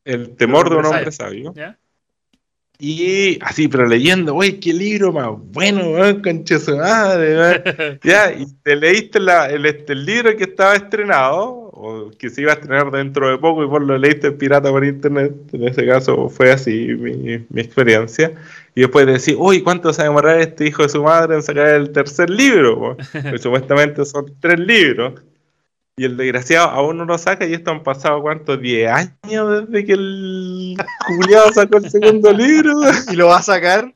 El 0.05 0.37
temor 0.37 0.70
de 0.70 0.77
un 0.77 0.85
hombre 0.85 0.99
hombre 1.01 1.11
sabio. 1.12 1.53
Y 2.80 3.38
así, 3.42 3.66
pero 3.66 3.86
leyendo, 3.86 4.34
güey, 4.34 4.60
qué 4.60 4.72
libro 4.72 5.12
más 5.12 5.30
bueno, 5.52 5.90
weón, 5.90 6.22
concha 6.22 6.60
su 6.60 6.76
madre, 6.76 7.36
weón. 7.36 7.98
Ya, 8.05 8.32
y 8.32 8.46
te 8.62 8.76
leíste 8.76 9.18
la- 9.18 9.50
el, 9.50 9.66
este, 9.66 9.94
el 9.94 10.05
libro 10.06 10.36
que 10.36 10.44
estaba 10.44 10.76
estrenado, 10.76 11.70
o 11.72 12.10
que 12.16 12.30
se 12.30 12.42
iba 12.42 12.52
a 12.52 12.55
estrenar 12.55 12.90
dentro 12.92 13.28
de 13.30 13.38
poco, 13.38 13.64
y 13.64 13.66
vos 13.66 13.82
lo 13.82 13.98
leíste 13.98 14.30
pirata 14.30 14.70
por 14.70 14.84
internet. 14.84 15.32
En 15.52 15.66
ese 15.66 15.84
caso 15.86 16.28
fue 16.28 16.52
así 16.52 16.86
mi, 16.94 17.44
mi 17.48 17.60
experiencia. 17.60 18.32
Y 18.76 18.82
después 18.82 19.06
decís, 19.06 19.34
uy, 19.36 19.60
¿cuánto 19.62 19.92
se 19.92 20.02
va 20.02 20.06
a 20.06 20.10
demorar 20.10 20.40
este 20.40 20.68
hijo 20.68 20.84
de 20.84 20.88
su 20.88 21.02
madre 21.02 21.34
en 21.34 21.42
sacar 21.42 21.66
el 21.70 21.90
tercer 21.90 22.30
libro? 22.30 22.78
po?" 22.78 22.96
Pues 23.30 23.42
supuestamente 23.42 24.05
son 24.05 24.32
tres 24.40 24.60
libros. 24.60 25.14
Y 25.99 26.05
el 26.05 26.16
desgraciado 26.16 26.69
aún 26.69 26.97
no 26.97 27.05
lo 27.05 27.19
saca, 27.19 27.45
y 27.47 27.53
esto 27.55 27.70
han 27.73 27.83
pasado, 27.83 28.23
¿cuántos? 28.23 28.59
¿10 28.61 29.11
años 29.25 29.66
desde 29.66 29.85
que 29.85 29.93
el 29.93 30.77
culiado 31.07 31.53
sacó 31.53 31.79
el 31.79 31.91
segundo 31.91 32.33
libro? 32.33 32.73
¿Y 33.12 33.16
lo 33.16 33.27
va 33.27 33.39
a 33.39 33.43
sacar? 33.43 33.93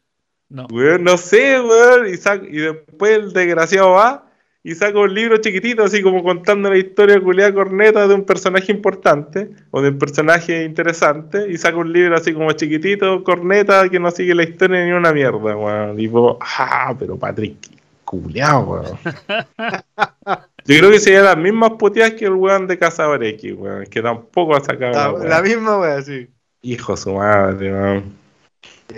No. 0.48 0.66
Weón, 0.70 1.04
no 1.04 1.16
sé, 1.16 1.60
weón. 1.60 2.08
Y, 2.08 2.12
sac- 2.18 2.46
y 2.46 2.58
después 2.58 3.12
el 3.18 3.32
desgraciado 3.32 3.92
va 3.92 4.26
y 4.64 4.74
saca 4.74 4.98
un 4.98 5.12
libro 5.14 5.38
chiquitito, 5.38 5.82
así 5.82 6.02
como 6.02 6.22
contando 6.22 6.68
la 6.70 6.76
historia 6.76 7.18
culiada 7.20 7.52
corneta 7.54 8.06
de 8.06 8.14
un 8.14 8.24
personaje 8.24 8.70
importante 8.70 9.50
o 9.70 9.80
de 9.80 9.88
un 9.88 9.98
personaje 9.98 10.64
interesante. 10.64 11.50
Y 11.50 11.56
saca 11.56 11.76
un 11.78 11.92
libro 11.92 12.16
así 12.16 12.34
como 12.34 12.52
chiquitito, 12.52 13.24
corneta, 13.24 13.88
que 13.88 13.98
no 13.98 14.10
sigue 14.10 14.34
la 14.34 14.42
historia 14.44 14.84
ni 14.84 14.92
una 14.92 15.12
mierda, 15.12 15.38
weón. 15.56 15.96
Tipo, 15.96 16.38
ah, 16.40 16.94
pero 16.98 17.16
Patrick, 17.16 17.56
culiado, 18.04 18.60
weón. 18.60 18.98
Yo 20.64 20.78
creo 20.78 20.90
que 20.90 21.00
serían 21.00 21.24
las 21.24 21.36
mismas 21.36 21.72
puteadas 21.78 22.12
que 22.14 22.26
el 22.26 22.32
weón 22.32 22.66
de 22.66 22.74
X, 22.74 23.54
weón. 23.56 23.86
Que 23.86 24.00
tampoco 24.02 24.54
ha 24.56 24.60
sacado 24.64 25.18
La, 25.18 25.28
la 25.28 25.42
misma, 25.42 25.78
weón, 25.78 26.04
sí. 26.04 26.28
Hijo 26.62 26.96
su 26.96 27.12
madre, 27.14 27.72
weón. 27.72 28.16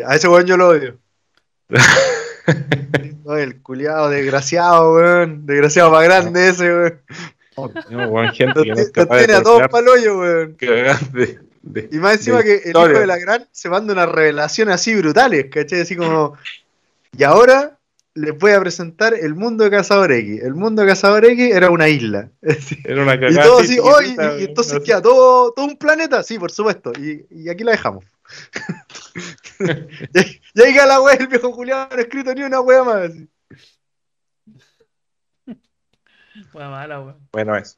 A 0.07 0.17
ese 0.17 0.29
weón 0.29 0.45
yo 0.47 0.57
lo 0.57 0.69
odio. 0.69 0.97
No, 3.25 3.39
el 3.39 3.63
culiado 3.63 4.11
desgraciado, 4.11 4.95
weón. 4.97 5.47
Desgraciado 5.47 5.91
más 5.91 6.05
grande 6.05 6.49
ese, 6.51 6.65
weón. 6.71 7.01
No, 7.89 8.09
weón, 8.09 8.29
gente 8.35 8.63
que 8.63 8.69
no 8.71 8.75
es 8.77 8.91
capaz 8.91 9.19
tiene 9.19 9.33
a 9.33 9.43
todos 9.43 9.69
tolerar 9.69 9.71
pa'l 9.71 9.89
hoyo, 9.89 10.19
weón. 10.19 10.55
cagar 10.55 11.01
de- 11.13 11.39
de- 11.63 11.89
Y 11.91 11.97
más 11.97 12.17
encima 12.17 12.43
que 12.43 12.57
el 12.57 12.71
hijo 12.73 12.89
de 12.89 13.07
la 13.07 13.17
gran 13.17 13.49
se 13.51 13.71
manda 13.71 13.95
unas 13.95 14.11
revelaciones 14.11 14.75
así 14.75 14.95
brutales, 14.95 15.47
¿cachai? 15.51 15.81
Así 15.81 15.97
como. 15.97 16.37
Y 17.17 17.23
ahora 17.25 17.79
les 18.15 18.39
voy 18.39 18.53
a 18.53 18.61
presentar 18.61 19.13
el 19.15 19.35
mundo 19.35 19.65
de 19.65 19.71
Cazador 19.71 20.13
X. 20.13 20.43
El 20.43 20.55
mundo 20.55 20.83
de 20.83 20.89
Cazador 20.89 21.25
X 21.25 21.53
era 21.55 21.71
una 21.71 21.89
isla. 21.89 22.31
Era 22.85 23.03
una 23.03 23.15
Y 23.17 23.21
cagada. 23.21 23.43
todo 23.45 23.59
así 23.61 23.79
oh, 23.81 24.01
y, 24.03 24.07
y- 24.11 24.41
y 24.43 24.45
entonces 24.45 24.81
queda 24.85 25.03
todo, 25.03 25.53
todo 25.53 25.67
un 25.67 25.77
planeta, 25.77 26.23
sí, 26.23 26.39
por 26.39 26.53
supuesto. 26.53 26.93
Y, 26.99 27.27
y 27.31 27.49
aquí 27.49 27.65
la 27.65 27.73
dejamos. 27.73 28.05
y, 29.61 29.65
y 30.55 30.63
ahí 30.63 30.73
queda 30.73 30.87
la 30.87 31.01
wea, 31.01 31.15
el 31.17 31.27
viejo 31.27 31.53
Julián 31.53 31.89
no 31.91 31.97
ha 31.97 32.01
escrito 32.01 32.33
ni 32.35 32.43
una 32.43 32.61
wea 32.61 32.85
más. 32.85 33.11
así. 33.11 33.29
Fue 36.51 36.65
mala. 36.69 37.17
Bueno, 37.33 37.57
eso. 37.57 37.77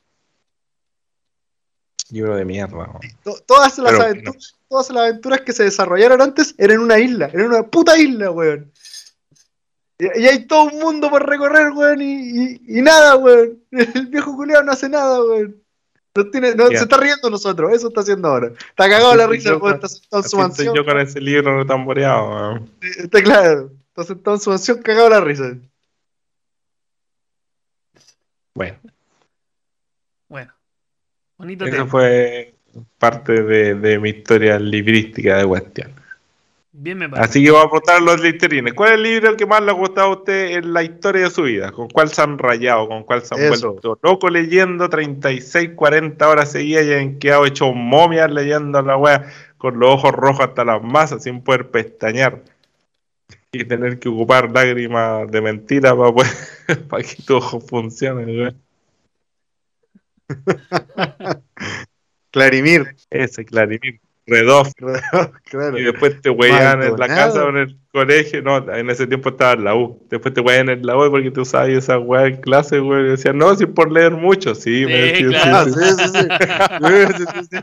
Libro 2.10 2.36
de 2.36 2.44
mierda. 2.44 2.76
weón. 2.76 2.98
To- 3.24 3.40
todas, 3.46 3.76
las 3.78 3.92
Pero, 3.92 4.04
aventuras, 4.04 4.54
todas 4.68 4.90
las 4.90 5.02
aventuras 5.04 5.40
que 5.40 5.52
se 5.52 5.64
desarrollaron 5.64 6.22
antes 6.22 6.54
eran 6.56 6.78
una 6.80 6.98
isla, 6.98 7.26
eran 7.26 7.46
en 7.46 7.52
una 7.52 7.62
puta 7.66 7.98
isla, 7.98 8.30
weón. 8.30 8.72
Y, 9.98 10.26
hay 10.26 10.44
todo 10.46 10.64
un 10.64 10.78
mundo 10.78 11.08
por 11.08 11.26
recorrer, 11.26 11.70
weón, 11.72 12.02
y, 12.02 12.14
y- 12.14 12.60
y 12.78 12.82
nada, 12.82 13.16
weón. 13.16 13.62
El 13.70 14.06
viejo 14.08 14.32
Julián 14.34 14.66
no 14.66 14.72
hace 14.72 14.88
nada, 14.88 15.22
weón. 15.24 15.62
No 16.14 16.30
tiene, 16.30 16.54
no. 16.54 16.68
Se 16.68 16.74
está 16.76 16.96
riendo 16.96 17.28
de 17.28 17.30
nosotros, 17.30 17.72
eso 17.72 17.88
está 17.88 18.00
haciendo 18.00 18.28
ahora. 18.28 18.48
Está 18.48 18.88
cagado 18.88 19.08
Así 19.10 19.18
la 19.18 19.26
risa, 19.26 19.48
yo 19.50 19.58
weón, 19.58 19.60
con- 19.60 19.74
está 19.74 19.88
sentado 19.88 20.22
en 20.22 20.22
su 20.22 20.26
estoy 20.28 20.40
mansión. 20.40 20.74
yo 20.74 20.84
con 20.84 20.98
ese 21.00 21.20
libro 21.20 21.56
no 21.56 21.66
tamboreado. 21.66 22.28
weón. 22.30 22.70
Está 22.80 23.22
claro, 23.22 23.70
está 23.88 24.04
sentado 24.04 24.36
en 24.36 24.40
su 24.42 24.50
mansión 24.50 24.82
cagado 24.82 25.08
la 25.10 25.20
risa. 25.20 25.54
Bueno, 28.54 28.78
Bueno. 30.28 30.52
Bonito 31.38 31.66
eso 31.66 31.74
tema. 31.76 31.86
fue 31.86 32.54
parte 32.98 33.42
de, 33.42 33.74
de 33.74 33.98
mi 33.98 34.10
historia 34.10 34.58
librística 34.58 35.36
de 35.36 35.46
cuestión. 35.46 35.92
Bien 36.78 36.98
me 36.98 37.08
parece. 37.08 37.30
Así 37.30 37.42
que 37.42 37.50
voy 37.50 37.60
a 37.60 37.64
aportar 37.64 38.02
los 38.02 38.20
listerines. 38.20 38.74
¿Cuál 38.74 38.90
es 38.90 38.94
el 38.96 39.02
libro 39.02 39.36
que 39.36 39.46
más 39.46 39.62
le 39.62 39.70
ha 39.70 39.74
gustado 39.74 40.08
a 40.08 40.16
usted 40.16 40.58
en 40.58 40.74
la 40.74 40.82
historia 40.82 41.22
de 41.22 41.30
su 41.30 41.44
vida? 41.44 41.72
¿Con 41.72 41.88
cuál 41.88 42.10
se 42.10 42.20
han 42.20 42.36
rayado? 42.36 42.86
¿Con 42.86 43.02
cuál 43.04 43.22
se 43.22 43.34
han 43.34 43.40
Eso. 43.40 43.70
vuelto 43.70 43.98
loco 44.02 44.28
leyendo 44.28 44.88
36, 44.90 45.70
40 45.74 46.28
horas 46.28 46.52
seguidas 46.52 46.84
y 46.84 46.92
han 46.92 47.18
quedado 47.18 47.46
hechos 47.46 47.74
momias 47.74 48.30
leyendo 48.30 48.82
la 48.82 48.96
wea 48.98 49.32
con 49.56 49.78
los 49.78 49.90
ojos 49.90 50.12
rojos 50.12 50.46
hasta 50.48 50.66
las 50.66 50.82
masas 50.82 51.22
sin 51.22 51.40
poder 51.42 51.70
pestañear? 51.70 52.42
Y 53.52 53.64
tener 53.64 53.98
que 53.98 54.10
ocupar 54.10 54.50
lágrimas 54.50 55.30
de 55.30 55.40
mentira 55.40 55.96
para, 55.96 56.12
poder, 56.12 56.30
para 56.90 57.02
que 57.02 57.16
tus 57.16 57.30
ojos 57.30 57.64
funcionen. 57.66 58.38
wea. 58.38 58.54
Clarimir. 62.30 62.94
Ese, 63.08 63.46
Clarimir. 63.46 63.98
Redof. 64.26 64.72
claro. 65.44 65.78
Y 65.78 65.84
después 65.84 66.20
te 66.20 66.30
weían 66.30 66.82
en 66.82 66.96
la 66.96 67.06
casa 67.06 67.44
colegio. 67.96 68.42
No, 68.42 68.58
en 68.72 68.90
ese 68.90 69.06
tiempo 69.06 69.30
estaba 69.30 69.52
en 69.52 69.64
la 69.64 69.74
U. 69.74 69.98
Después 70.10 70.32
te 70.34 70.40
weían 70.40 70.68
en 70.68 70.84
la 70.86 70.96
U 70.96 71.10
porque 71.10 71.30
tú 71.30 71.40
usabas 71.42 71.68
esa 71.70 71.98
weá 71.98 72.26
en 72.26 72.36
clase, 72.40 72.78
güey. 72.78 73.06
Y 73.06 73.08
decían, 73.10 73.38
no, 73.38 73.54
si 73.56 73.66
por 73.66 73.90
leer 73.90 74.12
mucho. 74.12 74.54
Sí, 74.54 74.80
Sí, 74.80 74.86
me 74.86 74.92
decían, 74.92 75.30
claro. 75.30 75.72
Sí, 75.72 75.80
sí, 75.80 75.88
sí, 75.96 76.08
sí, 76.08 76.18
sí. 76.20 76.26
Sí, 76.86 77.14
sí, 77.16 77.48
sí. 77.50 77.58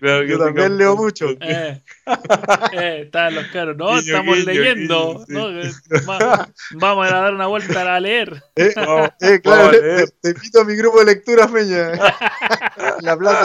claro 0.00 0.20
que 0.22 0.28
Yo 0.28 0.38
también 0.38 0.78
leo 0.78 0.96
mucho. 0.96 1.26
Eh, 1.40 1.80
eh, 2.72 3.00
estaban 3.04 3.34
los 3.34 3.46
caros. 3.48 3.76
No, 3.76 3.88
Guiño, 3.90 4.00
estamos 4.00 4.36
guiño, 4.38 4.46
leyendo. 4.52 5.24
guiño, 5.28 5.40
¿no? 5.50 5.60
Eh, 5.60 5.70
va- 6.08 6.48
vamos 6.72 7.06
a 7.06 7.14
dar 7.14 7.34
una 7.34 7.46
vuelta 7.46 7.94
a 7.94 8.00
leer. 8.00 8.42
Eh, 8.56 8.72
eh, 9.20 9.40
claro, 9.42 9.70
te, 9.70 10.06
te 10.20 10.28
invito 10.30 10.60
a 10.60 10.64
mi 10.64 10.74
grupo 10.76 11.00
de 11.00 11.06
lectura, 11.06 11.46
Feña. 11.48 11.92
En 11.92 13.04
la 13.04 13.16
plaza. 13.16 13.44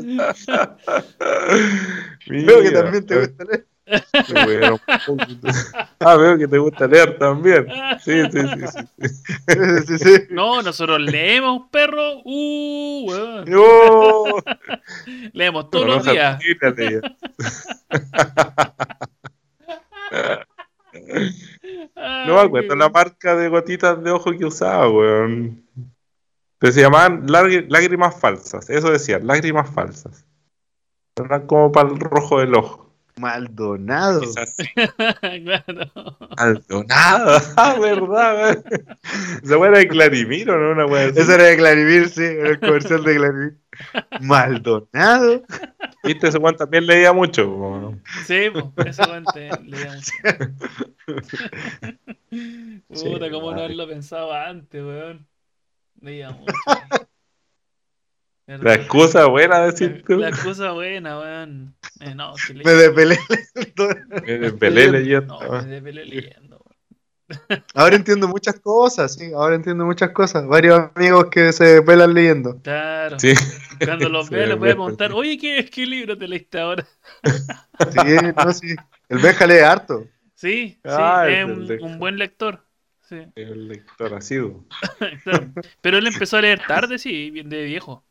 de 0.00 0.14
la 0.16 0.76
Veo 2.26 2.62
que 2.62 2.70
también 2.70 3.06
te 3.06 3.18
gusta 3.20 3.44
leer. 3.44 3.66
Ah, 6.00 6.16
veo 6.16 6.38
que 6.38 6.48
te 6.48 6.58
gusta 6.58 6.86
leer 6.86 7.18
también. 7.18 7.66
Sí, 8.02 8.22
sí, 8.30 8.40
sí. 8.40 8.66
sí, 8.98 9.08
sí. 9.08 9.86
Sí, 9.86 9.98
sí. 9.98 10.22
No, 10.30 10.62
nosotros 10.62 11.00
leemos, 11.00 11.68
perro. 11.70 12.20
Uh, 12.24 13.04
weón. 13.08 13.44
No, 13.50 14.24
Leemos 15.32 15.70
todos 15.70 15.86
no, 15.86 15.94
los 15.96 16.06
no, 16.06 16.12
días. 16.12 16.40
No 21.96 22.34
me 22.34 22.40
acuerdo 22.40 22.76
la 22.76 22.88
marca 22.88 23.36
de 23.36 23.48
gotitas 23.48 24.02
de 24.02 24.10
ojo 24.10 24.32
que 24.32 24.44
usaba, 24.44 24.88
weón. 24.88 25.66
Pero 26.58 26.72
se 26.72 26.80
llamaban 26.82 27.26
lágri- 27.26 27.66
lágrimas 27.68 28.18
falsas. 28.18 28.68
Eso 28.70 28.90
decían, 28.90 29.26
lágrimas 29.26 29.70
falsas. 29.70 30.26
Eran 31.16 31.46
como 31.46 31.72
para 31.72 31.88
el 31.88 31.98
rojo 31.98 32.40
del 32.40 32.54
ojo. 32.54 32.89
Maldonado. 33.20 34.20
Claro. 35.20 36.16
Maldonado. 36.36 37.40
Ah, 37.56 37.76
verdad, 37.78 38.34
weón. 38.36 38.64
Esa 39.42 39.58
weá 39.58 39.70
era 39.70 39.78
de 39.78 39.88
Clarimiro, 39.88 40.58
¿no? 40.58 40.72
Una 40.72 40.86
weá 40.86 41.08
así. 41.08 41.20
Eso 41.20 41.34
era 41.34 41.44
de 41.44 41.56
Clarivir, 41.56 42.08
sí, 42.08 42.22
era 42.24 42.50
el 42.50 42.60
comercial 42.60 43.04
de 43.04 43.16
Clarivir. 43.16 43.58
Maldonado. 44.20 45.42
Viste, 46.02 46.28
ese 46.28 46.38
weón 46.38 46.56
también 46.56 46.86
leía 46.86 47.12
mucho. 47.12 47.48
weón. 47.48 48.02
Sí, 48.26 48.50
pues, 48.74 48.86
eso 48.88 49.02
cuente, 49.08 49.50
leíamos. 49.64 50.10
Puta, 52.88 53.26
Sí, 53.26 53.30
cómo 53.30 53.52
no 53.52 53.58
haberlo 53.60 53.88
pensado 53.88 54.32
antes, 54.32 54.82
weón. 54.82 55.26
Leíamos 56.00 56.40
mucho. 56.40 57.06
La 58.46 58.74
excusa 58.74 59.26
buena 59.26 59.60
de 59.60 59.66
decir 59.70 60.02
tú. 60.06 60.16
La 60.18 60.30
excusa 60.30 60.72
buena, 60.72 61.18
weón. 61.20 61.74
Eh, 62.00 62.14
no, 62.16 62.34
Me 62.48 62.62
leí- 62.64 62.76
despelé. 62.78 63.18
Me 64.26 64.38
desvelé 64.38 64.90
leyendo. 64.90 65.38
No, 65.40 65.50
me 65.62 65.66
desvelé 65.68 66.04
leyendo. 66.04 66.58
weón. 67.28 67.64
Ahora 67.74 67.94
entiendo 67.94 68.26
muchas 68.26 68.58
cosas, 68.58 69.14
sí, 69.14 69.32
ahora 69.32 69.54
entiendo 69.54 69.84
muchas 69.86 70.10
cosas. 70.10 70.46
Varios 70.48 70.90
amigos 70.96 71.26
que 71.30 71.52
se 71.52 71.64
desvelan 71.64 72.12
leyendo. 72.12 72.60
Claro. 72.60 73.20
Sí. 73.20 73.34
Cuando 73.84 74.08
los 74.08 74.26
Sí, 74.28 74.34
vea 74.34 74.46
les 74.48 74.58
voy 74.58 74.70
a 74.70 74.72
preguntar, 74.74 75.12
oye, 75.12 75.38
¿qué, 75.38 75.64
¿qué 75.72 75.86
libro 75.86 76.18
te 76.18 76.26
leíste 76.26 76.58
ahora? 76.58 76.84
Sí, 77.24 78.16
no, 78.36 78.52
sí. 78.52 78.74
El 79.08 79.18
Benja 79.18 79.46
lee 79.46 79.58
harto. 79.58 80.06
Sí, 80.34 80.70
sí, 80.70 80.80
Ah, 80.84 81.26
es 81.28 81.48
es 81.70 81.80
un, 81.82 81.98
buen 81.98 82.18
lector. 82.18 82.64
Sí, 83.08 83.18
El 83.36 83.68
lector 83.68 84.14
asiduo. 84.14 84.64
claro. 85.24 85.52
Pero 85.80 85.98
él 85.98 86.06
empezó 86.08 86.36
a 86.38 86.42
leer 86.42 86.60
tarde, 86.66 86.98
sí, 86.98 87.30
de 87.30 87.64
viejo. 87.64 88.04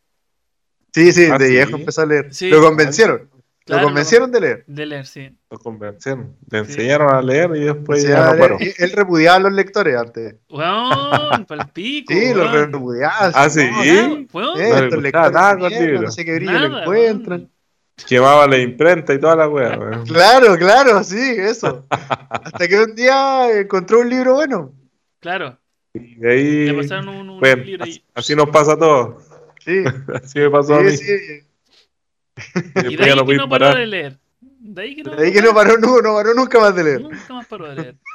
Sí, 0.93 1.11
sí, 1.11 1.27
Ah, 1.31 1.37
de 1.37 1.45
¿sí? 1.47 1.51
viejo 1.53 1.75
empezó 1.77 2.01
a 2.01 2.05
leer. 2.05 2.33
Sí. 2.33 2.49
Lo 2.49 2.61
convencieron. 2.61 3.29
Claro, 3.65 3.83
lo 3.83 3.87
convencieron 3.89 4.31
de 4.31 4.41
leer. 4.41 4.63
De 4.65 4.85
leer, 4.87 5.05
sí. 5.05 5.29
Lo 5.51 5.59
convencieron. 5.59 6.35
Le 6.49 6.63
Sí. 6.65 6.71
enseñaron 6.71 7.13
a 7.13 7.21
leer 7.21 7.51
y 7.55 7.59
después 7.65 8.01
ya 8.03 8.31
no 8.33 8.39
paró. 8.39 8.57
Y 8.59 8.73
Él 8.79 8.91
repudiaba 8.93 9.37
a 9.37 9.39
los 9.41 9.53
lectores 9.53 9.95
antes. 9.95 10.35
Weón, 10.49 11.45
palpico. 11.45 12.11
Sí, 12.13 12.33
los 12.33 12.51
weón. 12.51 12.71
repudiaba. 12.73 13.31
Ah, 13.35 13.47
sí. 13.49 13.61
no, 13.69 13.77
Nada, 13.77 13.85
Eh, 13.85 14.27
weón, 14.33 14.53
No 14.53 14.55
le 14.57 14.63
estos 14.85 15.01
gustaba 15.01 15.01
lectores 15.01 15.33
nada 15.33 15.69
mierda, 15.69 16.01
no 16.01 16.11
sé 16.11 16.25
qué 16.25 16.35
brillo 16.35 16.51
nada, 16.51 16.67
le 16.69 16.79
encuentran. 16.81 17.39
weón. 17.41 17.51
Quemaba 18.07 18.47
la 18.47 18.57
imprenta 18.57 19.13
y 19.13 19.19
toda 19.19 19.35
la 19.35 19.47
weá. 19.47 19.77
weón. 19.77 20.03
Claro, 20.07 20.55
claro, 20.57 21.03
sí, 21.03 21.35
eso. 21.37 21.85
Hasta 21.91 22.67
que 22.67 22.79
un 22.81 22.95
día 22.95 23.59
encontró 23.59 23.99
un 23.99 24.09
libro 24.09 24.33
bueno. 24.35 24.73
Claro, 25.19 25.59
Y 25.93 26.15
de 26.15 26.31
ahí. 26.31 26.65
le 26.71 26.73
pasaron 26.81 27.09
un, 27.09 27.29
un 27.29 27.39
bueno, 27.39 27.63
libro 27.63 27.83
así, 27.83 27.91
y, 27.99 28.03
así 28.15 28.35
nos 28.35 28.49
pasa 28.49 28.71
a 28.73 28.77
todos. 28.79 29.23
Sí, 29.59 29.83
Así 30.13 30.39
me 30.39 30.49
pasó 30.49 30.75
a 30.75 30.81
mí. 30.81 30.95
sí, 30.95 31.05
sí. 31.05 31.43
Y 32.75 32.95
de 32.95 33.03
ahí 33.03 33.09
ya 33.09 33.15
no 33.15 33.25
que 33.25 33.35
no 33.35 33.49
paró 33.49 33.75
de 33.75 33.85
leer. 33.85 34.17
De 34.41 34.81
ahí 34.81 34.95
que 34.95 35.03
no, 35.03 35.15
De 35.15 35.25
ahí 35.25 35.33
que 35.33 35.41
no 35.41 35.53
paró, 35.53 35.77
no, 35.77 36.01
no 36.01 36.13
paró 36.13 36.33
nunca 36.33 36.59
más 36.59 36.75
de 36.75 36.83
leer. 36.83 37.01
Nunca 37.01 37.33
más 37.33 37.47
paró 37.47 37.67
de 37.69 37.75
leer. 37.75 37.95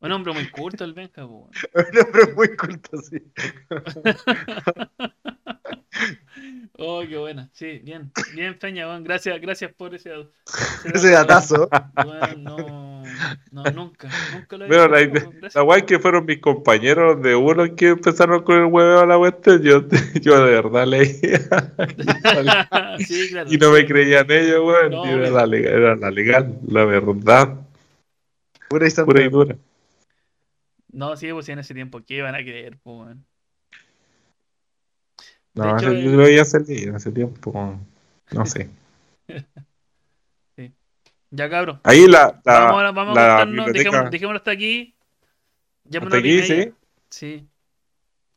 Un 0.00 0.12
hombre 0.12 0.32
muy 0.32 0.48
culto 0.50 0.84
el 0.84 0.94
Benja, 0.94 1.26
weón. 1.26 1.50
Un 1.74 1.98
hombre 1.98 2.32
muy 2.34 2.56
culto, 2.56 2.98
sí. 2.98 3.20
Oh, 6.80 7.02
qué 7.08 7.16
buena. 7.16 7.50
Sí, 7.52 7.80
bien. 7.82 8.12
Bien, 8.34 8.56
Peña, 8.56 8.86
weón. 8.86 9.02
Gracias, 9.02 9.40
gracias 9.40 9.72
por 9.74 9.94
ese, 9.96 10.12
Ese 10.94 11.10
datazo. 11.10 11.68
Weón, 12.06 12.44
no, 12.44 13.02
no, 13.50 13.64
nunca, 13.72 14.08
nunca 14.32 14.56
lo 14.56 14.64
había 14.64 14.86
Pero 14.86 14.88
la, 14.88 15.50
la 15.54 15.62
guay 15.62 15.82
que 15.82 15.98
fueron 15.98 16.24
mis 16.24 16.38
compañeros 16.38 17.20
de 17.20 17.34
uno 17.34 17.74
que 17.74 17.88
empezaron 17.88 18.44
con 18.44 18.58
el 18.58 18.66
hueveo 18.66 19.00
a 19.00 19.06
la 19.06 19.18
cuestión, 19.18 19.60
yo, 19.60 19.82
yo 20.22 20.44
de 20.44 20.52
verdad 20.52 20.86
leía. 20.86 21.40
sí, 22.98 23.28
claro. 23.30 23.52
y 23.52 23.56
no 23.56 23.72
me 23.72 23.84
creían 23.84 24.30
ellos, 24.30 24.62
weón. 24.64 24.90
No, 24.92 25.04
y 25.04 25.08
era, 25.08 25.30
la, 25.30 25.46
legal- 25.46 25.74
era 25.74 25.96
la 25.96 26.10
legal, 26.12 26.58
la 26.68 26.84
verdad, 26.84 27.58
Pura 28.68 28.86
y 28.86 28.90
pura 28.90 29.22
y 29.22 29.28
dura. 29.28 29.56
No, 30.92 31.16
sí, 31.16 31.32
pues 31.32 31.46
sí, 31.46 31.52
en 31.52 31.58
ese 31.58 31.74
tiempo, 31.74 32.02
¿qué 32.06 32.16
iban 32.18 32.36
a 32.36 32.38
creer, 32.38 32.78
weón? 32.84 33.26
No, 35.58 35.64
De 35.64 35.70
hecho, 35.78 35.92
yo 35.92 36.10
lo 36.12 36.18
veía 36.18 36.42
hacer 36.42 36.62
en 36.68 36.94
ese 36.94 37.10
tiempo, 37.10 37.78
no 38.32 38.46
sé. 38.46 38.70
Ya, 41.30 41.50
cabrón. 41.50 41.78
Ahí 41.84 42.06
la, 42.06 42.40
la, 42.42 42.60
vamos 42.72 42.82
a, 42.82 42.90
vamos 42.90 43.18
a 43.18 43.20
la 43.20 43.28
contarnos, 43.36 43.72
dejémoslo, 43.72 44.10
dejémoslo 44.10 44.38
hasta 44.38 44.50
aquí. 44.50 44.94
Ya 45.84 46.00
hasta 46.00 46.16
aquí, 46.16 46.42
sí. 46.42 46.72
Sí, 47.10 47.48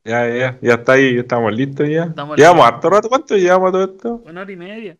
Ya, 0.03 0.27
ya, 0.27 0.59
ya 0.61 0.73
está 0.73 0.93
ahí, 0.93 1.15
ya 1.15 1.21
estamos 1.21 1.53
listos 1.53 1.87
ya. 1.87 2.03
Estamos 2.03 2.37
llevamos 2.37 2.65
harto 2.65 2.89
rato, 2.89 3.07
¿cuánto 3.07 3.37
llevamos 3.37 3.71
todo 3.71 3.83
esto? 3.85 4.21
una 4.25 4.41
hora 4.41 4.51
y 4.51 4.55
media. 4.57 4.97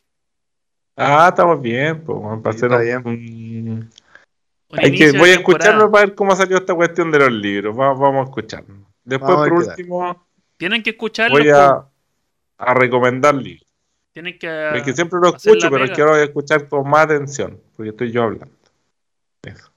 Ah, 0.96 1.28
estamos 1.30 1.62
bien, 1.62 2.02
pues, 2.02 2.18
vamos 2.18 2.46
a 2.46 2.52
Sí, 2.54 2.58
hacer 2.66 2.98
un- 3.06 3.90
Hay 4.70 4.92
que, 4.96 5.12
voy 5.12 5.32
a 5.32 5.34
escucharlo 5.34 5.92
para 5.92 6.06
ver 6.06 6.16
cómo 6.16 6.34
salió 6.34 6.58
esta 6.58 6.74
cuestión 6.74 7.12
de 7.12 7.20
los 7.20 7.32
libros. 7.32 7.78
Va- 7.78 7.94
vamos 7.94 8.22
a 8.22 8.30
escucharlo. 8.30 8.88
Después, 9.04 9.32
Vamos 9.32 9.50
por 9.50 9.58
último, 9.68 10.28
Tienen 10.56 10.82
que 10.82 10.92
escucharlo. 10.92 11.36
voy 11.36 11.50
a, 11.50 11.86
a 12.62 12.74
recomendar 12.74 13.36
libros. 13.36 13.68
Tienen 14.14 14.38
que. 14.38 14.70
Porque 14.74 14.94
siempre 14.94 15.20
lo 15.22 15.30
escucho, 15.36 15.70
pero 15.70 15.86
quiero 15.94 16.16
escuchar 16.18 16.68
con 16.68 16.90
más 16.90 17.06
atención, 17.06 17.60
porque 17.76 17.90
estoy 17.92 18.12
yo 18.12 18.24
hablando. 18.24 18.48
Eso. 19.44 19.72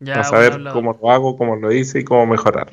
Ya, 0.00 0.14
Para 0.14 0.24
saber 0.24 0.52
hablado. 0.54 0.74
cómo 0.74 0.98
lo 1.00 1.10
hago, 1.10 1.36
cómo 1.36 1.56
lo 1.56 1.70
hice 1.72 2.00
y 2.00 2.04
cómo 2.04 2.26
mejorar. 2.26 2.72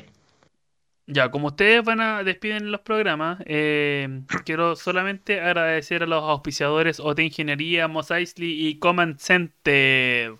Ya, 1.06 1.30
como 1.30 1.48
ustedes 1.48 1.84
van 1.84 2.00
a 2.00 2.22
despiden 2.22 2.70
los 2.70 2.80
programas, 2.82 3.38
eh, 3.46 4.22
quiero 4.44 4.76
solamente 4.76 5.40
agradecer 5.40 6.02
a 6.02 6.06
los 6.06 6.22
auspiciadores 6.22 7.00
OT 7.00 7.20
Ingeniería, 7.20 7.88
Mos 7.88 8.10
Eisley 8.10 8.68
y 8.68 8.78
Command 8.78 9.18
Center. 9.18 10.34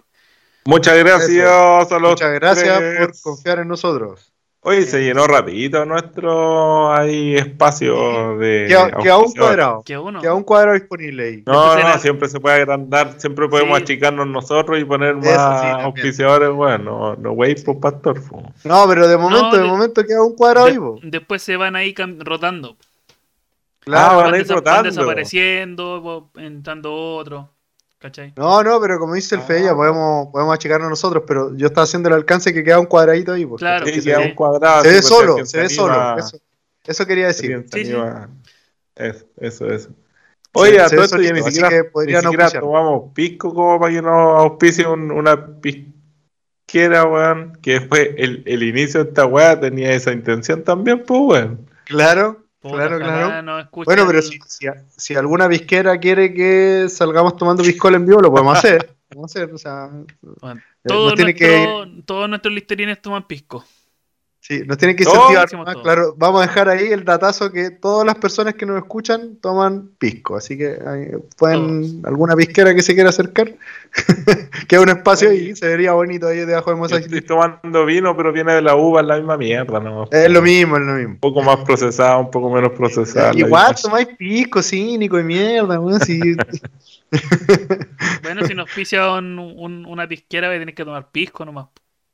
Muchas 0.65 0.99
gracias 0.99 1.93
a 1.93 1.99
los 1.99 2.11
Muchas 2.11 2.33
gracias 2.33 2.79
tres. 2.79 2.99
por 2.99 3.21
confiar 3.21 3.59
en 3.61 3.69
nosotros. 3.69 4.30
Oye, 4.63 4.83
se 4.83 5.03
llenó 5.03 5.27
rapidito 5.27 5.87
nuestro 5.87 6.93
ahí 6.93 7.35
espacio 7.35 8.37
de 8.37 8.67
Queda, 8.69 8.91
queda 8.91 9.17
un 9.17 9.33
cuadrado. 9.33 9.83
Uno. 10.05 10.21
Queda 10.21 10.35
un 10.35 10.43
cuadrado 10.43 10.75
disponible 10.79 11.25
ahí. 11.25 11.43
No, 11.47 11.77
no, 11.79 11.99
siempre 11.99 12.29
se 12.29 12.39
puede 12.41 12.57
agrandar, 12.57 13.15
siempre 13.19 13.49
podemos 13.49 13.79
Sí. 13.79 13.85
achicarnos 13.85 14.27
nosotros 14.27 14.79
y 14.79 14.85
poner 14.85 15.17
más 15.17 15.27
Eso 15.27 15.59
sí, 15.63 15.83
auspiciadores, 15.83 16.51
bueno, 16.51 16.85
no, 16.85 17.17
no 17.17 17.33
wey 17.33 17.55
por 17.55 17.81
pastor. 17.81 18.21
fu. 18.21 18.43
No, 18.65 18.87
pero 18.87 19.09
de 19.09 19.17
momento, 19.17 19.57
de, 19.57 19.63
de- 19.63 19.69
momento 19.69 20.05
queda 20.05 20.23
un 20.23 20.37
cuadrado 20.37 20.67
De- 20.67 20.73
vivo. 20.73 21.01
después 21.05 21.43
se 21.43 21.57
van 21.57 21.75
ahí 21.75 21.95
rotando. 22.19 22.77
Ah, 22.79 23.85
Claro. 23.85 24.17
van 24.19 24.35
a 24.35 24.37
ir 24.37 24.45
desa- 24.45 24.55
rotando. 24.57 24.83
desapareciendo, 24.91 26.03
vo- 26.03 26.29
entrando 26.39 26.93
otro. 26.95 27.49
¿Cachai? 28.01 28.33
No, 28.37 28.63
no, 28.63 28.81
pero 28.81 28.99
como 28.99 29.15
dice 29.15 29.35
el 29.35 29.43
Ah. 29.43 29.45
Feya, 29.45 29.75
podemos, 29.75 30.29
podemos 30.33 30.55
achicarnos 30.55 30.89
nosotros, 30.89 31.23
pero 31.27 31.55
yo 31.55 31.67
estaba 31.67 31.85
haciendo 31.85 32.09
el 32.09 32.15
alcance 32.15 32.53
que 32.55 32.65
queda 32.65 32.81
un 32.81 32.87
cuadradito 32.87 33.33
ahí. 33.35 33.45
pues, 33.45 33.61
Claro, 33.61 33.85
¿cachai? 33.85 33.95
Sí, 33.95 34.01
sí, 34.01 34.09
queda 34.09 34.23
sí. 34.23 34.29
un 34.31 34.35
cuadrado. 34.35 34.83
Se 34.83 34.89
ve 34.89 34.95
pues, 34.95 35.07
solo, 35.07 35.45
se 35.47 35.59
ve 35.61 35.69
solo. 35.69 36.19
Eso, 36.19 36.39
eso 36.85 37.07
quería 37.07 37.27
decir. 37.27 37.67
Sí. 37.73 37.93
Eso, 38.97 39.25
eso, 39.39 39.67
eso. 39.71 39.91
Oye, 40.53 40.81
a 40.81 40.89
todo 40.89 41.05
esto 41.05 41.21
ya 41.21 41.33
ni 41.33 41.43
siquiera, 41.43 41.69
que 41.69 41.83
ni 41.83 41.91
podrían 41.91 42.23
siquiera 42.23 42.51
tomamos 42.51 43.13
pisco 43.15 43.55
como 43.55 43.79
para 43.79 43.93
que 43.93 44.03
nos 44.03 44.41
auspicie 44.41 44.87
un- 44.87 45.11
una 45.13 45.47
pisquera, 45.61 47.05
weón. 47.05 47.53
Que 47.63 47.81
fue 47.83 48.15
el, 48.19 48.43
el 48.47 48.63
inicio 48.63 49.05
de 49.05 49.11
esta 49.11 49.27
weá, 49.27 49.59
tenía 49.61 49.93
esa 49.93 50.11
intención 50.13 50.65
también, 50.65 51.05
pues, 51.05 51.21
weón. 51.23 51.67
Claro, 51.85 52.45
Puta, 52.61 52.77
Claro, 52.77 52.99
claro. 52.99 53.69
Bueno, 53.85 54.07
pero 54.07 54.21
si, 54.21 54.39
si, 54.47 54.67
si 54.97 55.15
alguna 55.15 55.49
pisquera 55.49 55.99
quiere 55.99 56.35
que 56.35 56.87
salgamos 56.91 57.37
tomando 57.37 57.63
piscola 57.63 57.97
en 57.97 58.07
vivo, 58.07 58.21
lo 58.21 58.31
podemos 58.31 58.59
hacer. 58.59 58.95
Podemos 59.09 59.35
hacer, 59.35 59.53
o 59.53 59.59
sea, 59.59 59.91
Bueno, 60.41 60.61
eh, 60.85 61.35
que, 61.35 62.03
todos 62.05 62.29
nuestros 62.29 62.55
listerines 62.55 63.03
toman 63.03 63.27
pisco. 63.27 63.65
Sí, 64.51 64.63
nos 64.67 64.77
tiene 64.79 64.97
que 64.97 65.05
incentivar. 65.05 65.49
todo. 65.49 65.83
Claro, 65.83 66.15
vamos 66.19 66.41
a 66.43 66.47
dejar 66.47 66.69
ahí 66.69 66.89
el 66.89 67.05
datazo 67.05 67.53
que 67.53 67.71
todas 67.71 68.05
las 68.05 68.17
personas 68.17 68.55
que 68.55 68.67
nos 68.67 68.77
escuchan 68.79 69.37
toman 69.41 69.91
pisco. 69.99 70.37
Así 70.37 70.59
que 70.59 70.77
pueden, 71.39 72.03
alguna 72.05 72.35
pisquera 72.35 72.75
que 72.75 72.83
se 72.83 72.95
quiera 72.95 73.11
acercar, 73.11 73.53
queda 74.69 74.81
un 74.81 74.89
espacio 74.89 75.31
ahí, 75.31 75.55
se 75.55 75.69
vería 75.69 75.93
bonito 75.93 76.27
ahí 76.27 76.39
debajo 76.39 76.71
de 76.71 76.77
Yo 76.77 76.83
Mosaic. 76.83 77.05
estoy 77.05 77.21
tomando 77.23 77.87
vino, 77.87 78.17
pero 78.17 78.33
viene 78.33 78.53
de 78.55 78.63
la 78.63 78.75
uva, 78.75 79.01
es 79.03 79.07
la 79.07 79.17
misma 79.17 79.37
mierda, 79.37 79.79
¿no? 79.81 80.09
Es 80.11 80.29
lo 80.31 80.43
mismo, 80.43 80.77
es 80.77 80.83
lo 80.83 80.93
mismo. 80.95 81.13
Un 81.15 81.21
poco 81.21 81.43
más 81.43 81.59
procesada, 81.65 82.19
un 82.19 82.31
poco 82.31 82.51
menos 82.51 82.73
procesada. 82.73 83.33
la 83.33 83.39
Igual 83.39 83.75
tomáis 83.81 84.09
pisco, 84.19 84.63
cínico 84.63 85.19
y 85.21 85.23
mierda, 85.25 85.79
weón. 85.79 86.01
Si, 86.01 86.19
Bueno, 88.23 88.47
si 88.47 88.55
nos 88.55 88.71
pisa 88.71 89.13
un- 89.19 89.39
un- 89.39 89.87
una 89.87 90.07
pisquera, 90.07 90.49
voy 90.49 90.57
a 90.57 90.61
tener 90.61 90.75
que 90.75 90.85
tomar 90.85 91.09
pisco 91.11 91.45
nomás. 91.45 91.67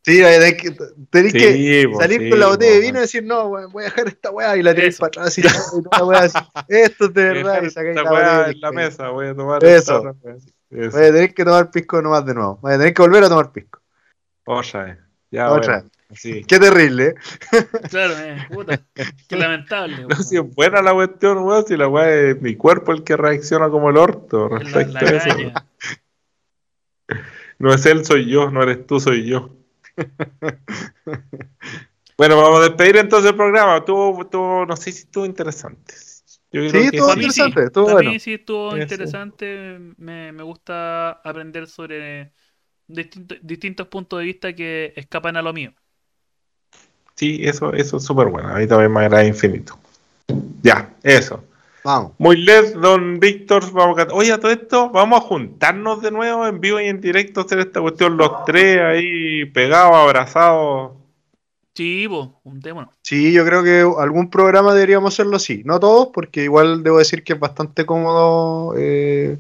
Sí, 0.07 0.23
tenés 0.23 0.55
que, 0.55 0.71
tenés 1.11 1.33
Sí, 1.33 1.39
que 1.39 1.89
po, 1.93 2.01
salir 2.01 2.21
sí, 2.21 2.31
con 2.31 2.41
la 2.41 2.47
botella 2.47 2.73
de 2.75 2.81
vino 2.81 2.99
y 2.99 3.01
decir, 3.03 3.25
no, 3.25 3.47
weón, 3.49 3.73
voy 3.73 3.83
a 3.83 3.87
dejar 3.87 4.09
esta 4.09 4.31
weá 4.31 4.57
y 4.57 4.63
la 4.63 4.71
Eso. 4.71 5.01
para 5.01 5.09
atrás 5.09 5.39
y, 5.39 5.43
la 5.43 6.05
weá 6.05 6.21
así, 6.21 6.39
esto 6.69 7.05
es 7.07 7.15
de 7.15 7.25
verdad 7.25 7.63
y 7.63 7.71
sacáis 7.71 7.97
la 7.97 8.05
weá 8.05 8.51
en 8.51 8.61
la 8.61 8.73
mesa, 8.73 9.09
voy 9.11 9.27
a 9.27 9.35
tomar 9.35 9.65
Eso. 9.65 10.15
Voy 10.71 10.85
a 10.85 10.91
tener 10.91 11.35
que 11.35 11.45
tomar 11.45 11.71
pisco 11.71 12.01
nomás 12.03 12.25
de 12.27 12.35
nuevo. 12.35 12.59
Voy 12.61 12.73
a 12.73 12.79
tener 12.79 12.93
que 12.95 13.03
volver 13.03 13.25
a 13.25 13.29
tomar 13.29 13.53
pisco. 13.53 13.81
Otra 14.45 14.85
vez. 14.85 14.99
Ya, 15.31 15.51
Otra 15.51 15.79
bueno, 15.79 15.91
sí. 16.15 16.45
Qué 16.49 16.59
terrible, 16.59 17.07
¿eh? 17.07 17.15
Claro, 17.91 18.15
eh, 18.19 18.47
puta. 18.53 18.81
Qué 19.29 19.37
lamentable. 19.37 20.03
No, 20.03 20.09
weón. 20.09 20.25
si 20.25 20.37
es 20.37 20.55
buena 20.55 20.83
la 20.83 20.93
cuestión, 20.93 21.39
weón, 21.39 21.67
si 21.67 21.77
la 21.77 21.89
weá 21.89 22.13
es 22.31 22.41
mi 22.43 22.57
cuerpo 22.57 22.93
el 22.93 23.03
que 23.05 23.17
reacciona 23.17 23.69
como 23.71 23.91
el 23.91 23.97
orto 23.97 24.49
La, 24.49 24.59
respecto 24.59 24.93
la 24.93 25.01
a 25.01 25.05
eso. 25.05 25.29
caña. 25.29 25.67
No 27.59 27.73
es 27.73 27.87
él, 27.87 28.05
soy 28.05 28.29
yo, 28.29 28.51
no 28.51 28.63
eres 28.63 28.87
tú, 28.87 29.01
soy 29.01 29.25
yo. 29.27 29.51
bueno, 32.19 32.37
vamos 32.37 32.61
a 32.61 32.63
despedir 32.65 32.97
entonces 32.97 33.31
el 33.31 33.37
programa. 33.37 33.85
Tuvo, 33.85 34.27
tuvo 34.27 34.67
no 34.67 34.77
sé 34.77 34.93
si 34.93 35.01
estuvo 35.03 35.27
interesante. 35.27 35.95
Yo 36.53 36.61
creo 36.71 36.73
Sí, 36.73 36.79
que 36.83 36.87
estuvo 36.89 37.13
sí. 37.13 37.13
interesante, 37.13 37.65
estuvo 37.65 37.91
bueno. 37.91 38.19
sí 38.19 38.35
estuvo 38.35 38.71
Sí, 38.71 38.77
sí. 38.89 38.97
interesante. 38.99 39.79
Me, 39.99 40.33
me 40.33 40.43
gusta 40.43 41.11
aprender 41.13 41.67
sobre 41.69 42.33
distintos, 42.87 43.39
distintos 43.43 43.89
puntos 43.89 44.19
de 44.21 44.25
vista 44.27 44.55
que 44.55 44.93
escapan 44.97 45.37
a 45.37 45.43
lo 45.43 45.53
mío. 45.53 45.75
Sí, 47.15 47.39
eso, 47.43 47.73
eso 47.73 47.97
es 47.97 48.05
súper 48.05 48.29
bueno. 48.29 48.49
A 48.51 48.59
mí 48.59 48.67
también 48.67 48.93
me 48.93 49.01
agrada 49.01 49.25
infinito. 49.25 49.79
Ya, 50.63 50.91
eso. 51.03 51.43
Vamos. 51.87 52.15
Muy 52.19 52.37
led, 52.39 52.75
don 52.75 53.21
Víctor. 53.21 53.71
Vamos 53.71 53.97
a... 54.01 54.09
Oye, 54.13 54.33
a 54.33 54.41
todo 54.41 54.51
esto, 54.51 54.91
vamos 54.91 55.21
a 55.21 55.25
juntarnos 55.25 56.03
de 56.03 56.11
nuevo 56.11 56.45
en 56.45 56.61
vivo 56.61 56.81
y 56.81 56.87
en 56.87 57.01
directo 57.01 57.43
hacer 57.43 57.61
esta 57.61 57.81
cuestión 57.81 58.17
los 58.17 58.45
tres 58.45 58.81
ahí 58.81 59.45
pegados, 59.45 59.95
abrazados. 59.95 60.95
Sí, 61.77 62.09
pues, 62.09 62.27
juntémonos. 62.43 62.91
Sí, 63.03 63.33
yo 63.33 63.45
creo 63.45 63.63
que 63.63 63.87
algún 64.03 64.31
programa 64.31 64.75
deberíamos 64.75 65.15
hacerlo 65.15 65.37
así. 65.37 65.63
No 65.65 65.79
todos, 65.79 66.09
porque 66.13 66.43
igual 66.43 66.83
debo 66.83 66.99
decir 66.99 67.23
que 67.23 67.35
es 67.35 67.39
bastante 67.39 67.87
cómodo 67.87 68.75
eh, 68.77 69.39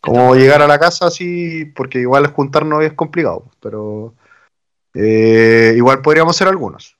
como 0.00 0.34
llegar 0.34 0.62
a 0.62 0.66
la 0.66 0.78
casa 0.78 1.08
así, 1.08 1.66
porque 1.76 1.98
igual 1.98 2.26
juntarnos 2.28 2.82
es 2.84 2.94
complicado. 2.94 3.50
Pero 3.60 4.14
eh, 4.94 5.74
igual 5.76 6.00
podríamos 6.00 6.34
hacer 6.34 6.48
algunos. 6.48 6.96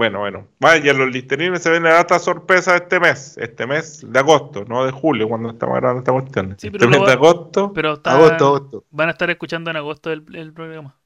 Bueno, 0.00 0.20
bueno. 0.20 0.48
Vaya, 0.58 0.94
los 0.94 1.10
listerines 1.12 1.62
se 1.62 1.68
ven 1.68 1.84
a 1.84 1.90
data 1.90 2.18
sorpresa 2.18 2.74
este 2.74 2.98
mes. 2.98 3.36
Este 3.36 3.66
mes 3.66 4.00
de 4.10 4.18
agosto, 4.18 4.64
no 4.66 4.86
de 4.86 4.92
julio, 4.92 5.28
cuando 5.28 5.50
estamos 5.50 5.76
grabando 5.76 5.98
esta 5.98 6.12
cuestión. 6.12 6.56
Sí, 6.58 6.68
este 6.68 6.78
pero 6.78 6.90
mes 6.90 7.04
de 7.04 7.12
agosto. 7.12 7.70
Pero 7.74 7.92
está- 7.92 8.12
Agosto, 8.12 8.46
agosto. 8.46 8.84
van 8.90 9.08
a 9.08 9.10
estar 9.12 9.28
escuchando 9.28 9.70
en 9.70 9.76
agosto 9.76 10.10
el, 10.10 10.24
el 10.34 10.54
programa. 10.54 10.96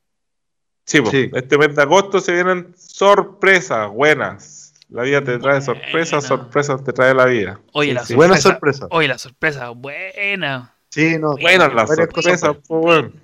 Sí, 0.84 1.00
po, 1.00 1.10
Sí. 1.10 1.28
este 1.34 1.58
mes 1.58 1.74
de 1.74 1.82
agosto 1.82 2.20
se 2.20 2.34
vienen 2.34 2.72
sorpresas 2.76 3.90
buenas. 3.90 4.74
La 4.90 5.02
vida 5.02 5.24
te 5.24 5.40
trae 5.40 5.60
sorpresas, 5.60 6.28
Buena. 6.28 6.28
sorpresas 6.44 6.84
te 6.84 6.92
trae 6.92 7.14
la 7.14 7.24
vida. 7.24 7.60
Oye, 7.72 7.88
Sí, 7.88 7.94
la 7.94 8.04
sí. 8.04 8.14
Buena 8.14 8.36
sorpresa. 8.36 8.78
sorpresa. 8.82 8.96
Oye, 8.96 9.08
la 9.08 9.18
sorpresa, 9.18 9.70
buena. 9.70 10.76
Sí, 10.90 11.18
no. 11.18 11.34
Buenas 11.36 11.74
las 11.74 11.88
varias 11.88 12.06
cosas 12.10 12.38
sorpresas, 12.38 12.68
po, 12.68 12.78
weón. 12.78 13.23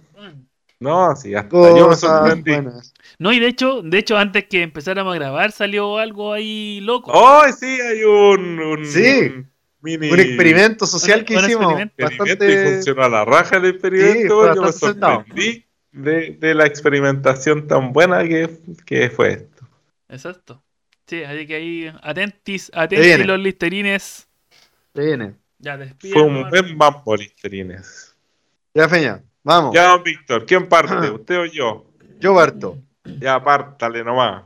No, 0.80 1.14
sí, 1.14 1.34
hasta 1.34 1.56
buenas. 1.56 1.78
yo 1.78 1.84
me 1.88 1.94
Cosas 1.94 2.10
sorprendí. 2.10 2.50
buenas. 2.52 2.94
No, 3.18 3.32
y 3.32 3.38
de 3.38 3.46
hecho, 3.48 3.82
de 3.82 3.98
hecho, 3.98 4.16
antes 4.16 4.46
que 4.46 4.62
empezáramos 4.62 5.12
a 5.12 5.18
grabar 5.18 5.52
salió 5.52 5.98
algo 5.98 6.32
ahí 6.32 6.80
loco. 6.80 7.10
¡Oh, 7.14 7.42
sí! 7.58 7.66
Hay 7.80 8.02
un, 8.02 8.58
un, 8.58 8.86
Sí. 8.86 9.30
un 9.34 9.50
mini 9.82 10.10
Un 10.10 10.20
experimento 10.20 10.86
social 10.86 11.20
Un- 11.20 11.24
que 11.26 11.34
un 11.36 11.40
hicimos. 11.44 11.62
experimento 11.80 12.04
experimento 12.04 12.44
y 12.44 12.48
Bastante... 12.48 12.74
funcionó 12.74 13.02
a 13.02 13.08
la 13.10 13.24
raja 13.26 13.56
el 13.58 13.66
experimento. 13.66 14.12
Sí, 14.22 14.28
yo 14.28 14.54
me 14.54 14.60
bastante 14.60 15.00
sorprendí 15.00 15.66
de, 15.92 16.36
de 16.40 16.54
la 16.54 16.64
experimentación 16.66 17.66
tan 17.66 17.92
buena 17.92 18.22
que, 18.26 18.48
que 18.86 19.10
fue 19.10 19.32
esto. 19.32 19.66
Exacto. 20.08 20.62
Sí, 21.06 21.24
así 21.24 21.46
que 21.46 21.56
ahí 21.56 21.92
atentis, 22.02 22.70
atentis 22.74 23.26
los 23.26 23.38
listerines. 23.38 24.28
Se 24.94 25.04
viene. 25.04 25.34
Ya, 25.58 25.76
despiden. 25.76 26.12
Fue 26.14 26.22
un 26.22 26.48
buen 26.48 26.74
mambo, 26.76 27.14
Listerines. 27.16 28.16
Ya, 28.72 28.88
Feña. 28.88 29.22
Vamos. 29.42 29.74
Ya, 29.74 29.88
don 29.88 30.02
Víctor, 30.02 30.44
¿quién 30.46 30.68
parte? 30.68 31.10
¿Usted 31.10 31.38
o 31.40 31.44
yo? 31.46 31.86
Yo 32.18 32.34
parto. 32.34 32.78
Ya, 33.20 33.42
pártale 33.42 34.04
nomás. 34.04 34.44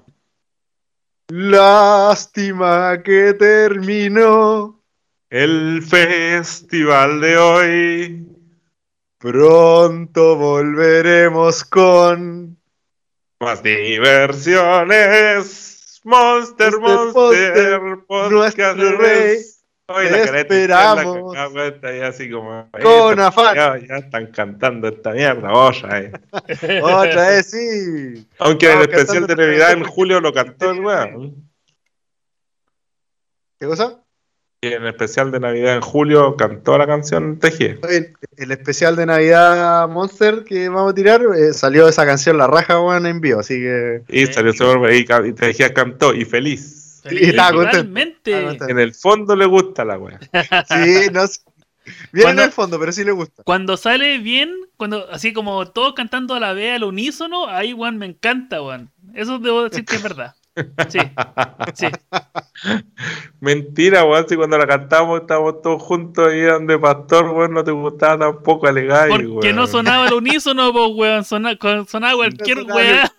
Lástima 1.28 3.02
que 3.02 3.34
terminó. 3.34 4.80
El 5.30 5.82
festival 5.82 7.20
de 7.20 7.36
hoy. 7.36 8.28
Pronto 9.18 10.36
volveremos 10.36 11.64
con 11.64 12.56
Más 13.40 13.62
diversiones. 13.62 15.54
Monster, 16.04 16.78
Monster, 16.78 17.80
Monster, 17.80 17.80
podcast 18.06 18.76
nuestro 18.76 18.98
rey. 18.98 19.38
Hoy 19.86 20.08
la 20.08 20.40
esperamos. 20.40 21.34
la 21.34 22.08
así 22.08 22.30
como. 22.30 22.70
con 22.82 23.18
ya, 23.18 23.26
afán. 23.26 23.54
ya, 23.54 23.78
ya 23.86 23.96
están 23.96 24.28
cantando 24.28 24.88
esta 24.88 25.12
mierda, 25.12 25.52
otra, 25.52 26.00
eh. 26.00 26.12
Otra 26.82 27.28
vez 27.28 27.50
sí. 27.50 28.26
Aunque 28.38 28.72
en 28.72 28.78
el 28.78 28.88
especial 28.88 29.26
de 29.26 29.36
Navidad 29.36 29.72
en 29.72 29.84
julio 29.84 30.20
lo 30.20 30.32
cantó 30.32 30.70
el 30.70 30.80
weón. 30.80 31.50
¿Qué 33.60 33.66
cosa? 33.66 34.00
Y 34.62 34.68
en 34.68 34.82
el 34.84 34.88
especial 34.88 35.30
de 35.30 35.40
Navidad 35.40 35.74
en 35.74 35.82
julio 35.82 36.34
cantó 36.36 36.78
la 36.78 36.86
canción 36.86 37.38
TG. 37.38 37.84
El, 37.86 38.16
el 38.38 38.50
especial 38.52 38.96
de 38.96 39.04
Navidad 39.04 39.86
Monster 39.90 40.44
que 40.44 40.70
vamos 40.70 40.92
a 40.92 40.94
tirar 40.94 41.20
eh, 41.36 41.52
salió 41.52 41.86
esa 41.86 42.06
canción 42.06 42.38
La 42.38 42.46
Raja 42.46 42.78
Juan 42.78 43.04
en 43.04 43.20
vivo, 43.20 43.40
así 43.40 43.60
que 43.60 44.02
Y 44.08 44.24
salió 44.28 44.54
súper 44.54 44.94
y, 44.94 45.00
y 45.00 45.32
TG 45.34 45.74
cantó 45.74 46.14
y 46.14 46.24
feliz. 46.24 46.73
Estaba 47.04 47.52
contento. 47.52 48.30
contento. 48.30 48.68
En 48.68 48.78
el 48.78 48.94
fondo 48.94 49.36
le 49.36 49.46
gusta 49.46 49.84
la 49.84 49.98
wea. 49.98 50.18
sí, 50.68 51.10
no 51.12 51.26
sé. 51.26 51.40
Viene 52.12 52.22
Cuando- 52.24 52.42
en 52.42 52.46
el 52.48 52.52
fondo, 52.52 52.78
pero 52.78 52.92
sí 52.92 53.04
le 53.04 53.12
gusta. 53.12 53.42
Cuando 53.42 53.76
sale 53.76 54.18
bien, 54.18 54.50
cuando 54.76 55.06
así 55.10 55.32
como 55.32 55.66
todos 55.70 55.94
cantando 55.94 56.34
a 56.34 56.40
la 56.40 56.52
vez 56.54 56.76
al 56.76 56.84
unísono, 56.84 57.46
ahí, 57.48 57.72
Juan, 57.72 57.98
me 57.98 58.06
encanta, 58.06 58.60
Juan. 58.60 58.90
Eso 59.14 59.38
debo 59.38 59.64
decir 59.64 59.84
que 59.84 59.96
es 59.96 60.02
verdad. 60.02 60.34
Sí, 60.88 61.00
sí. 61.74 61.86
Mentira, 63.40 64.04
weón, 64.04 64.26
si 64.28 64.36
cuando 64.36 64.56
la 64.56 64.66
cantamos 64.66 65.20
estábamos 65.20 65.60
todos 65.62 65.82
juntos 65.82 66.28
ahí 66.32 66.42
donde 66.42 66.78
pastor, 66.78 67.28
weón, 67.30 67.52
no 67.52 67.64
te 67.64 67.72
gustaba 67.72 68.18
tampoco 68.26 68.66
alegar. 68.66 69.08
Porque 69.08 69.52
no 69.52 69.66
sonaba 69.66 70.06
al 70.06 70.14
unísono, 70.14 70.72
pues, 70.72 70.90
weón. 70.94 71.24
Sona- 71.24 71.58
sonaba 71.88 72.14
cualquier 72.14 72.58
sonaba 72.58 72.76
weá. 72.76 73.12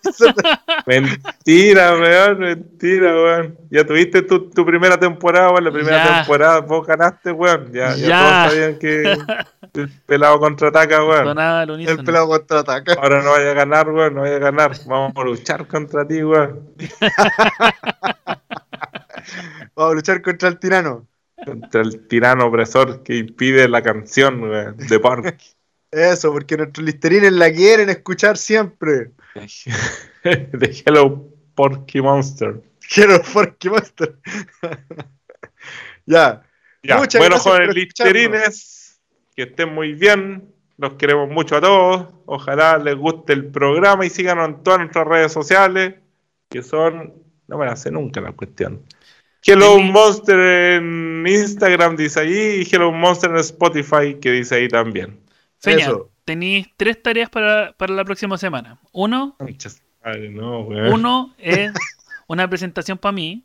Mentira, 0.86 1.92
weón, 1.94 2.38
mentira, 2.38 3.12
weón. 3.14 3.56
Ya 3.70 3.84
tuviste 3.84 4.22
tu, 4.22 4.48
tu 4.50 4.64
primera 4.64 4.98
temporada, 4.98 5.50
weón, 5.50 5.64
la 5.64 5.72
primera 5.72 6.04
Ya. 6.04 6.16
temporada 6.18 6.60
vos 6.60 6.86
ganaste, 6.86 7.32
weón. 7.32 7.70
Ya, 7.72 7.94
ya, 7.94 8.08
Ya. 8.08 8.18
todos 8.20 8.52
sabían 8.52 8.78
que 8.78 9.16
el 9.82 9.90
pelado 10.06 10.38
contraataca, 10.40 11.04
weón. 11.04 11.24
Sonaba 11.26 11.62
El 11.64 11.70
unísono. 11.70 12.02
pelado 12.04 12.28
contraataca. 12.28 12.94
Ahora 12.94 13.22
no 13.22 13.30
vaya 13.32 13.50
a 13.50 13.54
ganar, 13.54 13.88
weón, 13.90 14.14
no 14.14 14.22
vaya 14.22 14.36
a 14.36 14.40
ganar. 14.40 14.72
Vamos 14.86 15.12
a 15.14 15.22
luchar 15.24 15.66
contra 15.66 16.06
ti, 16.06 16.22
weón. 16.24 16.60
Vamos 19.74 19.92
a 19.92 19.94
luchar 19.94 20.22
contra 20.22 20.48
el 20.48 20.58
tirano. 20.58 21.06
Contra 21.44 21.82
el 21.82 22.06
tirano 22.08 22.46
opresor 22.46 23.02
que 23.02 23.16
impide 23.18 23.68
la 23.68 23.82
canción, 23.82 24.50
de 24.76 25.00
Park. 25.00 25.36
Eso, 25.90 26.32
porque 26.32 26.56
nuestros 26.56 26.84
listerines 26.84 27.32
la 27.32 27.52
quieren 27.52 27.88
escuchar 27.88 28.36
siempre. 28.36 29.12
de 30.24 30.82
Hello 30.84 31.28
Porky 31.54 32.00
Monster. 32.00 32.60
Quiero 32.92 33.22
Forky 33.22 33.70
Monster. 33.70 34.16
ya. 36.06 36.42
Ya, 36.82 36.98
Muchas 36.98 37.18
bueno, 37.18 37.38
jóvenes 37.38 37.74
listerines, 37.74 39.00
que 39.34 39.42
estén 39.42 39.74
muy 39.74 39.94
bien. 39.94 40.52
Los 40.78 40.92
queremos 40.94 41.28
mucho 41.28 41.56
a 41.56 41.60
todos. 41.60 42.14
Ojalá 42.26 42.78
les 42.78 42.96
guste 42.96 43.32
el 43.32 43.46
programa 43.46 44.04
y 44.06 44.10
síganos 44.10 44.48
en 44.48 44.62
todas 44.62 44.80
nuestras 44.80 45.06
redes 45.06 45.32
sociales, 45.32 45.94
que 46.56 46.62
son 46.62 47.14
No 47.48 47.58
me 47.58 47.66
la 47.66 47.76
sé 47.76 47.90
nunca 47.90 48.20
la 48.20 48.32
cuestión. 48.32 48.82
Hello 49.44 49.78
Monster 49.78 50.38
en 50.38 51.24
Instagram 51.26 51.96
dice 51.96 52.20
ahí 52.20 52.62
y 52.62 52.68
Hello 52.74 52.90
Monster 52.90 53.30
en 53.30 53.36
Spotify 53.36 54.16
que 54.20 54.32
dice 54.32 54.56
ahí 54.56 54.68
también. 54.68 55.20
Feña, 55.60 55.88
tenéis 56.24 56.68
tres 56.76 57.00
tareas 57.02 57.30
para, 57.30 57.72
para 57.72 57.94
la 57.94 58.04
próxima 58.04 58.36
semana. 58.38 58.80
Uno, 58.92 59.36
no, 60.30 60.60
uno 60.66 61.34
es 61.38 61.72
una 62.26 62.48
presentación 62.48 62.98
para 62.98 63.12
mí. 63.12 63.44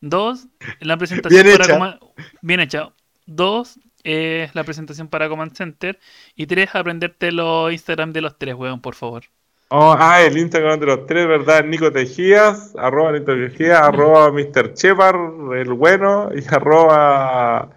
Dos, 0.00 0.48
la 0.80 0.96
presentación 0.96 1.42
Bien 1.44 1.56
para 1.56 1.64
hecha. 1.64 1.78
Command- 1.78 2.00
bien 2.40 2.60
hecha. 2.60 2.92
Dos, 3.26 3.78
es 4.02 4.54
la 4.54 4.64
presentación 4.64 5.08
para 5.08 5.28
Command 5.28 5.54
Center. 5.54 5.98
Y 6.34 6.46
tres, 6.46 6.74
aprenderte 6.74 7.32
los 7.32 7.70
Instagram 7.72 8.12
de 8.12 8.22
los 8.22 8.38
tres, 8.38 8.54
weón, 8.54 8.80
por 8.80 8.94
favor. 8.94 9.24
Oh, 9.72 9.94
ah, 9.96 10.20
el 10.22 10.36
Instagram 10.36 10.80
de 10.80 10.86
los 10.86 11.06
tres, 11.06 11.28
¿verdad? 11.28 11.64
Nico 11.64 11.92
Tejías, 11.92 12.74
arroba 12.76 13.12
Nico 13.12 13.26
Tejías, 13.26 13.80
arroba 13.80 14.32
Mr. 14.32 14.74
Chepar, 14.74 15.14
el 15.54 15.72
bueno, 15.74 16.28
y 16.34 16.42
arroba 16.52 17.70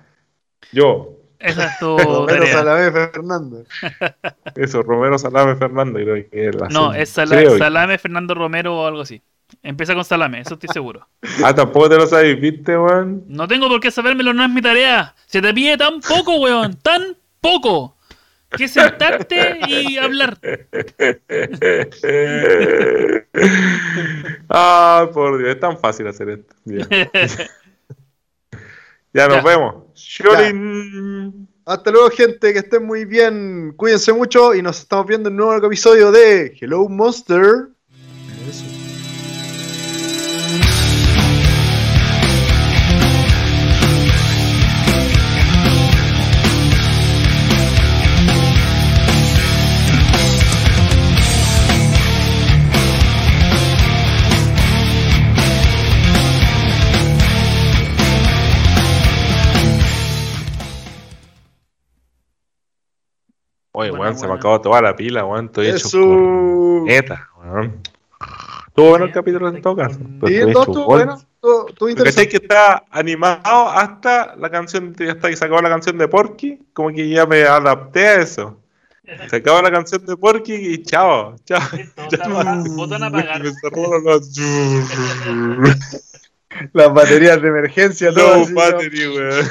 yo. 0.71 1.11
Esa 1.37 1.65
es 1.65 1.77
tu 1.77 1.95
Romero. 1.97 2.47
Salame 2.47 2.91
Fernando. 2.91 3.63
Eso, 4.55 4.81
Romero 4.81 5.19
Salame 5.19 5.55
Fernando, 5.55 5.99
creo 5.99 6.15
que 6.31 6.47
es 6.47 6.55
la 6.55 6.67
No, 6.69 6.93
es 6.93 7.09
Sala- 7.09 7.35
Creo 7.35 7.53
que- 7.53 7.57
Salame 7.59 7.97
Fernando 7.99 8.33
Romero 8.33 8.75
o 8.75 8.87
algo 8.87 9.01
así. 9.01 9.21
Empieza 9.61 9.93
con 9.93 10.03
Salame, 10.03 10.39
eso 10.41 10.55
estoy 10.55 10.69
seguro. 10.73 11.07
Ah, 11.43 11.53
tampoco 11.53 11.89
te 11.89 11.97
lo 11.97 12.07
sabéis, 12.07 12.39
¿viste, 12.41 12.75
weón? 12.75 13.23
No 13.27 13.47
tengo 13.47 13.67
por 13.67 13.79
qué 13.79 13.91
sabérmelo, 13.91 14.33
no 14.33 14.43
es 14.43 14.49
mi 14.49 14.61
tarea. 14.63 15.13
Se 15.27 15.41
te 15.43 15.53
pide 15.53 15.77
tan 15.77 15.99
poco, 16.01 16.37
weón, 16.37 16.75
tan 16.81 17.15
poco. 17.39 17.97
Que 18.57 18.67
sentarte 18.67 19.59
y 19.67 19.97
hablar. 19.97 20.38
ah, 24.49 25.09
por 25.13 25.38
Dios, 25.38 25.51
es 25.51 25.59
tan 25.59 25.77
fácil 25.80 26.07
hacer 26.07 26.30
esto. 26.30 26.55
Ya, 26.65 26.88
Ya 29.13 29.27
nos 29.27 29.38
Ya. 29.38 29.43
vemos. 29.43 29.75
Hasta 31.65 31.91
luego, 31.91 32.09
gente, 32.09 32.51
que 32.51 32.59
estén 32.59 32.85
muy 32.85 33.05
bien. 33.05 33.73
Cuídense 33.77 34.11
mucho 34.11 34.53
y 34.53 34.61
nos 34.61 34.80
estamos 34.80 35.05
viendo 35.05 35.30
en 35.30 35.39
un 35.39 35.47
nuevo 35.47 35.65
episodio 35.67 36.11
de 36.11 36.57
Hello 36.59 36.89
Monster. 36.89 37.67
Oye, 38.45 38.82
weón, 64.03 64.17
se 64.17 64.27
me 64.27 64.34
acabó 64.34 64.61
toda 64.61 64.81
la 64.81 64.95
pila, 64.95 65.25
weón. 65.25 65.45
Estoy 65.45 65.67
hecho 65.67 65.88
Eso. 65.88 66.84
neta, 66.85 67.30
weón. 67.41 67.81
Estuvo 68.67 68.89
bueno 68.89 69.05
el 69.05 69.11
capítulo 69.11 69.49
en 69.49 69.61
todo 69.61 69.75
caso. 69.75 69.99
Sí, 70.25 70.39
no, 70.47 70.65
bueno. 70.85 71.21
¿Cachai 71.43 71.91
interesante. 71.91 72.30
que 72.30 72.38
está 72.38 72.85
animado 72.89 73.69
hasta 73.69 74.35
la 74.38 74.49
canción, 74.49 74.95
hasta 75.09 75.30
que 75.30 75.35
se 75.35 75.45
acabó 75.45 75.61
la 75.61 75.69
canción 75.69 75.97
de 75.97 76.07
Porky? 76.07 76.59
Como 76.73 76.89
que 76.89 77.07
ya 77.09 77.25
me 77.25 77.43
adapté 77.43 78.07
a 78.07 78.21
eso. 78.21 78.57
Se 79.30 79.35
acabó 79.35 79.61
la 79.61 79.69
canción 79.69 80.05
de 80.05 80.15
Porky 80.15 80.53
y 80.53 80.81
chao, 80.84 81.35
chao. 81.45 81.59
Botón 82.75 83.03
apagar. 83.03 83.43
Las 86.73 86.93
baterías 86.93 87.41
de 87.41 87.47
emergencia, 87.47 88.11
No, 88.11 88.43
así, 88.43 88.53
battery, 88.53 89.07
weón. 89.07 89.45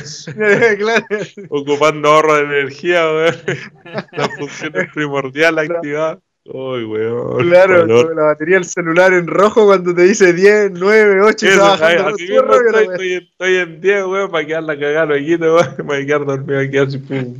Ocupando 1.51 2.09
ahorro 2.09 2.37
de 2.37 2.43
energía, 2.43 3.05
weón. 3.11 3.35
La 4.13 4.29
función 4.31 4.77
es 4.77 4.93
primordial 4.93 5.59
activada. 5.59 6.21
Uy, 6.45 6.85
weón. 6.85 7.49
Claro, 7.49 7.87
la 8.15 8.25
batería 8.25 8.57
del 8.57 8.65
celular 8.65 9.13
en 9.13 9.29
rojo 9.29 9.65
cuando 9.67 9.95
te 9.95 10.03
dice 10.03 10.33
10, 10.33 10.73
9, 10.73 11.21
8 11.23 11.47
y 11.47 11.49
Eso, 11.49 11.75
está 11.75 11.87
ay, 11.87 11.97
bajando 11.97 12.15
así 12.17 12.29
mismo 12.29 12.55
estoy, 12.55 12.73
la 12.73 12.81
estoy, 12.81 13.13
estoy 13.13 13.57
en 13.57 13.81
10, 13.81 14.05
weón, 14.07 14.31
para 14.31 14.47
quedar 14.47 14.63
la 14.65 14.79
cagada 14.79 15.07
luego, 15.07 15.57
weón. 15.57 15.75
Me 15.79 15.85
voy 15.85 16.03
a 16.03 16.07
quedar 16.07 16.27
dormido 16.27 16.61
aquí 16.61 16.79
así, 16.79 16.99
pum. 16.99 17.37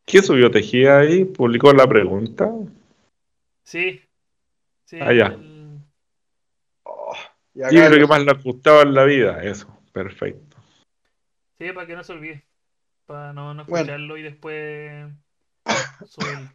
¿Qué 0.06 0.22
subió 0.22 0.52
Tejía 0.52 1.00
ahí? 1.00 1.26
¿Publicó 1.26 1.74
la 1.74 1.88
pregunta? 1.88 2.52
Sí. 3.64 4.05
Sí. 4.86 5.00
Ah, 5.02 5.14
ya. 5.14 5.26
el- 5.28 5.80
Y 7.54 7.62
acá 7.62 7.70
¿Qué 7.70 7.86
es 7.86 7.92
lo 7.92 7.98
que 7.98 8.08
más 8.08 8.24
le 8.24 8.32
ha 8.32 8.34
gustado 8.36 8.82
en 8.82 8.94
la 8.94 9.04
vida? 9.06 9.44
Eso, 9.44 9.68
perfecto. 9.94 10.58
Sí, 11.58 11.72
para 11.72 11.88
que 11.88 11.96
no 11.96 12.04
se 12.04 12.12
olvide. 12.14 12.46
Para 13.06 13.34
no, 13.34 13.54
no 13.54 13.64
Bueno. 13.66 13.84
escucharlo 13.84 14.18
y 14.18 14.22
después 14.24 15.14
subirlo. 16.06 16.50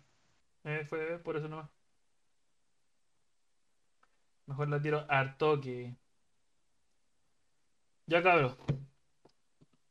Eh, 0.65 0.85
fue 0.89 1.19
por 1.20 1.36
eso 1.36 1.48
nomás. 1.48 1.70
Mejor 4.47 4.69
la 4.69 4.82
tiro 4.82 5.07
al 5.09 5.36
toque. 5.39 5.94
Ya 8.07 8.23
cabros. 8.23 8.57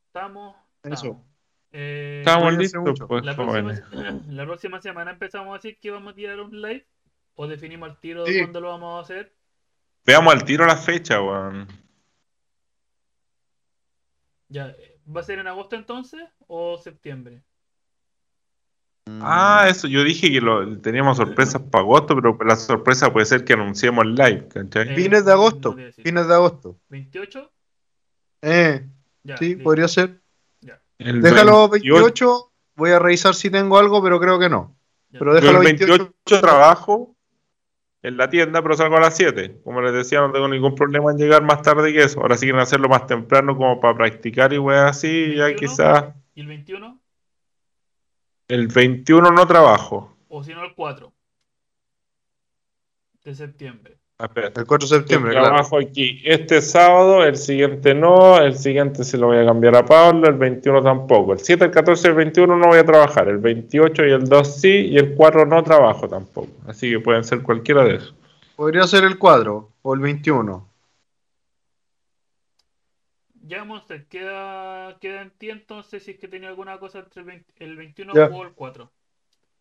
Estamos. 0.07 0.55
Eso. 0.83 0.93
estamos. 0.93 1.25
Eh, 1.71 2.23
Estamos 2.25 2.53
listos, 2.57 2.99
pues, 3.07 3.23
la, 3.23 3.35
próxima, 3.35 3.73
la 4.27 4.45
próxima 4.45 4.81
semana 4.81 5.11
empezamos 5.11 5.51
a 5.51 5.53
decir 5.57 5.79
que 5.79 5.91
vamos 5.91 6.13
a 6.13 6.15
tirar 6.15 6.39
un 6.39 6.61
live. 6.61 6.85
O 7.41 7.47
definimos 7.47 7.89
al 7.89 7.97
tiro 8.01 8.25
Sí. 8.25 8.33
de 8.33 8.39
cuándo 8.41 8.59
lo 8.59 8.67
vamos 8.67 8.97
a 8.99 9.01
hacer. 9.01 9.33
Veamos 10.05 10.33
al 10.33 10.43
tiro 10.43 10.65
la 10.65 10.75
fecha, 10.75 11.21
weón. 11.21 11.69
Ya, 14.49 14.67
eh, 14.71 14.99
¿va 15.07 15.21
a 15.21 15.23
ser 15.23 15.39
en 15.39 15.47
agosto 15.47 15.77
entonces 15.77 16.21
o 16.47 16.77
septiembre? 16.77 17.41
Ah, 19.21 19.67
eso, 19.69 19.87
yo 19.87 20.03
dije 20.03 20.29
que 20.29 20.41
lo, 20.41 20.79
teníamos 20.81 21.15
sorpresas 21.15 21.61
para 21.61 21.81
agosto, 21.81 22.13
pero 22.13 22.37
la 22.45 22.57
sorpresa 22.57 23.13
puede 23.13 23.25
ser 23.25 23.45
que 23.45 23.53
anunciemos 23.53 24.05
live, 24.05 24.49
¿cachai? 24.49 24.89
Eh, 24.89 24.95
Fines 24.95 25.23
de 25.23 25.31
agosto. 25.31 25.77
Fines 26.03 26.27
de 26.27 26.33
agosto. 26.33 26.77
¿28? 26.89 27.49
Eh, 28.41 28.85
Ya, 29.23 29.37
sí, 29.37 29.45
listo. 29.49 29.63
podría 29.63 29.87
ser. 29.87 30.21
Ya, 30.59 30.81
El 30.97 31.21
Déjalo 31.21 31.69
28. 31.69 32.51
Voy 32.75 32.91
a 32.91 32.99
revisar 32.99 33.33
si 33.33 33.49
tengo 33.49 33.77
algo, 33.77 34.03
pero 34.03 34.19
creo 34.19 34.37
que 34.39 34.49
no. 34.49 34.75
ya. 35.09 35.19
Pero 35.19 35.31
Yo 35.31 35.39
déjalo 35.39 35.57
el 35.59 35.65
28. 35.65 36.03
28 36.25 36.41
trabajo 36.41 37.15
en 38.01 38.17
la 38.17 38.29
tienda, 38.29 38.61
pero 38.61 38.75
salgo 38.75 38.97
a 38.97 39.01
las 39.01 39.15
7. 39.15 39.61
Como 39.63 39.81
les 39.81 39.93
decía, 39.93 40.21
no 40.21 40.31
tengo 40.31 40.47
ningún 40.47 40.75
problema 40.75 41.11
en 41.11 41.17
llegar 41.17 41.43
más 41.43 41.61
tarde 41.61 41.91
que 41.91 42.03
eso. 42.03 42.21
Ahora 42.21 42.35
sí 42.37 42.45
quieren 42.45 42.61
hacerlo 42.61 42.87
más 42.87 43.07
temprano 43.07 43.55
como 43.57 43.79
para 43.79 43.95
practicar 43.95 44.53
y 44.53 44.57
weas 44.57 44.91
así, 44.91 45.35
ya 45.35 45.45
21. 45.45 45.59
quizás. 45.59 46.15
¿Y 46.35 46.41
el 46.41 46.47
21? 46.47 47.01
El 48.47 48.67
21 48.67 49.31
no 49.31 49.47
trabajo. 49.47 50.17
O 50.27 50.43
si 50.43 50.53
no, 50.53 50.63
el 50.63 50.73
4 50.75 51.13
de 53.23 53.35
septiembre. 53.35 53.98
Ah. 54.21 54.29
El 54.35 54.65
4 54.67 54.77
de 54.85 54.97
septiembre, 54.97 55.31
claro. 55.31 55.47
trabajo 55.47 55.79
aquí 55.79 56.21
este 56.25 56.61
sábado, 56.61 57.23
el 57.23 57.37
siguiente 57.37 57.93
no, 57.93 58.37
el 58.37 58.57
siguiente 58.57 59.05
se 59.05 59.17
lo 59.17 59.27
voy 59.27 59.37
a 59.37 59.45
cambiar 59.45 59.77
a 59.77 59.85
Pablo, 59.85 60.27
el 60.27 60.35
21 60.35 60.83
tampoco. 60.83 61.31
El 61.31 61.39
7, 61.39 61.63
el 61.63 61.71
14 61.71 62.05
y 62.05 62.09
el 62.09 62.15
21 62.17 62.57
no 62.57 62.67
voy 62.67 62.79
a 62.79 62.85
trabajar. 62.85 63.29
El 63.29 63.37
28 63.37 64.05
y 64.05 64.11
el 64.11 64.27
2 64.27 64.55
sí, 64.59 64.87
y 64.87 64.97
el 64.97 65.15
4 65.15 65.45
no 65.45 65.63
trabajo 65.63 66.09
tampoco. 66.09 66.49
Así 66.67 66.91
que 66.91 66.99
pueden 66.99 67.23
ser 67.23 67.41
cualquiera 67.43 67.85
de 67.85 67.95
esos. 67.95 68.13
Podría 68.57 68.83
ser 68.87 69.05
el 69.05 69.17
4 69.17 69.69
o 69.83 69.93
el 69.93 70.01
21. 70.01 70.67
Ya, 73.43 73.63
Monster, 73.63 74.05
queda, 74.07 74.97
queda 74.99 75.21
en 75.21 75.31
ti 75.31 75.49
entonces 75.49 76.03
si 76.03 76.11
es 76.11 76.19
que 76.19 76.27
tenía 76.27 76.49
alguna 76.49 76.77
cosa 76.77 76.99
entre 76.99 77.21
el, 77.21 77.25
20 77.25 77.53
el 77.63 77.77
21 77.77 78.13
Ya. 78.13 78.25
o 78.25 78.43
el 78.43 78.51
4. 78.51 78.91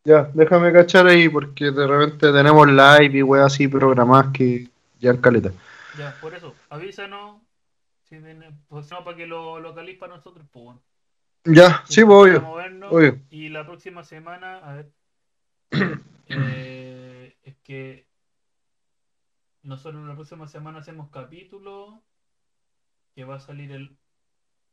Ya, 0.05 0.31
déjame 0.33 0.73
cachar 0.73 1.07
ahí 1.07 1.29
porque 1.29 1.71
de 1.71 1.87
repente 1.87 2.33
tenemos 2.33 2.67
live 2.67 3.19
y 3.19 3.23
weas 3.23 3.53
así 3.53 3.69
programadas 3.69 4.33
que 4.33 4.69
ya 4.99 5.11
en 5.11 5.19
caleta. 5.19 5.53
Ya, 5.99 6.15
por 6.21 6.35
eso, 6.35 6.55
avísanos. 6.71 7.41
Si 8.05 8.17
pues 8.69 8.91
no, 8.91 9.05
para 9.05 9.17
que 9.17 9.27
lo 9.27 9.61
localiz 9.61 9.99
para 9.99 10.17
nosotros, 10.17 10.47
pues 10.51 10.65
bueno. 10.65 10.81
Ya, 11.45 11.83
sí, 11.87 12.05
pues 12.05 12.07
Para 12.07 12.21
obvio. 12.21 12.41
movernos. 12.41 12.93
obvio. 12.93 13.21
Y 13.31 13.49
la 13.51 13.67
próxima 13.67 14.03
semana, 14.03 14.59
a 14.59 14.75
ver. 14.75 14.91
eh, 16.29 17.37
es 17.43 17.57
que 17.63 18.07
nosotros 19.63 20.07
la 20.07 20.15
próxima 20.15 20.49
semana 20.49 20.79
hacemos 20.79 21.11
capítulo 21.11 22.03
que 23.15 23.25
va 23.25 23.37
a 23.37 23.41
salir 23.41 23.73
el 23.73 23.97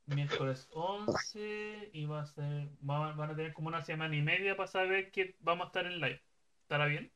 miércoles 0.08 0.68
11 0.72 1.90
y 1.94 2.06
va 2.06 2.22
a 2.22 2.26
ser 2.26 2.68
va- 2.88 3.14
van 3.14 3.32
a 3.32 3.36
tener 3.36 3.54
como 3.54 3.68
una 3.70 3.84
semana 3.84 4.16
y 4.16 4.22
media 4.22 4.56
para 4.56 4.68
saber 4.68 5.12
que 5.12 5.36
vamos 5.42 5.66
a 5.66 5.68
estar 5.68 5.86
en 5.86 6.00
live. 6.00 6.22
¿Estará 6.64 6.86
bien? 6.86 7.12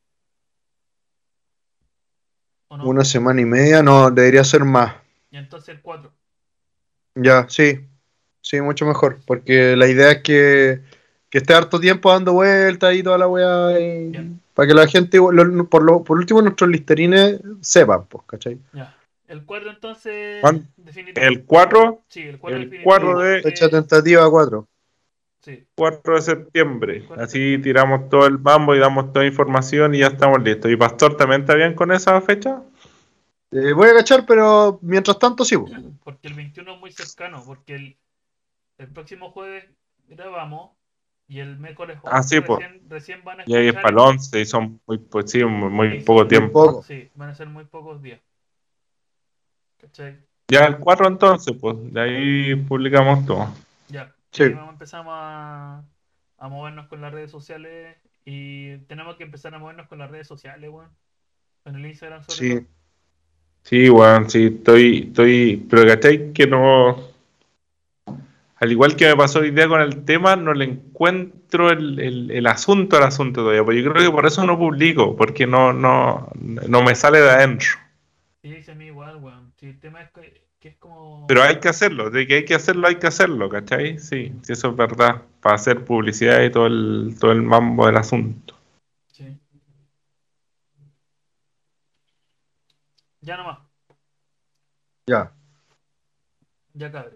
¿O 2.70 2.78
no? 2.78 2.86
Una 2.86 3.04
semana 3.04 3.42
y 3.42 3.46
media, 3.46 3.82
no, 3.82 4.10
debería 4.12 4.44
ser 4.44 4.64
más. 4.64 4.96
Y 5.32 5.38
entonces 5.38 5.70
el 5.70 5.82
4. 5.82 6.12
Ya, 7.16 7.48
sí. 7.50 7.80
Sí, 8.42 8.62
mucho 8.62 8.86
mejor. 8.86 9.20
Porque 9.26 9.76
la 9.76 9.88
idea 9.88 10.12
es 10.12 10.24
que, 10.24 10.82
que 11.30 11.38
esté 11.40 11.54
harto 11.54 11.80
tiempo 11.80 12.12
dando 12.12 12.34
vueltas 12.34 12.96
y 12.96 13.04
toda 13.04 13.18
la 13.18 13.26
Ya. 14.12 14.24
Para 14.54 14.68
que 14.68 14.74
la 14.74 14.88
gente, 14.88 15.18
lo- 15.18 15.66
por, 15.70 15.84
lo, 15.84 16.04
por 16.04 16.18
último, 16.18 16.42
nuestros 16.42 16.70
listerines 16.70 17.40
sepan, 17.62 18.06
pues, 18.08 18.24
¿cachai? 18.28 18.58
Ya. 18.74 18.96
El 19.30 19.46
4 19.46 19.70
entonces. 19.70 20.42
¿Cuán- 20.42 20.68
Definitivo. 20.76 21.26
El 21.26 21.46
4, 21.46 22.02
sí, 22.10 22.22
el 22.24 22.38
4 22.40 22.58
el 22.58 22.64
definitivo. 22.66 22.90
4 22.92 23.20
de- 23.20 23.42
Fecha 23.44 23.70
tentativa 23.70 24.30
4. 24.30 24.68
Sí. 25.42 25.66
4 25.76 26.16
de 26.16 26.22
septiembre. 26.22 27.06
Así 27.18 27.58
tiramos 27.60 28.10
todo 28.10 28.26
el 28.28 28.40
mambo 28.40 28.76
y 28.76 28.80
damos 28.80 29.14
toda 29.14 29.26
información 29.26 29.96
y 29.96 30.00
ya 30.00 30.08
estamos 30.08 30.44
listos. 30.44 30.70
¿Y 30.70 30.76
Pastor 30.76 31.16
también 31.16 31.42
está 31.42 31.56
bien 31.56 31.74
con 31.76 31.92
esa 31.94 32.20
fecha? 32.22 32.62
Eh, 33.52 33.72
voy 33.74 33.88
a 33.90 33.94
cachar, 33.94 34.26
pero 34.28 34.80
mientras 34.82 35.18
tanto 35.18 35.46
sí. 35.46 35.58
pues. 35.58 35.72
Porque 36.04 36.28
el 36.28 36.34
21 36.34 36.74
es 36.74 36.80
muy 36.80 36.92
cercano. 36.92 37.42
Porque 37.46 37.76
el, 37.76 37.98
el 38.80 38.88
próximo 38.90 39.32
jueves 39.32 39.64
grabamos. 40.10 40.72
Y 41.32 41.40
el 41.42 41.60
miércoles 41.60 42.00
Ah, 42.06 42.24
sí, 42.24 42.40
recién, 42.40 42.82
recién 42.90 43.24
van 43.24 43.42
a 43.42 43.44
Y 43.46 43.54
ahí 43.56 43.68
es 43.68 43.76
para 43.76 43.90
el 43.90 44.00
11 44.00 44.42
y 44.42 44.46
son 44.48 44.82
muy, 44.88 44.98
pues, 44.98 45.30
sí, 45.30 45.46
muy, 45.46 45.70
muy 45.70 46.00
Sí, 46.00 46.04
poco 46.04 46.24
sí. 46.24 46.28
tiempo. 46.30 46.66
Poco. 46.66 46.84
Sí, 46.84 47.08
van 47.14 47.30
a 47.30 47.36
ser 47.36 47.48
muy 47.48 47.66
pocos 47.66 48.02
días. 48.02 48.20
¿Cachai? 49.82 50.18
Ya 50.50 50.66
el 50.66 50.78
4 50.78 51.08
entonces, 51.08 51.56
pues 51.60 51.76
de 51.94 52.02
ahí 52.02 52.56
publicamos 52.56 53.26
todo. 53.26 53.48
Ya. 53.88 54.14
Sí. 54.32 54.44
Empezamos 54.44 55.14
a, 55.16 55.84
a 56.38 56.48
movernos 56.48 56.88
con 56.88 57.02
las 57.02 57.14
redes 57.14 57.32
sociales. 57.32 57.98
Y 58.26 58.78
tenemos 58.88 59.16
que 59.16 59.24
empezar 59.24 59.54
a 59.56 59.60
movernos 59.60 59.88
con 59.88 60.00
las 60.00 60.12
redes 60.12 60.28
sociales, 60.28 60.70
weón. 60.70 60.90
En 61.66 61.76
el 61.76 61.86
Instagram 61.86 62.24
sobre 62.24 62.36
Sí. 62.38 62.56
todo. 62.56 62.68
Sí, 63.64 63.90
weón, 63.90 64.30
sí, 64.30 64.46
estoy, 64.46 65.08
estoy, 65.08 65.66
pero 65.70 65.86
¿cachai? 65.86 66.32
Que 66.34 66.48
no, 66.48 66.96
al 68.56 68.72
igual 68.72 68.96
que 68.96 69.08
me 69.08 69.16
pasó 69.16 69.40
hoy 69.40 69.52
día 69.52 69.68
con 69.68 69.82
el 69.82 70.04
tema, 70.06 70.36
no 70.36 70.54
le 70.54 70.66
encuentro 70.66 71.70
el, 71.70 72.00
el, 72.00 72.32
el 72.32 72.48
asunto 72.48 72.98
al 72.98 73.04
asunto 73.04 73.42
todavía, 73.42 73.64
pues 73.64 73.84
yo 73.84 73.92
creo 73.92 74.06
que 74.06 74.16
por 74.16 74.26
eso 74.26 74.46
no 74.46 74.58
publico, 74.58 75.16
porque 75.16 75.46
no, 75.46 75.74
no, 75.74 76.30
no 76.36 76.84
me 76.84 76.96
sale 76.96 77.20
de 77.20 77.30
adentro. 77.30 77.70
Sí, 78.42 78.50
dice 78.52 78.72
a 78.72 78.76
Sí, 79.60 79.66
el 79.66 79.80
tema 79.82 80.02
es 80.02 80.12
que, 80.12 80.48
que 80.58 80.70
es 80.70 80.78
como. 80.78 81.28
Pero 81.28 81.44
hay 81.44 81.60
que 81.60 81.68
hacerlo, 81.68 82.10
de 82.10 82.26
que 82.26 82.36
hay 82.36 82.46
que 82.46 82.56
hacerlo, 82.56 82.88
hay 82.88 82.96
que 82.96 83.08
hacerlo, 83.08 83.50
¿cachai? 83.50 84.00
Sí, 84.00 84.34
sí, 84.42 84.54
eso 84.54 84.70
es 84.70 84.76
verdad, 84.78 85.22
para 85.42 85.56
hacer 85.56 85.84
publicidad 85.84 86.42
y 86.44 86.50
todo 86.50 86.68
el, 86.68 87.18
todo 87.20 87.34
el 87.34 87.42
mambo 87.42 87.86
del 87.86 87.98
asunto. 87.98 88.56
Sí. 89.12 89.38
Ya 93.20 93.36
nomás, 93.36 93.60
Ya. 95.08 95.34
ya 96.74 96.90
cabres. 96.90 97.16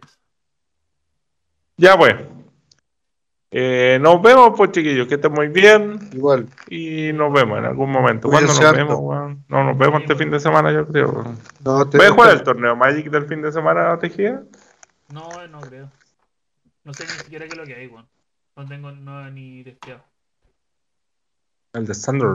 Ya 1.77 1.97
pues. 1.97 2.15
Eh, 3.55 3.99
nos 4.01 4.19
vemos, 4.19 4.53
pues 4.57 4.71
chiquillos, 4.71 5.07
que 5.07 5.13
estén 5.13 5.31
muy 5.31 5.47
bien 5.47 5.99
Igual. 6.11 6.47
y 6.69 7.13
nos 7.13 7.31
vemos 7.31 7.59
en 7.59 7.65
algún 7.65 7.91
momento. 7.91 8.27
¿Cuándo 8.27 8.51
nos 8.51 8.73
vemos, 8.73 8.97
weón? 8.99 9.45
No, 9.47 9.63
nos 9.63 9.77
vemos 9.77 10.01
este 10.01 10.15
fin 10.15 10.31
de 10.31 10.39
semana, 10.39 10.71
yo 10.71 10.87
creo. 10.87 11.11
weón. 11.11 11.37
No, 11.63 11.87
te- 11.87 11.97
¿Voy 11.97 12.07
a 12.07 12.11
jugar 12.11 12.31
el 12.31 12.41
torneo 12.41 12.75
Magic 12.75 13.11
del 13.11 13.27
fin 13.27 13.43
de 13.43 13.51
semana, 13.51 13.99
Tejía? 13.99 14.41
No, 15.09 15.29
no 15.49 15.61
creo. 15.61 15.91
No 16.83 16.95
sé 16.95 17.03
ni 17.03 17.11
siquiera 17.11 17.45
qué 17.45 17.51
es 17.51 17.57
lo 17.57 17.65
que 17.65 17.75
hay, 17.75 17.85
weón. 17.87 18.07
No 18.55 18.65
tengo 18.65 18.91
no, 18.91 19.29
ni 19.29 19.63
testeado. 19.63 20.03
El 21.73 21.85
de 21.85 21.93
Thunder. 21.93 22.29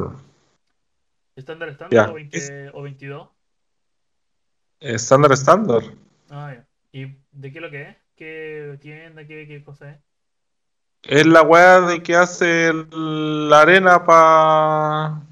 ¿Estándar 1.35 1.69
estándar 1.69 2.11
o, 2.11 2.15
20 2.15 2.71
o 2.75 2.83
22? 2.83 3.29
Eh, 4.81 4.97
Thunder 5.09 5.33
Standard. 5.33 5.85
Ah, 6.31 6.55
ya. 6.55 6.67
¿Y 6.93 7.07
de 7.33 7.51
qué 7.53 7.59
es 7.59 7.63
lo 7.63 7.71
que 7.71 7.83
es? 7.83 7.97
¿Qué 8.15 8.79
tienda? 8.81 9.27
¿Qué, 9.27 9.49
qué 9.49 9.65
cosa 9.65 9.91
es? 9.91 9.99
Es 11.03 11.27
la 11.27 11.43
weá 11.43 11.81
de 11.83 12.03
que 12.03 12.17
hace 12.17 12.69
el- 12.69 13.49
la 13.49 13.63
arena 13.63 14.05
para. 14.05 15.23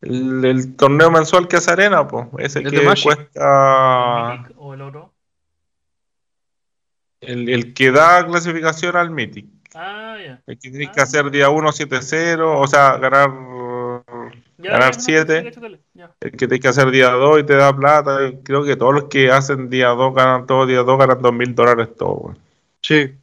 El, 0.00 0.44
el 0.44 0.76
torneo 0.76 1.10
mensual 1.10 1.48
que 1.48 1.56
hace 1.56 1.70
arena, 1.72 2.06
pues. 2.06 2.26
Ese 2.38 2.58
¿El 2.60 2.70
que 2.70 2.84
cuesta. 3.02 4.34
¿El 4.46 4.54
o 4.56 4.74
el 4.74 4.82
oro? 4.82 5.12
El, 7.20 7.48
el 7.48 7.72
que 7.74 7.90
da 7.90 8.24
clasificación 8.26 8.96
al 8.96 9.10
Mythic. 9.10 9.46
Ah, 9.74 10.16
ya. 10.24 10.42
El 10.46 10.58
que 10.58 10.70
tienes 10.70 10.88
Ah. 10.88 10.92
que 10.92 11.00
hacer 11.00 11.30
día 11.30 11.48
1 11.48 11.72
7-0, 11.72 12.60
o 12.60 12.66
sea, 12.66 12.96
ganar 12.98 13.30
Ya, 14.58 14.70
Ganar 14.70 14.92
ya, 14.92 14.96
no, 14.96 15.02
siete. 15.02 15.38
sí, 15.40 15.44
cacho, 15.46 15.60
dale, 15.60 15.80
ya. 15.94 16.10
el 16.20 16.30
que 16.30 16.38
tienes 16.38 16.60
que 16.60 16.68
hacer 16.68 16.90
día 16.90 17.10
2 17.10 17.40
y 17.40 17.44
te 17.44 17.54
da 17.56 17.74
plata. 17.76 18.18
Creo 18.44 18.62
que 18.64 18.76
todos 18.76 18.94
los 18.94 19.04
que 19.04 19.30
hacen 19.30 19.68
día 19.68 19.88
2 19.88 20.14
ganan 20.14 20.46
todo, 20.46 20.64
día 20.66 20.82
2 20.82 20.98
ganan 20.98 21.20
2 21.20 21.32
mil 21.34 21.54
dólares 21.54 21.88
todo, 21.96 22.12
weón. 22.14 22.38
Sí. 22.80 23.14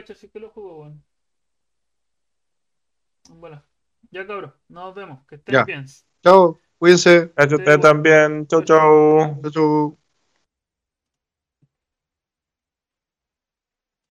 Cachar 0.00 0.16
si 0.16 0.26
es 0.26 0.32
que 0.32 0.40
lo 0.40 0.48
juego, 0.48 0.80
weón. 0.80 1.04
Bueno, 3.28 3.62
ya 4.10 4.26
cabrón, 4.26 4.54
nos 4.68 4.94
vemos. 4.94 5.26
Que 5.26 5.34
estén 5.34 5.52
Ya. 5.54 5.64
bien. 5.64 5.84
Chao. 6.22 6.58
Cuídense. 6.78 7.30
Cacho, 7.34 7.56
ustedes 7.56 7.80
también. 7.80 8.46
Chau, 8.46 8.64
chau. 8.64 9.38
Chau, 9.42 9.50
chau. 9.50 9.99